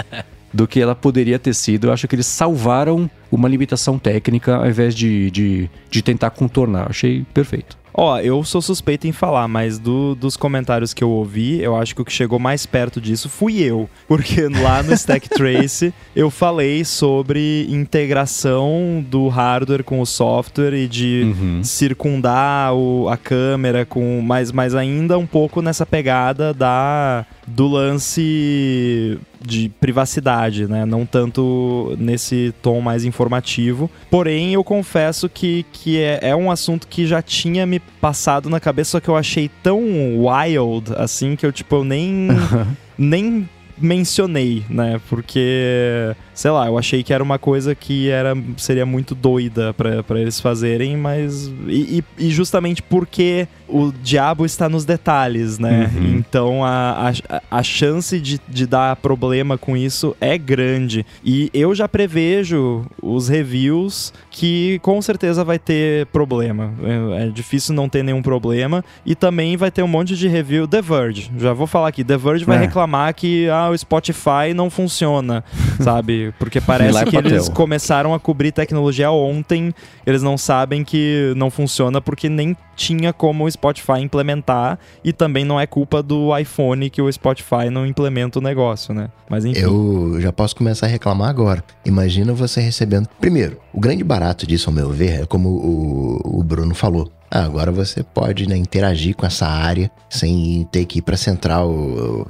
do 0.53 0.67
que 0.67 0.81
ela 0.81 0.93
poderia 0.93 1.39
ter 1.39 1.55
sido. 1.55 1.87
Eu 1.87 1.93
acho 1.93 2.07
que 2.09 2.15
eles 2.15 2.27
salvaram 2.27 3.09
uma 3.31 3.47
limitação 3.47 3.97
técnica 3.97 4.57
ao 4.57 4.67
invés 4.67 4.93
de, 4.93 5.31
de, 5.31 5.69
de 5.89 6.01
tentar 6.01 6.29
contornar. 6.31 6.89
Achei 6.89 7.25
perfeito. 7.33 7.80
Ó, 7.93 8.19
eu 8.19 8.43
sou 8.43 8.61
suspeito 8.61 9.07
em 9.07 9.11
falar, 9.11 9.47
mas 9.47 9.77
do, 9.77 10.15
dos 10.15 10.37
comentários 10.37 10.93
que 10.93 11.03
eu 11.03 11.09
ouvi, 11.09 11.61
eu 11.61 11.75
acho 11.75 11.93
que 11.93 12.01
o 12.01 12.05
que 12.05 12.11
chegou 12.11 12.39
mais 12.39 12.65
perto 12.65 13.01
disso 13.01 13.29
fui 13.29 13.61
eu. 13.61 13.89
Porque 14.07 14.47
lá 14.47 14.81
no 14.81 14.93
Stack 14.93 15.29
Trace 15.29 15.93
eu 16.15 16.29
falei 16.29 16.85
sobre 16.85 17.67
integração 17.69 19.03
do 19.07 19.27
hardware 19.27 19.83
com 19.83 19.99
o 19.99 20.05
software 20.05 20.73
e 20.73 20.87
de 20.87 21.23
uhum. 21.23 21.63
circundar 21.63 22.73
o, 22.73 23.09
a 23.09 23.17
câmera 23.17 23.85
com. 23.85 24.21
Mas, 24.21 24.51
mas 24.51 24.75
ainda 24.75 25.17
um 25.17 25.27
pouco 25.27 25.61
nessa 25.61 25.85
pegada 25.85 26.53
da 26.53 27.25
do 27.47 27.67
lance 27.67 29.19
de 29.41 29.69
privacidade, 29.79 30.67
né? 30.67 30.85
Não 30.85 31.05
tanto 31.05 31.95
nesse 31.97 32.53
tom 32.61 32.81
mais 32.81 33.03
informativo. 33.03 33.89
Porém, 34.09 34.53
eu 34.53 34.63
confesso 34.63 35.27
que, 35.27 35.65
que 35.71 35.99
é, 35.99 36.19
é 36.21 36.35
um 36.35 36.51
assunto 36.51 36.87
que 36.87 37.05
já 37.05 37.21
tinha 37.21 37.65
me 37.65 37.79
passado 37.79 38.49
na 38.49 38.59
cabeça, 38.59 38.91
só 38.91 38.99
que 38.99 39.09
eu 39.09 39.17
achei 39.17 39.49
tão 39.63 39.79
wild, 40.19 40.93
assim, 40.95 41.35
que 41.35 41.45
eu, 41.45 41.51
tipo, 41.51 41.75
eu 41.77 41.83
nem... 41.83 42.27
nem 42.97 43.49
mencionei, 43.81 44.63
né? 44.69 44.99
Porque, 45.09 46.15
sei 46.33 46.51
lá, 46.51 46.67
eu 46.67 46.77
achei 46.77 47.03
que 47.03 47.13
era 47.13 47.23
uma 47.23 47.39
coisa 47.39 47.73
que 47.75 48.09
era, 48.09 48.35
seria 48.57 48.85
muito 48.85 49.15
doida 49.15 49.73
para 49.73 50.19
eles 50.19 50.39
fazerem, 50.39 50.95
mas. 50.97 51.51
E, 51.67 52.03
e, 52.17 52.29
justamente 52.29 52.81
porque 52.81 53.47
o 53.67 53.91
diabo 53.91 54.45
está 54.45 54.67
nos 54.67 54.85
detalhes, 54.85 55.57
né? 55.57 55.89
Uhum. 55.95 56.17
Então 56.17 56.63
a, 56.63 57.11
a, 57.29 57.41
a 57.59 57.63
chance 57.63 58.19
de, 58.19 58.39
de 58.47 58.67
dar 58.67 58.95
problema 58.97 59.57
com 59.57 59.75
isso 59.75 60.15
é 60.19 60.37
grande. 60.37 61.05
E 61.23 61.49
eu 61.53 61.73
já 61.73 61.87
prevejo 61.87 62.85
os 63.01 63.27
reviews 63.27 64.13
que 64.29 64.79
com 64.81 65.01
certeza 65.01 65.43
vai 65.43 65.57
ter 65.57 66.05
problema. 66.07 66.73
É, 66.83 67.27
é 67.27 67.29
difícil 67.29 67.73
não 67.73 67.87
ter 67.87 68.03
nenhum 68.03 68.21
problema. 68.21 68.83
E 69.05 69.15
também 69.15 69.57
vai 69.57 69.71
ter 69.71 69.83
um 69.83 69.87
monte 69.87 70.15
de 70.15 70.27
review. 70.27 70.67
The 70.67 70.81
Verge, 70.81 71.31
já 71.37 71.53
vou 71.53 71.67
falar 71.67 71.87
aqui. 71.87 72.03
The 72.03 72.17
Verge 72.17 72.45
vai 72.45 72.57
é. 72.57 72.61
reclamar 72.61 73.13
que 73.13 73.49
ah, 73.49 73.70
o 73.71 73.77
Spotify 73.77 74.53
não 74.55 74.69
funciona, 74.69 75.43
sabe? 75.81 76.33
Porque 76.37 76.61
parece 76.61 77.05
que 77.05 77.15
eles 77.15 77.49
começaram 77.49 78.13
a 78.13 78.19
cobrir 78.19 78.51
tecnologia 78.51 79.11
ontem. 79.11 79.73
Eles 80.05 80.21
não 80.21 80.37
sabem 80.37 80.83
que 80.83 81.33
não 81.35 81.49
funciona 81.49 82.01
porque 82.01 82.29
nem 82.29 82.55
tinha 82.75 83.13
como 83.13 83.45
o 83.45 83.51
Spotify 83.51 83.99
implementar 83.99 84.79
e 85.03 85.13
também 85.13 85.45
não 85.45 85.59
é 85.59 85.67
culpa 85.67 86.01
do 86.01 86.35
iPhone 86.37 86.89
que 86.89 87.01
o 87.01 87.11
Spotify 87.11 87.69
não 87.71 87.85
implementa 87.85 88.39
o 88.39 88.41
negócio, 88.41 88.93
né? 88.93 89.09
Mas 89.29 89.45
enfim. 89.45 89.59
Eu 89.59 90.17
já 90.19 90.31
posso 90.31 90.55
começar 90.55 90.87
a 90.87 90.89
reclamar 90.89 91.29
agora. 91.29 91.63
Imagina 91.85 92.33
você 92.33 92.59
recebendo. 92.59 93.07
Primeiro, 93.19 93.57
o 93.73 93.79
grande 93.79 94.03
barato 94.03 94.47
disso, 94.47 94.69
ao 94.69 94.75
meu 94.75 94.89
ver, 94.89 95.21
é 95.21 95.25
como 95.25 95.49
o, 95.49 96.39
o 96.39 96.43
Bruno 96.43 96.73
falou. 96.73 97.11
Agora 97.31 97.71
você 97.71 98.03
pode 98.03 98.47
né, 98.47 98.57
interagir 98.57 99.15
com 99.15 99.25
essa 99.25 99.47
área 99.47 99.89
sem 100.09 100.67
ter 100.69 100.85
que 100.85 100.99
ir 100.99 101.01
para 101.01 101.15
central, 101.15 101.71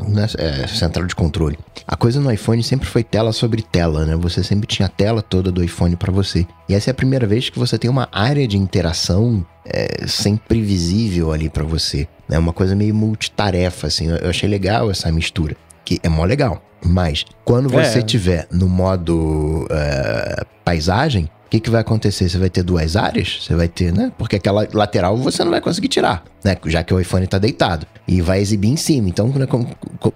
né, 0.07 0.28
é, 0.38 0.68
central 0.68 1.07
de 1.07 1.15
controle. 1.15 1.57
A 1.88 1.98
coisa 1.98 2.19
no 2.19 2.32
iPhone 2.32 2.61
sempre 2.61 2.88
foi 2.88 3.03
tela 3.03 3.34
sobre 3.34 3.64
tela, 3.64 4.06
né? 4.06 4.15
Você 4.15 4.44
sempre 4.44 4.68
tinha 4.68 4.86
a 4.86 4.90
tela 4.90 5.23
toda 5.23 5.52
do 5.52 5.64
iPhone 5.64 5.95
para 5.95 6.11
você. 6.11 6.45
E 6.69 6.76
essa 6.76 6.90
é 6.90 6.91
a 6.91 6.94
primeira 6.94 7.26
vez 7.26 7.49
que 7.49 7.57
você 7.57 7.80
tem 7.80 7.90
uma 7.90 8.07
área 8.11 8.48
de 8.48 8.57
interação 8.57 9.44
é, 9.65 10.06
sempre 10.07 10.61
visível 10.61 11.32
ali 11.32 11.49
para 11.49 11.64
você. 11.64 12.02
É 12.30 12.34
né? 12.34 12.40
uma 12.40 12.53
coisa 12.53 12.76
meio 12.76 12.94
multitarefa, 12.94 13.88
assim. 13.88 14.07
Eu 14.07 14.30
achei 14.30 14.48
legal 14.48 14.91
essa 14.91 15.11
mistura, 15.11 15.56
que 15.84 15.99
é 16.03 16.10
mó 16.10 16.23
legal. 16.23 16.61
Mas 16.84 17.26
quando 17.44 17.69
você 17.69 17.99
é. 17.99 18.03
tiver 18.03 18.48
no 18.52 18.68
modo 18.68 19.65
uh, 19.65 20.45
paisagem, 20.64 21.30
que, 21.52 21.60
que 21.60 21.69
vai 21.69 21.82
acontecer? 21.82 22.30
Você 22.30 22.38
vai 22.38 22.49
ter 22.49 22.64
duas 22.64 22.95
áreas? 22.95 23.40
Você 23.41 23.53
vai 23.53 23.68
ter, 23.68 23.91
né? 23.91 24.10
Porque 24.18 24.38
aquela 24.38 24.65
lateral 24.73 25.18
você 25.18 25.44
não 25.44 25.52
vai 25.52 25.60
conseguir 25.60 25.90
tirar, 25.90 26.23
né? 26.41 26.56
Já 26.65 26.82
que 26.82 26.94
o 26.94 26.99
iPhone 26.99 27.26
está 27.26 27.38
deitado. 27.38 27.86
E 28.07 28.22
vai 28.22 28.40
exibir 28.40 28.69
em 28.69 28.78
cima. 28.78 29.10
Então, 29.10 29.28
né, 29.28 29.45
como, 29.45 29.68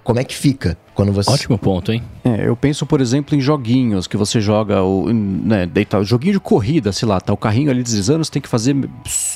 como 0.01 0.19
é 0.19 0.23
que 0.23 0.33
fica? 0.33 0.77
Quando 0.95 1.11
você... 1.11 1.29
Ótimo 1.29 1.57
ponto, 1.57 1.91
hein? 1.91 2.01
É, 2.23 2.47
eu 2.47 2.55
penso, 2.55 2.85
por 2.85 3.01
exemplo, 3.01 3.37
em 3.37 3.41
joguinhos 3.41 4.07
que 4.07 4.15
você 4.15 4.41
joga, 4.41 4.81
o, 4.81 5.13
né, 5.13 5.67
deita, 5.67 6.01
joguinho 6.03 6.33
de 6.33 6.39
corrida, 6.39 6.91
sei 6.91 7.07
lá, 7.07 7.19
tá 7.19 7.33
o 7.33 7.37
carrinho 7.37 7.69
ali 7.69 7.83
deslizando, 7.83 8.23
você 8.23 8.31
tem 8.31 8.41
que 8.41 8.47
fazer 8.47 8.75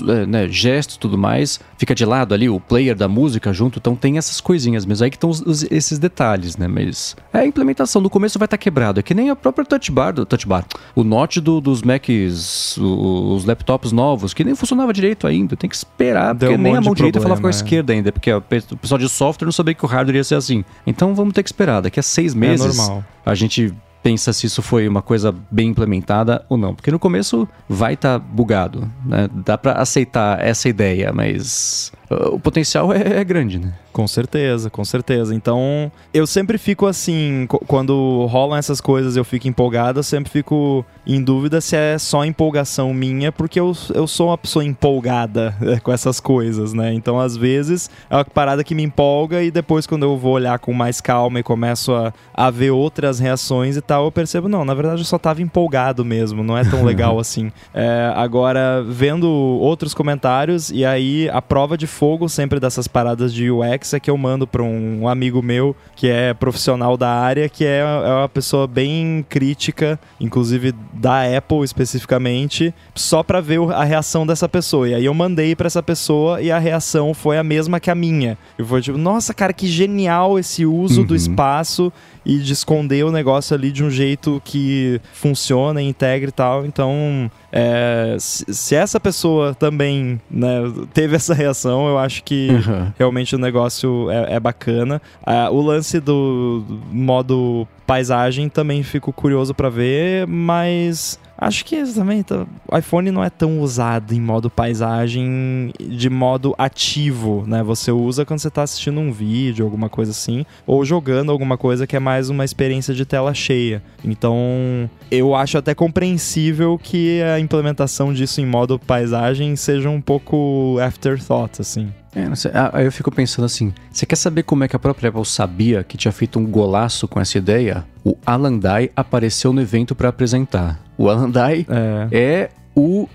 é, 0.07 0.25
né, 0.25 0.47
gestos 0.47 0.95
e 0.95 0.99
tudo 0.99 1.17
mais, 1.17 1.59
fica 1.77 1.93
de 1.93 2.05
lado 2.05 2.33
ali 2.33 2.49
o 2.49 2.59
player 2.59 2.95
da 2.95 3.07
música 3.07 3.53
junto, 3.53 3.77
então 3.77 3.95
tem 3.95 4.17
essas 4.17 4.41
coisinhas 4.41 4.85
mesmo, 4.85 5.03
aí 5.03 5.11
que 5.11 5.17
estão 5.17 5.29
esses 5.69 5.99
detalhes, 5.99 6.57
né, 6.57 6.67
mas 6.67 7.15
é 7.31 7.39
a 7.39 7.45
implementação, 7.45 8.01
no 8.01 8.09
começo 8.09 8.39
vai 8.39 8.45
estar 8.47 8.57
tá 8.57 8.61
quebrado, 8.61 8.99
é 8.99 9.03
que 9.03 9.13
nem 9.13 9.29
a 9.29 9.35
própria 9.35 9.65
touch 9.65 9.91
bar, 9.91 10.11
do, 10.11 10.25
touch 10.25 10.47
bar 10.47 10.65
o 10.95 11.03
note 11.03 11.39
do, 11.39 11.61
dos 11.61 11.83
Macs, 11.83 12.75
os 12.77 13.45
laptops 13.45 13.91
novos, 13.91 14.33
que 14.33 14.43
nem 14.43 14.55
funcionava 14.55 14.91
direito 14.91 15.27
ainda, 15.27 15.55
tem 15.55 15.69
que 15.69 15.75
esperar, 15.75 16.33
Deu 16.33 16.49
porque 16.49 16.59
um 16.59 16.63
nem 16.63 16.75
a 16.75 16.81
mão 16.81 16.95
direita 16.95 17.21
falava 17.21 17.41
com 17.41 17.47
a 17.47 17.51
esquerda 17.51 17.93
ainda, 17.93 18.11
porque 18.11 18.33
o 18.33 18.41
pessoal 18.41 18.97
de 18.97 19.07
software 19.09 19.45
não 19.45 19.51
sabia 19.51 19.75
que 19.75 19.85
o 19.85 19.87
hardware 19.87 20.15
ia 20.15 20.23
ser 20.23 20.35
assim, 20.35 20.63
então 20.87 21.13
vamos 21.13 21.33
ter 21.33 21.43
que 21.43 21.48
esperar. 21.49 21.81
Daqui 21.81 21.99
a 21.99 22.03
seis 22.03 22.33
é 22.33 22.37
meses, 22.37 22.65
é 22.65 22.77
normal. 22.77 23.03
a 23.25 23.35
gente 23.35 23.73
pensa 24.01 24.31
se 24.31 24.47
isso 24.47 24.61
foi 24.61 24.87
uma 24.87 25.01
coisa 25.01 25.33
bem 25.51 25.69
implementada 25.69 26.45
ou 26.49 26.57
não. 26.57 26.73
Porque 26.73 26.91
no 26.91 26.99
começo 26.99 27.47
vai 27.67 27.93
estar 27.93 28.19
tá 28.19 28.25
bugado, 28.25 28.89
né? 29.05 29.29
Dá 29.45 29.57
para 29.57 29.73
aceitar 29.73 30.43
essa 30.43 30.69
ideia, 30.69 31.11
mas 31.13 31.91
o 32.09 32.39
potencial 32.39 32.91
é, 32.91 33.19
é, 33.19 33.23
grande, 33.23 33.59
né? 33.59 33.73
Com 33.93 34.07
certeza, 34.07 34.69
com 34.69 34.83
certeza. 34.83 35.35
Então, 35.35 35.91
eu 36.13 36.25
sempre 36.25 36.57
fico 36.57 36.87
assim, 36.87 37.45
quando 37.67 38.25
rolam 38.27 38.57
essas 38.57 38.81
coisas, 38.81 39.15
eu 39.15 39.23
fico 39.23 39.47
empolgado, 39.47 39.99
eu 39.99 40.03
sempre 40.03 40.31
fico 40.31 40.85
em 41.05 41.21
dúvida 41.21 41.61
se 41.61 41.75
é 41.75 41.97
só 41.97 42.25
empolgação 42.25 42.93
minha, 42.93 43.31
porque 43.31 43.59
eu, 43.59 43.75
eu 43.93 44.07
sou 44.07 44.29
uma 44.29 44.37
pessoa 44.37 44.63
empolgada 44.65 45.55
é, 45.61 45.79
com 45.79 45.91
essas 45.91 46.19
coisas, 46.19 46.73
né? 46.73 46.93
Então, 46.93 47.19
às 47.19 47.37
vezes, 47.37 47.89
é 48.09 48.15
uma 48.15 48.25
parada 48.25 48.63
que 48.63 48.73
me 48.73 48.83
empolga 48.83 49.43
e 49.43 49.51
depois, 49.51 49.85
quando 49.85 50.03
eu 50.03 50.17
vou 50.17 50.33
olhar 50.33 50.57
com 50.59 50.73
mais 50.73 51.01
calma 51.01 51.39
e 51.39 51.43
começo 51.43 51.93
a, 51.93 52.13
a 52.33 52.49
ver 52.49 52.71
outras 52.71 53.19
reações 53.19 53.77
e 53.77 53.81
tal, 53.81 54.05
eu 54.05 54.11
percebo, 54.11 54.47
não, 54.47 54.65
na 54.65 54.73
verdade 54.73 55.01
eu 55.01 55.05
só 55.05 55.17
tava 55.17 55.41
empolgado 55.41 56.03
mesmo, 56.03 56.43
não 56.43 56.57
é 56.57 56.63
tão 56.63 56.83
legal 56.85 57.19
assim. 57.19 57.51
É, 57.73 58.11
agora, 58.15 58.83
vendo 58.87 59.27
outros 59.27 59.93
comentários, 59.93 60.71
e 60.71 60.85
aí 60.85 61.29
a 61.29 61.41
prova 61.41 61.77
de 61.77 61.85
fogo 61.99 62.29
sempre 62.29 62.61
dessas 62.61 62.87
paradas 62.87 63.33
de 63.33 63.51
UX 63.51 63.93
é 63.93 63.99
que 63.99 64.09
eu 64.09 64.17
mando 64.17 64.47
para 64.47 64.63
um 64.63 65.05
amigo 65.05 65.41
meu 65.41 65.75
que 65.97 66.07
é 66.07 66.33
profissional 66.33 66.95
da 66.95 67.09
área, 67.09 67.49
que 67.49 67.65
é, 67.65 67.79
é 67.79 68.13
uma 68.13 68.29
pessoa 68.29 68.65
bem 68.65 69.25
crítica, 69.27 69.99
inclusive 70.17 70.73
da 70.93 71.23
Apple 71.37 71.61
especificamente, 71.61 72.73
só 72.95 73.21
para 73.21 73.41
ver 73.41 73.59
a 73.73 73.83
reação 73.83 74.25
dessa 74.25 74.47
pessoa. 74.47 74.87
E 74.87 74.93
aí 74.93 75.03
eu 75.03 75.13
mandei 75.13 75.57
para 75.57 75.67
essa 75.67 75.83
pessoa 75.83 76.41
e 76.41 76.49
a 76.49 76.57
reação 76.57 77.13
foi 77.13 77.37
a 77.37 77.43
mesma 77.43 77.81
que 77.81 77.91
a 77.91 77.95
minha. 77.95 78.37
Eu 78.57 78.65
foi 78.65 78.81
tipo, 78.81 78.97
nossa, 78.97 79.33
cara, 79.33 79.51
que 79.51 79.67
genial 79.67 80.39
esse 80.39 80.65
uso 80.65 81.01
uhum. 81.01 81.07
do 81.07 81.13
espaço 81.13 81.91
e 82.29 82.37
de 82.37 82.53
esconder 82.53 83.03
o 83.03 83.11
negócio 83.11 83.55
ali 83.55 83.71
de 83.71 83.83
um 83.83 83.89
jeito 83.89 84.39
que 84.45 85.01
funciona, 85.13 85.81
integra 85.81 86.29
e 86.29 86.31
tal. 86.31 86.63
Então, 86.63 87.29
é, 87.51 88.15
se, 88.19 88.75
essa 88.75 88.99
pessoa 88.99 89.55
também 89.55 90.21
né, 90.29 90.61
teve 90.93 91.15
essa 91.15 91.33
reação, 91.33 91.87
eu 91.87 91.97
acho 91.97 92.23
que 92.23 92.49
uhum. 92.51 92.91
realmente 92.99 93.35
o 93.35 93.39
negócio 93.39 94.11
é, 94.11 94.35
é 94.35 94.39
bacana. 94.39 95.01
Uh, 95.25 95.51
o 95.51 95.59
lance 95.59 95.99
do 95.99 96.63
modo 96.91 97.67
paisagem 97.87 98.47
também 98.47 98.83
fico 98.83 99.11
curioso 99.11 99.55
para 99.55 99.67
ver, 99.67 100.27
mas 100.27 101.19
Acho 101.41 101.63
que 101.63 101.81
também 101.93 102.21
tá, 102.21 102.45
o 102.69 102.77
iPhone 102.77 103.11
não 103.11 103.23
é 103.23 103.29
tão 103.29 103.61
usado 103.61 104.13
em 104.13 104.19
modo 104.19 104.49
paisagem 104.49 105.71
de 105.79 106.09
modo 106.09 106.53
ativo, 106.57 107.45
né? 107.47 107.63
Você 107.63 107.91
usa 107.91 108.25
quando 108.25 108.39
você 108.39 108.49
está 108.49 108.63
assistindo 108.63 108.99
um 108.99 109.09
vídeo, 109.09 109.63
alguma 109.63 109.87
coisa 109.87 110.11
assim, 110.11 110.45
ou 110.67 110.83
jogando 110.83 111.31
alguma 111.31 111.57
coisa 111.57 111.87
que 111.87 111.95
é 111.95 111.99
mais 111.99 112.29
uma 112.29 112.43
experiência 112.43 112.93
de 112.93 113.05
tela 113.05 113.33
cheia. 113.33 113.81
Então, 114.03 114.89
eu 115.09 115.33
acho 115.33 115.57
até 115.57 115.73
compreensível 115.73 116.77
que 116.77 117.21
a 117.21 117.39
implementação 117.39 118.13
disso 118.13 118.41
em 118.41 118.45
modo 118.45 118.77
paisagem 118.77 119.55
seja 119.55 119.89
um 119.89 120.01
pouco 120.01 120.77
afterthought, 120.81 121.61
assim. 121.61 121.89
É, 122.15 122.25
ah, 122.53 122.71
aí 122.73 122.85
eu 122.85 122.91
fico 122.91 123.11
pensando 123.11 123.45
assim: 123.45 123.73
você 123.91 124.05
quer 124.05 124.15
saber 124.15 124.43
como 124.43 124.63
é 124.63 124.67
que 124.67 124.75
a 124.75 124.79
própria 124.79 125.09
Apple 125.09 125.25
sabia 125.25 125.83
que 125.83 125.95
tinha 125.95 126.11
feito 126.11 126.39
um 126.39 126.45
golaço 126.45 127.07
com 127.07 127.19
essa 127.19 127.37
ideia? 127.37 127.85
O 128.03 128.17
Alan 128.25 128.57
Dye 128.57 128.91
apareceu 128.95 129.53
no 129.53 129.61
evento 129.61 129.93
para 129.95 130.09
apresentar. 130.09 130.88
O 130.99 131.09
Alan 131.09 131.31
Dye 131.31 131.65
é. 131.69 132.07
é 132.11 132.49
o 132.75 133.07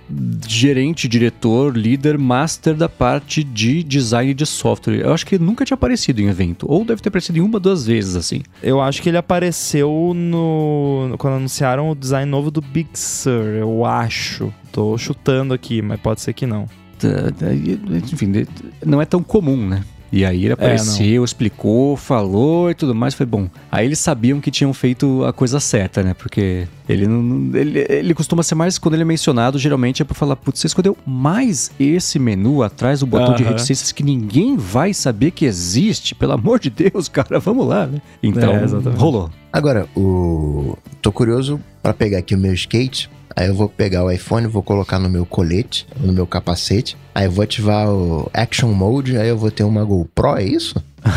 gerente, 0.47 1.07
diretor, 1.07 1.77
líder, 1.77 2.17
master 2.17 2.75
da 2.75 2.89
parte 2.89 3.45
de 3.45 3.83
design 3.83 4.33
de 4.33 4.47
software. 4.47 5.01
Eu 5.01 5.13
acho 5.13 5.27
que 5.27 5.35
ele 5.35 5.45
nunca 5.45 5.67
tinha 5.67 5.75
aparecido 5.75 6.23
em 6.23 6.29
evento. 6.29 6.67
Ou 6.67 6.83
deve 6.83 7.03
ter 7.03 7.11
aparecido 7.11 7.39
em 7.39 7.43
uma, 7.43 7.61
duas 7.61 7.87
vezes, 7.87 8.17
assim. 8.17 8.41
Eu 8.63 8.81
acho 8.81 9.03
que 9.03 9.11
ele 9.11 9.19
apareceu 9.19 10.13
no. 10.15 11.15
Quando 11.19 11.35
anunciaram 11.35 11.91
o 11.91 11.95
design 11.95 12.31
novo 12.31 12.51
do 12.51 12.63
Big 12.63 12.89
Sur, 12.95 13.45
eu 13.59 13.85
acho. 13.85 14.51
Tô 14.73 14.97
chutando 14.97 15.53
aqui, 15.53 15.83
mas 15.83 16.01
pode 16.01 16.23
ser 16.23 16.33
que 16.33 16.47
não. 16.47 16.67
Enfim, 18.13 18.47
não 18.85 19.01
é 19.01 19.05
tão 19.05 19.23
comum, 19.23 19.69
né? 19.69 19.85
E 20.15 20.25
aí 20.25 20.45
ele 20.45 20.51
é, 20.51 20.53
apareceu, 20.53 21.23
é, 21.23 21.25
explicou, 21.25 21.97
falou 21.97 22.71
e 22.71 22.75
tudo 22.75 22.95
mais. 22.95 23.15
Foi 23.15 23.27
bom. 23.27 23.51
Aí 23.71 23.85
eles 23.85 23.99
sabiam 23.99 24.41
que 24.41 24.49
tinham 24.49 24.73
feito 24.73 25.25
a 25.25 25.33
coisa 25.33 25.59
certa, 25.59 26.05
né? 26.05 26.15
Porque 26.15 26.69
ele 26.89 27.09
não. 27.09 27.51
Ele, 27.59 27.85
ele 27.89 28.15
costuma 28.15 28.45
ser 28.45 28.55
mais, 28.55 28.79
quando 28.79 28.95
ele 28.95 29.03
é 29.03 29.05
mencionado, 29.05 29.59
geralmente 29.59 30.03
é 30.03 30.05
pra 30.05 30.15
falar, 30.15 30.37
putz, 30.37 30.61
você 30.61 30.69
escolheu 30.69 30.97
mais 31.05 31.73
esse 31.81 32.17
menu 32.21 32.63
atrás 32.63 33.01
do 33.01 33.07
botão 33.07 33.31
uh 33.31 33.33
-huh. 33.33 33.37
de 33.39 33.43
reticências 33.43 33.91
que 33.91 34.05
ninguém 34.05 34.57
vai 34.57 34.95
saber 34.95 35.33
que 35.33 35.45
existe. 35.45 36.15
Pelo 36.15 36.35
amor 36.35 36.61
de 36.61 36.71
Deus, 36.71 37.09
cara, 37.11 37.41
vamos 37.41 37.67
lá, 37.67 37.85
né? 37.85 38.01
Então, 38.23 38.53
é, 38.55 38.97
rolou. 38.97 39.33
Agora, 39.53 39.89
o. 39.97 40.79
Tô 41.03 41.11
curioso 41.11 41.61
para 41.83 41.93
pegar 41.93 42.19
aqui 42.19 42.37
o 42.37 42.39
meu 42.39 42.55
skate. 42.55 43.11
Aí 43.37 43.49
eu 43.49 43.55
vou 43.55 43.69
pegar 43.69 44.05
o 44.05 44.11
iPhone, 44.11 44.47
vou 44.47 44.63
colocar 44.63 44.99
no 44.99 45.09
meu 45.09 45.27
colete, 45.27 45.87
no 45.99 46.13
meu 46.13 46.27
capacete. 46.27 46.97
Aí 47.15 47.27
eu 47.27 47.31
vou 47.31 47.43
ativar 47.43 47.89
o 47.89 48.31
Action 48.33 48.73
Mode, 48.73 49.17
aí 49.17 49.29
eu 49.29 49.37
vou 49.37 49.51
ter 49.51 49.65
uma 49.65 49.85
GoPro, 49.85 50.37
é 50.37 50.45
isso? 50.45 50.83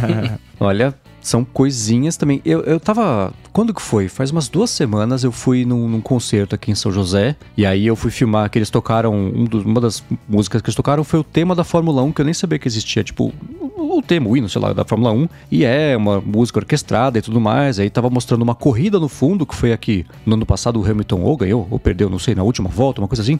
Olha, 0.60 0.94
são 1.20 1.44
coisinhas 1.44 2.16
também. 2.16 2.40
Eu, 2.44 2.60
eu 2.62 2.80
tava. 2.80 3.32
Quando 3.52 3.74
que 3.74 3.82
foi? 3.82 4.08
Faz 4.08 4.30
umas 4.30 4.48
duas 4.48 4.70
semanas 4.70 5.24
eu 5.24 5.32
fui 5.32 5.64
num, 5.64 5.88
num 5.88 6.00
concerto 6.00 6.54
aqui 6.54 6.70
em 6.70 6.74
São 6.74 6.90
José. 6.90 7.36
E 7.56 7.66
aí 7.66 7.86
eu 7.86 7.96
fui 7.96 8.10
filmar 8.10 8.48
que 8.48 8.58
eles 8.58 8.70
tocaram. 8.70 9.12
Um 9.14 9.48
uma 9.64 9.80
das 9.80 10.02
músicas 10.28 10.62
que 10.62 10.68
eles 10.68 10.76
tocaram 10.76 11.04
foi 11.04 11.20
o 11.20 11.24
tema 11.24 11.54
da 11.54 11.64
Fórmula 11.64 12.02
1, 12.02 12.12
que 12.12 12.20
eu 12.20 12.24
nem 12.24 12.34
sabia 12.34 12.58
que 12.58 12.68
existia. 12.68 13.02
Tipo, 13.02 13.32
o 13.76 14.02
tema, 14.02 14.28
o 14.28 14.36
hino, 14.36 14.48
sei 14.48 14.60
lá, 14.60 14.72
da 14.72 14.84
Fórmula 14.84 15.12
1. 15.12 15.28
E 15.50 15.64
é 15.64 15.96
uma 15.96 16.20
música 16.20 16.58
orquestrada 16.58 17.18
e 17.18 17.22
tudo 17.22 17.40
mais. 17.40 17.78
Aí 17.78 17.90
tava 17.90 18.08
mostrando 18.08 18.42
uma 18.42 18.54
corrida 18.54 18.98
no 18.98 19.08
fundo, 19.08 19.44
que 19.44 19.54
foi 19.54 19.72
aqui 19.72 20.06
no 20.24 20.34
ano 20.34 20.46
passado 20.46 20.80
o 20.80 20.84
Hamilton 20.84 21.20
ou 21.20 21.36
ganhou, 21.36 21.66
ou 21.70 21.78
perdeu, 21.78 22.08
não 22.08 22.18
sei, 22.18 22.34
na 22.34 22.42
última 22.42 22.68
volta, 22.68 23.00
uma 23.00 23.08
coisa 23.08 23.22
assim. 23.22 23.38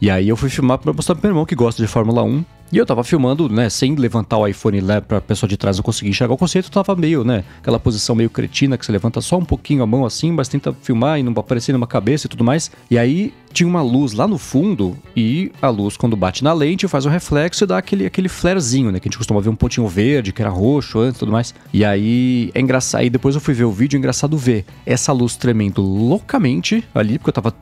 E 0.00 0.10
aí 0.10 0.28
eu 0.28 0.36
fui 0.36 0.48
filmar 0.48 0.78
pra 0.78 0.92
mostrar 0.92 1.14
pro 1.14 1.22
meu 1.22 1.32
irmão 1.32 1.44
que 1.44 1.54
gosta 1.54 1.82
de 1.82 1.88
Fórmula 1.88 2.22
1. 2.22 2.44
E 2.72 2.78
eu 2.78 2.86
tava 2.86 3.02
filmando, 3.02 3.48
né, 3.48 3.68
sem 3.68 3.96
levantar 3.96 4.38
o 4.38 4.46
iPhone 4.46 4.80
lá 4.80 5.00
pra 5.00 5.20
pessoa 5.20 5.48
de 5.48 5.56
trás 5.56 5.76
não 5.76 5.82
conseguir 5.82 6.10
enxergar 6.10 6.34
o 6.34 6.36
conceito, 6.36 6.70
tava 6.70 6.94
meio, 6.94 7.24
né, 7.24 7.42
aquela 7.58 7.80
posição 7.80 8.14
meio 8.14 8.30
cretina 8.30 8.78
que 8.78 8.86
você 8.86 8.92
levanta 8.92 9.20
só 9.20 9.38
um 9.38 9.44
pouquinho 9.44 9.82
a 9.82 9.86
mão 9.86 10.06
assim, 10.06 10.30
mas 10.30 10.46
tenta 10.46 10.72
filmar 10.80 11.18
e 11.18 11.22
não 11.24 11.32
aparecer 11.32 11.72
numa 11.72 11.86
cabeça 11.86 12.26
e 12.26 12.30
tudo 12.30 12.44
mais. 12.44 12.70
E 12.88 12.96
aí 12.96 13.34
tinha 13.52 13.68
uma 13.68 13.82
luz 13.82 14.12
lá 14.12 14.26
no 14.26 14.38
fundo 14.38 14.96
e 15.16 15.52
a 15.60 15.68
luz 15.68 15.96
quando 15.96 16.16
bate 16.16 16.42
na 16.42 16.52
lente 16.52 16.86
faz 16.88 17.06
um 17.06 17.10
reflexo 17.10 17.64
e 17.64 17.66
dá 17.66 17.78
aquele, 17.78 18.06
aquele 18.06 18.28
flarezinho, 18.28 18.90
né, 18.90 19.00
que 19.00 19.08
a 19.08 19.10
gente 19.10 19.18
costuma 19.18 19.40
ver 19.40 19.48
um 19.48 19.56
pontinho 19.56 19.86
verde, 19.86 20.32
que 20.32 20.42
era 20.42 20.50
roxo 20.50 20.98
antes 20.98 21.16
e 21.16 21.18
tudo 21.20 21.32
mais. 21.32 21.54
E 21.72 21.84
aí 21.84 22.50
é 22.54 22.60
engraçado, 22.60 23.00
aí 23.00 23.10
depois 23.10 23.34
eu 23.34 23.40
fui 23.40 23.54
ver 23.54 23.64
o 23.64 23.72
vídeo, 23.72 23.96
é 23.96 23.98
engraçado 23.98 24.36
ver 24.36 24.64
essa 24.86 25.12
luz 25.12 25.36
tremendo 25.36 25.82
loucamente 25.82 26.84
ali, 26.94 27.18
porque 27.18 27.30
eu 27.30 27.34
tava 27.34 27.54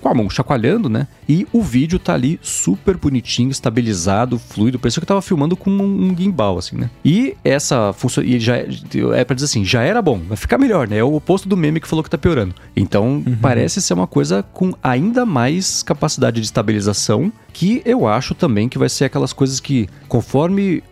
com 0.00 0.08
a 0.08 0.14
mão 0.14 0.28
chacoalhando, 0.30 0.88
né, 0.88 1.06
e 1.28 1.46
o 1.52 1.62
vídeo 1.62 1.98
tá 1.98 2.14
ali 2.14 2.38
super 2.42 2.96
bonitinho, 2.96 3.50
estabilizado, 3.50 4.38
fluido, 4.38 4.78
parecia 4.78 5.00
que 5.00 5.04
eu 5.04 5.08
tava 5.08 5.22
filmando 5.22 5.56
com 5.56 5.70
um, 5.70 6.10
um 6.10 6.16
gimbal, 6.16 6.58
assim, 6.58 6.76
né? 6.76 6.90
E 7.04 7.36
essa 7.44 7.92
função, 7.92 8.22
e 8.22 8.38
já 8.38 8.56
é 8.56 9.24
pra 9.24 9.34
dizer 9.34 9.46
assim, 9.46 9.64
já 9.64 9.82
era 9.82 10.00
bom, 10.00 10.18
vai 10.18 10.36
ficar 10.36 10.58
melhor, 10.58 10.88
né? 10.88 10.98
É 10.98 11.04
o 11.04 11.14
oposto 11.14 11.48
do 11.48 11.56
meme 11.56 11.80
que 11.80 11.88
falou 11.88 12.02
que 12.02 12.10
tá 12.10 12.18
piorando. 12.18 12.54
Então, 12.76 13.22
uhum. 13.26 13.36
parece 13.40 13.80
ser 13.80 13.94
uma 13.94 14.06
coisa 14.06 14.42
com 14.42 14.72
ainda 14.82 15.24
mais 15.24 15.33
capacidade 15.82 16.40
de 16.40 16.46
estabilização, 16.46 17.32
que 17.52 17.82
eu 17.84 18.06
acho 18.06 18.34
também 18.34 18.68
que 18.68 18.78
vai 18.78 18.88
ser 18.88 19.04
aquelas 19.04 19.32
coisas 19.32 19.60
que, 19.60 19.88
conforme 20.08 20.82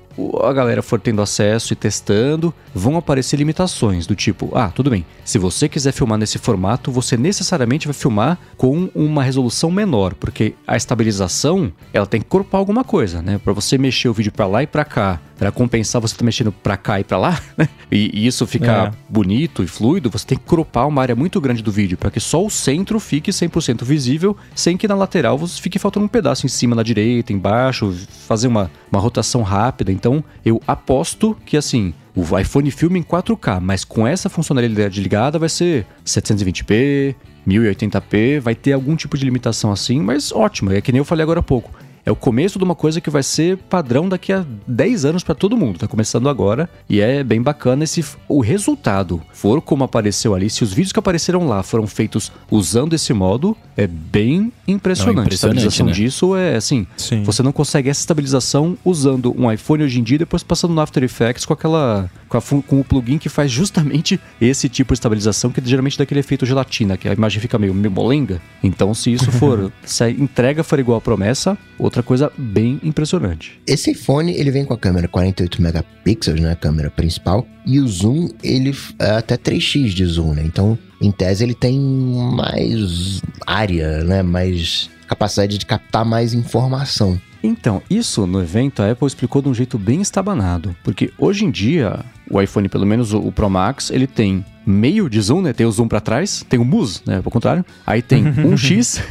a 0.43 0.53
galera 0.53 0.83
for 0.83 1.01
tendo 1.01 1.23
acesso 1.23 1.73
e 1.73 1.77
testando, 1.77 2.53
vão 2.75 2.97
aparecer 2.97 3.37
limitações 3.37 4.07
do 4.07 4.15
tipo, 4.15 4.51
ah, 4.55 4.71
tudo 4.71 4.91
bem, 4.91 5.05
se 5.25 5.39
você 5.39 5.69
quiser 5.69 5.93
filmar 5.93 6.19
nesse 6.19 6.39
formato, 6.39 6.91
você 6.91 7.17
necessariamente 7.17 7.87
vai 7.87 7.95
filmar 7.95 8.39
com 8.57 8.89
uma 8.95 9.23
resolução 9.23 9.71
menor, 9.71 10.15
porque 10.15 10.55
a 10.67 10.77
estabilização, 10.77 11.73
ela 11.93 12.07
tem 12.07 12.21
que 12.21 12.27
corpar 12.27 12.59
alguma 12.59 12.85
coisa, 12.85 13.23
né? 13.23 13.39
Para 13.39 13.53
você 13.53 13.79
mexer 13.79 14.09
o 14.09 14.13
vídeo 14.13 14.33
para 14.33 14.47
lá 14.47 14.63
e 14.63 14.67
para 14.67 14.85
cá, 14.85 15.21
para 15.39 15.51
compensar 15.51 16.01
você 16.01 16.15
tá 16.15 16.25
mexendo 16.25 16.53
para 16.53 16.77
cá 16.77 17.01
e 17.01 17.05
para 17.05 17.19
lá, 17.19 17.41
né? 17.59 17.69
E, 17.91 18.27
isso 18.27 18.47
ficar 18.47 18.89
é. 18.89 18.93
bonito 19.09 19.63
e 19.63 19.67
fluido, 19.67 20.09
você 20.11 20.27
tem 20.27 20.39
que 20.39 20.45
cropar 20.45 20.87
uma 20.87 21.03
área 21.03 21.17
muito 21.17 21.41
grande 21.41 21.63
do 21.63 21.73
vídeo 21.73 21.99
para 21.99 22.11
que 22.11 22.21
só 22.21 22.45
o 22.45 22.51
centro 22.51 23.01
fique 23.01 23.31
100% 23.31 23.85
visível, 23.85 24.37
sem 24.55 24.77
que 24.77 24.87
na 24.87 24.95
lateral 24.95 25.37
você 25.37 25.61
fique 25.61 25.79
faltando 25.79 26.07
um 26.07 26.09
pedaço 26.09 26.47
em 26.47 26.49
cima, 26.49 26.77
na 26.77 26.83
direita, 26.83 27.33
embaixo, 27.33 27.93
fazer 28.27 28.49
uma, 28.49 28.71
uma 28.91 29.01
rotação 29.01 29.43
rápida. 29.43 29.93
Então, 30.03 30.25
eu 30.45 30.61
aposto 30.67 31.37
que 31.47 31.57
assim, 31.57 31.95
o 32.13 32.37
iPhone 32.37 32.69
filma 32.73 32.99
em 32.99 33.05
4K, 33.05 33.61
mas 33.61 33.85
com 33.85 34.05
essa 34.05 34.29
funcionalidade 34.29 35.01
ligada 35.01 35.39
vai 35.39 35.49
ser 35.49 35.87
720p, 36.05 37.15
1080p, 37.47 38.41
vai 38.41 38.57
ter 38.57 38.73
algum 38.73 38.97
tipo 38.97 39.17
de 39.17 39.25
limitação 39.25 39.71
assim, 39.71 40.01
mas 40.01 40.33
ótimo, 40.33 40.73
é 40.73 40.81
que 40.81 40.91
nem 40.91 40.99
eu 40.99 41.05
falei 41.05 41.23
agora 41.23 41.39
há 41.39 41.43
pouco 41.43 41.71
é 42.05 42.11
o 42.11 42.17
começo 42.17 42.59
de 42.59 42.65
uma 42.65 42.75
coisa 42.75 43.01
que 43.01 43.11
vai 43.11 43.23
ser 43.23 43.57
padrão 43.57 44.09
daqui 44.09 44.33
a 44.33 44.45
10 44.67 45.05
anos 45.05 45.25
para 45.25 45.35
todo 45.35 45.57
mundo. 45.57 45.79
Tá 45.79 45.87
começando 45.87 46.29
agora 46.29 46.69
e 46.89 47.01
é 47.01 47.23
bem 47.23 47.41
bacana 47.41 47.85
esse 47.85 48.05
o 48.29 48.41
resultado 48.41 49.23
for 49.33 49.61
como 49.61 49.85
apareceu 49.85 50.35
ali, 50.35 50.51
se 50.51 50.65
os 50.65 50.73
vídeos 50.73 50.93
que 50.93 50.99
apareceram 50.99 51.47
lá 51.47 51.63
foram 51.63 51.87
feitos 51.87 52.33
usando 52.51 52.95
esse 52.95 53.13
modo, 53.13 53.57
é 53.77 53.87
bem 53.87 54.53
impressionante. 54.67 55.17
Não, 55.17 55.23
impressionante 55.25 55.59
a 55.59 55.69
estabilização 55.69 55.87
né? 55.87 55.93
disso 55.93 56.37
é 56.37 56.57
assim, 56.57 56.87
Sim. 56.97 57.23
você 57.23 57.43
não 57.43 57.53
consegue 57.53 57.89
essa 57.89 58.01
estabilização 58.01 58.77
usando 58.85 59.35
um 59.39 59.51
iPhone 59.51 59.85
hoje 59.85 60.01
em 60.01 60.03
dia 60.03 60.19
depois 60.19 60.43
passando 60.43 60.75
no 60.75 60.81
After 60.81 61.03
Effects 61.03 61.45
com 61.45 61.53
aquela 61.53 62.11
com, 62.33 62.39
a, 62.39 62.63
com 62.63 62.81
o 62.81 62.85
plugin 62.85 63.19
que 63.19 63.29
faz 63.29 63.51
justamente 63.51 64.19
esse 64.41 64.69
tipo 64.69 64.95
de 64.95 64.97
estabilização 64.97 65.51
que 65.51 65.61
geralmente 65.63 65.99
dá 65.99 66.05
aquele 66.05 66.21
efeito 66.21 66.47
gelatina, 66.47 66.97
que 66.97 67.07
a 67.07 67.13
imagem 67.13 67.41
fica 67.41 67.59
meio, 67.59 67.75
molenga. 67.75 68.41
Então, 68.63 68.95
se 68.95 69.13
isso 69.13 69.31
for, 69.33 69.71
se 69.85 70.05
a 70.05 70.11
entrega 70.11 70.65
for 70.65 70.79
igual 70.79 70.99
à 70.99 71.01
promessa, 71.01 71.59
outra 71.79 72.03
coisa 72.03 72.33
bem 72.39 72.81
impressionante. 72.83 73.61
Esse 73.67 73.91
iPhone, 73.91 74.33
ele 74.33 74.51
vem 74.51 74.65
com 74.65 74.73
a 74.73 74.79
câmera 74.79 75.07
48 75.07 75.61
megapixels, 75.61 76.41
né, 76.41 76.53
a 76.53 76.57
câmera 76.57 76.91
principal, 76.91 77.47
e 77.67 77.79
o 77.79 77.87
zoom, 77.87 78.31
ele 78.43 78.75
é 78.99 79.11
até 79.11 79.37
3x 79.37 79.89
de 79.89 80.05
zoom, 80.07 80.35
né? 80.35 80.43
Então, 80.45 80.79
em 81.01 81.13
tese, 81.13 81.45
ele 81.45 81.55
tem 81.55 81.79
mais 81.79 83.21
área, 83.47 84.03
né, 84.05 84.23
mais 84.23 84.91
capacidade 85.13 85.59
de 85.59 85.67
captar 85.67 86.05
mais 86.05 86.33
informação. 86.33 87.21
Então, 87.43 87.83
isso 87.91 88.27
no 88.27 88.41
evento 88.41 88.83
a 88.83 88.91
Apple 88.91 89.07
explicou 89.07 89.43
de 89.43 89.49
um 89.49 89.55
jeito 89.55 89.79
bem 89.79 90.01
estabanado, 90.01 90.75
porque 90.83 91.13
hoje 91.19 91.45
em 91.45 91.51
dia 91.51 92.01
o 92.31 92.41
iPhone, 92.41 92.69
pelo 92.69 92.87
menos 92.87 93.13
o, 93.13 93.33
Pro 93.33 93.51
Max, 93.51 93.91
ele 93.91 94.07
tem 94.07 94.45
meio 94.65 95.11
de 95.11 95.21
zoom, 95.21 95.43
né? 95.43 95.53
Tem 95.53 95.67
o 95.67 95.73
zoom 95.73 95.89
para 95.89 96.01
trás, 96.01 96.45
tem 96.49 96.59
o 96.59 96.65
mus, 96.65 97.03
né? 97.05 97.17
Ao 97.17 97.31
contrário. 97.31 97.65
Aí 97.85 98.01
tem 98.01 98.25
1x 98.33 99.03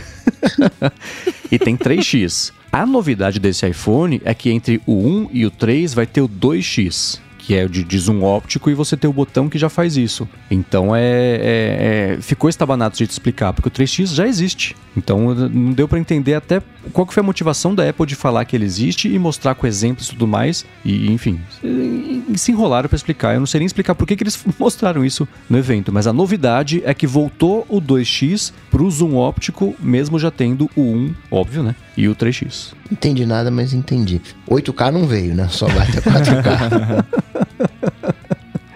e 1.52 1.60
tem 1.60 1.78
3x. 1.78 2.52
A 2.72 2.86
novidade 2.86 3.40
desse 3.40 3.68
iPhone 3.68 4.22
é 4.24 4.34
que 4.34 4.50
entre 4.50 4.82
o 4.86 4.94
1 4.94 5.30
e 5.34 5.46
o 5.46 5.52
3 5.52 5.94
vai 5.94 6.08
ter 6.08 6.22
o 6.22 6.30
2x 6.30 7.20
que 7.42 7.56
é 7.56 7.68
de, 7.68 7.84
de 7.84 8.00
zoom 8.00 8.22
óptico, 8.24 8.70
e 8.70 8.74
você 8.74 8.96
tem 8.96 9.10
o 9.10 9.14
botão 9.14 9.50
que 9.50 9.58
já 9.58 9.68
faz 9.68 9.98
isso. 9.98 10.30
Então 10.50 10.96
é, 10.96 11.02
é, 11.02 12.16
é 12.18 12.22
ficou 12.22 12.50
estabanado 12.50 12.96
de 12.96 13.06
te 13.08 13.12
explicar, 13.12 13.52
porque 13.52 13.68
o 13.68 13.72
3x 13.72 14.14
já 14.14 14.28
existe. 14.28 14.76
Então 14.96 15.34
não 15.34 15.74
deu 15.74 15.88
para 15.88 16.00
entender 16.00 16.36
até 16.36 16.62
qual 16.94 17.06
que 17.06 17.14
foi 17.14 17.22
a 17.22 17.26
motivação 17.26 17.74
da 17.74 17.88
Apple 17.88 18.06
de 18.06 18.16
falar 18.16 18.46
que 18.46 18.56
ele 18.56 18.66
existe 18.66 19.08
e 19.08 19.18
mostrar 19.18 19.56
com 19.56 19.66
exemplos 19.66 20.08
e 20.08 20.12
tudo 20.12 20.28
mais. 20.28 20.66
E 20.86 21.12
enfim, 21.12 21.40
se 22.36 22.52
enrolaram 22.52 22.88
para 22.88 22.96
explicar. 22.96 23.34
Eu 23.34 23.40
não 23.40 23.48
sei 23.48 23.60
nem 23.60 23.66
explicar 23.66 23.96
por 23.96 24.06
que, 24.06 24.16
que 24.16 24.24
eles 24.24 24.40
mostraram 24.60 25.04
isso 25.04 25.28
no 25.50 25.58
evento, 25.58 25.92
mas 25.92 26.08
a 26.08 26.14
novidade 26.14 26.82
é 26.86 26.94
que 26.94 27.08
voltou 27.08 27.66
o 27.68 27.82
2x 27.82 28.54
pro 28.70 28.90
zoom 28.90 29.16
óptico, 29.16 29.76
mesmo 29.80 30.20
já 30.20 30.30
tendo 30.30 30.70
o 30.76 30.82
1, 30.82 31.14
óbvio, 31.32 31.64
né? 31.64 31.76
E 31.98 32.08
o 32.08 32.16
3x. 32.16 32.74
Entendi 32.92 33.26
nada, 33.26 33.52
mas 33.52 33.74
entendi. 33.74 34.22
8K 34.50 34.92
não 34.92 35.06
veio, 35.06 35.36
né? 35.36 35.48
Só 35.50 35.68
vai 35.68 35.88
até 35.88 36.00
4K. 36.02 37.06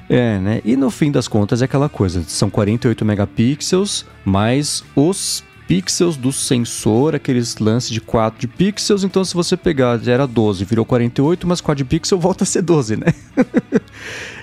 É, 0.07 0.39
né? 0.39 0.61
E 0.63 0.77
no 0.77 0.91
fim 0.91 1.11
das 1.11 1.27
contas 1.27 1.61
é 1.61 1.65
aquela 1.65 1.89
coisa, 1.89 2.23
são 2.27 2.49
48 2.49 3.03
megapixels, 3.03 4.05
mais 4.23 4.83
os 4.95 5.43
pixels 5.67 6.15
do 6.15 6.31
sensor, 6.31 7.15
aqueles 7.15 7.57
lances 7.57 7.89
de 7.89 7.99
4 7.99 8.39
de 8.39 8.47
pixels, 8.47 9.03
então 9.03 9.25
se 9.25 9.33
você 9.33 9.57
pegar, 9.57 9.99
era 10.07 10.27
12, 10.27 10.63
virou 10.63 10.85
48, 10.85 11.47
mas 11.47 11.59
4 11.59 11.83
de 11.83 11.89
pixel 11.89 12.19
volta 12.19 12.43
a 12.43 12.47
ser 12.47 12.61
12, 12.61 12.97
né? 12.97 13.07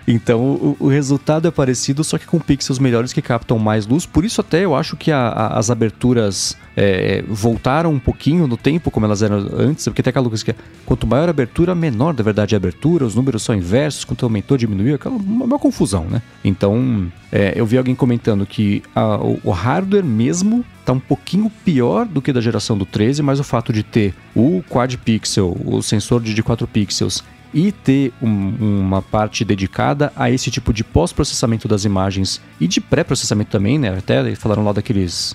Então 0.06 0.40
o, 0.40 0.76
o, 0.80 0.88
resultado 0.88 1.46
é 1.46 1.50
parecido, 1.50 2.02
só 2.02 2.18
que 2.18 2.26
com 2.26 2.38
pixels 2.38 2.78
melhores 2.78 3.12
que 3.12 3.22
captam 3.22 3.58
mais 3.58 3.86
luz. 3.86 4.04
Por 4.04 4.24
isso 4.24 4.40
até 4.40 4.64
eu 4.64 4.74
acho 4.74 4.96
que 4.96 5.10
a, 5.10 5.28
a, 5.28 5.58
as 5.58 5.70
aberturas 5.70 6.56
é, 6.76 7.22
voltaram 7.28 7.92
um 7.92 7.98
pouquinho 7.98 8.46
no 8.46 8.56
tempo 8.56 8.90
como 8.90 9.06
elas 9.06 9.22
eram 9.22 9.36
antes, 9.56 9.84
porque 9.84 10.02
tem 10.02 10.10
aquela 10.10 10.28
coisa 10.28 10.44
que 10.44 10.50
é, 10.50 10.54
quanto 10.84 11.06
maior 11.06 11.28
a 11.28 11.30
abertura, 11.30 11.74
menor 11.74 12.14
da 12.14 12.22
verdade 12.22 12.54
a 12.54 12.58
abertura, 12.58 13.04
os 13.04 13.14
números 13.14 13.42
são 13.42 13.54
inversos, 13.54 14.04
quanto 14.04 14.24
aumentou, 14.24 14.56
diminuiu, 14.56 14.96
aquela 14.96 15.14
uma, 15.14 15.44
uma 15.44 15.58
confusão, 15.58 16.04
né? 16.04 16.20
Então 16.44 17.10
é, 17.30 17.52
eu 17.54 17.64
vi 17.64 17.78
alguém 17.78 17.94
comentando 17.94 18.44
que 18.44 18.82
a, 18.94 19.16
o, 19.16 19.40
o 19.44 19.50
hardware 19.50 20.04
mesmo 20.04 20.64
está 20.80 20.92
um 20.92 21.00
pouquinho 21.00 21.50
pior 21.64 22.06
do 22.06 22.20
que 22.20 22.32
da 22.32 22.40
geração 22.40 22.76
do 22.76 22.84
13, 22.84 23.22
mas 23.22 23.38
o 23.38 23.44
fato 23.44 23.72
de 23.72 23.82
ter 23.82 24.14
o 24.34 24.62
quad 24.68 24.96
pixel, 24.98 25.56
o 25.64 25.80
sensor 25.80 26.20
de 26.20 26.42
4 26.42 26.66
pixels 26.66 27.22
e 27.52 27.70
ter 27.72 28.12
um, 28.22 28.80
uma 28.80 29.02
parte 29.02 29.44
dedicada 29.44 30.12
a 30.16 30.30
esse 30.30 30.50
tipo 30.50 30.72
de 30.72 30.82
pós-processamento 30.82 31.68
das 31.68 31.84
imagens 31.84 32.40
e 32.60 32.66
de 32.66 32.80
pré-processamento 32.80 33.50
também, 33.50 33.78
né? 33.78 33.96
Até 33.96 34.34
falaram 34.34 34.64
lá 34.64 34.72
daqueles 34.72 35.34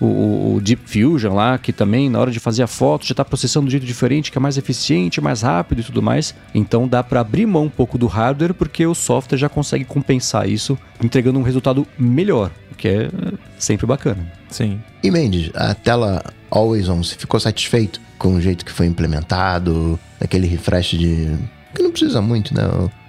o, 0.00 0.56
o, 0.56 0.60
Deep 0.60 0.82
Fusion 0.86 1.34
lá, 1.34 1.58
que 1.58 1.72
também 1.72 2.10
na 2.10 2.18
hora 2.18 2.30
de 2.30 2.38
fazer 2.38 2.62
a 2.62 2.66
foto 2.66 3.06
já 3.06 3.12
está 3.12 3.24
processando 3.24 3.66
de 3.66 3.72
jeito 3.72 3.86
diferente, 3.86 4.30
que 4.30 4.38
é 4.38 4.40
mais 4.40 4.58
eficiente, 4.58 5.20
mais 5.20 5.42
rápido 5.42 5.80
e 5.80 5.84
tudo 5.84 6.02
mais. 6.02 6.34
Então 6.54 6.86
dá 6.86 7.02
para 7.02 7.20
abrir 7.20 7.46
mão 7.46 7.64
um 7.64 7.70
pouco 7.70 7.96
do 7.96 8.06
hardware 8.06 8.54
porque 8.54 8.86
o 8.86 8.94
software 8.94 9.38
já 9.38 9.48
consegue 9.48 9.84
compensar 9.84 10.48
isso, 10.48 10.78
entregando 11.02 11.38
um 11.38 11.42
resultado 11.42 11.86
melhor, 11.98 12.50
o 12.70 12.74
que 12.74 12.88
é 12.88 13.10
sempre 13.58 13.86
bacana. 13.86 14.30
Sim. 14.50 14.80
E 15.02 15.10
Mendes, 15.10 15.50
a 15.54 15.74
tela 15.74 16.22
Always 16.50 16.88
On, 16.88 17.02
você 17.02 17.16
ficou 17.16 17.40
satisfeito 17.40 18.00
com 18.18 18.34
o 18.34 18.40
jeito 18.40 18.64
que 18.64 18.72
foi 18.72 18.86
implementado, 18.86 19.98
aquele 20.20 20.46
refresh 20.46 20.90
de 20.90 21.36
que 21.76 21.82
não 21.82 21.90
precisa 21.90 22.20
muito, 22.20 22.54
né? 22.54 22.62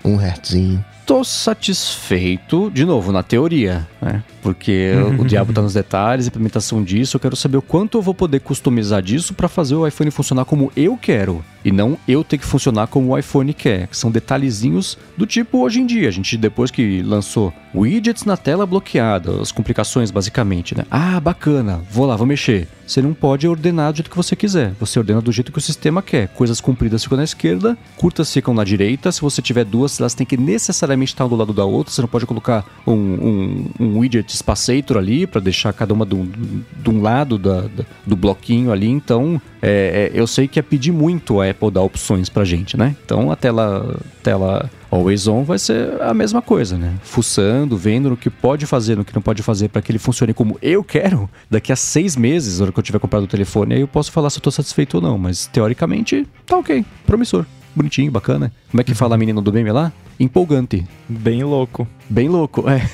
Um 0.03 0.15
hertzinho 0.15 0.83
tô 1.07 1.23
satisfeito, 1.23 2.69
de 2.69 2.83
novo, 2.83 3.13
na 3.13 3.23
teoria, 3.23 3.87
né? 4.01 4.21
Porque 4.43 4.91
o 5.17 5.23
diabo 5.23 5.53
tá 5.53 5.61
nos 5.61 5.73
detalhes, 5.73 6.27
implementação 6.27 6.83
disso, 6.83 7.15
eu 7.15 7.19
quero 7.19 7.35
saber 7.35 7.55
o 7.55 7.61
quanto 7.61 7.97
eu 7.97 8.01
vou 8.01 8.13
poder 8.13 8.41
customizar 8.41 9.01
disso 9.01 9.33
para 9.33 9.47
fazer 9.47 9.75
o 9.75 9.87
iPhone 9.87 10.11
funcionar 10.11 10.43
como 10.43 10.69
eu 10.75 10.97
quero 10.97 11.43
e 11.63 11.71
não 11.71 11.97
eu 12.07 12.23
ter 12.23 12.37
que 12.37 12.45
funcionar 12.45 12.87
como 12.87 13.09
o 13.09 13.17
iPhone 13.17 13.53
quer, 13.53 13.87
que 13.87 13.97
são 13.97 14.11
detalhezinhos 14.11 14.97
do 15.17 15.25
tipo 15.25 15.59
hoje 15.59 15.81
em 15.81 15.85
dia, 15.85 16.07
a 16.07 16.11
gente 16.11 16.37
depois 16.37 16.71
que 16.71 17.01
lançou 17.01 17.53
widgets 17.73 18.25
na 18.25 18.37
tela 18.37 18.65
bloqueada, 18.65 19.41
as 19.41 19.51
complicações 19.51 20.11
basicamente, 20.11 20.75
né? 20.77 20.85
Ah, 20.91 21.19
bacana, 21.19 21.81
vou 21.89 22.05
lá, 22.05 22.15
vou 22.15 22.25
mexer. 22.25 22.67
Você 22.87 23.01
não 23.01 23.13
pode 23.13 23.45
ordenar 23.45 23.91
do 23.91 23.97
jeito 23.97 24.09
que 24.09 24.15
você 24.15 24.33
quiser. 24.33 24.71
Você 24.79 24.97
ordena 24.97 25.19
do 25.19 25.31
jeito 25.31 25.51
que 25.51 25.57
o 25.57 25.61
sistema 25.61 26.01
quer. 26.01 26.29
Coisas 26.29 26.61
compridas 26.61 27.03
ficam 27.03 27.17
na 27.17 27.25
esquerda, 27.25 27.77
curtas 27.97 28.31
ficam 28.31 28.53
na 28.53 28.63
direita. 28.63 29.11
Se 29.11 29.19
você 29.19 29.41
tiver 29.41 29.65
duas, 29.65 29.99
elas 29.99 30.13
têm 30.13 30.25
que 30.25 30.37
necessariamente 30.37 30.96
estar 31.05 31.25
um 31.25 31.29
do 31.29 31.35
lado 31.35 31.53
da 31.53 31.65
outra. 31.65 31.93
Você 31.93 32.01
não 32.01 32.07
pode 32.07 32.25
colocar 32.25 32.65
um, 32.85 32.93
um, 32.93 33.65
um 33.79 33.99
widget 33.99 34.35
spacator 34.35 34.97
ali 34.97 35.27
para 35.27 35.41
deixar 35.41 35.73
cada 35.73 35.93
uma 35.93 36.05
de 36.05 36.89
um 36.89 37.01
lado 37.01 37.37
da, 37.37 37.61
da, 37.61 37.85
do 38.05 38.15
bloquinho 38.15 38.71
ali. 38.71 38.87
Então, 38.87 39.41
é, 39.61 40.11
é, 40.13 40.19
eu 40.19 40.27
sei 40.27 40.47
que 40.47 40.59
é 40.59 40.61
pedir 40.61 40.91
muito 40.91 41.41
a 41.41 41.49
Apple 41.49 41.71
dar 41.71 41.81
opções 41.81 42.29
pra 42.29 42.43
gente, 42.43 42.77
né? 42.77 42.95
Então, 43.03 43.31
a 43.31 43.35
tela, 43.35 43.99
tela 44.23 44.69
Always 44.89 45.27
On 45.27 45.43
vai 45.43 45.59
ser 45.59 46.01
a 46.01 46.13
mesma 46.13 46.41
coisa, 46.41 46.77
né? 46.77 46.93
Fuçando, 47.03 47.75
vendo 47.75 48.09
no 48.09 48.17
que 48.17 48.29
pode 48.29 48.65
fazer, 48.65 48.95
no 48.95 49.03
que 49.03 49.13
não 49.13 49.21
pode 49.21 49.43
fazer 49.43 49.67
para 49.69 49.81
que 49.81 49.91
ele 49.91 49.99
funcione 49.99 50.33
como 50.33 50.57
eu 50.61 50.83
quero. 50.83 51.29
Daqui 51.49 51.71
a 51.71 51.75
seis 51.75 52.15
meses, 52.15 52.59
na 52.59 52.65
hora 52.65 52.71
que 52.71 52.79
eu 52.79 52.83
tiver 52.83 52.99
comprado 52.99 53.23
o 53.23 53.27
telefone, 53.27 53.75
aí 53.75 53.81
eu 53.81 53.87
posso 53.87 54.11
falar 54.11 54.29
se 54.29 54.37
eu 54.37 54.41
tô 54.41 54.51
satisfeito 54.51 54.95
ou 54.95 55.01
não. 55.01 55.17
Mas 55.17 55.47
teoricamente, 55.47 56.27
tá 56.45 56.57
ok, 56.57 56.85
promissor 57.05 57.45
bonitinho, 57.77 58.11
bacana. 58.11 58.51
Como 58.69 58.81
é 58.81 58.83
que 58.83 58.93
fala 58.93 59.15
a 59.15 59.17
menina 59.17 59.41
do 59.41 59.53
meme 59.53 59.71
lá? 59.71 59.93
Empolgante. 60.19 60.85
Bem 61.07 61.43
louco. 61.43 61.87
Bem 62.09 62.27
louco, 62.27 62.67
é. 62.69 62.89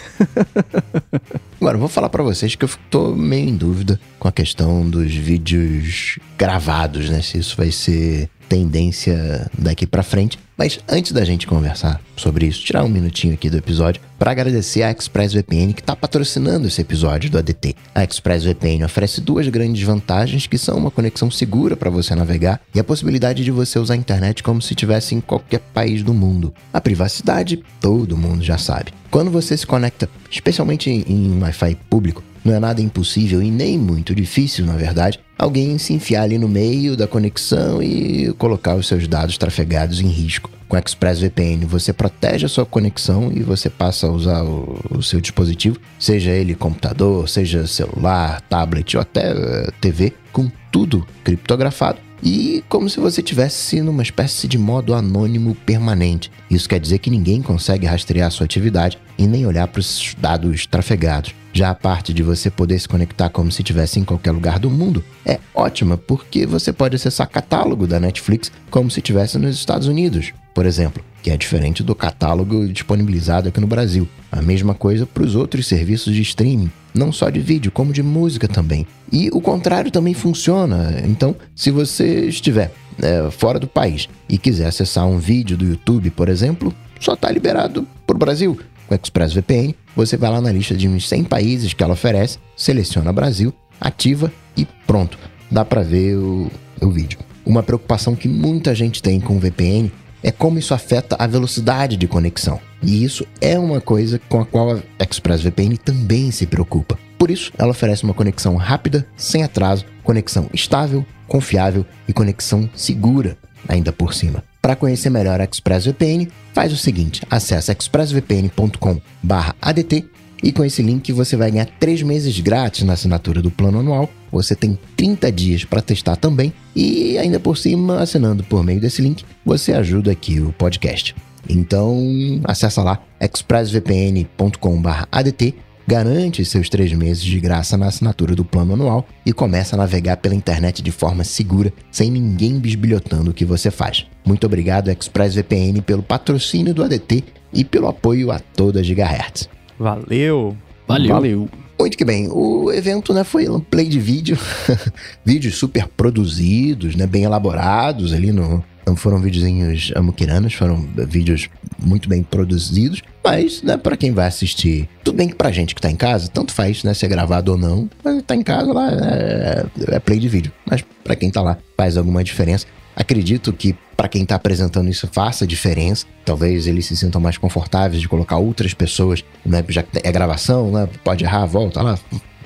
Agora, 1.59 1.75
eu 1.75 1.79
vou 1.79 1.87
falar 1.87 2.09
para 2.09 2.21
vocês 2.21 2.55
que 2.55 2.65
eu 2.65 2.69
tô 2.89 3.15
meio 3.15 3.49
em 3.49 3.55
dúvida 3.55 3.99
com 4.19 4.27
a 4.27 4.31
questão 4.31 4.87
dos 4.87 5.13
vídeos 5.13 6.19
gravados, 6.37 7.09
né? 7.09 7.21
Se 7.21 7.37
isso 7.37 7.55
vai 7.55 7.71
ser 7.71 8.29
tendência 8.49 9.49
daqui 9.57 9.87
para 9.87 10.03
frente. 10.03 10.37
Mas 10.63 10.79
antes 10.87 11.11
da 11.11 11.25
gente 11.25 11.45
conversar 11.45 11.99
sobre 12.15 12.45
isso, 12.45 12.63
tirar 12.63 12.85
um 12.85 12.87
minutinho 12.87 13.33
aqui 13.33 13.49
do 13.49 13.57
episódio 13.57 14.01
para 14.17 14.31
agradecer 14.31 14.81
a 14.81 14.91
ExpressVPN 14.91 15.73
que 15.73 15.81
está 15.81 15.93
patrocinando 15.93 16.69
esse 16.69 16.79
episódio 16.79 17.29
do 17.29 17.37
ADT. 17.37 17.75
A 17.93 18.01
ExpressVPN 18.01 18.85
oferece 18.85 19.19
duas 19.19 19.45
grandes 19.49 19.83
vantagens 19.83 20.47
que 20.47 20.57
são 20.57 20.77
uma 20.77 20.89
conexão 20.89 21.29
segura 21.29 21.75
para 21.75 21.89
você 21.89 22.15
navegar 22.15 22.61
e 22.73 22.79
a 22.79 22.83
possibilidade 22.83 23.43
de 23.43 23.51
você 23.51 23.77
usar 23.77 23.95
a 23.95 23.97
internet 23.97 24.41
como 24.41 24.61
se 24.61 24.71
estivesse 24.71 25.13
em 25.13 25.19
qualquer 25.19 25.59
país 25.73 26.01
do 26.01 26.13
mundo. 26.13 26.53
A 26.71 26.79
privacidade, 26.79 27.61
todo 27.81 28.15
mundo 28.15 28.41
já 28.41 28.57
sabe. 28.57 28.93
Quando 29.11 29.29
você 29.29 29.57
se 29.57 29.67
conecta, 29.67 30.09
especialmente 30.31 30.89
em 30.89 31.41
Wi-Fi 31.41 31.77
público, 31.89 32.23
não 32.43 32.53
é 32.53 32.59
nada 32.59 32.81
impossível 32.81 33.41
e 33.41 33.51
nem 33.51 33.77
muito 33.77 34.15
difícil, 34.15 34.65
na 34.65 34.77
verdade, 34.77 35.19
alguém 35.43 35.77
se 35.77 35.93
enfiar 35.93 36.23
ali 36.23 36.37
no 36.37 36.47
meio 36.47 36.95
da 36.95 37.07
conexão 37.07 37.81
e 37.81 38.33
colocar 38.37 38.75
os 38.75 38.87
seus 38.87 39.07
dados 39.07 39.37
trafegados 39.37 40.01
em 40.01 40.07
risco. 40.07 40.49
Com 40.73 40.77
ExpressVPN, 40.77 41.67
você 41.67 41.93
protege 41.93 42.47
a 42.47 42.49
sua 42.49 42.65
conexão 42.65 43.31
e 43.31 43.43
você 43.43 43.69
passa 43.69 44.07
a 44.07 44.11
usar 44.11 44.41
o, 44.41 44.79
o 44.89 45.03
seu 45.03 45.21
dispositivo, 45.21 45.77
seja 45.99 46.31
ele 46.31 46.55
computador, 46.55 47.29
seja 47.29 47.67
celular, 47.67 48.41
tablet 48.41 48.97
ou 48.97 49.01
até 49.01 49.33
eh, 49.33 49.69
TV, 49.79 50.13
com 50.31 50.49
tudo 50.71 51.05
criptografado 51.23 51.99
e 52.23 52.63
como 52.67 52.89
se 52.89 52.99
você 52.99 53.21
tivesse 53.21 53.81
numa 53.81 54.01
espécie 54.01 54.47
de 54.47 54.57
modo 54.57 54.95
anônimo 54.95 55.53
permanente. 55.53 56.31
Isso 56.49 56.67
quer 56.67 56.79
dizer 56.79 56.97
que 56.97 57.11
ninguém 57.11 57.43
consegue 57.43 57.85
rastrear 57.85 58.31
sua 58.31 58.45
atividade 58.45 58.97
e 59.15 59.27
nem 59.27 59.45
olhar 59.45 59.67
para 59.67 59.79
os 59.79 60.15
dados 60.17 60.65
trafegados. 60.65 61.35
Já 61.53 61.69
a 61.69 61.75
parte 61.75 62.11
de 62.11 62.23
você 62.23 62.49
poder 62.49 62.79
se 62.79 62.87
conectar 62.87 63.29
como 63.29 63.51
se 63.51 63.61
estivesse 63.61 63.99
em 63.99 64.03
qualquer 64.03 64.31
lugar 64.31 64.57
do 64.57 64.71
mundo 64.71 65.03
é 65.23 65.39
ótima, 65.53 65.97
porque 65.97 66.47
você 66.47 66.73
pode 66.73 66.95
acessar 66.95 67.29
catálogo 67.29 67.85
da 67.85 67.99
Netflix 67.99 68.51
como 68.71 68.89
se 68.89 69.01
estivesse 69.01 69.37
nos 69.37 69.55
Estados 69.55 69.87
Unidos, 69.87 70.33
por 70.53 70.65
exemplo, 70.65 71.03
que 71.21 71.31
é 71.31 71.37
diferente 71.37 71.81
do 71.81 71.95
catálogo 71.95 72.67
disponibilizado 72.67 73.49
aqui 73.49 73.59
no 73.59 73.67
Brasil. 73.67 74.07
A 74.31 74.41
mesma 74.41 74.73
coisa 74.73 75.05
para 75.05 75.23
os 75.23 75.35
outros 75.35 75.67
serviços 75.67 76.13
de 76.13 76.21
streaming, 76.21 76.69
não 76.93 77.11
só 77.11 77.29
de 77.29 77.39
vídeo, 77.39 77.71
como 77.71 77.93
de 77.93 78.03
música 78.03 78.47
também. 78.47 78.85
E 79.11 79.29
o 79.31 79.41
contrário 79.41 79.89
também 79.89 80.13
funciona. 80.13 81.01
Então, 81.05 81.35
se 81.55 81.71
você 81.71 82.25
estiver 82.27 82.71
é, 83.01 83.31
fora 83.31 83.59
do 83.59 83.67
país 83.67 84.07
e 84.29 84.37
quiser 84.37 84.67
acessar 84.67 85.07
um 85.07 85.17
vídeo 85.17 85.57
do 85.57 85.65
YouTube, 85.65 86.11
por 86.11 86.29
exemplo, 86.29 86.73
só 86.99 87.13
está 87.13 87.31
liberado 87.31 87.87
para 88.05 88.15
o 88.15 88.19
Brasil 88.19 88.59
com 88.87 88.95
ExpressVPN, 88.95 89.73
você 89.95 90.17
vai 90.17 90.29
lá 90.29 90.41
na 90.41 90.51
lista 90.51 90.75
de 90.75 90.87
uns 90.87 91.07
100 91.07 91.23
países 91.23 91.73
que 91.73 91.83
ela 91.83 91.93
oferece, 91.93 92.37
seleciona 92.55 93.13
Brasil, 93.13 93.53
ativa 93.79 94.31
e 94.57 94.67
pronto, 94.85 95.17
dá 95.49 95.63
para 95.63 95.81
ver 95.81 96.17
o, 96.17 96.51
o 96.81 96.91
vídeo. 96.91 97.19
Uma 97.45 97.63
preocupação 97.63 98.15
que 98.15 98.27
muita 98.27 98.73
gente 98.75 99.01
tem 99.01 99.19
com 99.19 99.35
o 99.35 99.39
VPN 99.39 99.91
é 100.23 100.31
como 100.31 100.57
isso 100.57 100.73
afeta 100.73 101.15
a 101.19 101.27
velocidade 101.27 101.97
de 101.97 102.07
conexão. 102.07 102.59
E 102.81 103.03
isso 103.03 103.27
é 103.39 103.59
uma 103.59 103.79
coisa 103.81 104.19
com 104.29 104.39
a 104.39 104.45
qual 104.45 104.71
a 104.71 104.81
ExpressVPN 104.99 105.77
também 105.77 106.31
se 106.31 106.47
preocupa. 106.47 106.97
Por 107.19 107.29
isso, 107.29 107.51
ela 107.57 107.71
oferece 107.71 108.03
uma 108.03 108.13
conexão 108.13 108.55
rápida, 108.55 109.05
sem 109.15 109.43
atraso, 109.43 109.85
conexão 110.03 110.49
estável, 110.53 111.05
confiável 111.27 111.85
e 112.07 112.13
conexão 112.13 112.67
segura, 112.73 113.37
ainda 113.67 113.91
por 113.93 114.13
cima. 114.13 114.43
Para 114.61 114.75
conhecer 114.75 115.09
melhor 115.09 115.41
a 115.41 115.43
ExpressVPN, 115.43 116.29
faz 116.53 116.71
o 116.71 116.77
seguinte: 116.77 117.21
acesse 117.29 117.71
expressvpn.com/adt 117.71 120.05
e 120.41 120.51
com 120.51 120.65
esse 120.65 120.81
link 120.81 121.13
você 121.13 121.37
vai 121.37 121.51
ganhar 121.51 121.67
3 121.79 122.01
meses 122.03 122.39
grátis 122.39 122.83
na 122.83 122.93
assinatura 122.93 123.41
do 123.41 123.51
plano 123.51 123.79
anual. 123.79 124.09
Você 124.33 124.55
tem 124.55 124.77
30 124.97 125.31
dias 125.31 125.63
para 125.63 125.81
testar 125.81 126.15
também 126.15 126.51
e 126.75 127.19
ainda 127.19 127.39
por 127.39 127.55
cima, 127.55 128.01
assinando 128.01 128.43
por 128.43 128.63
meio 128.63 128.81
desse 128.81 128.99
link, 128.99 129.23
você 129.45 129.73
ajuda 129.73 130.11
aqui 130.11 130.39
o 130.39 130.51
podcast. 130.51 131.15
Então, 131.47 132.41
acessa 132.43 132.81
lá 132.81 132.99
expressvpn.com/adt 133.21 135.55
Garante 135.85 136.45
seus 136.45 136.69
três 136.69 136.93
meses 136.93 137.21
de 137.21 137.37
graça 137.41 137.77
na 137.77 137.87
assinatura 137.87 138.33
do 138.33 138.45
plano 138.45 138.73
anual 138.73 139.05
e 139.25 139.33
começa 139.33 139.75
a 139.75 139.77
navegar 139.77 140.15
pela 140.15 140.33
internet 140.33 140.81
de 140.81 140.91
forma 140.91 141.25
segura, 141.25 141.73
sem 141.91 142.09
ninguém 142.09 142.57
bisbilhotando 142.57 143.31
o 143.31 143.33
que 143.33 143.43
você 143.43 143.69
faz. 143.69 144.07
Muito 144.25 144.45
obrigado, 144.45 144.89
ExpressVPN, 144.89 145.81
pelo 145.81 146.01
patrocínio 146.01 146.73
do 146.73 146.83
ADT 146.83 147.25
e 147.51 147.65
pelo 147.65 147.89
apoio 147.89 148.31
a 148.31 148.39
toda 148.39 148.81
Gigahertz. 148.81 149.49
Valeu! 149.77 150.55
Valeu! 150.87 151.13
Valeu. 151.13 151.49
Muito 151.79 151.97
que 151.97 152.05
bem, 152.05 152.29
o 152.31 152.71
evento 152.71 153.13
né, 153.13 153.23
foi 153.23 153.49
um 153.49 153.59
play 153.59 153.87
de 153.87 153.99
vídeo, 153.99 154.37
vídeos 155.25 155.55
super 155.55 155.87
produzidos, 155.87 156.95
né, 156.95 157.05
bem 157.05 157.23
elaborados 157.23 158.13
ali 158.13 158.31
no, 158.31 158.63
não 158.85 158.95
foram 158.95 159.19
videozinhos 159.19 159.91
amuquiranos, 159.95 160.53
foram 160.53 160.87
vídeos 161.07 161.49
muito 161.81 162.09
bem 162.09 162.21
produzidos. 162.21 163.01
Mas, 163.23 163.61
né, 163.61 163.77
pra 163.77 163.95
quem 163.95 164.11
vai 164.11 164.27
assistir, 164.27 164.89
tudo 165.03 165.15
bem 165.15 165.29
que 165.29 165.35
pra 165.35 165.51
gente 165.51 165.73
que 165.73 165.81
tá 165.81 165.89
em 165.89 165.95
casa, 165.95 166.27
tanto 166.27 166.53
faz, 166.53 166.83
né, 166.83 166.93
se 166.93 167.05
é 167.05 167.09
gravado 167.09 167.53
ou 167.53 167.57
não, 167.57 167.89
mas 168.03 168.21
tá 168.23 168.35
em 168.35 168.43
casa 168.43 168.71
lá, 168.71 168.91
é, 168.91 169.65
é 169.95 169.99
play 169.99 170.19
de 170.19 170.27
vídeo. 170.27 170.51
Mas 170.65 170.83
pra 171.03 171.15
quem 171.15 171.31
tá 171.31 171.41
lá, 171.41 171.57
faz 171.77 171.97
alguma 171.97 172.23
diferença. 172.23 172.65
Acredito 172.95 173.51
que 173.51 173.75
para 173.95 174.07
quem 174.07 174.23
está 174.23 174.35
apresentando 174.35 174.89
isso 174.89 175.07
faça 175.11 175.47
diferença. 175.47 176.05
Talvez 176.25 176.67
eles 176.67 176.85
se 176.85 176.95
sintam 176.95 177.19
mais 177.19 177.37
confortáveis 177.37 178.01
de 178.01 178.07
colocar 178.07 178.37
outras 178.37 178.73
pessoas, 178.73 179.23
né? 179.45 179.63
Já 179.69 179.83
que 179.83 179.99
é 180.03 180.11
gravação, 180.11 180.71
né? 180.71 180.87
Pode 181.03 181.23
errar, 181.23 181.45
volta 181.45 181.81
lá, 181.81 181.97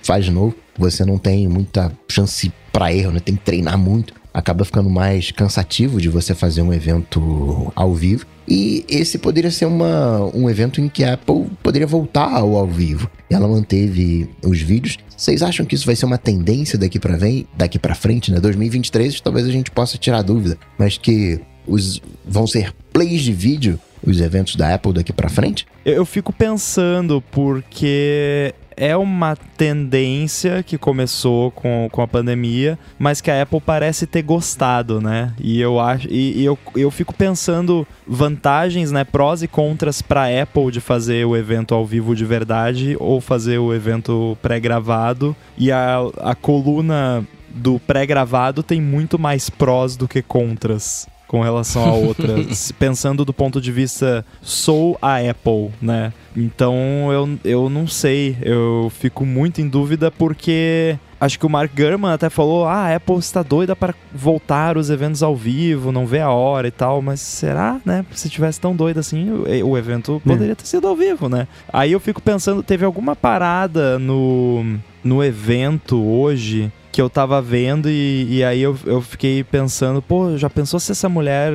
faz 0.02 0.26
de 0.26 0.32
novo. 0.32 0.56
Você 0.78 1.04
não 1.04 1.18
tem 1.18 1.48
muita 1.48 1.92
chance 2.10 2.52
para 2.72 2.94
erro, 2.94 3.12
né? 3.12 3.20
Tem 3.20 3.36
que 3.36 3.44
treinar 3.44 3.78
muito 3.78 4.14
acaba 4.38 4.64
ficando 4.64 4.88
mais 4.88 5.32
cansativo 5.32 6.00
de 6.00 6.10
você 6.10 6.36
fazer 6.36 6.62
um 6.62 6.72
evento 6.72 7.72
ao 7.76 7.96
vivo. 7.96 8.24
E 8.48 8.86
esse 8.88 9.18
poderia 9.18 9.50
ser 9.50 9.66
uma, 9.66 10.20
um 10.32 10.48
evento 10.48 10.80
em 10.80 10.88
que 10.88 11.04
a 11.04 11.14
Apple 11.14 11.48
poderia 11.64 11.88
voltar 11.88 12.32
ao 12.32 12.56
ao 12.56 12.68
vivo. 12.68 13.10
Ela 13.32 13.48
manteve 13.48 14.30
os 14.46 14.62
vídeos. 14.62 15.00
Vocês 15.18 15.42
acham 15.42 15.66
que 15.66 15.74
isso 15.74 15.88
vai 15.88 15.96
ser 15.96 16.06
uma 16.06 16.20
tendência 16.20 16.78
daqui 16.78 17.00
para 17.00 17.18
vem, 17.18 17.48
daqui 17.58 17.80
para 17.80 17.96
frente, 17.96 18.32
né? 18.32 18.40
2023, 18.40 19.20
talvez 19.22 19.48
a 19.48 19.52
gente 19.52 19.72
possa 19.72 19.98
tirar 19.98 20.22
dúvida, 20.22 20.56
mas 20.78 21.00
que 21.00 21.42
os 21.66 22.00
vão 22.24 22.46
ser 22.46 22.72
plays 22.94 23.24
de 23.24 23.34
vídeo 23.34 23.80
os 24.06 24.22
eventos 24.22 24.56
da 24.56 24.72
Apple 24.76 24.94
daqui 24.94 25.12
para 25.12 25.30
frente? 25.30 25.66
Eu 25.84 26.06
fico 26.06 26.32
pensando 26.32 27.24
porque 27.32 28.54
é 28.78 28.96
uma 28.96 29.36
tendência 29.36 30.62
que 30.62 30.78
começou 30.78 31.50
com, 31.50 31.90
com 31.92 32.02
a 32.02 32.08
pandemia, 32.08 32.78
mas 33.00 33.20
que 33.20 33.32
a 33.32 33.42
Apple 33.42 33.60
parece 33.60 34.06
ter 34.06 34.22
gostado, 34.22 35.02
né? 35.02 35.34
E 35.40 35.60
eu 35.60 35.80
acho 35.80 36.08
e, 36.10 36.40
e 36.40 36.46
eu, 36.46 36.58
eu 36.76 36.92
fico 36.92 37.14
pensando 37.14 37.86
vantagens, 38.06 38.92
né, 38.92 39.04
prós 39.04 39.42
e 39.42 39.48
contras 39.48 40.02
para 40.02 40.42
Apple 40.42 40.72
de 40.72 40.80
fazer 40.80 41.26
o 41.26 41.36
evento 41.36 41.74
ao 41.74 41.86
vivo 41.86 42.16
de 42.16 42.24
verdade 42.24 42.96
ou 43.00 43.20
fazer 43.20 43.58
o 43.58 43.74
evento 43.74 44.38
pré-gravado 44.42 45.36
e 45.58 45.72
a, 45.72 45.98
a 46.22 46.36
coluna 46.36 47.28
do 47.50 47.80
pré-gravado 47.80 48.62
tem 48.62 48.80
muito 48.80 49.18
mais 49.18 49.50
prós 49.50 49.98
do 49.98 50.08
que 50.08 50.22
contras 50.22 51.08
com 51.28 51.42
relação 51.42 51.84
a 51.84 51.94
outras, 51.94 52.72
pensando 52.80 53.26
do 53.26 53.34
ponto 53.34 53.60
de 53.60 53.72
vista 53.72 54.26
sou 54.42 54.98
a 55.02 55.18
Apple, 55.18 55.72
né? 55.82 56.14
Então 56.36 56.76
eu, 57.12 57.40
eu 57.44 57.70
não 57.70 57.88
sei, 57.88 58.38
eu 58.42 58.92
fico 59.00 59.26
muito 59.26 59.60
em 59.60 59.68
dúvida 59.68 60.10
porque 60.10 60.98
acho 61.20 61.40
que 61.40 61.46
o 61.46 61.50
Mark 61.50 61.72
Gurman 61.76 62.12
até 62.12 62.30
falou: 62.30 62.66
ah, 62.66 62.88
a 62.88 62.96
Apple 62.96 63.18
está 63.18 63.44
doida 63.44 63.76
para 63.76 63.94
voltar 64.14 64.78
os 64.78 64.90
eventos 64.90 65.24
ao 65.24 65.36
vivo, 65.36 65.92
não 65.92 66.06
vê 66.06 66.20
a 66.20 66.30
hora 66.30 66.68
e 66.68 66.72
tal, 66.72 67.02
mas 67.02 67.20
será, 67.20 67.82
né? 67.86 68.06
Se 68.14 68.30
tivesse 68.30 68.60
tão 68.60 68.76
doido 68.76 69.00
assim, 69.00 69.30
o, 69.30 69.70
o 69.70 69.78
evento 69.78 70.22
é. 70.26 70.30
poderia 70.30 70.56
ter 70.56 70.66
sido 70.66 70.88
ao 70.88 70.96
vivo, 70.96 71.28
né? 71.28 71.48
Aí 71.72 71.92
eu 71.92 72.00
fico 72.00 72.22
pensando: 72.22 72.64
teve 72.64 72.86
alguma 72.86 73.16
parada 73.16 74.00
no, 74.00 74.78
no 75.04 75.24
evento 75.24 76.04
hoje 76.04 76.72
que 76.98 77.02
eu 77.02 77.12
tava 77.12 77.40
vendo 77.40 77.88
e, 77.92 78.26
e 78.28 78.44
aí 78.44 78.60
eu, 78.60 78.76
eu 78.84 79.00
fiquei 79.04 79.44
pensando, 79.44 80.02
pô, 80.02 80.36
já 80.36 80.50
pensou 80.50 80.80
se 80.80 80.92
essa 80.92 81.08
mulher 81.08 81.54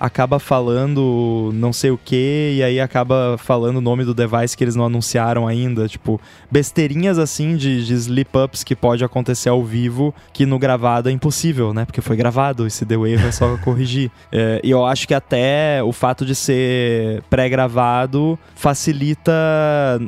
acaba 0.00 0.38
falando 0.38 1.50
não 1.52 1.74
sei 1.74 1.90
o 1.90 1.98
que 2.02 2.54
e 2.56 2.62
aí 2.62 2.80
acaba 2.80 3.36
falando 3.36 3.76
o 3.76 3.80
nome 3.82 4.02
do 4.02 4.14
device 4.14 4.56
que 4.56 4.64
eles 4.64 4.74
não 4.74 4.86
anunciaram 4.86 5.46
ainda. 5.46 5.86
Tipo, 5.86 6.18
besteirinhas 6.50 7.18
assim 7.18 7.54
de, 7.54 7.84
de 7.84 7.92
slip-ups 7.92 8.64
que 8.64 8.74
pode 8.74 9.04
acontecer 9.04 9.50
ao 9.50 9.62
vivo 9.62 10.14
que 10.32 10.46
no 10.46 10.58
gravado 10.58 11.10
é 11.10 11.12
impossível, 11.12 11.74
né? 11.74 11.84
Porque 11.84 12.00
foi 12.00 12.16
gravado 12.16 12.66
e 12.66 12.70
se 12.70 12.86
deu 12.86 13.06
erro 13.06 13.28
é 13.28 13.32
só 13.32 13.56
corrigir. 13.62 14.10
É, 14.32 14.60
e 14.64 14.70
eu 14.70 14.86
acho 14.86 15.06
que 15.06 15.12
até 15.12 15.82
o 15.82 15.92
fato 15.92 16.24
de 16.24 16.34
ser 16.34 17.22
pré-gravado 17.28 18.38
facilita 18.54 19.32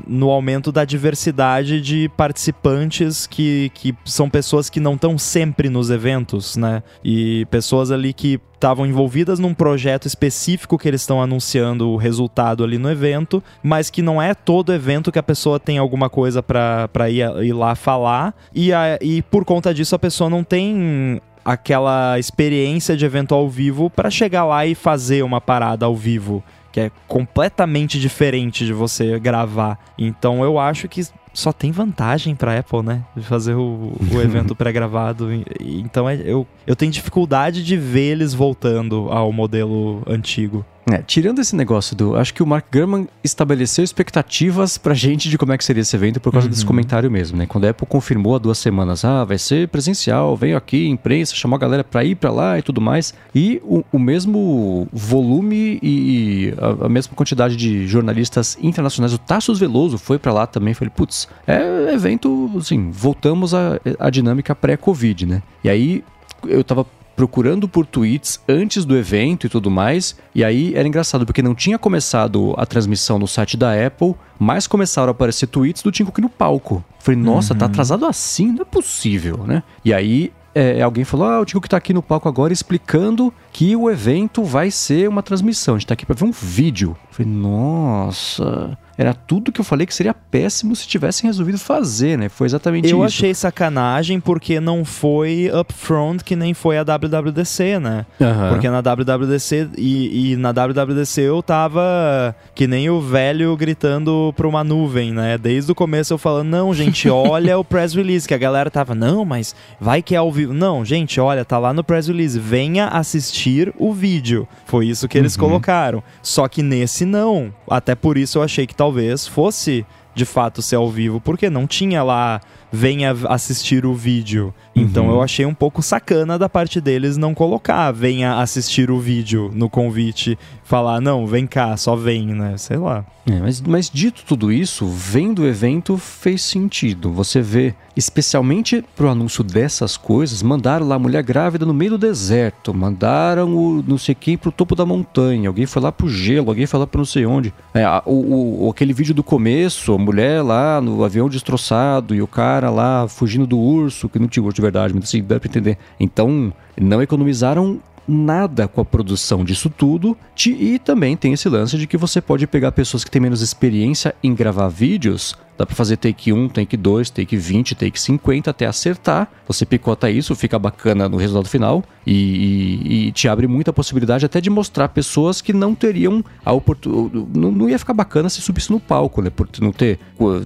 no 0.07 0.31
aumento 0.31 0.73
da 0.73 0.85
diversidade 0.85 1.81
de 1.81 2.09
participantes 2.17 3.27
que, 3.27 3.71
que 3.75 3.95
são 4.05 4.31
pessoas 4.31 4.71
que 4.71 4.81
não 4.81 4.95
estão 4.95 5.19
sempre 5.19 5.69
nos 5.69 5.91
eventos, 5.91 6.57
né? 6.57 6.83
E 7.05 7.45
pessoas 7.51 7.91
ali 7.91 8.15
que 8.15 8.41
estavam 8.63 8.87
envolvidas 8.87 9.41
num 9.41 9.53
projeto 9.53 10.07
específico 10.07 10.79
que 10.79 10.87
eles 10.87 11.01
estão 11.01 11.21
anunciando 11.21 11.91
o 11.91 11.97
resultado 11.97 12.63
ali 12.63 12.79
no 12.79 12.89
evento, 12.89 13.43
mas 13.61 13.91
que 13.91 14.01
não 14.01 14.23
é 14.23 14.35
todo 14.35 14.73
evento 14.73 15.11
que 15.11 15.19
a 15.19 15.23
pessoa 15.23 15.59
tem 15.59 15.79
alguma 15.79 16.09
coisa 16.09 16.41
para 16.41 17.11
ir, 17.11 17.27
ir 17.43 17.53
lá 17.53 17.75
falar. 17.75 18.33
E, 18.55 18.73
a, 18.73 18.99
e 19.01 19.21
por 19.21 19.45
conta 19.45 19.75
disso 19.75 19.97
a 19.97 19.99
pessoa 19.99 20.31
não 20.31 20.45
tem 20.45 21.21
aquela 21.45 22.21
experiência 22.21 22.97
de 22.97 23.05
evento 23.05 23.35
ao 23.35 23.49
vivo 23.49 23.91
para 23.91 24.09
chegar 24.11 24.45
lá 24.45 24.65
e 24.65 24.77
fazer 24.77 25.25
uma 25.25 25.41
parada 25.41 25.85
ao 25.85 25.97
vivo 25.97 26.41
que 26.73 26.81
é 26.81 26.91
completamente 27.07 28.01
diferente 28.01 28.65
de 28.65 28.73
você 28.73 29.19
gravar. 29.19 29.79
Então 29.99 30.43
eu 30.43 30.59
acho 30.59 30.89
que 30.89 31.07
só 31.35 31.53
tem 31.53 31.71
vantagem 31.71 32.35
para 32.35 32.59
Apple, 32.59 32.83
né? 32.83 33.03
De 33.17 33.23
fazer 33.23 33.55
o, 33.55 33.93
o 34.13 34.21
evento 34.21 34.57
pré-gravado. 34.57 35.29
Então 35.61 36.09
é, 36.09 36.17
eu, 36.25 36.47
eu 36.67 36.75
tenho 36.75 36.91
dificuldade 36.91 37.65
de 37.65 37.77
ver 37.77 38.13
eles 38.13 38.35
voltando 38.35 39.09
ao 39.11 39.33
modelo 39.33 40.03
antigo. 40.07 40.65
É, 40.91 40.99
tirando 40.99 41.39
esse 41.39 41.55
negócio 41.55 41.95
do. 41.95 42.17
Acho 42.17 42.35
que 42.35 42.43
o 42.43 42.47
Mark 42.47 42.67
Gurman 42.73 43.07
estabeleceu 43.23 43.85
expectativas 43.85 44.77
pra 44.77 44.95
gente 44.95 45.29
de 45.31 45.39
como 45.39 45.53
é 45.53 45.59
que 45.59 45.65
seria 45.65 45.81
esse 45.81 45.95
evento 45.95 46.19
por 46.21 46.33
causa 46.33 46.47
uhum. 46.47 46.51
desse 46.51 46.67
comentário 46.67 47.09
mesmo, 47.11 47.39
né? 47.39 47.47
Quando 47.47 47.67
a 47.67 47.71
Apple 47.71 47.87
confirmou 47.87 48.35
há 48.35 48.39
duas 48.39 48.59
semanas, 48.59 49.05
ah, 49.05 49.25
vai 49.25 49.39
ser 49.39 49.69
presencial, 49.69 50.37
veio 50.37 50.57
aqui, 50.57 50.89
imprensa, 50.89 51.37
chamou 51.37 51.57
a 51.57 51.61
galera 51.61 51.85
pra 51.85 52.05
ir 52.05 52.17
pra 52.17 52.33
lá 52.33 52.59
e 52.59 52.63
tudo 52.63 52.81
mais. 52.81 53.15
E 53.33 53.63
o, 53.65 53.85
o 53.93 53.99
mesmo 53.99 54.89
volume 54.93 55.79
e 55.83 56.53
a, 56.59 56.87
a, 56.87 56.89
mesma 56.89 57.15
quantidade 57.15 57.57
de 57.57 57.87
jornalistas 57.87 58.59
internacionais, 58.61 59.15
o 59.15 59.19
Tassos 59.19 59.61
Veloso 59.61 59.99
foi 59.99 60.19
pra 60.19 60.33
lá 60.33 60.49
também. 60.49 60.75
Falei, 60.75 60.93
putz, 60.95 61.29
é 61.47 61.93
evento, 61.95 62.51
assim, 62.57 62.91
voltamos 62.91 63.55
à, 63.55 63.79
à 64.01 64.11
dinâmica 64.11 64.53
pré-Covid, 64.53 65.27
né? 65.27 65.43
E 65.63 65.69
aí 65.69 66.05
eu 66.49 66.65
tava 66.65 66.85
procurando 67.17 67.69
por 67.69 67.87
tweets 67.87 68.41
antes 68.49 68.85
do 68.85 68.97
evento 68.97 69.47
e 69.47 69.51
tudo 69.51 69.71
mais. 69.71 70.17
E 70.35 70.43
aí 70.45 70.75
era 70.75 70.87
engraçado, 70.87 71.27
porque 71.27 71.43
não 71.43 71.55
tinha 71.55 71.79
começado 71.79 72.55
a 72.57 72.67
transmissão 72.67 73.19
no 73.19 73.29
site 73.29 73.57
da 73.57 73.73
Apple, 73.87 74.15
mas 74.39 74.67
começaram 74.67 75.09
a 75.09 75.13
aparecer 75.13 75.47
tweets 75.47 75.83
do 75.83 75.93
Tim 75.93 76.05
Cook 76.05 76.19
no 76.19 76.29
palco. 76.29 76.85
Falei, 76.99 77.21
nossa, 77.21 77.49
tá 77.49 77.55
uhum. 77.55 77.59
tá 77.59 77.67
atrasado 77.67 78.07
assim? 78.07 78.53
Não 78.53 78.63
é 78.63 78.65
possível, 78.65 79.45
né? 79.47 79.63
E 79.85 79.93
aí 79.93 80.33
é, 80.55 80.83
alguém 80.83 81.05
falou: 81.05 81.27
Ah, 81.27 81.41
o 81.41 81.45
Tim 81.45 81.55
Cook 81.55 81.69
tá 81.69 81.77
aqui 81.77 81.95
no 81.95 82.03
palco 82.03 82.29
agora 82.29 82.53
explicando 82.53 83.33
que 83.53 83.77
o 83.77 83.91
evento 83.91 84.43
vai 84.43 84.71
ser 84.71 85.09
uma 85.09 85.23
transmissão. 85.23 85.75
A 85.75 85.79
gente 85.79 85.87
tá 85.87 85.95
aqui 85.95 86.07
pra 86.07 86.15
ver 86.15 86.25
um 86.25 86.33
vídeo. 86.33 86.97
falei, 87.11 87.31
nossa. 87.31 88.79
Era 88.97 89.15
tudo 89.15 89.51
que 89.51 89.61
eu 89.61 89.65
falei 89.65 89.87
que 89.87 89.95
seria 89.95 90.15
péssimo 90.15 90.77
se 90.77 90.87
tivessem 90.87 91.27
resolvido 91.29 91.59
fazer, 91.59 92.19
né? 92.19 92.29
Foi 92.29 92.47
exatamente 92.47 92.85
eu 92.85 92.91
isso. 92.91 92.97
Eu 92.97 93.03
achei 93.05 93.35
sacanagem 93.35 94.21
porque 94.21 94.61
não 94.61 94.85
foi 94.85 95.51
upfront 95.53 96.23
que 96.23 96.37
nem 96.37 96.53
foi 96.53 96.79
a 96.79 96.85
WWDC, 96.85 97.79
né? 97.79 98.07
Uhum. 98.21 98.49
Porque 98.51 98.69
na 98.69 98.81
WWDC 98.81 99.71
e, 99.77 100.33
e, 100.33 100.37
na 100.37 100.53
WWDC 100.53 101.23
eu 101.23 101.43
tava 101.43 102.37
que 102.55 102.67
nem 102.67 102.91
o 102.91 103.01
velho 103.01 103.57
gritando 103.57 104.33
pra 104.37 104.47
uma 104.47 104.63
nuvem, 104.63 105.13
né? 105.13 105.39
Desde 105.39 105.73
o 105.73 105.75
começo 105.75 106.13
eu 106.13 106.19
falando, 106.19 106.49
não, 106.49 106.75
gente, 106.75 107.09
olha 107.11 107.59
o 107.59 107.65
press 107.65 107.95
release, 107.95 108.29
que 108.29 108.35
a 108.35 108.39
galera 108.39 108.71
tava, 108.71 108.95
não, 108.95 109.25
mas 109.25 109.55
vai 109.81 110.03
que 110.03 110.15
é 110.15 110.19
ao 110.19 110.31
vivo. 110.31 110.53
Não, 110.53 110.85
gente, 110.85 111.19
olha, 111.19 111.45
tá 111.45 111.59
lá 111.59 111.73
no 111.73 111.83
press 111.83 112.09
release, 112.09 112.39
venha 112.39 112.89
assistir 112.89 113.42
o 113.79 113.93
vídeo. 113.93 114.47
Foi 114.67 114.87
isso 114.87 115.09
que 115.09 115.19
eles 115.19 115.35
uhum. 115.35 115.41
colocaram. 115.41 116.03
Só 116.23 116.47
que 116.49 116.63
nesse 116.63 117.05
não. 117.05 117.53
Até 117.69 117.95
por 117.95 118.17
isso 118.17 118.39
eu 118.39 118.43
achei 118.43 118.67
que 118.67 118.75
talvez 118.75 119.27
fosse 119.27 119.85
de 120.15 120.25
fato 120.25 120.61
ser 120.61 120.77
ao 120.77 120.91
vivo, 120.91 121.21
porque 121.21 121.49
não 121.49 121.67
tinha 121.67 122.03
lá 122.03 122.41
venha 122.71 123.15
assistir 123.29 123.85
o 123.85 123.95
vídeo. 123.95 124.55
Então 124.75 125.07
uhum. 125.07 125.13
eu 125.13 125.23
achei 125.23 125.45
um 125.45 125.55
pouco 125.55 125.83
sacana 125.83 126.39
da 126.39 126.49
parte 126.49 126.81
deles 126.81 127.17
não 127.17 127.35
colocar 127.35 127.93
venha 127.93 128.39
assistir 128.39 128.91
o 128.91 128.99
vídeo 128.99 129.51
no 129.55 129.69
convite, 129.69 130.39
falar 130.65 131.01
não, 131.01 131.27
vem 131.27 131.47
cá, 131.47 131.77
só 131.77 131.95
vem, 131.95 132.27
né? 132.27 132.57
Sei 132.57 132.77
lá. 132.77 133.05
É, 133.25 133.39
mas, 133.39 133.61
mas 133.61 133.89
dito 133.89 134.25
tudo 134.27 134.51
isso, 134.51 134.87
vendo 134.87 135.43
o 135.43 135.47
evento 135.47 135.97
fez 135.97 136.43
sentido. 136.43 137.13
Você 137.13 137.41
vê, 137.41 137.75
especialmente 137.97 138.85
pro 138.97 139.09
anúncio 139.09 139.45
dessas 139.45 139.97
coisas, 139.97 140.43
mandaram 140.43 140.89
lá 140.89 140.97
a 140.97 140.99
mulher 140.99 141.23
grávida 141.23 141.65
no 141.65 141.73
meio 141.73 141.93
do 141.93 141.99
deserto, 141.99 142.75
mandaram 142.75 143.55
o 143.55 143.85
não 143.87 143.97
sei 143.97 144.15
quem 144.15 144.37
pro 144.37 144.51
topo 144.51 144.75
da 144.75 144.85
montanha, 144.85 145.49
alguém 145.49 145.67
foi 145.67 145.81
lá 145.81 145.93
pro 145.93 146.09
gelo, 146.09 146.49
alguém 146.49 146.67
foi 146.67 146.81
lá 146.81 146.87
pro 146.87 146.99
não 146.99 147.05
sei 147.05 147.25
onde. 147.25 147.55
É, 147.73 147.87
o, 148.05 148.65
o, 148.65 148.71
aquele 148.71 148.93
vídeo 148.93 149.15
do 149.15 149.23
começo, 149.23 149.93
a 149.93 149.99
mulher 149.99 150.43
lá 150.43 150.81
no 150.81 151.05
avião 151.05 151.29
destroçado 151.29 152.15
e 152.15 152.23
o 152.23 152.27
cara 152.27 152.71
lá 152.71 153.07
fugindo 153.07 153.47
do 153.47 153.59
urso, 153.59 154.09
que 154.09 154.19
não 154.19 154.27
tinha 154.27 154.43
urso 154.43 154.57
de 154.63 154.65
verdade, 154.65 154.95
mas 154.95 155.05
assim, 155.05 155.23
dá 155.23 155.41
pra 155.41 155.49
entender. 155.49 155.77
Então, 155.99 156.53
não 156.81 157.03
economizaram 157.03 157.81
nada 158.07 158.69
com 158.69 158.81
a 158.81 158.85
produção 158.85 159.45
disso 159.45 159.69
tudo. 159.69 160.17
E 160.47 160.79
também 160.79 161.17
tem 161.17 161.33
esse 161.33 161.49
lance 161.49 161.77
de 161.77 161.87
que 161.87 161.97
você 161.97 162.21
pode 162.21 162.47
pegar 162.47 162.73
pessoas 162.73 163.05
que 163.05 163.11
têm 163.11 163.21
menos 163.21 163.43
experiência 163.43 164.15
em 164.23 164.35
gravar 164.35 164.69
vídeos 164.69 165.35
Dá 165.57 165.67
para 165.67 165.75
fazer 165.77 165.97
take 165.97 166.33
1, 166.33 166.49
take 166.49 166.77
2, 166.77 167.11
take 167.11 167.37
20, 167.37 167.75
take 167.75 168.01
50 168.01 168.51
até 168.51 168.67
acertar. 168.67 169.31
Você 169.47 169.67
picota 169.67 170.11
isso, 170.11 170.35
fica 170.35 170.59
bacana 170.59 171.09
no 171.09 171.17
resultado 171.17 171.49
final 171.49 171.85
e, 172.07 172.13
e, 172.13 173.09
e 173.09 173.13
te 173.13 173.29
abre 173.29 173.47
muita 173.47 173.73
possibilidade 173.73 174.25
até 174.25 174.41
de 174.41 174.49
mostrar 174.49 174.89
pessoas 174.89 175.41
que 175.41 175.53
não 175.53 175.75
teriam 175.75 176.25
a 176.45 176.53
oportunidade. 176.53 177.27
Não, 177.35 177.53
não, 177.53 177.69
ia 177.69 177.79
ficar 177.79 177.93
bacana 177.93 178.29
se 178.29 178.41
subisse 178.41 178.71
no 178.71 178.81
palco, 178.81 179.21
né? 179.21 179.31
Por 179.31 179.49
não 179.61 179.73
ter. 179.73 179.99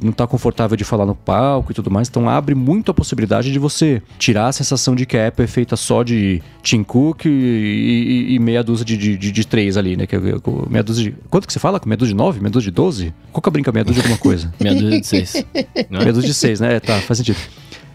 não 0.02 0.12
tá 0.12 0.26
confortável 0.26 0.76
de 0.76 0.84
falar 0.84 1.06
no 1.06 1.14
palco 1.14 1.70
e 1.70 1.74
tudo 1.74 1.90
mais. 1.90 2.08
Então 2.08 2.28
abre 2.28 2.54
muito 2.54 2.90
a 2.90 2.94
possibilidade 2.94 3.52
de 3.52 3.58
você 3.58 4.02
tirar 4.18 4.48
a 4.48 4.52
sensação 4.52 4.94
de 4.94 5.06
que 5.06 5.16
a 5.16 5.26
app 5.26 5.42
é 5.42 5.46
feita 5.46 5.76
só 5.76 6.02
de 6.02 6.42
Tim 6.62 6.82
Cook 6.82 7.26
e, 7.26 8.34
e 8.34 8.38
meia 8.38 8.62
dúzia 8.62 8.84
de, 8.84 8.96
de, 8.96 9.16
de, 9.16 9.32
de, 9.32 9.46
três 9.46 9.76
ali, 9.76 9.96
né? 9.96 10.06
Que, 10.06 10.16
é 10.16 10.20
meia 10.68 10.82
dúzia 10.82 11.04
de. 11.04 11.16
Quanto 11.30 11.46
que 11.46 11.52
você 11.52 11.60
fala? 11.60 11.80
Meia 11.86 11.96
dúzia 11.96 12.12
de 12.12 12.18
nove? 12.18 12.40
Meia 12.40 12.50
dúzia 12.50 12.70
de 12.70 12.74
doze? 12.74 13.14
Qual 13.32 13.40
que 13.40 13.48
é 13.48 13.50
a 13.50 13.52
brinca? 13.52 13.72
Meia 13.72 13.84
dúzia 13.84 14.02
de 14.02 14.08
alguma 14.08 14.20
coisa? 14.20 14.52
meia 14.60 14.74
dúzia 14.74 14.95
de 15.01 15.06
seis. 15.06 15.44
Não 15.90 16.01
é? 16.01 16.05
Menos 16.05 16.24
de 16.24 16.35
seis, 16.35 16.60
né? 16.60 16.81
Tá, 16.81 16.98
faz 17.01 17.18
sentido. 17.18 17.39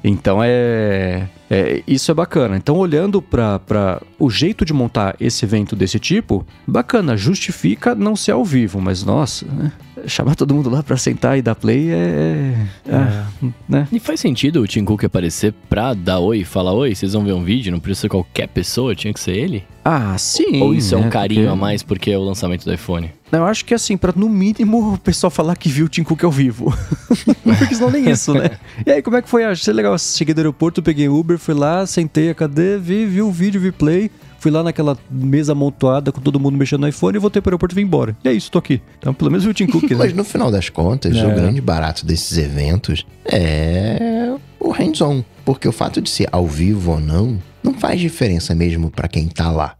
Então 0.03 0.39
é, 0.43 1.27
é, 1.49 1.83
isso 1.87 2.09
é 2.09 2.13
bacana. 2.13 2.57
Então 2.57 2.75
olhando 2.77 3.21
para 3.21 4.01
o 4.17 4.29
jeito 4.29 4.65
de 4.65 4.73
montar 4.73 5.15
esse 5.19 5.45
evento 5.45 5.75
desse 5.75 5.99
tipo, 5.99 6.45
bacana, 6.65 7.15
justifica 7.15 7.93
não 7.93 8.15
ser 8.15 8.31
ao 8.31 8.43
vivo, 8.43 8.81
mas 8.81 9.03
nossa, 9.03 9.45
né? 9.45 9.71
Chamar 10.07 10.35
todo 10.35 10.53
mundo 10.53 10.69
lá 10.69 10.83
para 10.83 10.97
sentar 10.97 11.37
e 11.37 11.41
dar 11.41 11.55
play 11.55 11.91
é, 11.91 11.95
é, 11.95 12.55
é, 12.87 12.95
é, 12.95 13.25
né? 13.67 13.87
E 13.91 13.99
faz 13.99 14.19
sentido 14.19 14.61
o 14.61 14.67
Tim 14.67 14.83
Cook 14.83 15.03
aparecer 15.03 15.53
pra 15.69 15.93
dar 15.93 16.19
oi, 16.19 16.43
falar 16.43 16.73
oi, 16.73 16.93
vocês 16.93 17.13
vão 17.13 17.23
ver 17.23 17.33
um 17.33 17.43
vídeo, 17.43 17.71
não 17.71 17.79
precisa 17.79 18.01
ser 18.01 18.09
qualquer 18.09 18.47
pessoa, 18.47 18.95
tinha 18.95 19.13
que 19.13 19.19
ser 19.19 19.35
ele? 19.35 19.63
Ah, 19.83 20.15
sim. 20.17 20.61
Ou 20.61 20.73
isso 20.73 20.95
né? 20.95 21.01
é 21.01 21.05
um 21.05 21.09
carinho 21.09 21.41
porque... 21.41 21.53
a 21.53 21.55
mais 21.55 21.83
porque 21.83 22.11
é 22.11 22.17
o 22.17 22.21
lançamento 22.21 22.65
do 22.65 22.73
iPhone? 22.73 23.11
Eu 23.31 23.45
acho 23.45 23.65
que 23.65 23.73
assim, 23.73 23.97
pra 23.97 24.13
no 24.15 24.29
mínimo 24.29 24.93
o 24.93 24.97
pessoal 24.97 25.31
falar 25.31 25.55
que 25.55 25.69
viu 25.69 25.85
o 25.85 25.89
Tim 25.89 26.03
Cook 26.03 26.23
ao 26.23 26.31
vivo. 26.31 26.73
Porque 27.43 27.75
senão 27.75 27.89
nem 27.89 28.09
isso, 28.09 28.33
né? 28.33 28.51
E 28.85 28.91
aí, 28.91 29.01
como 29.01 29.15
é 29.15 29.21
que 29.21 29.29
foi? 29.29 29.45
Achei 29.45 29.73
legal. 29.73 29.97
Cheguei 29.97 30.33
do 30.33 30.39
aeroporto, 30.39 30.83
peguei 30.83 31.07
Uber, 31.07 31.37
fui 31.37 31.53
lá, 31.53 31.85
sentei 31.85 32.29
a 32.29 32.35
cadeira, 32.35 32.77
vi, 32.77 33.05
vi 33.05 33.21
o 33.21 33.31
vídeo, 33.31 33.61
vi 33.61 33.71
play. 33.71 34.11
Fui 34.41 34.49
lá 34.49 34.63
naquela 34.63 34.97
mesa 35.07 35.51
amontoada 35.51 36.11
com 36.11 36.19
todo 36.19 36.39
mundo 36.39 36.57
mexendo 36.57 36.81
no 36.81 36.87
iPhone 36.87 37.15
e 37.15 37.19
voltei 37.19 37.39
pro 37.39 37.51
aeroporto 37.51 37.75
e 37.75 37.77
vim 37.77 37.83
embora. 37.83 38.17
E 38.23 38.27
é 38.27 38.33
isso, 38.33 38.49
tô 38.49 38.57
aqui. 38.57 38.81
Então, 38.97 39.13
pelo 39.13 39.29
menos 39.29 39.45
o 39.45 39.53
Tim 39.53 39.67
Cook, 39.67 39.83
né? 39.91 39.95
Mas 39.95 40.13
no 40.13 40.23
final 40.23 40.49
das 40.49 40.67
contas, 40.67 41.15
É. 41.15 41.23
o 41.27 41.35
grande 41.35 41.61
barato 41.61 42.03
desses 42.07 42.35
eventos 42.39 43.05
é 43.23 44.33
o 44.59 44.71
hands-on. 44.71 45.23
Porque 45.45 45.67
o 45.67 45.71
fato 45.71 46.01
de 46.01 46.09
ser 46.09 46.27
ao 46.31 46.47
vivo 46.47 46.93
ou 46.93 46.99
não, 46.99 47.39
não 47.63 47.75
faz 47.75 47.99
diferença 48.01 48.55
mesmo 48.55 48.89
pra 48.89 49.07
quem 49.07 49.27
tá 49.27 49.51
lá. 49.51 49.75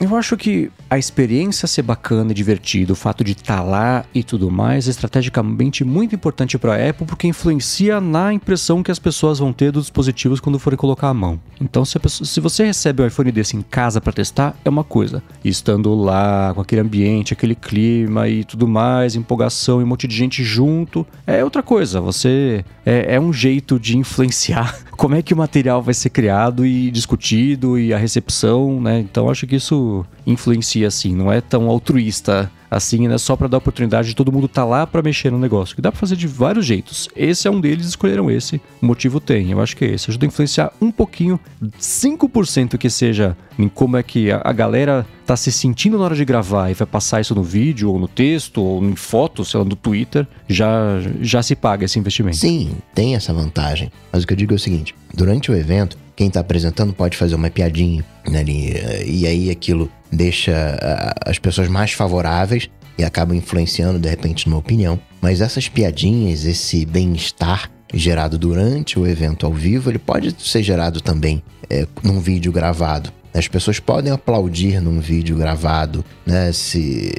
Eu 0.00 0.16
acho 0.16 0.36
que 0.36 0.68
a 0.90 0.98
experiência 0.98 1.68
ser 1.68 1.82
bacana 1.82 2.32
e 2.32 2.34
divertida, 2.34 2.92
o 2.92 2.96
fato 2.96 3.22
de 3.22 3.32
estar 3.32 3.62
lá 3.62 4.04
e 4.12 4.24
tudo 4.24 4.50
mais, 4.50 4.88
é 4.88 4.90
estrategicamente 4.90 5.84
muito 5.84 6.14
importante 6.14 6.58
para 6.58 6.74
a 6.74 6.90
Apple 6.90 7.06
porque 7.06 7.28
influencia 7.28 8.00
na 8.00 8.32
impressão 8.32 8.82
que 8.82 8.90
as 8.90 8.98
pessoas 8.98 9.38
vão 9.38 9.52
ter 9.52 9.70
dos 9.70 9.84
dispositivos 9.84 10.40
quando 10.40 10.58
forem 10.58 10.76
colocar 10.76 11.08
a 11.08 11.14
mão. 11.14 11.40
Então, 11.60 11.84
se, 11.84 11.98
pessoa- 12.00 12.26
se 12.26 12.40
você 12.40 12.64
recebe 12.64 13.00
um 13.02 13.06
iPhone 13.06 13.30
desse 13.30 13.56
em 13.56 13.62
casa 13.62 14.00
para 14.00 14.12
testar, 14.12 14.56
é 14.64 14.68
uma 14.68 14.82
coisa. 14.82 15.22
E 15.44 15.48
estando 15.48 15.94
lá, 15.94 16.52
com 16.52 16.60
aquele 16.60 16.80
ambiente, 16.80 17.32
aquele 17.32 17.54
clima 17.54 18.28
e 18.28 18.42
tudo 18.42 18.66
mais, 18.66 19.14
empolgação 19.14 19.80
e 19.80 19.84
um 19.84 19.86
monte 19.86 20.08
de 20.08 20.16
gente 20.16 20.42
junto, 20.42 21.06
é 21.26 21.44
outra 21.44 21.62
coisa. 21.62 22.00
Você 22.00 22.64
é, 22.84 23.14
é 23.14 23.20
um 23.20 23.32
jeito 23.32 23.78
de 23.78 23.96
influenciar 23.96 24.76
como 24.96 25.14
é 25.14 25.22
que 25.22 25.34
o 25.34 25.36
material 25.36 25.82
vai 25.82 25.94
ser 25.94 26.10
criado 26.10 26.64
e 26.64 26.90
discutido 26.90 27.78
e 27.78 27.92
a 27.92 27.98
recepção, 27.98 28.80
né? 28.80 29.00
Então 29.00 29.30
acho 29.30 29.46
que 29.46 29.56
isso 29.56 30.04
influencia 30.26 30.86
assim, 30.86 31.14
não 31.14 31.32
é 31.32 31.40
tão 31.40 31.68
altruísta 31.68 32.50
assim, 32.72 33.06
né? 33.06 33.18
Só 33.18 33.36
para 33.36 33.48
dar 33.48 33.58
oportunidade 33.58 34.08
de 34.08 34.16
todo 34.16 34.32
mundo 34.32 34.46
estar 34.46 34.64
lá 34.64 34.86
para 34.86 35.02
mexer 35.02 35.30
no 35.30 35.38
negócio. 35.38 35.76
Que 35.76 35.82
dá 35.82 35.92
para 35.92 36.00
fazer 36.00 36.16
de 36.16 36.26
vários 36.26 36.64
jeitos. 36.64 37.08
Esse 37.14 37.46
é 37.46 37.50
um 37.50 37.60
deles, 37.60 37.86
escolheram 37.86 38.30
esse. 38.30 38.60
O 38.80 38.86
motivo 38.86 39.20
tem, 39.20 39.50
eu 39.50 39.60
acho 39.60 39.76
que 39.76 39.84
é 39.84 39.90
esse. 39.90 40.10
Ajuda 40.10 40.24
a 40.24 40.28
influenciar 40.28 40.72
um 40.80 40.90
pouquinho, 40.90 41.38
5% 41.78 42.78
que 42.78 42.88
seja 42.88 43.36
em 43.58 43.68
como 43.68 43.98
é 43.98 44.02
que 44.02 44.30
a, 44.30 44.52
galera 44.52 45.06
tá 45.26 45.36
se 45.36 45.52
sentindo 45.52 45.98
na 45.98 46.04
hora 46.04 46.16
de 46.16 46.24
gravar 46.24 46.70
e 46.70 46.74
vai 46.74 46.86
passar 46.86 47.20
isso 47.20 47.34
no 47.34 47.42
vídeo 47.42 47.90
ou 47.90 47.98
no 47.98 48.08
texto 48.08 48.62
ou 48.62 48.82
em 48.82 48.96
foto, 48.96 49.44
sei 49.44 49.58
lá, 49.58 49.64
no 49.64 49.76
Twitter, 49.76 50.26
já 50.48 50.72
já 51.20 51.42
se 51.42 51.54
paga 51.54 51.84
esse 51.84 51.98
investimento. 51.98 52.38
Sim, 52.38 52.72
tem 52.94 53.14
essa 53.14 53.32
vantagem. 53.32 53.92
Mas 54.10 54.22
o 54.22 54.26
que 54.26 54.32
eu 54.32 54.36
digo 54.36 54.54
é 54.54 54.56
o 54.56 54.58
seguinte: 54.58 54.94
durante 55.14 55.50
o 55.50 55.54
evento, 55.54 55.98
quem 56.16 56.30
tá 56.30 56.40
apresentando 56.40 56.92
pode 56.92 57.16
fazer 57.16 57.34
uma 57.34 57.50
piadinha 57.50 58.04
né, 58.28 58.40
ali, 58.40 58.70
eh, 58.70 59.04
e 59.06 59.26
aí 59.26 59.50
aquilo 59.50 59.90
deixa 60.12 60.76
ah, 60.80 61.14
as 61.30 61.38
pessoas 61.38 61.68
mais 61.68 61.92
favoráveis 61.92 62.68
e 62.98 63.04
acaba 63.04 63.34
influenciando 63.34 63.98
de 63.98 64.08
repente 64.08 64.48
numa 64.48 64.58
opinião. 64.58 65.00
Mas 65.20 65.40
essas 65.40 65.68
piadinhas, 65.68 66.44
esse 66.44 66.84
bem-estar 66.84 67.70
gerado 67.94 68.38
durante 68.38 68.98
o 68.98 69.06
evento 69.06 69.46
ao 69.46 69.52
vivo, 69.52 69.90
ele 69.90 69.98
pode 69.98 70.34
ser 70.38 70.62
gerado 70.62 71.00
também 71.00 71.42
eh, 71.68 71.86
num 72.02 72.20
vídeo 72.20 72.52
gravado. 72.52 73.12
As 73.34 73.48
pessoas 73.48 73.80
podem 73.80 74.12
aplaudir 74.12 74.80
num 74.80 75.00
vídeo 75.00 75.36
gravado, 75.36 76.04
né? 76.26 76.52
Se 76.52 77.12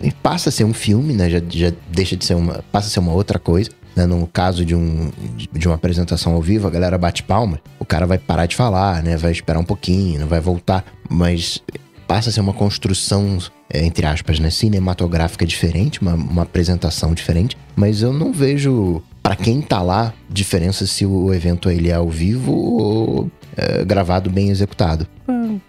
e 0.00 0.12
passa 0.12 0.50
a 0.50 0.52
ser 0.52 0.64
um 0.64 0.74
filme, 0.74 1.14
né? 1.14 1.30
Já, 1.30 1.40
já 1.48 1.72
deixa 1.90 2.16
de 2.16 2.24
ser 2.24 2.34
uma. 2.34 2.62
passa 2.70 2.88
a 2.88 2.90
ser 2.90 3.00
uma 3.00 3.12
outra 3.12 3.38
coisa. 3.38 3.70
Né? 3.94 4.04
No 4.04 4.26
caso 4.26 4.64
de, 4.64 4.74
um, 4.74 5.10
de 5.52 5.66
uma 5.66 5.74
apresentação 5.74 6.34
ao 6.34 6.42
vivo, 6.42 6.66
a 6.66 6.70
galera 6.70 6.98
bate 6.98 7.22
palma, 7.22 7.58
o 7.78 7.84
cara 7.84 8.06
vai 8.06 8.18
parar 8.18 8.44
de 8.44 8.54
falar, 8.54 9.02
né? 9.02 9.16
Vai 9.16 9.32
esperar 9.32 9.58
um 9.58 9.64
pouquinho, 9.64 10.26
vai 10.26 10.40
voltar. 10.40 10.84
Mas 11.08 11.62
passa 12.06 12.30
a 12.30 12.32
ser 12.32 12.40
uma 12.40 12.52
construção, 12.52 13.38
é, 13.68 13.84
entre 13.84 14.06
aspas, 14.06 14.38
né? 14.38 14.50
cinematográfica 14.50 15.44
diferente, 15.44 16.00
uma, 16.00 16.14
uma 16.14 16.42
apresentação 16.42 17.12
diferente. 17.14 17.56
Mas 17.74 18.02
eu 18.02 18.12
não 18.12 18.32
vejo, 18.32 19.02
para 19.22 19.36
quem 19.36 19.60
tá 19.60 19.82
lá, 19.82 20.12
diferença 20.30 20.86
se 20.86 21.04
o 21.04 21.32
evento 21.32 21.70
ele 21.70 21.90
é 21.90 21.94
ao 21.94 22.08
vivo 22.08 22.52
ou 22.52 23.30
é, 23.56 23.84
gravado 23.84 24.30
bem 24.30 24.50
executado. 24.50 25.06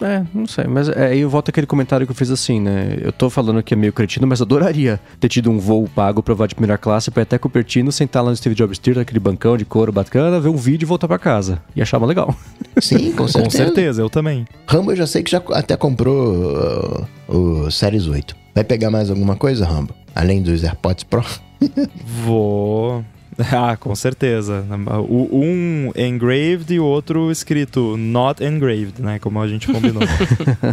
É, 0.02 0.24
não 0.34 0.46
sei, 0.46 0.66
mas 0.66 0.90
é, 0.90 1.08
aí 1.08 1.22
eu 1.22 1.30
volto 1.30 1.50
àquele 1.50 1.66
comentário 1.66 2.06
que 2.06 2.12
eu 2.12 2.16
fiz 2.16 2.30
assim, 2.30 2.60
né? 2.60 2.98
Eu 3.02 3.12
tô 3.12 3.30
falando 3.30 3.62
que 3.64 3.74
é 3.74 3.78
meio 3.78 3.94
cretino, 3.94 4.28
mas 4.28 4.42
adoraria 4.42 5.00
ter 5.20 5.30
tido 5.30 5.50
um 5.50 5.58
voo 5.58 5.88
pago 5.94 6.22
pra 6.22 6.34
voar 6.34 6.48
de 6.48 6.56
primeira 6.56 6.78
classe 6.78 7.10
pra 7.10 7.22
ir 7.22 7.24
até 7.24 7.38
Cupertino, 7.38 7.92
sentar 7.92 8.24
lá 8.24 8.30
no 8.30 8.36
Steve 8.36 8.56
Jobs 8.56 8.78
Theater, 8.78 9.02
aquele 9.02 9.20
bancão 9.20 9.58
de 9.58 9.66
couro 9.66 9.92
bacana, 9.92 10.40
ver 10.40 10.50
um 10.50 10.58
vídeo 10.58 10.86
e 10.86 10.88
voltar 10.88 11.08
pra 11.08 11.18
casa. 11.18 11.62
E 11.76 11.82
achava 11.82 12.06
legal. 12.06 12.36
Sim, 12.82 13.12
com 13.14 13.28
certeza. 13.28 13.44
Com 13.44 13.50
certeza, 13.50 14.02
eu 14.02 14.10
também. 14.10 14.46
Rambo 14.68 14.92
eu 14.92 14.96
já 14.96 15.08
sei 15.08 15.24
que 15.24 15.32
já 15.32 15.42
até 15.52 15.76
comprou 15.76 17.08
uh, 17.30 17.66
o 17.66 17.72
Series 17.72 18.08
8. 18.08 18.36
Vai 18.54 18.64
pegar 18.64 18.90
mais 18.90 19.10
alguma 19.10 19.36
coisa, 19.36 19.66
Rambo? 19.66 19.94
Além 20.16 20.42
dos 20.42 20.64
AirPods 20.64 21.04
Pro? 21.04 21.24
Vou. 22.26 23.04
Ah, 23.52 23.78
com 23.78 23.96
certeza. 23.96 24.66
O 25.08 25.30
um 25.32 25.92
engraved 25.96 26.74
e 26.74 26.80
o 26.80 26.84
outro 26.84 27.32
escrito 27.32 27.96
not 27.98 28.44
engraved, 28.44 29.02
né? 29.02 29.20
Como 29.20 29.42
a 29.42 29.48
gente 29.48 29.68
combinou. 29.68 30.04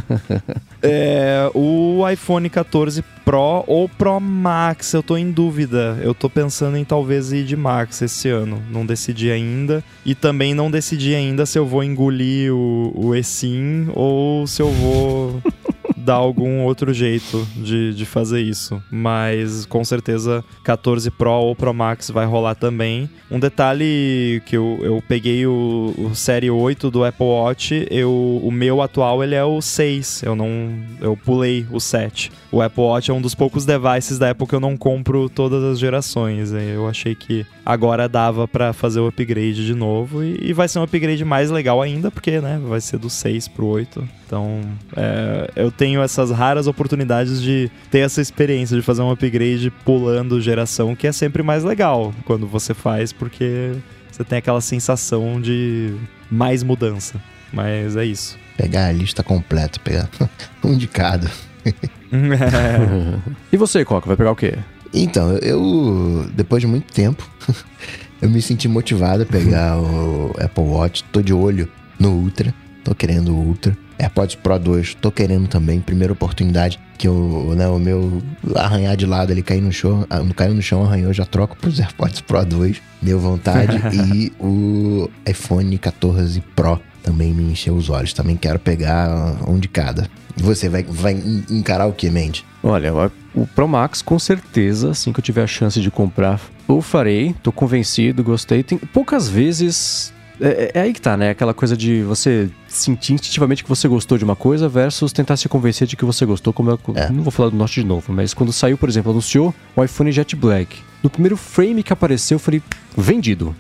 é, 0.83 1.51
o 1.55 2.03
iPhone 2.09 2.49
14 2.49 3.05
Pro 3.25 3.65
ou 3.67 3.89
Pro 3.89 4.21
Max, 4.21 4.93
eu 4.93 5.03
tô 5.03 5.17
em 5.17 5.31
dúvida. 5.31 5.99
Eu 6.03 6.15
tô 6.15 6.29
pensando 6.29 6.77
em 6.77 6.85
talvez 6.85 7.33
ir 7.33 7.45
de 7.45 7.57
Max 7.57 8.03
esse 8.03 8.29
ano. 8.29 8.63
Não 8.71 8.85
decidi 8.85 9.31
ainda. 9.31 9.85
E 10.05 10.15
também 10.15 10.55
não 10.55 10.71
decidi 10.71 11.15
ainda 11.15 11.47
se 11.47 11.59
eu 11.59 11.67
vou 11.67 11.83
engolir 11.83 12.53
o, 12.53 12.93
o 12.95 13.15
eSIM 13.15 13.89
ou 13.95 14.47
se 14.47 14.63
eu 14.63 14.71
vou 14.71 15.43
dar 16.05 16.15
algum 16.15 16.63
outro 16.63 16.93
jeito 16.93 17.47
de, 17.57 17.95
de 17.95 18.05
fazer 18.05 18.41
isso. 18.41 18.83
Mas 18.91 19.65
com 19.67 19.85
certeza 19.85 20.45
14 20.63 21.11
Pro 21.11 21.31
ou 21.31 21.57
Pro 21.57 21.73
Max 21.73 22.11
vai 22.11 22.27
rolar 22.27 22.55
também. 22.55 23.09
Um 23.31 23.41
detalhe 23.41 24.43
que 24.47 24.57
eu, 24.57 24.79
eu 24.83 25.03
peguei 25.07 25.47
o, 25.47 25.95
o 25.97 26.15
Série 26.15 26.51
8 26.51 26.91
do 26.91 27.05
Apple 27.05 27.27
Watch, 27.27 27.87
eu, 27.91 28.41
o 28.43 28.51
meu 28.51 28.83
atual 28.83 29.23
ele 29.25 29.35
é 29.35 29.45
o 29.45 29.61
6. 29.61 30.23
Eu 30.23 30.37
não. 30.37 30.73
Eu 31.01 31.17
pulei 31.17 31.67
o 31.71 31.81
7. 31.81 32.31
O 32.55 32.63
Apple 32.63 32.85
Watch 32.85 33.11
é 33.11 33.13
um 33.13 33.21
dos 33.21 33.35
poucos 33.35 33.67
devices 33.67 34.17
da 34.17 34.31
Apple 34.31 34.47
que 34.47 34.55
eu 34.55 34.61
não 34.61 34.77
compro 34.77 35.29
todas 35.29 35.61
as 35.65 35.77
gerações. 35.77 36.53
Eu 36.53 36.89
achei 36.89 37.13
que 37.13 37.45
agora 37.67 38.09
dava 38.09 38.47
para 38.47 38.73
fazer 38.73 39.01
o 39.01 39.09
upgrade 39.09 39.67
de 39.67 39.75
novo. 39.75 40.23
E, 40.23 40.53
vai 40.53 40.69
ser 40.69 40.79
um 40.79 40.85
upgrade 40.85 41.25
mais 41.25 41.51
legal 41.51 41.83
ainda, 41.83 42.13
porque 42.13 42.41
né, 42.41 42.61
vai 42.65 42.81
ser 42.81 42.99
do 42.99 43.11
6 43.11 43.49
pro 43.49 43.67
8. 43.67 44.09
Então 44.25 44.61
é, 44.97 45.51
eu 45.57 45.73
tenho 45.73 46.01
essas 46.01 46.31
raras 46.31 46.69
oportunidades 46.69 47.43
de 47.43 47.69
ter 47.91 47.99
essa 47.99 48.21
experiência 48.21 48.77
de 48.77 48.83
fazer 48.83 49.03
um 49.03 49.11
upgrade 49.11 49.73
pulando 49.85 50.41
geração, 50.41 50.95
que 50.95 51.09
é 51.09 51.13
sempre 51.13 51.43
mais 51.43 51.65
legal 51.65 52.15
quando 52.25 52.47
você 52.47 52.73
faz, 52.73 53.13
porque 53.13 53.73
você 54.13 54.23
tem 54.23 54.39
aquela 54.39 54.61
sensação 54.61 55.41
de 55.41 55.93
mais 56.31 56.63
mudança. 56.63 57.21
Mas 57.53 57.97
é 57.97 58.05
isso. 58.05 58.39
Pegar 58.57 58.87
a 58.87 58.93
lista 58.93 59.25
completa, 59.25 59.81
pegar 59.81 60.09
um 60.63 60.79
de 60.79 60.87
cada. 60.87 61.29
e 63.53 63.57
você, 63.57 63.85
Coca, 63.85 64.07
vai 64.07 64.17
pegar 64.17 64.31
o 64.31 64.37
quê? 64.37 64.55
Então, 64.93 65.37
eu, 65.39 66.29
depois 66.35 66.61
de 66.61 66.67
muito 66.67 66.93
tempo, 66.93 67.29
eu 68.23 68.31
me 68.31 68.41
senti 68.41 68.69
motivado 68.69 69.25
a 69.25 69.27
pegar 69.27 69.79
o 69.79 70.35
Apple 70.39 70.65
Watch. 70.65 71.05
Tô 71.05 71.21
de 71.21 71.33
olho 71.33 71.69
no 71.99 72.11
Ultra, 72.11 72.55
tô 72.85 72.95
querendo 72.95 73.33
o 73.33 73.37
Ultra. 73.37 73.77
AirPods 73.99 74.35
Pro 74.37 74.59
2, 74.59 74.95
tô 74.95 75.11
querendo 75.11 75.49
também. 75.49 75.81
Primeira 75.81 76.13
oportunidade 76.13 76.81
que 76.99 77.09
o, 77.09 77.55
né, 77.55 77.67
o 77.69 77.79
meu 77.79 78.23
arranhar 78.55 78.97
de 78.97 79.07
lado, 79.07 79.33
ele 79.33 79.43
cair 79.43 79.61
no 79.61 79.73
chão, 79.73 80.07
caiu 80.37 80.55
no 80.55 80.63
chão, 80.63 80.85
arranhou, 80.85 81.13
já 81.13 81.25
troco 81.25 81.57
pros 81.57 81.79
AirPods 81.79 82.21
Pro 82.21 82.45
2, 82.45 82.81
deu 83.01 83.19
vontade. 83.19 83.81
e 83.95 84.33
o 84.39 85.09
iPhone 85.27 85.77
14 85.79 86.41
Pro 86.55 86.81
também 87.05 87.33
me 87.33 87.53
encheu 87.53 87.75
os 87.75 87.91
olhos. 87.91 88.13
Também 88.13 88.37
quero 88.37 88.59
pegar 88.59 89.37
um 89.47 89.59
de 89.59 89.69
cada. 89.69 90.09
E 90.37 90.43
você 90.43 90.69
vai, 90.69 90.83
vai 90.83 91.13
encarar 91.51 91.87
o 91.87 91.93
que, 91.93 92.11
Mente? 92.11 92.45
Olha, 92.63 92.93
o 93.35 93.47
Pro 93.47 93.69
Max, 93.69 94.03
com 94.03 94.19
certeza, 94.19 94.91
assim 94.91 95.13
que 95.13 95.21
eu 95.21 95.25
tiver 95.25 95.45
a 95.45 95.47
chance 95.47 95.81
de 95.81 95.91
comprar, 95.91 96.41
eu 96.69 96.81
farei. 96.81 97.35
Tô 97.43 97.53
convencido, 97.53 98.25
gostei. 98.25 98.63
Tem 98.63 98.79
poucas 98.79 99.29
vezes 99.29 100.13
é, 100.41 100.73
é, 100.75 100.81
aí 100.81 100.93
que 100.93 101.01
tá, 101.01 101.17
né? 101.17 101.31
Aquela 101.31 101.55
coisa 101.55 101.77
de 101.77 102.03
você 102.03 102.51
sentir 102.67 103.13
instintivamente 103.13 103.63
que 103.63 103.69
você 103.69 103.87
gostou 103.87 104.19
de 104.19 104.25
uma 104.25 104.35
coisa 104.35 104.69
versus 104.69 105.13
tentar 105.13 105.37
se 105.37 105.49
convencer 105.49 105.87
de 105.87 105.97
que 105.97 106.05
você 106.05 106.27
gostou, 106.27 106.53
como 106.53 106.71
eu 106.71 106.81
é. 106.95 107.09
não 107.11 107.23
vou 107.23 107.31
falar 107.31 107.51
do 107.51 107.57
Note 107.57 107.81
de 107.81 107.87
novo, 107.87 108.13
mas 108.13 108.35
quando 108.35 108.53
saiu, 108.53 108.77
por 108.77 108.89
exemplo, 108.89 109.13
anunciou 109.13 109.55
o 109.77 109.85
iPhone 109.85 110.11
Jet 110.11 110.35
Black. 110.35 110.79
No 111.03 111.11
primeiro 111.11 111.37
frame 111.37 111.83
que 111.83 111.93
apareceu, 111.93 112.37
eu 112.37 112.41
falei, 112.41 112.63
vendido. 112.97 113.55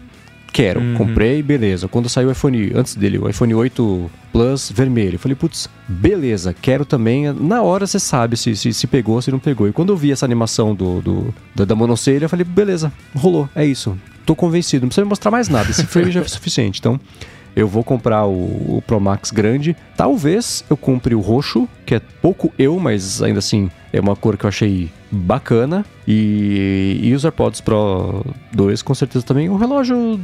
Quero, 0.55 0.81
uhum. 0.81 0.94
comprei, 0.94 1.43
beleza. 1.43 1.89
Quando 1.89 2.09
saiu 2.09 2.28
o 2.28 2.32
iPhone, 2.32 2.70
antes 2.76 2.94
dele, 2.94 3.18
o 3.18 3.28
iPhone 3.28 3.52
8 3.55 4.10
Plus 4.32 4.70
vermelho, 4.70 5.16
eu 5.16 5.18
falei, 5.18 5.35
putz, 5.35 5.68
beleza, 5.86 6.55
quero 6.55 6.85
também. 6.85 7.32
Na 7.32 7.60
hora 7.62 7.86
você 7.86 7.98
sabe 7.98 8.36
se, 8.36 8.55
se, 8.55 8.72
se 8.72 8.86
pegou, 8.86 9.20
se 9.20 9.32
não 9.32 9.40
pegou. 9.40 9.68
E 9.68 9.72
quando 9.72 9.93
eu 9.93 9.97
vi 9.97 10.12
essa 10.12 10.24
animação 10.24 10.74
do, 10.74 11.01
do 11.01 11.35
da, 11.55 11.64
da 11.64 11.74
monocelha, 11.74 12.26
eu 12.26 12.28
falei, 12.28 12.44
beleza, 12.44 12.93
rolou, 13.14 13.48
é 13.55 13.66
isso 13.66 13.98
tô 14.24 14.35
convencido. 14.35 14.85
Não 14.85 14.89
precisa 14.89 15.05
me 15.05 15.09
mostrar 15.09 15.31
mais 15.31 15.48
nada. 15.48 15.70
Esse 15.70 15.86
frame 15.86 16.10
já 16.10 16.20
é 16.20 16.24
suficiente. 16.28 16.81
Então, 16.81 16.98
eu 17.55 17.68
vou 17.68 17.85
comprar 17.85 18.26
o, 18.26 18.76
o 18.78 18.82
Pro 18.86 19.01
Max 19.01 19.31
grande. 19.31 19.76
Talvez 19.97 20.64
eu 20.68 20.76
compre 20.76 21.14
o 21.14 21.20
roxo, 21.20 21.68
que 21.86 21.94
é 21.94 22.01
pouco 22.01 22.52
eu, 22.59 22.78
mas 22.78 23.22
ainda 23.22 23.39
assim 23.39 23.70
é 23.93 24.01
uma 24.01 24.16
cor 24.16 24.36
que 24.36 24.44
eu 24.44 24.48
achei 24.48 24.90
bacana. 25.15 25.85
E, 26.07 27.01
e 27.03 27.15
os 27.15 27.24
AirPods 27.24 27.61
Pro 27.61 28.24
2, 28.53 28.82
com 28.82 28.95
certeza 28.95 29.24
também. 29.24 29.49
Um 29.49 29.57
relógio 29.57 30.20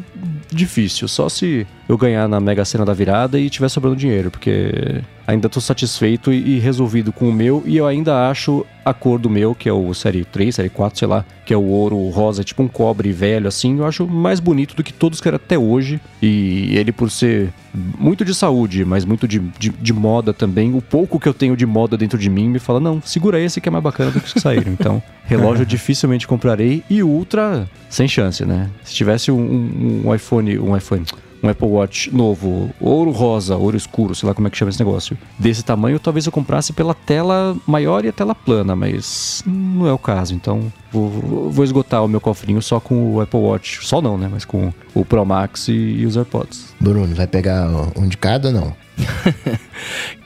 difícil, 0.53 1.09
só 1.09 1.29
se 1.29 1.67
eu 1.89 1.97
ganhar 1.97 2.29
na 2.29 2.41
Mega 2.41 2.65
Sena 2.65 2.85
da 2.85 2.93
virada 2.93 3.39
e 3.39 3.49
tiver 3.49 3.69
sobrando 3.69 3.97
dinheiro, 3.97 4.31
porque 4.31 5.03
ainda 5.27 5.47
estou 5.47 5.63
satisfeito 5.63 6.33
e, 6.33 6.57
e 6.57 6.59
resolvido 6.59 7.13
com 7.13 7.29
o 7.29 7.33
meu. 7.33 7.63
E 7.65 7.77
eu 7.77 7.87
ainda 7.87 8.29
acho 8.29 8.67
a 8.85 8.93
cor 8.93 9.19
do 9.19 9.31
meu, 9.31 9.55
que 9.55 9.69
é 9.69 9.73
o 9.73 9.95
Série 9.95 10.25
3, 10.25 10.55
Série 10.55 10.69
4, 10.69 10.99
sei 10.99 11.09
lá, 11.09 11.25
que 11.47 11.55
é 11.55 11.57
o 11.57 11.65
ouro 11.65 12.09
rosa, 12.09 12.45
tipo 12.45 12.63
um 12.63 12.69
cobre 12.69 13.13
velho, 13.13 13.49
assim, 13.49 13.79
eu 13.79 13.87
acho 13.87 14.07
mais 14.07 14.41
bonito 14.41 14.75
do 14.75 14.83
que 14.83 14.93
todos 14.93 15.21
que 15.21 15.29
eram 15.29 15.37
até 15.37 15.59
hoje. 15.59 16.01
E 16.21 16.77
ele, 16.77 16.93
por 16.93 17.11
ser 17.11 17.53
muito 17.73 18.25
de 18.25 18.35
saúde, 18.35 18.85
mas 18.85 19.05
muito 19.05 19.29
de, 19.29 19.39
de, 19.39 19.69
de, 19.71 19.93
moda 19.93 20.33
também, 20.33 20.75
o 20.75 20.83
pouco 20.83 21.21
que 21.21 21.29
eu 21.29 21.35
tenho 21.35 21.57
de 21.57 21.65
moda 21.65 21.97
dentro 21.97 22.19
de 22.19 22.29
mim 22.29 22.49
me 22.49 22.59
fala: 22.59 22.81
não, 22.81 23.01
segura 23.03 23.41
esse 23.41 23.61
que 23.61 23.69
é 23.69 23.73
mais 23.73 23.85
bacana 23.85 24.11
do 24.11 24.21
que 24.21 24.27
os 24.27 24.33
que 24.33 24.41
saíram. 24.41 24.73
Então, 24.73 25.03
relógio 25.25 25.65
dificilmente 25.65 26.27
comprarei 26.27 26.83
e 26.91 27.03
Ultra, 27.03 27.69
sem 27.89 28.09
chance, 28.09 28.45
né? 28.45 28.69
Se 28.85 28.95
tivesse 28.95 29.31
um, 29.31 29.41
um, 29.41 30.03
um 30.09 30.15
iPhone, 30.15 30.59
um 30.59 30.77
iPhone 30.77 31.05
um 31.43 31.49
Apple 31.49 31.69
Watch 31.69 32.15
novo, 32.15 32.71
ouro 32.81 33.11
rosa, 33.11 33.57
ouro 33.57 33.77
escuro, 33.77 34.15
sei 34.15 34.29
lá 34.29 34.35
como 34.35 34.47
é 34.49 34.51
que 34.51 34.57
chama 34.57 34.71
esse 34.71 34.79
negócio, 34.79 35.17
desse 35.39 35.63
tamanho, 35.63 35.99
talvez 35.99 36.27
eu 36.27 36.33
comprasse 36.33 36.73
pela 36.73 36.95
tela 36.95 37.57
maior 37.67 38.05
e 38.05 38.09
a 38.09 38.13
tela 38.13 38.35
plana, 38.35 38.77
mas 38.77 39.43
não 39.47 39.87
é 39.87 39.93
o 39.93 39.99
caso. 39.99 40.35
Então 40.35 40.73
vou, 40.93 41.09
vou 41.51 41.65
esgotar 41.65 42.05
o 42.05 42.09
meu 42.09 42.21
cofrinho 42.21 42.61
só 42.61 42.81
com 42.81 43.15
o 43.15 43.21
Apple 43.21 43.41
Watch. 43.41 43.87
Só 43.87 44.01
não, 44.03 44.19
né? 44.19 44.29
Mas 44.31 44.45
com 44.45 44.73
o 44.95 45.05
Pro 45.05 45.25
Max 45.25 45.69
e, 45.69 45.73
e 45.73 46.07
os 46.07 46.17
AirPods. 46.17 46.75
Bruno, 46.81 47.15
vai 47.15 47.27
pegar 47.27 47.69
um 47.97 48.07
de 48.07 48.17
cada 48.17 48.49
ou 48.49 48.55
não? 48.55 48.77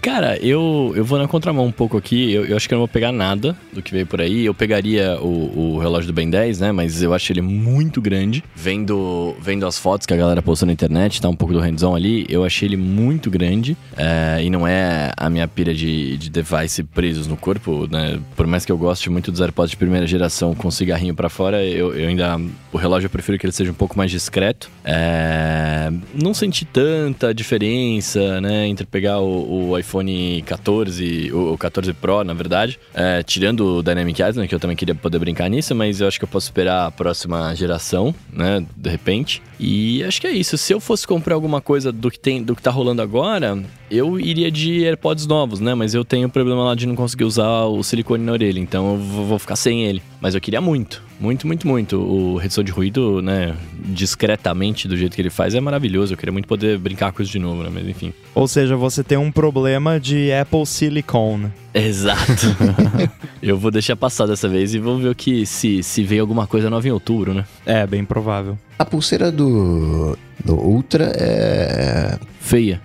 Cara, 0.02 0.36
eu, 0.39 0.93
eu 0.94 1.05
vou 1.05 1.18
na 1.18 1.26
contramão 1.26 1.66
um 1.66 1.72
pouco 1.72 1.97
aqui. 1.97 2.32
Eu, 2.32 2.44
eu, 2.44 2.56
acho 2.56 2.68
que 2.68 2.74
eu 2.74 2.76
não 2.76 2.82
vou 2.82 2.89
pegar 2.89 3.12
nada 3.12 3.56
do 3.72 3.82
que 3.82 3.93
veio 3.93 4.06
por 4.06 4.20
aí. 4.20 4.44
Eu 4.44 4.52
pegaria 4.52 5.18
o, 5.20 5.76
o 5.76 5.78
relógio 5.78 6.09
do 6.09 6.12
Ben 6.12 6.28
10, 6.28 6.60
né? 6.60 6.72
Mas 6.72 7.02
eu 7.02 7.14
acho 7.14 7.32
ele 7.32 7.40
muito 7.40 8.02
grande. 8.02 8.44
Vendo, 8.55 9.35
vendo 9.40 9.66
as 9.66 9.78
fotos 9.78 10.06
que 10.06 10.12
a 10.12 10.16
galera 10.16 10.43
postou 10.43 10.66
na 10.66 10.72
internet, 10.72 11.20
tá 11.22 11.28
um 11.28 11.36
pouco 11.36 11.55
do 11.55 11.60
hands-on 11.60 11.94
ali. 11.94 12.26
Eu 12.28 12.44
achei 12.44 12.68
ele 12.68 12.76
muito 12.76 13.31
grande. 13.31 13.76
É, 13.97 14.43
e 14.43 14.51
não 14.51 14.66
é 14.66 15.12
a 15.16 15.31
minha 15.31 15.48
pilha 15.48 15.72
de, 15.72 16.18
de 16.18 16.28
device 16.28 16.82
presos 16.82 17.26
no 17.26 17.36
corpo, 17.36 17.89
né? 17.90 18.20
Por 18.36 18.47
mais 18.47 18.64
que 18.64 18.72
eu 18.72 18.76
goste 18.76 19.09
muito 19.09 19.31
dos 19.31 19.40
AirPods 19.40 19.70
de 19.70 19.76
primeira 19.76 20.06
geração 20.06 20.55
com 20.55 20.70
cigarrinho 20.70 21.14
para 21.14 21.28
fora, 21.28 21.64
eu, 21.64 21.94
eu 21.94 22.09
ainda. 22.09 22.39
O 22.72 22.76
relógio 22.76 23.06
eu 23.06 23.10
prefiro 23.10 23.39
que 23.39 23.47
ele 23.47 23.52
seja 23.52 23.70
um 23.70 23.74
pouco 23.74 23.97
mais 23.97 24.10
discreto. 24.10 24.70
É, 24.85 25.90
não 26.12 26.35
senti 26.35 26.64
tanta 26.64 27.32
diferença, 27.32 28.40
né? 28.40 28.64
entre 28.68 28.86
pegar 28.86 29.20
o, 29.20 29.44
o 29.45 29.79
iPhone 29.79 30.43
14, 30.43 31.33
o, 31.33 31.53
o 31.53 31.59
14 31.59 31.93
Pro, 31.93 32.25
na 32.25 32.35
verdade, 32.35 32.79
é, 32.95 33.23
tirando 33.23 33.79
o 33.79 33.83
Dynamic 33.83 34.21
Island, 34.23 34.49
que 34.49 34.55
eu 34.55 34.61
também 34.61 34.77
queria 34.77 34.95
poder 34.95 35.19
brincar 35.19 35.49
nisso, 35.49 35.75
mas 35.75 36.01
eu 36.01 36.09
acho 36.09 36.19
que 36.19 36.25
eu 36.25 36.29
posso 36.29 36.47
esperar 36.47 36.87
a 36.87 36.91
próxima 36.91 37.55
geração, 37.55 38.15
né, 38.33 38.65
de 38.77 38.91
repente. 38.91 39.43
E 39.59 40.02
acho 40.05 40.20
que 40.20 40.26
é 40.26 40.32
isso. 40.32 40.59
Se 40.59 40.72
eu 40.72 40.81
fosse 40.81 41.06
comprar 41.06 41.35
alguma 41.35 41.60
coisa 41.60 41.93
do 41.93 42.10
que 42.10 42.18
tem, 42.18 42.43
do 42.43 42.56
que 42.56 42.62
tá 42.62 42.70
rolando 42.70 43.02
agora, 43.02 43.62
eu 43.90 44.18
iria 44.18 44.51
de 44.51 44.85
AirPods 44.85 45.26
novos, 45.26 45.60
né? 45.60 45.74
Mas 45.74 45.94
eu 45.94 46.05
tenho 46.05 46.28
o 46.28 46.31
problema 46.31 46.64
lá 46.64 46.74
de 46.74 46.86
não 46.86 46.97
conseguir 46.97 47.24
usar 47.24 47.64
o 47.64 47.82
silicone 47.82 48.24
na 48.24 48.32
orelha, 48.32 48.59
então 48.59 48.94
eu 48.94 48.98
vou 48.98 49.39
ficar 49.39 49.56
sem 49.56 49.85
ele. 49.85 50.02
Mas 50.20 50.35
eu 50.35 50.40
queria 50.40 50.60
muito, 50.60 51.02
muito, 51.20 51.47
muito, 51.47 51.66
muito. 51.66 51.97
O 51.98 52.36
redução 52.36 52.64
de 52.64 52.72
ruído, 52.72 53.22
né, 53.22 53.56
discretamente 53.86 54.89
do 54.89 54.97
jeito 54.97 55.14
que 55.14 55.22
ele 55.22 55.31
faz 55.31 55.55
é 55.55 55.60
maravilhoso. 55.60 56.14
Eu 56.14 56.18
queria 56.18 56.32
muito 56.32 56.48
poder 56.48 56.78
brincar 56.78 57.12
com 57.12 57.22
isso 57.22 57.32
de 57.32 57.39
novo, 57.39 57.62
né? 57.62 57.70
Mas 57.72 57.86
enfim. 57.89 58.12
Ou 58.35 58.48
seja, 58.48 58.76
você 58.76 59.05
tem 59.05 59.18
um 59.18 59.31
problema 59.31 60.01
de 60.01 60.32
Apple 60.32 60.66
Silicone. 60.66 61.64
Exato. 61.75 62.47
eu 63.43 63.59
vou 63.59 63.71
deixar 63.71 63.97
passar 63.97 64.27
dessa 64.27 64.49
vez 64.49 64.73
e 64.75 64.79
vou 64.79 64.99
ver 64.99 65.09
o 65.09 65.15
que 65.15 65.45
se, 65.45 65.83
se 65.83 66.05
veio 66.05 66.23
alguma 66.23 66.47
coisa 66.47 66.71
nova 66.71 66.87
em 66.87 66.93
outubro, 66.93 67.35
né? 67.35 67.45
É, 67.67 67.85
bem 67.87 68.05
provável. 68.05 68.57
A 68.79 68.85
pulseira 68.85 69.33
do, 69.33 70.17
do 70.45 70.55
Ultra 70.55 71.13
é. 71.17 72.19
Feia. 72.41 72.81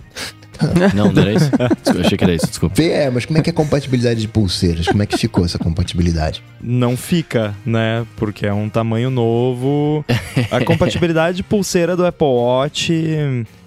Não, 0.94 1.10
não 1.11 1.22
era 1.22 1.32
isso? 1.32 1.49
Eu 1.95 2.02
achei 2.02 2.18
que 2.18 2.24
era 2.24 2.34
isso, 2.34 2.48
desculpa. 2.48 2.82
É, 2.82 3.10
mas 3.10 3.26
como 3.26 3.40
é 3.40 3.41
que 3.41 3.49
é 3.49 3.53
a 3.53 3.56
compatibilidade 3.56 4.20
de 4.20 4.28
pulseiras? 4.28 4.88
Como 4.88 5.02
é 5.02 5.06
que 5.06 5.18
ficou 5.18 5.45
essa 5.45 5.57
compatibilidade? 5.57 6.44
Não 6.61 6.98
fica, 6.98 7.56
né? 7.66 8.06
Porque 8.18 8.45
é 8.45 8.53
um 8.53 8.68
tamanho 8.68 9.10
novo. 9.10 10.03
A 10.52 10.60
compatibilidade 10.66 11.38
de 11.38 11.44
pulseira 11.44 11.95
do 11.95 12.06
Apple 12.06 12.28
Watch 12.28 12.94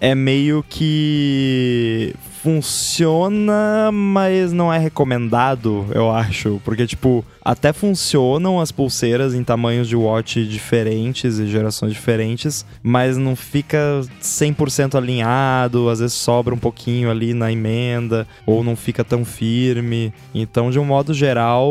é 0.01 0.15
meio 0.15 0.63
que 0.69 2.15
funciona, 2.43 3.91
mas 3.93 4.53
não 4.53 4.73
é 4.73 4.77
recomendado, 4.77 5.87
eu 5.95 6.11
acho. 6.11 6.61
Porque, 6.65 6.87
tipo, 6.87 7.25
até 7.45 7.73
funcionam 7.73 8.61
as 8.61 8.71
pulseiras 8.71 9.35
em 9.35 9.43
tamanhos 9.43 9.89
de 9.89 9.97
watch 9.97 10.45
diferentes 10.47 11.39
e 11.39 11.47
gerações 11.47 11.93
diferentes, 11.93 12.65
mas 12.83 13.17
não 13.17 13.35
fica 13.35 14.01
100% 14.21 14.95
alinhado, 14.95 15.89
às 15.89 15.99
vezes 15.99 16.15
sobra 16.15 16.55
um 16.55 16.59
pouquinho 16.59 17.11
ali 17.11 17.35
na 17.35 17.51
emenda, 17.51 18.27
ou 18.47 18.63
não 18.63 18.77
fica 18.77 19.05
tão 19.05 19.25
firme. 19.25 20.13
Então, 20.35 20.71
de 20.71 20.79
um 20.79 20.85
modo 20.85 21.13
geral, 21.13 21.71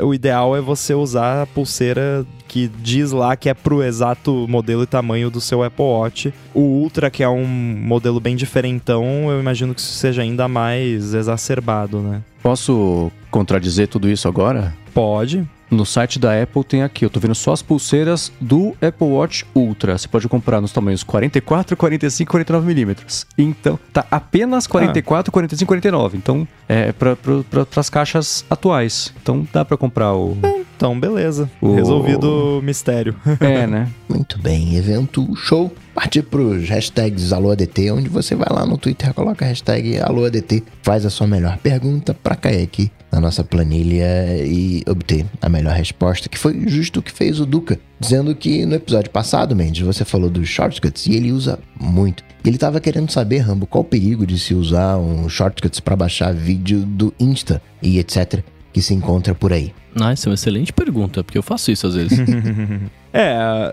o 0.00 0.14
ideal 0.14 0.56
é 0.56 0.60
você 0.60 0.94
usar 0.94 1.42
a 1.42 1.46
pulseira 1.46 2.26
que 2.46 2.70
diz 2.80 3.12
lá 3.12 3.36
que 3.36 3.48
é 3.48 3.54
pro 3.54 3.82
exato 3.82 4.46
modelo 4.48 4.82
e 4.82 4.86
tamanho 4.86 5.30
do 5.30 5.40
seu 5.40 5.62
Apple 5.62 5.84
Watch. 5.84 6.32
O 6.54 6.60
Ultra, 6.60 7.10
que 7.10 7.22
é 7.22 7.28
um 7.28 7.46
modelo 7.46 8.18
bem 8.18 8.34
diferentão, 8.34 9.30
eu 9.30 9.38
imagino 9.38 9.74
que 9.74 9.80
isso 9.80 9.92
seja 9.92 10.22
ainda 10.22 10.48
mais 10.48 11.12
exacerbado, 11.12 12.00
né? 12.00 12.22
Posso 12.42 13.10
contradizer 13.30 13.88
tudo 13.88 14.08
isso 14.08 14.28
agora? 14.28 14.74
Pode. 14.94 15.46
No 15.70 15.84
site 15.84 16.18
da 16.18 16.42
Apple 16.42 16.64
tem 16.64 16.82
aqui, 16.82 17.04
eu 17.04 17.10
tô 17.10 17.20
vendo 17.20 17.34
só 17.34 17.52
as 17.52 17.60
pulseiras 17.60 18.32
do 18.40 18.74
Apple 18.80 19.06
Watch 19.06 19.44
Ultra. 19.54 19.98
Você 19.98 20.08
pode 20.08 20.26
comprar 20.26 20.62
nos 20.62 20.72
tamanhos 20.72 21.02
44, 21.02 21.76
45 21.76 22.22
e 22.22 22.32
49 22.32 22.66
milímetros. 22.66 23.26
Então, 23.36 23.78
tá 23.92 24.06
apenas 24.10 24.66
44, 24.66 25.28
ah. 25.28 25.32
45 25.32 25.64
e 25.64 25.66
49. 25.66 26.16
Então, 26.16 26.48
é 26.66 26.90
para 26.92 27.16
pra, 27.16 27.66
as 27.76 27.90
caixas 27.90 28.46
atuais. 28.48 29.12
Então, 29.20 29.46
dá 29.52 29.62
para 29.62 29.76
comprar 29.76 30.14
o... 30.14 30.38
Então, 30.78 30.98
beleza. 30.98 31.50
O... 31.60 31.74
Resolvido 31.74 32.58
o 32.58 32.62
mistério. 32.62 33.16
É, 33.40 33.66
né? 33.66 33.88
Muito 34.08 34.38
bem, 34.38 34.76
evento 34.76 35.34
show 35.36 35.72
partir 35.94 36.22
para 36.22 36.40
os 36.40 36.68
hashtags 36.68 37.32
AlôADT, 37.32 37.90
onde 37.90 38.08
você 38.08 38.36
vai 38.36 38.46
lá 38.48 38.64
no 38.64 38.78
Twitter, 38.78 39.12
coloca 39.12 39.44
a 39.44 39.48
hashtag 39.48 39.98
AlôADT, 39.98 40.62
faz 40.82 41.04
a 41.04 41.10
sua 41.10 41.26
melhor 41.26 41.58
pergunta 41.58 42.14
para 42.14 42.36
cair 42.36 42.62
aqui 42.62 42.92
na 43.10 43.20
nossa 43.20 43.42
planilha 43.42 44.36
e 44.44 44.84
obter 44.88 45.26
a 45.42 45.48
melhor 45.48 45.74
resposta, 45.74 46.28
que 46.28 46.38
foi 46.38 46.68
justo 46.68 47.00
o 47.00 47.02
que 47.02 47.10
fez 47.10 47.40
o 47.40 47.46
Duca, 47.46 47.80
dizendo 47.98 48.32
que 48.34 48.64
no 48.64 48.76
episódio 48.76 49.10
passado, 49.10 49.56
Mendes, 49.56 49.82
você 49.82 50.04
falou 50.04 50.30
dos 50.30 50.48
shortcuts 50.48 51.06
e 51.06 51.14
ele 51.14 51.32
usa 51.32 51.58
muito. 51.80 52.22
Ele 52.44 52.56
estava 52.56 52.80
querendo 52.80 53.10
saber, 53.10 53.38
Rambo, 53.38 53.66
qual 53.66 53.82
o 53.82 53.86
perigo 53.86 54.24
de 54.24 54.38
se 54.38 54.54
usar 54.54 54.98
um 54.98 55.28
shortcuts 55.28 55.80
para 55.80 55.96
baixar 55.96 56.32
vídeo 56.32 56.80
do 56.80 57.12
Insta 57.18 57.60
e 57.82 57.98
etc 57.98 58.44
que 58.72 58.82
se 58.82 58.94
encontra 58.94 59.34
por 59.34 59.52
aí. 59.52 59.72
Ah, 60.00 60.12
essa 60.12 60.28
é 60.28 60.30
uma 60.30 60.34
excelente 60.34 60.72
pergunta, 60.72 61.24
porque 61.24 61.38
eu 61.38 61.42
faço 61.42 61.70
isso 61.70 61.86
às 61.86 61.94
vezes. 61.94 62.18
é, 63.12 63.72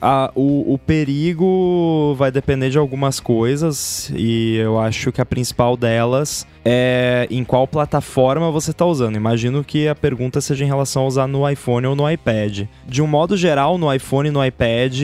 a, 0.00 0.30
o, 0.34 0.74
o, 0.74 0.78
perigo 0.78 2.14
vai 2.16 2.30
depender 2.30 2.70
de 2.70 2.78
algumas 2.78 3.20
coisas 3.20 4.10
e 4.14 4.56
eu 4.56 4.78
acho 4.78 5.10
que 5.10 5.20
a 5.20 5.26
principal 5.26 5.76
delas 5.76 6.46
é 6.64 7.26
em 7.30 7.44
qual 7.44 7.66
plataforma 7.66 8.50
você 8.50 8.70
está 8.70 8.86
usando. 8.86 9.16
Imagino 9.16 9.64
que 9.64 9.88
a 9.88 9.94
pergunta 9.94 10.40
seja 10.40 10.64
em 10.64 10.68
relação 10.68 11.02
a 11.02 11.06
usar 11.06 11.26
no 11.26 11.48
iPhone 11.48 11.86
ou 11.86 11.96
no 11.96 12.10
iPad. 12.10 12.66
De 12.86 13.02
um 13.02 13.06
modo 13.06 13.36
geral, 13.36 13.76
no 13.76 13.92
iPhone 13.92 14.28
e 14.28 14.32
no 14.32 14.44
iPad, 14.44 15.02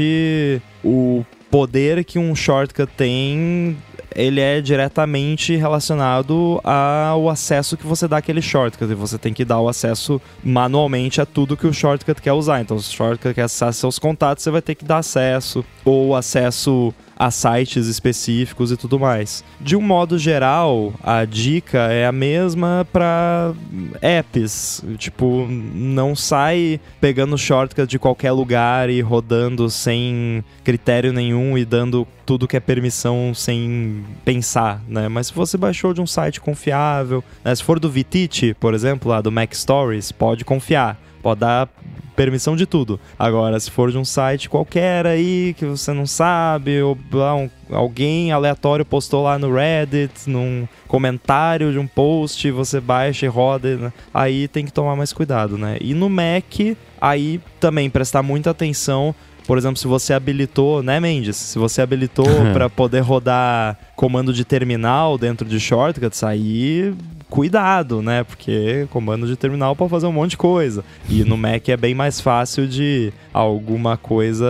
o 0.84 1.24
poder 1.50 2.04
que 2.04 2.18
um 2.18 2.34
shortcut 2.34 2.90
tem 2.96 3.76
ele 4.14 4.40
é 4.40 4.60
diretamente 4.60 5.56
relacionado 5.56 6.60
ao 6.62 7.28
acesso 7.28 7.76
que 7.76 7.86
você 7.86 8.06
dá 8.06 8.18
àquele 8.18 8.40
shortcut. 8.40 8.90
E 8.90 8.94
você 8.94 9.18
tem 9.18 9.32
que 9.32 9.44
dar 9.44 9.60
o 9.60 9.68
acesso 9.68 10.20
manualmente 10.42 11.20
a 11.20 11.26
tudo 11.26 11.56
que 11.56 11.66
o 11.66 11.72
shortcut 11.72 12.20
quer 12.20 12.32
usar. 12.32 12.60
Então, 12.60 12.78
se 12.78 12.90
o 12.90 12.92
shortcut 12.92 13.34
quer 13.34 13.42
acessar 13.42 13.72
seus 13.72 13.98
contatos, 13.98 14.44
você 14.44 14.50
vai 14.50 14.62
ter 14.62 14.74
que 14.74 14.84
dar 14.84 14.98
acesso. 14.98 15.64
Ou 15.84 16.14
acesso 16.14 16.94
a 17.16 17.30
sites 17.30 17.86
específicos 17.86 18.72
e 18.72 18.76
tudo 18.76 18.98
mais. 18.98 19.44
De 19.60 19.76
um 19.76 19.80
modo 19.80 20.18
geral, 20.18 20.92
a 21.02 21.24
dica 21.24 21.78
é 21.92 22.06
a 22.06 22.12
mesma 22.12 22.86
para 22.92 23.52
apps. 24.00 24.82
Tipo, 24.98 25.46
não 25.48 26.14
sai 26.14 26.80
pegando 27.00 27.38
shortcut 27.38 27.86
de 27.86 27.98
qualquer 27.98 28.32
lugar 28.32 28.90
e 28.90 29.00
rodando 29.00 29.70
sem 29.70 30.44
critério 30.62 31.12
nenhum 31.12 31.56
e 31.56 31.64
dando 31.64 32.06
tudo 32.24 32.48
que 32.48 32.56
é 32.56 32.60
permissão 32.60 33.32
sem 33.34 34.04
pensar, 34.24 34.82
né? 34.88 35.08
Mas 35.08 35.28
se 35.28 35.34
você 35.34 35.56
baixou 35.56 35.92
de 35.92 36.00
um 36.00 36.06
site 36.06 36.40
confiável, 36.40 37.22
né? 37.44 37.54
se 37.54 37.62
for 37.62 37.78
do 37.78 37.90
Vitite, 37.90 38.56
por 38.58 38.74
exemplo, 38.74 39.10
lá 39.10 39.20
do 39.20 39.30
Mac 39.30 39.54
Stories, 39.54 40.10
pode 40.10 40.44
confiar. 40.44 40.98
Pode 41.24 41.40
dar 41.40 41.70
permissão 42.14 42.54
de 42.54 42.66
tudo. 42.66 43.00
Agora, 43.18 43.58
se 43.58 43.70
for 43.70 43.90
de 43.90 43.96
um 43.96 44.04
site 44.04 44.50
qualquer 44.50 45.06
aí 45.06 45.54
que 45.58 45.64
você 45.64 45.90
não 45.94 46.06
sabe, 46.06 46.82
ou 46.82 46.94
um, 46.94 47.48
alguém 47.74 48.30
aleatório 48.30 48.84
postou 48.84 49.22
lá 49.22 49.38
no 49.38 49.50
Reddit, 49.50 50.28
num 50.28 50.68
comentário 50.86 51.72
de 51.72 51.78
um 51.78 51.86
post, 51.86 52.50
você 52.50 52.78
baixa 52.78 53.24
e 53.24 53.28
roda, 53.28 53.74
né? 53.74 53.92
aí 54.12 54.46
tem 54.48 54.66
que 54.66 54.72
tomar 54.72 54.94
mais 54.96 55.14
cuidado, 55.14 55.56
né? 55.56 55.78
E 55.80 55.94
no 55.94 56.10
Mac, 56.10 56.76
aí 57.00 57.40
também 57.58 57.88
prestar 57.88 58.22
muita 58.22 58.50
atenção 58.50 59.14
por 59.46 59.58
exemplo, 59.58 59.76
se 59.76 59.86
você 59.86 60.12
habilitou, 60.12 60.82
né, 60.82 60.98
Mendes? 61.00 61.36
Se 61.36 61.58
você 61.58 61.82
habilitou 61.82 62.26
para 62.52 62.68
poder 62.68 63.00
rodar 63.00 63.78
comando 63.94 64.32
de 64.32 64.44
terminal 64.44 65.16
dentro 65.16 65.48
de 65.48 65.60
shortcuts, 65.60 66.22
aí 66.22 66.94
cuidado, 67.34 68.00
né? 68.00 68.22
Porque 68.22 68.86
comando 68.90 69.26
de 69.26 69.36
terminal 69.36 69.74
pode 69.74 69.90
fazer 69.90 70.06
um 70.06 70.12
monte 70.12 70.30
de 70.30 70.36
coisa. 70.36 70.84
E 71.08 71.24
no 71.24 71.36
Mac 71.36 71.68
é 71.68 71.76
bem 71.76 71.94
mais 71.94 72.20
fácil 72.20 72.66
de 72.66 73.12
alguma 73.32 73.96
coisa 73.96 74.46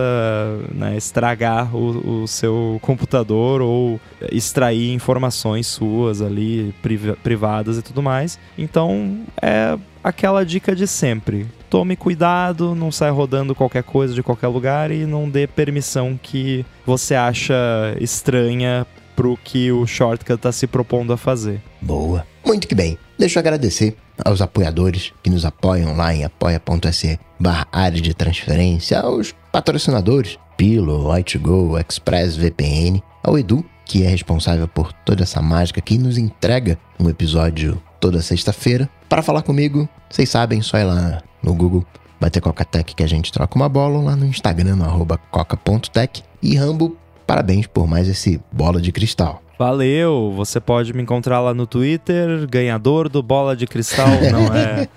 né, 0.71 0.95
estragar 0.95 1.75
o, 1.75 2.23
o 2.23 2.27
seu 2.27 2.77
computador 2.83 3.61
ou 3.61 3.99
extrair 4.31 4.93
informações 4.93 5.65
suas 5.65 6.21
ali, 6.21 6.75
privadas 7.23 7.77
e 7.77 7.81
tudo 7.81 8.03
mais. 8.03 8.37
Então 8.57 9.19
é 9.41 9.77
aquela 10.03 10.45
dica 10.45 10.75
de 10.75 10.85
sempre. 10.85 11.47
Tome 11.75 11.97
cuidado, 11.97 12.73
não 12.73 12.89
saia 12.89 13.11
rodando 13.11 13.53
qualquer 13.53 13.83
coisa 13.83 14.13
de 14.13 14.23
qualquer 14.23 14.47
lugar 14.47 14.91
e 14.91 15.05
não 15.05 15.29
dê 15.29 15.45
permissão 15.45 16.17
que 16.17 16.65
você 16.85 17.15
acha 17.15 17.53
estranha 17.99 18.87
pro 19.13 19.35
que 19.35 19.73
o 19.73 19.85
shortcut 19.85 20.35
está 20.35 20.53
se 20.53 20.67
propondo 20.67 21.11
a 21.11 21.17
fazer. 21.17 21.61
Boa. 21.81 22.25
Muito 22.45 22.65
que 22.65 22.73
bem. 22.73 22.97
Deixa 23.19 23.39
eu 23.39 23.41
agradecer 23.41 23.97
aos 24.23 24.39
apoiadores 24.39 25.11
que 25.21 25.29
nos 25.29 25.43
apoiam 25.43 25.97
lá 25.97 26.15
em 26.15 26.23
apoia.se 26.23 27.19
barra 27.37 27.67
área 27.73 27.99
de 27.99 28.13
transferência, 28.13 29.01
aos 29.01 29.35
patrocinadores 29.51 30.39
Pilo, 30.55 31.09
White2Go, 31.09 31.77
ExpressVPN, 31.77 33.03
ao 33.21 33.37
Edu, 33.37 33.65
que 33.85 34.05
é 34.05 34.07
responsável 34.07 34.65
por 34.65 34.93
toda 34.93 35.23
essa 35.23 35.41
mágica 35.41 35.81
que 35.81 35.97
nos 35.97 36.17
entrega 36.17 36.79
um 36.97 37.09
episódio 37.09 37.83
toda 37.99 38.21
sexta-feira. 38.21 38.89
Para 39.09 39.21
falar 39.21 39.41
comigo, 39.41 39.89
vocês 40.09 40.29
sabem, 40.29 40.61
só 40.61 40.77
ir 40.77 40.83
lá 40.83 41.21
no 41.41 41.53
Google, 41.53 41.85
bater 42.19 42.41
Coca-Tech 42.41 42.95
que 42.95 43.03
a 43.03 43.07
gente 43.07 43.31
troca 43.31 43.55
uma 43.55 43.69
bola, 43.69 44.01
lá 44.01 44.15
no 44.15 44.25
Instagram, 44.25 44.75
no 44.75 44.85
arroba 44.85 45.17
coca.tech. 45.31 46.23
E 46.41 46.55
Rambo, 46.55 46.97
parabéns 47.25 47.67
por 47.67 47.87
mais 47.87 48.07
esse 48.07 48.41
bola 48.51 48.81
de 48.81 48.91
cristal. 48.91 49.41
Valeu! 49.57 50.33
Você 50.35 50.59
pode 50.59 50.93
me 50.93 51.01
encontrar 51.01 51.39
lá 51.39 51.53
no 51.53 51.65
Twitter, 51.65 52.45
ganhador 52.45 53.07
do 53.07 53.23
Bola 53.23 53.55
de 53.55 53.65
Cristal, 53.65 54.09
não 54.29 54.53
é? 54.53 54.89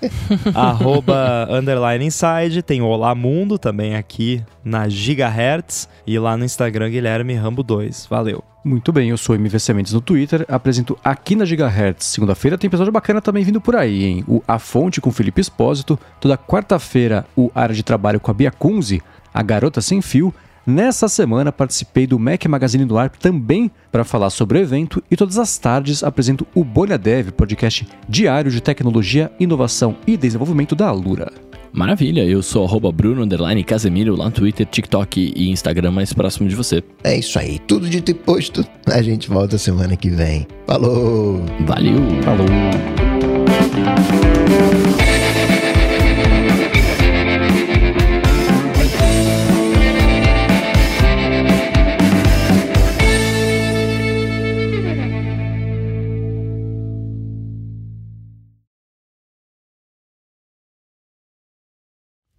Arroba 0.52 1.46
underline 1.48 2.04
inside. 2.04 2.60
Tem 2.62 2.82
o 2.82 2.86
Olá 2.86 3.14
Mundo 3.14 3.56
também 3.56 3.94
aqui 3.94 4.42
na 4.64 4.88
Gigahertz. 4.88 5.88
E 6.04 6.18
lá 6.18 6.36
no 6.36 6.44
Instagram, 6.44 6.90
Guilherme 6.90 7.34
Rambo 7.34 7.62
2. 7.62 8.06
Valeu! 8.10 8.42
Muito 8.68 8.92
bem, 8.92 9.08
eu 9.08 9.16
sou 9.16 9.34
MVC 9.34 9.72
Mendes 9.72 9.94
no 9.94 10.00
Twitter, 10.02 10.44
apresento 10.46 10.94
aqui 11.02 11.34
na 11.34 11.46
Gigahertz. 11.46 12.04
Segunda-feira 12.04 12.58
tem 12.58 12.68
episódio 12.68 12.92
bacana 12.92 13.18
também 13.18 13.42
vindo 13.42 13.62
por 13.62 13.74
aí, 13.74 14.04
hein? 14.04 14.24
O 14.28 14.42
A 14.46 14.58
Fonte 14.58 15.00
com 15.00 15.10
Felipe 15.10 15.40
Espósito. 15.40 15.98
Toda 16.20 16.36
quarta-feira, 16.36 17.24
o 17.34 17.50
Área 17.54 17.74
de 17.74 17.82
Trabalho 17.82 18.20
com 18.20 18.30
a 18.30 18.34
Bia 18.34 18.50
Kunze, 18.50 19.00
a 19.32 19.42
Garota 19.42 19.80
Sem 19.80 20.02
Fio. 20.02 20.34
Nessa 20.66 21.08
semana 21.08 21.50
participei 21.50 22.06
do 22.06 22.18
Mac 22.18 22.44
Magazine 22.44 22.84
do 22.84 22.98
ARP 22.98 23.14
também 23.16 23.70
para 23.90 24.04
falar 24.04 24.28
sobre 24.28 24.58
o 24.58 24.60
evento 24.60 25.02
e 25.10 25.16
todas 25.16 25.38
as 25.38 25.56
tardes 25.56 26.04
apresento 26.04 26.46
o 26.54 26.62
Bolha 26.62 26.98
Dev, 26.98 27.30
podcast 27.30 27.88
diário 28.06 28.50
de 28.50 28.60
tecnologia, 28.60 29.32
inovação 29.40 29.96
e 30.06 30.14
desenvolvimento 30.14 30.76
da 30.76 30.88
Alura. 30.88 31.47
Maravilha, 31.72 32.24
eu 32.24 32.42
sou 32.42 32.64
arroba 32.64 32.90
Bruno 32.90 33.26
Casemiro 33.64 34.16
lá 34.16 34.26
no 34.26 34.30
Twitter, 34.30 34.66
TikTok 34.66 35.32
e 35.36 35.50
Instagram 35.50 35.90
mais 35.90 36.12
próximo 36.12 36.48
de 36.48 36.54
você. 36.54 36.82
É 37.04 37.16
isso 37.16 37.38
aí, 37.38 37.58
tudo 37.60 37.88
dito 37.88 38.10
e 38.10 38.14
posto. 38.14 38.64
A 38.86 39.02
gente 39.02 39.28
volta 39.28 39.58
semana 39.58 39.96
que 39.96 40.10
vem. 40.10 40.46
Falou! 40.66 41.42
Valeu! 41.66 41.96
Falou! 42.22 42.46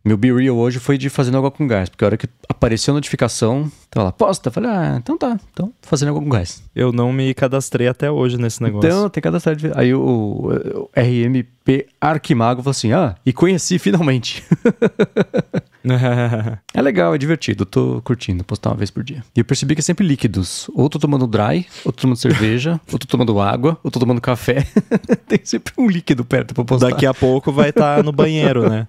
Meu 0.03 0.15
Be 0.15 0.31
Real 0.31 0.55
hoje 0.55 0.79
foi 0.79 0.97
de 0.97 1.09
fazendo 1.09 1.37
água 1.37 1.51
com 1.51 1.67
gás, 1.67 1.89
porque 1.89 2.03
a 2.03 2.07
hora 2.07 2.17
que 2.17 2.27
apareceu 2.47 2.93
a 2.93 2.95
notificação, 2.95 3.69
tava 3.89 4.05
lá, 4.05 4.11
posta. 4.11 4.49
Falei, 4.49 4.69
ah, 4.69 4.95
então 4.97 5.17
tá, 5.17 5.37
então 5.51 5.73
fazendo 5.81 6.09
água 6.09 6.21
com 6.21 6.29
gás. 6.29 6.63
Eu 6.73 6.91
não 6.91 7.11
me 7.11 7.33
cadastrei 7.33 7.87
até 7.87 8.09
hoje 8.09 8.37
nesse 8.37 8.63
negócio. 8.63 8.87
Então, 8.87 9.09
tem 9.09 9.21
que 9.21 9.27
cadastrar. 9.27 9.57
Aí 9.75 9.93
o, 9.93 10.01
o 10.01 10.89
RMP 10.95 11.87
Arquimago 11.99 12.61
falou 12.61 12.71
assim, 12.71 12.93
ah, 12.93 13.15
e 13.25 13.33
conheci 13.33 13.77
finalmente. 13.77 14.43
é 16.73 16.81
legal, 16.81 17.15
é 17.15 17.17
divertido, 17.17 17.65
tô 17.65 18.01
curtindo 18.03 18.43
postar 18.43 18.71
uma 18.71 18.75
vez 18.75 18.91
por 18.91 19.03
dia. 19.03 19.23
E 19.35 19.39
eu 19.39 19.45
percebi 19.45 19.75
que 19.75 19.81
é 19.81 19.83
sempre 19.83 20.05
líquidos. 20.05 20.69
Ou 20.73 20.89
tô 20.89 20.99
tomando 20.99 21.25
dry, 21.25 21.65
ou 21.85 21.91
tô 21.91 22.01
tomando 22.01 22.17
cerveja, 22.17 22.79
ou 22.91 22.99
tô 22.99 23.07
tomando 23.07 23.39
água, 23.39 23.77
ou 23.83 23.89
tô 23.89 23.99
tomando 23.99 24.21
café. 24.21 24.67
tem 25.27 25.39
sempre 25.43 25.73
um 25.77 25.87
líquido 25.87 26.25
perto 26.25 26.53
pra 26.53 26.63
postar. 26.63 26.89
Daqui 26.89 27.05
a 27.05 27.13
pouco 27.13 27.51
vai 27.51 27.69
estar 27.69 27.97
tá 27.97 28.03
no 28.03 28.11
banheiro, 28.11 28.69
né? 28.69 28.87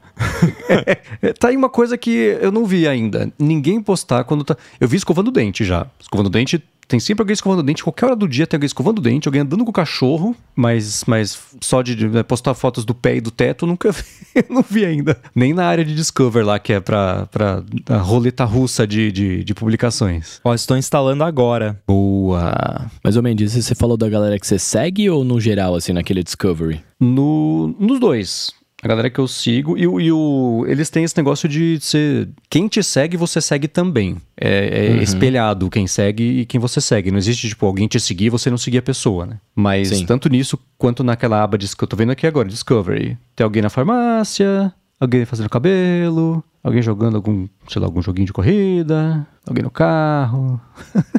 é, 1.23 1.33
tá 1.33 1.49
aí 1.49 1.57
uma 1.57 1.71
coisa 1.71 1.97
que 1.97 2.39
eu 2.41 2.51
não 2.51 2.67
vi 2.67 2.89
ainda. 2.89 3.33
Ninguém 3.39 3.81
postar 3.83 4.25
quando 4.25 4.45
tá. 4.45 4.57
Eu 4.81 4.89
vi 4.89 4.97
escovando 4.97 5.29
o 5.29 5.33
dente 5.33 5.65
já. 5.65 5.87
Escovando 5.99 6.27
o 6.27 6.31
dente 6.31 6.62
tem 6.91 6.99
sempre 6.99 7.23
alguém 7.23 7.35
escovando 7.35 7.61
o 7.61 7.62
dente, 7.62 7.85
qualquer 7.85 8.07
hora 8.07 8.17
do 8.17 8.27
dia 8.27 8.49
tem 8.49 8.57
alguém 8.57 8.67
escovando 8.67 8.99
o 8.99 9.01
dente, 9.01 9.29
alguém 9.29 9.43
andando 9.43 9.62
com 9.65 9.71
o 9.71 9.73
cachorro, 9.73 10.35
mas, 10.57 11.05
mas 11.07 11.39
só 11.61 11.83
de, 11.83 11.95
de 11.95 12.09
né, 12.09 12.25
postar 12.25 12.53
fotos 12.53 12.85
do 12.85 12.93
pé 12.93 13.15
e 13.15 13.21
do 13.21 13.31
teto, 13.31 13.65
nunca 13.65 13.93
vi, 13.95 14.03
não 14.51 14.65
vi 14.69 14.85
ainda. 14.85 15.17
Nem 15.33 15.55
na 15.55 15.67
área 15.67 15.85
de 15.85 15.95
Discover 15.95 16.45
lá, 16.45 16.59
que 16.59 16.73
é 16.73 16.81
pra, 16.81 17.27
pra 17.27 17.62
a 17.89 17.99
roleta 17.99 18.45
russa 18.45 18.89
de, 18.89 19.12
de, 19.12 19.45
de 19.45 19.55
publicações. 19.55 20.41
Ó, 20.43 20.53
estou 20.53 20.77
instalando 20.77 21.23
agora. 21.23 21.81
Boa! 21.87 22.91
Mais 23.05 23.17
ou 23.17 23.23
menos, 23.23 23.53
você 23.53 23.75
falou 23.77 23.97
da 23.97 24.09
galera 24.09 24.37
que 24.37 24.47
você 24.47 24.59
segue 24.59 25.09
ou 25.09 25.23
no 25.23 25.41
geral, 25.41 25.77
assim, 25.77 25.93
naquele 25.93 26.25
Discovery? 26.25 26.81
No, 26.99 27.69
nos 27.79 28.01
dois 28.01 28.53
a 28.82 28.89
galera 28.89 29.11
que 29.11 29.19
eu 29.19 29.28
sigo, 29.28 29.77
e, 29.77 29.82
e, 29.82 30.12
o, 30.12 30.65
eles 30.66 30.89
têm 30.89 31.05
esse 31.05 31.16
negócio 31.16 31.48
de 31.48 31.78
ser. 31.81 32.28
Quem 32.48 32.66
te 32.66 32.82
segue, 32.82 33.16
você 33.16 33.40
segue 33.40 33.69
também. 33.69 34.16
É, 34.36 34.86
é 34.86 34.90
uhum. 34.93 35.02
espelhado 35.02 35.69
quem 35.69 35.86
segue 35.86 36.40
e 36.40 36.47
quem 36.47 36.59
você 36.59 36.81
segue. 36.81 37.11
Não 37.11 37.19
existe, 37.19 37.48
tipo, 37.48 37.66
alguém 37.66 37.86
te 37.86 38.01
seguir 38.01 38.27
e 38.27 38.31
você 38.31 38.48
não 38.48 38.57
seguir 38.57 38.78
a 38.78 38.82
pessoa, 38.82 39.27
né? 39.27 39.39
Mas 39.55 39.89
Sim. 39.89 40.07
tanto 40.07 40.31
nisso 40.31 40.59
quanto 40.78 41.05
naquela 41.05 41.43
aba 41.43 41.59
de, 41.59 41.77
que 41.77 41.85
eu 41.85 41.89
tô 41.89 41.94
vendo 41.94 42.12
aqui 42.12 42.27
agora, 42.27 42.48
Discovery. 42.48 43.19
Tem 43.36 43.44
alguém 43.44 43.62
na 43.62 43.69
farmácia, 43.69 44.73
alguém 44.98 45.27
fazendo 45.27 45.51
cabelo, 45.51 46.43
alguém 46.65 46.81
jogando 46.81 47.16
algum, 47.16 47.47
sei 47.69 47.81
lá, 47.82 47.86
algum 47.86 48.01
joguinho 48.01 48.27
de 48.27 48.32
corrida, 48.32 49.27
alguém 49.47 49.62
no 49.62 49.70
carro. 49.70 50.59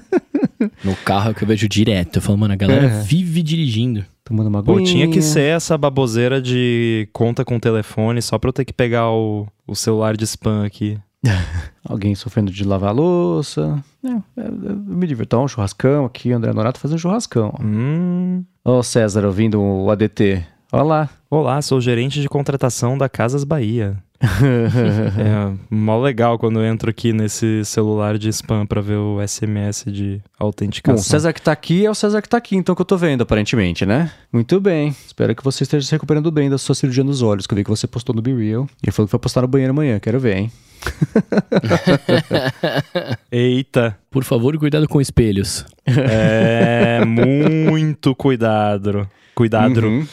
no 0.83 0.95
carro 1.05 1.29
é 1.29 1.33
que 1.35 1.43
eu 1.43 1.47
vejo 1.47 1.69
direto. 1.69 2.15
Eu 2.15 2.21
falo, 2.23 2.39
mano, 2.39 2.55
a 2.55 2.57
galera 2.57 2.87
é. 2.87 3.01
vive 3.03 3.43
dirigindo 3.43 4.03
tomando 4.23 4.47
uma 4.47 4.63
Pô, 4.63 4.81
tinha 4.81 5.09
que 5.09 5.21
ser 5.21 5.55
essa 5.55 5.77
baboseira 5.77 6.41
de 6.41 7.07
conta 7.13 7.43
com 7.43 7.59
telefone 7.59 8.21
só 8.21 8.37
pra 8.37 8.49
eu 8.49 8.53
ter 8.53 8.65
que 8.65 8.73
pegar 8.73 9.09
o, 9.09 9.47
o 9.67 9.75
celular 9.75 10.15
de 10.15 10.23
spam 10.25 10.65
aqui. 10.65 10.97
Alguém 11.87 12.15
sofrendo 12.15 12.51
de 12.51 12.63
lavar 12.63 12.93
louça. 12.93 13.83
É, 14.03 14.41
é, 14.41 14.45
é, 14.45 14.49
me 14.49 15.05
divertir. 15.05 15.37
um 15.37 15.47
churrascão 15.47 16.05
aqui, 16.05 16.31
André 16.31 16.53
Norato 16.53 16.79
fazendo 16.79 16.99
churrascão. 16.99 17.53
Hum. 17.61 18.43
Ó, 18.65 18.79
o 18.79 18.83
César 18.83 19.25
ouvindo 19.25 19.61
o 19.61 19.89
ADT. 19.89 20.43
Olá. 20.71 21.09
Olá, 21.29 21.61
sou 21.61 21.81
gerente 21.81 22.21
de 22.21 22.29
contratação 22.29 22.97
da 22.97 23.09
Casas 23.09 23.43
Bahia. 23.43 23.97
é 25.17 25.57
mó 25.69 25.99
legal 25.99 26.37
quando 26.37 26.59
eu 26.59 26.65
entro 26.65 26.89
aqui 26.89 27.11
nesse 27.11 27.65
celular 27.65 28.19
de 28.19 28.29
spam 28.29 28.67
para 28.67 28.79
ver 28.79 28.97
o 28.97 29.17
SMS 29.25 29.85
de 29.87 30.21
autenticação. 30.37 30.95
Bom, 30.95 31.01
o 31.01 31.03
César 31.03 31.33
que 31.33 31.41
tá 31.41 31.51
aqui 31.51 31.85
é 31.85 31.89
o 31.89 31.95
César 31.95 32.21
que 32.21 32.29
tá 32.29 32.37
aqui, 32.37 32.55
então 32.55 32.75
que 32.75 32.81
eu 32.81 32.85
tô 32.85 32.97
vendo, 32.97 33.21
aparentemente, 33.21 33.85
né? 33.85 34.11
Muito 34.31 34.61
bem. 34.61 34.95
Espero 35.07 35.35
que 35.35 35.43
você 35.43 35.63
esteja 35.63 35.85
se 35.85 35.91
recuperando 35.91 36.31
bem 36.31 36.49
da 36.49 36.57
sua 36.57 36.75
cirurgia 36.75 37.03
nos 37.03 37.21
olhos, 37.21 37.47
que 37.47 37.53
eu 37.53 37.55
vi 37.55 37.63
que 37.63 37.69
você 37.69 37.87
postou 37.87 38.15
no 38.15 38.21
Be 38.21 38.33
Real. 38.33 38.67
E 38.83 38.85
ele 38.85 38.91
falou 38.91 39.07
que 39.07 39.11
vai 39.11 39.19
postar 39.19 39.41
no 39.41 39.47
banheiro 39.47 39.71
amanhã, 39.71 39.99
quero 39.99 40.19
ver, 40.19 40.37
hein? 40.37 40.51
Eita. 43.31 43.97
Por 44.09 44.23
favor, 44.23 44.57
cuidado 44.57 44.87
com 44.87 45.01
espelhos. 45.01 45.65
É, 45.85 47.03
muito 47.05 48.15
cuidado. 48.15 49.07
Cuidado. 49.33 49.85
Uhum. 49.85 50.07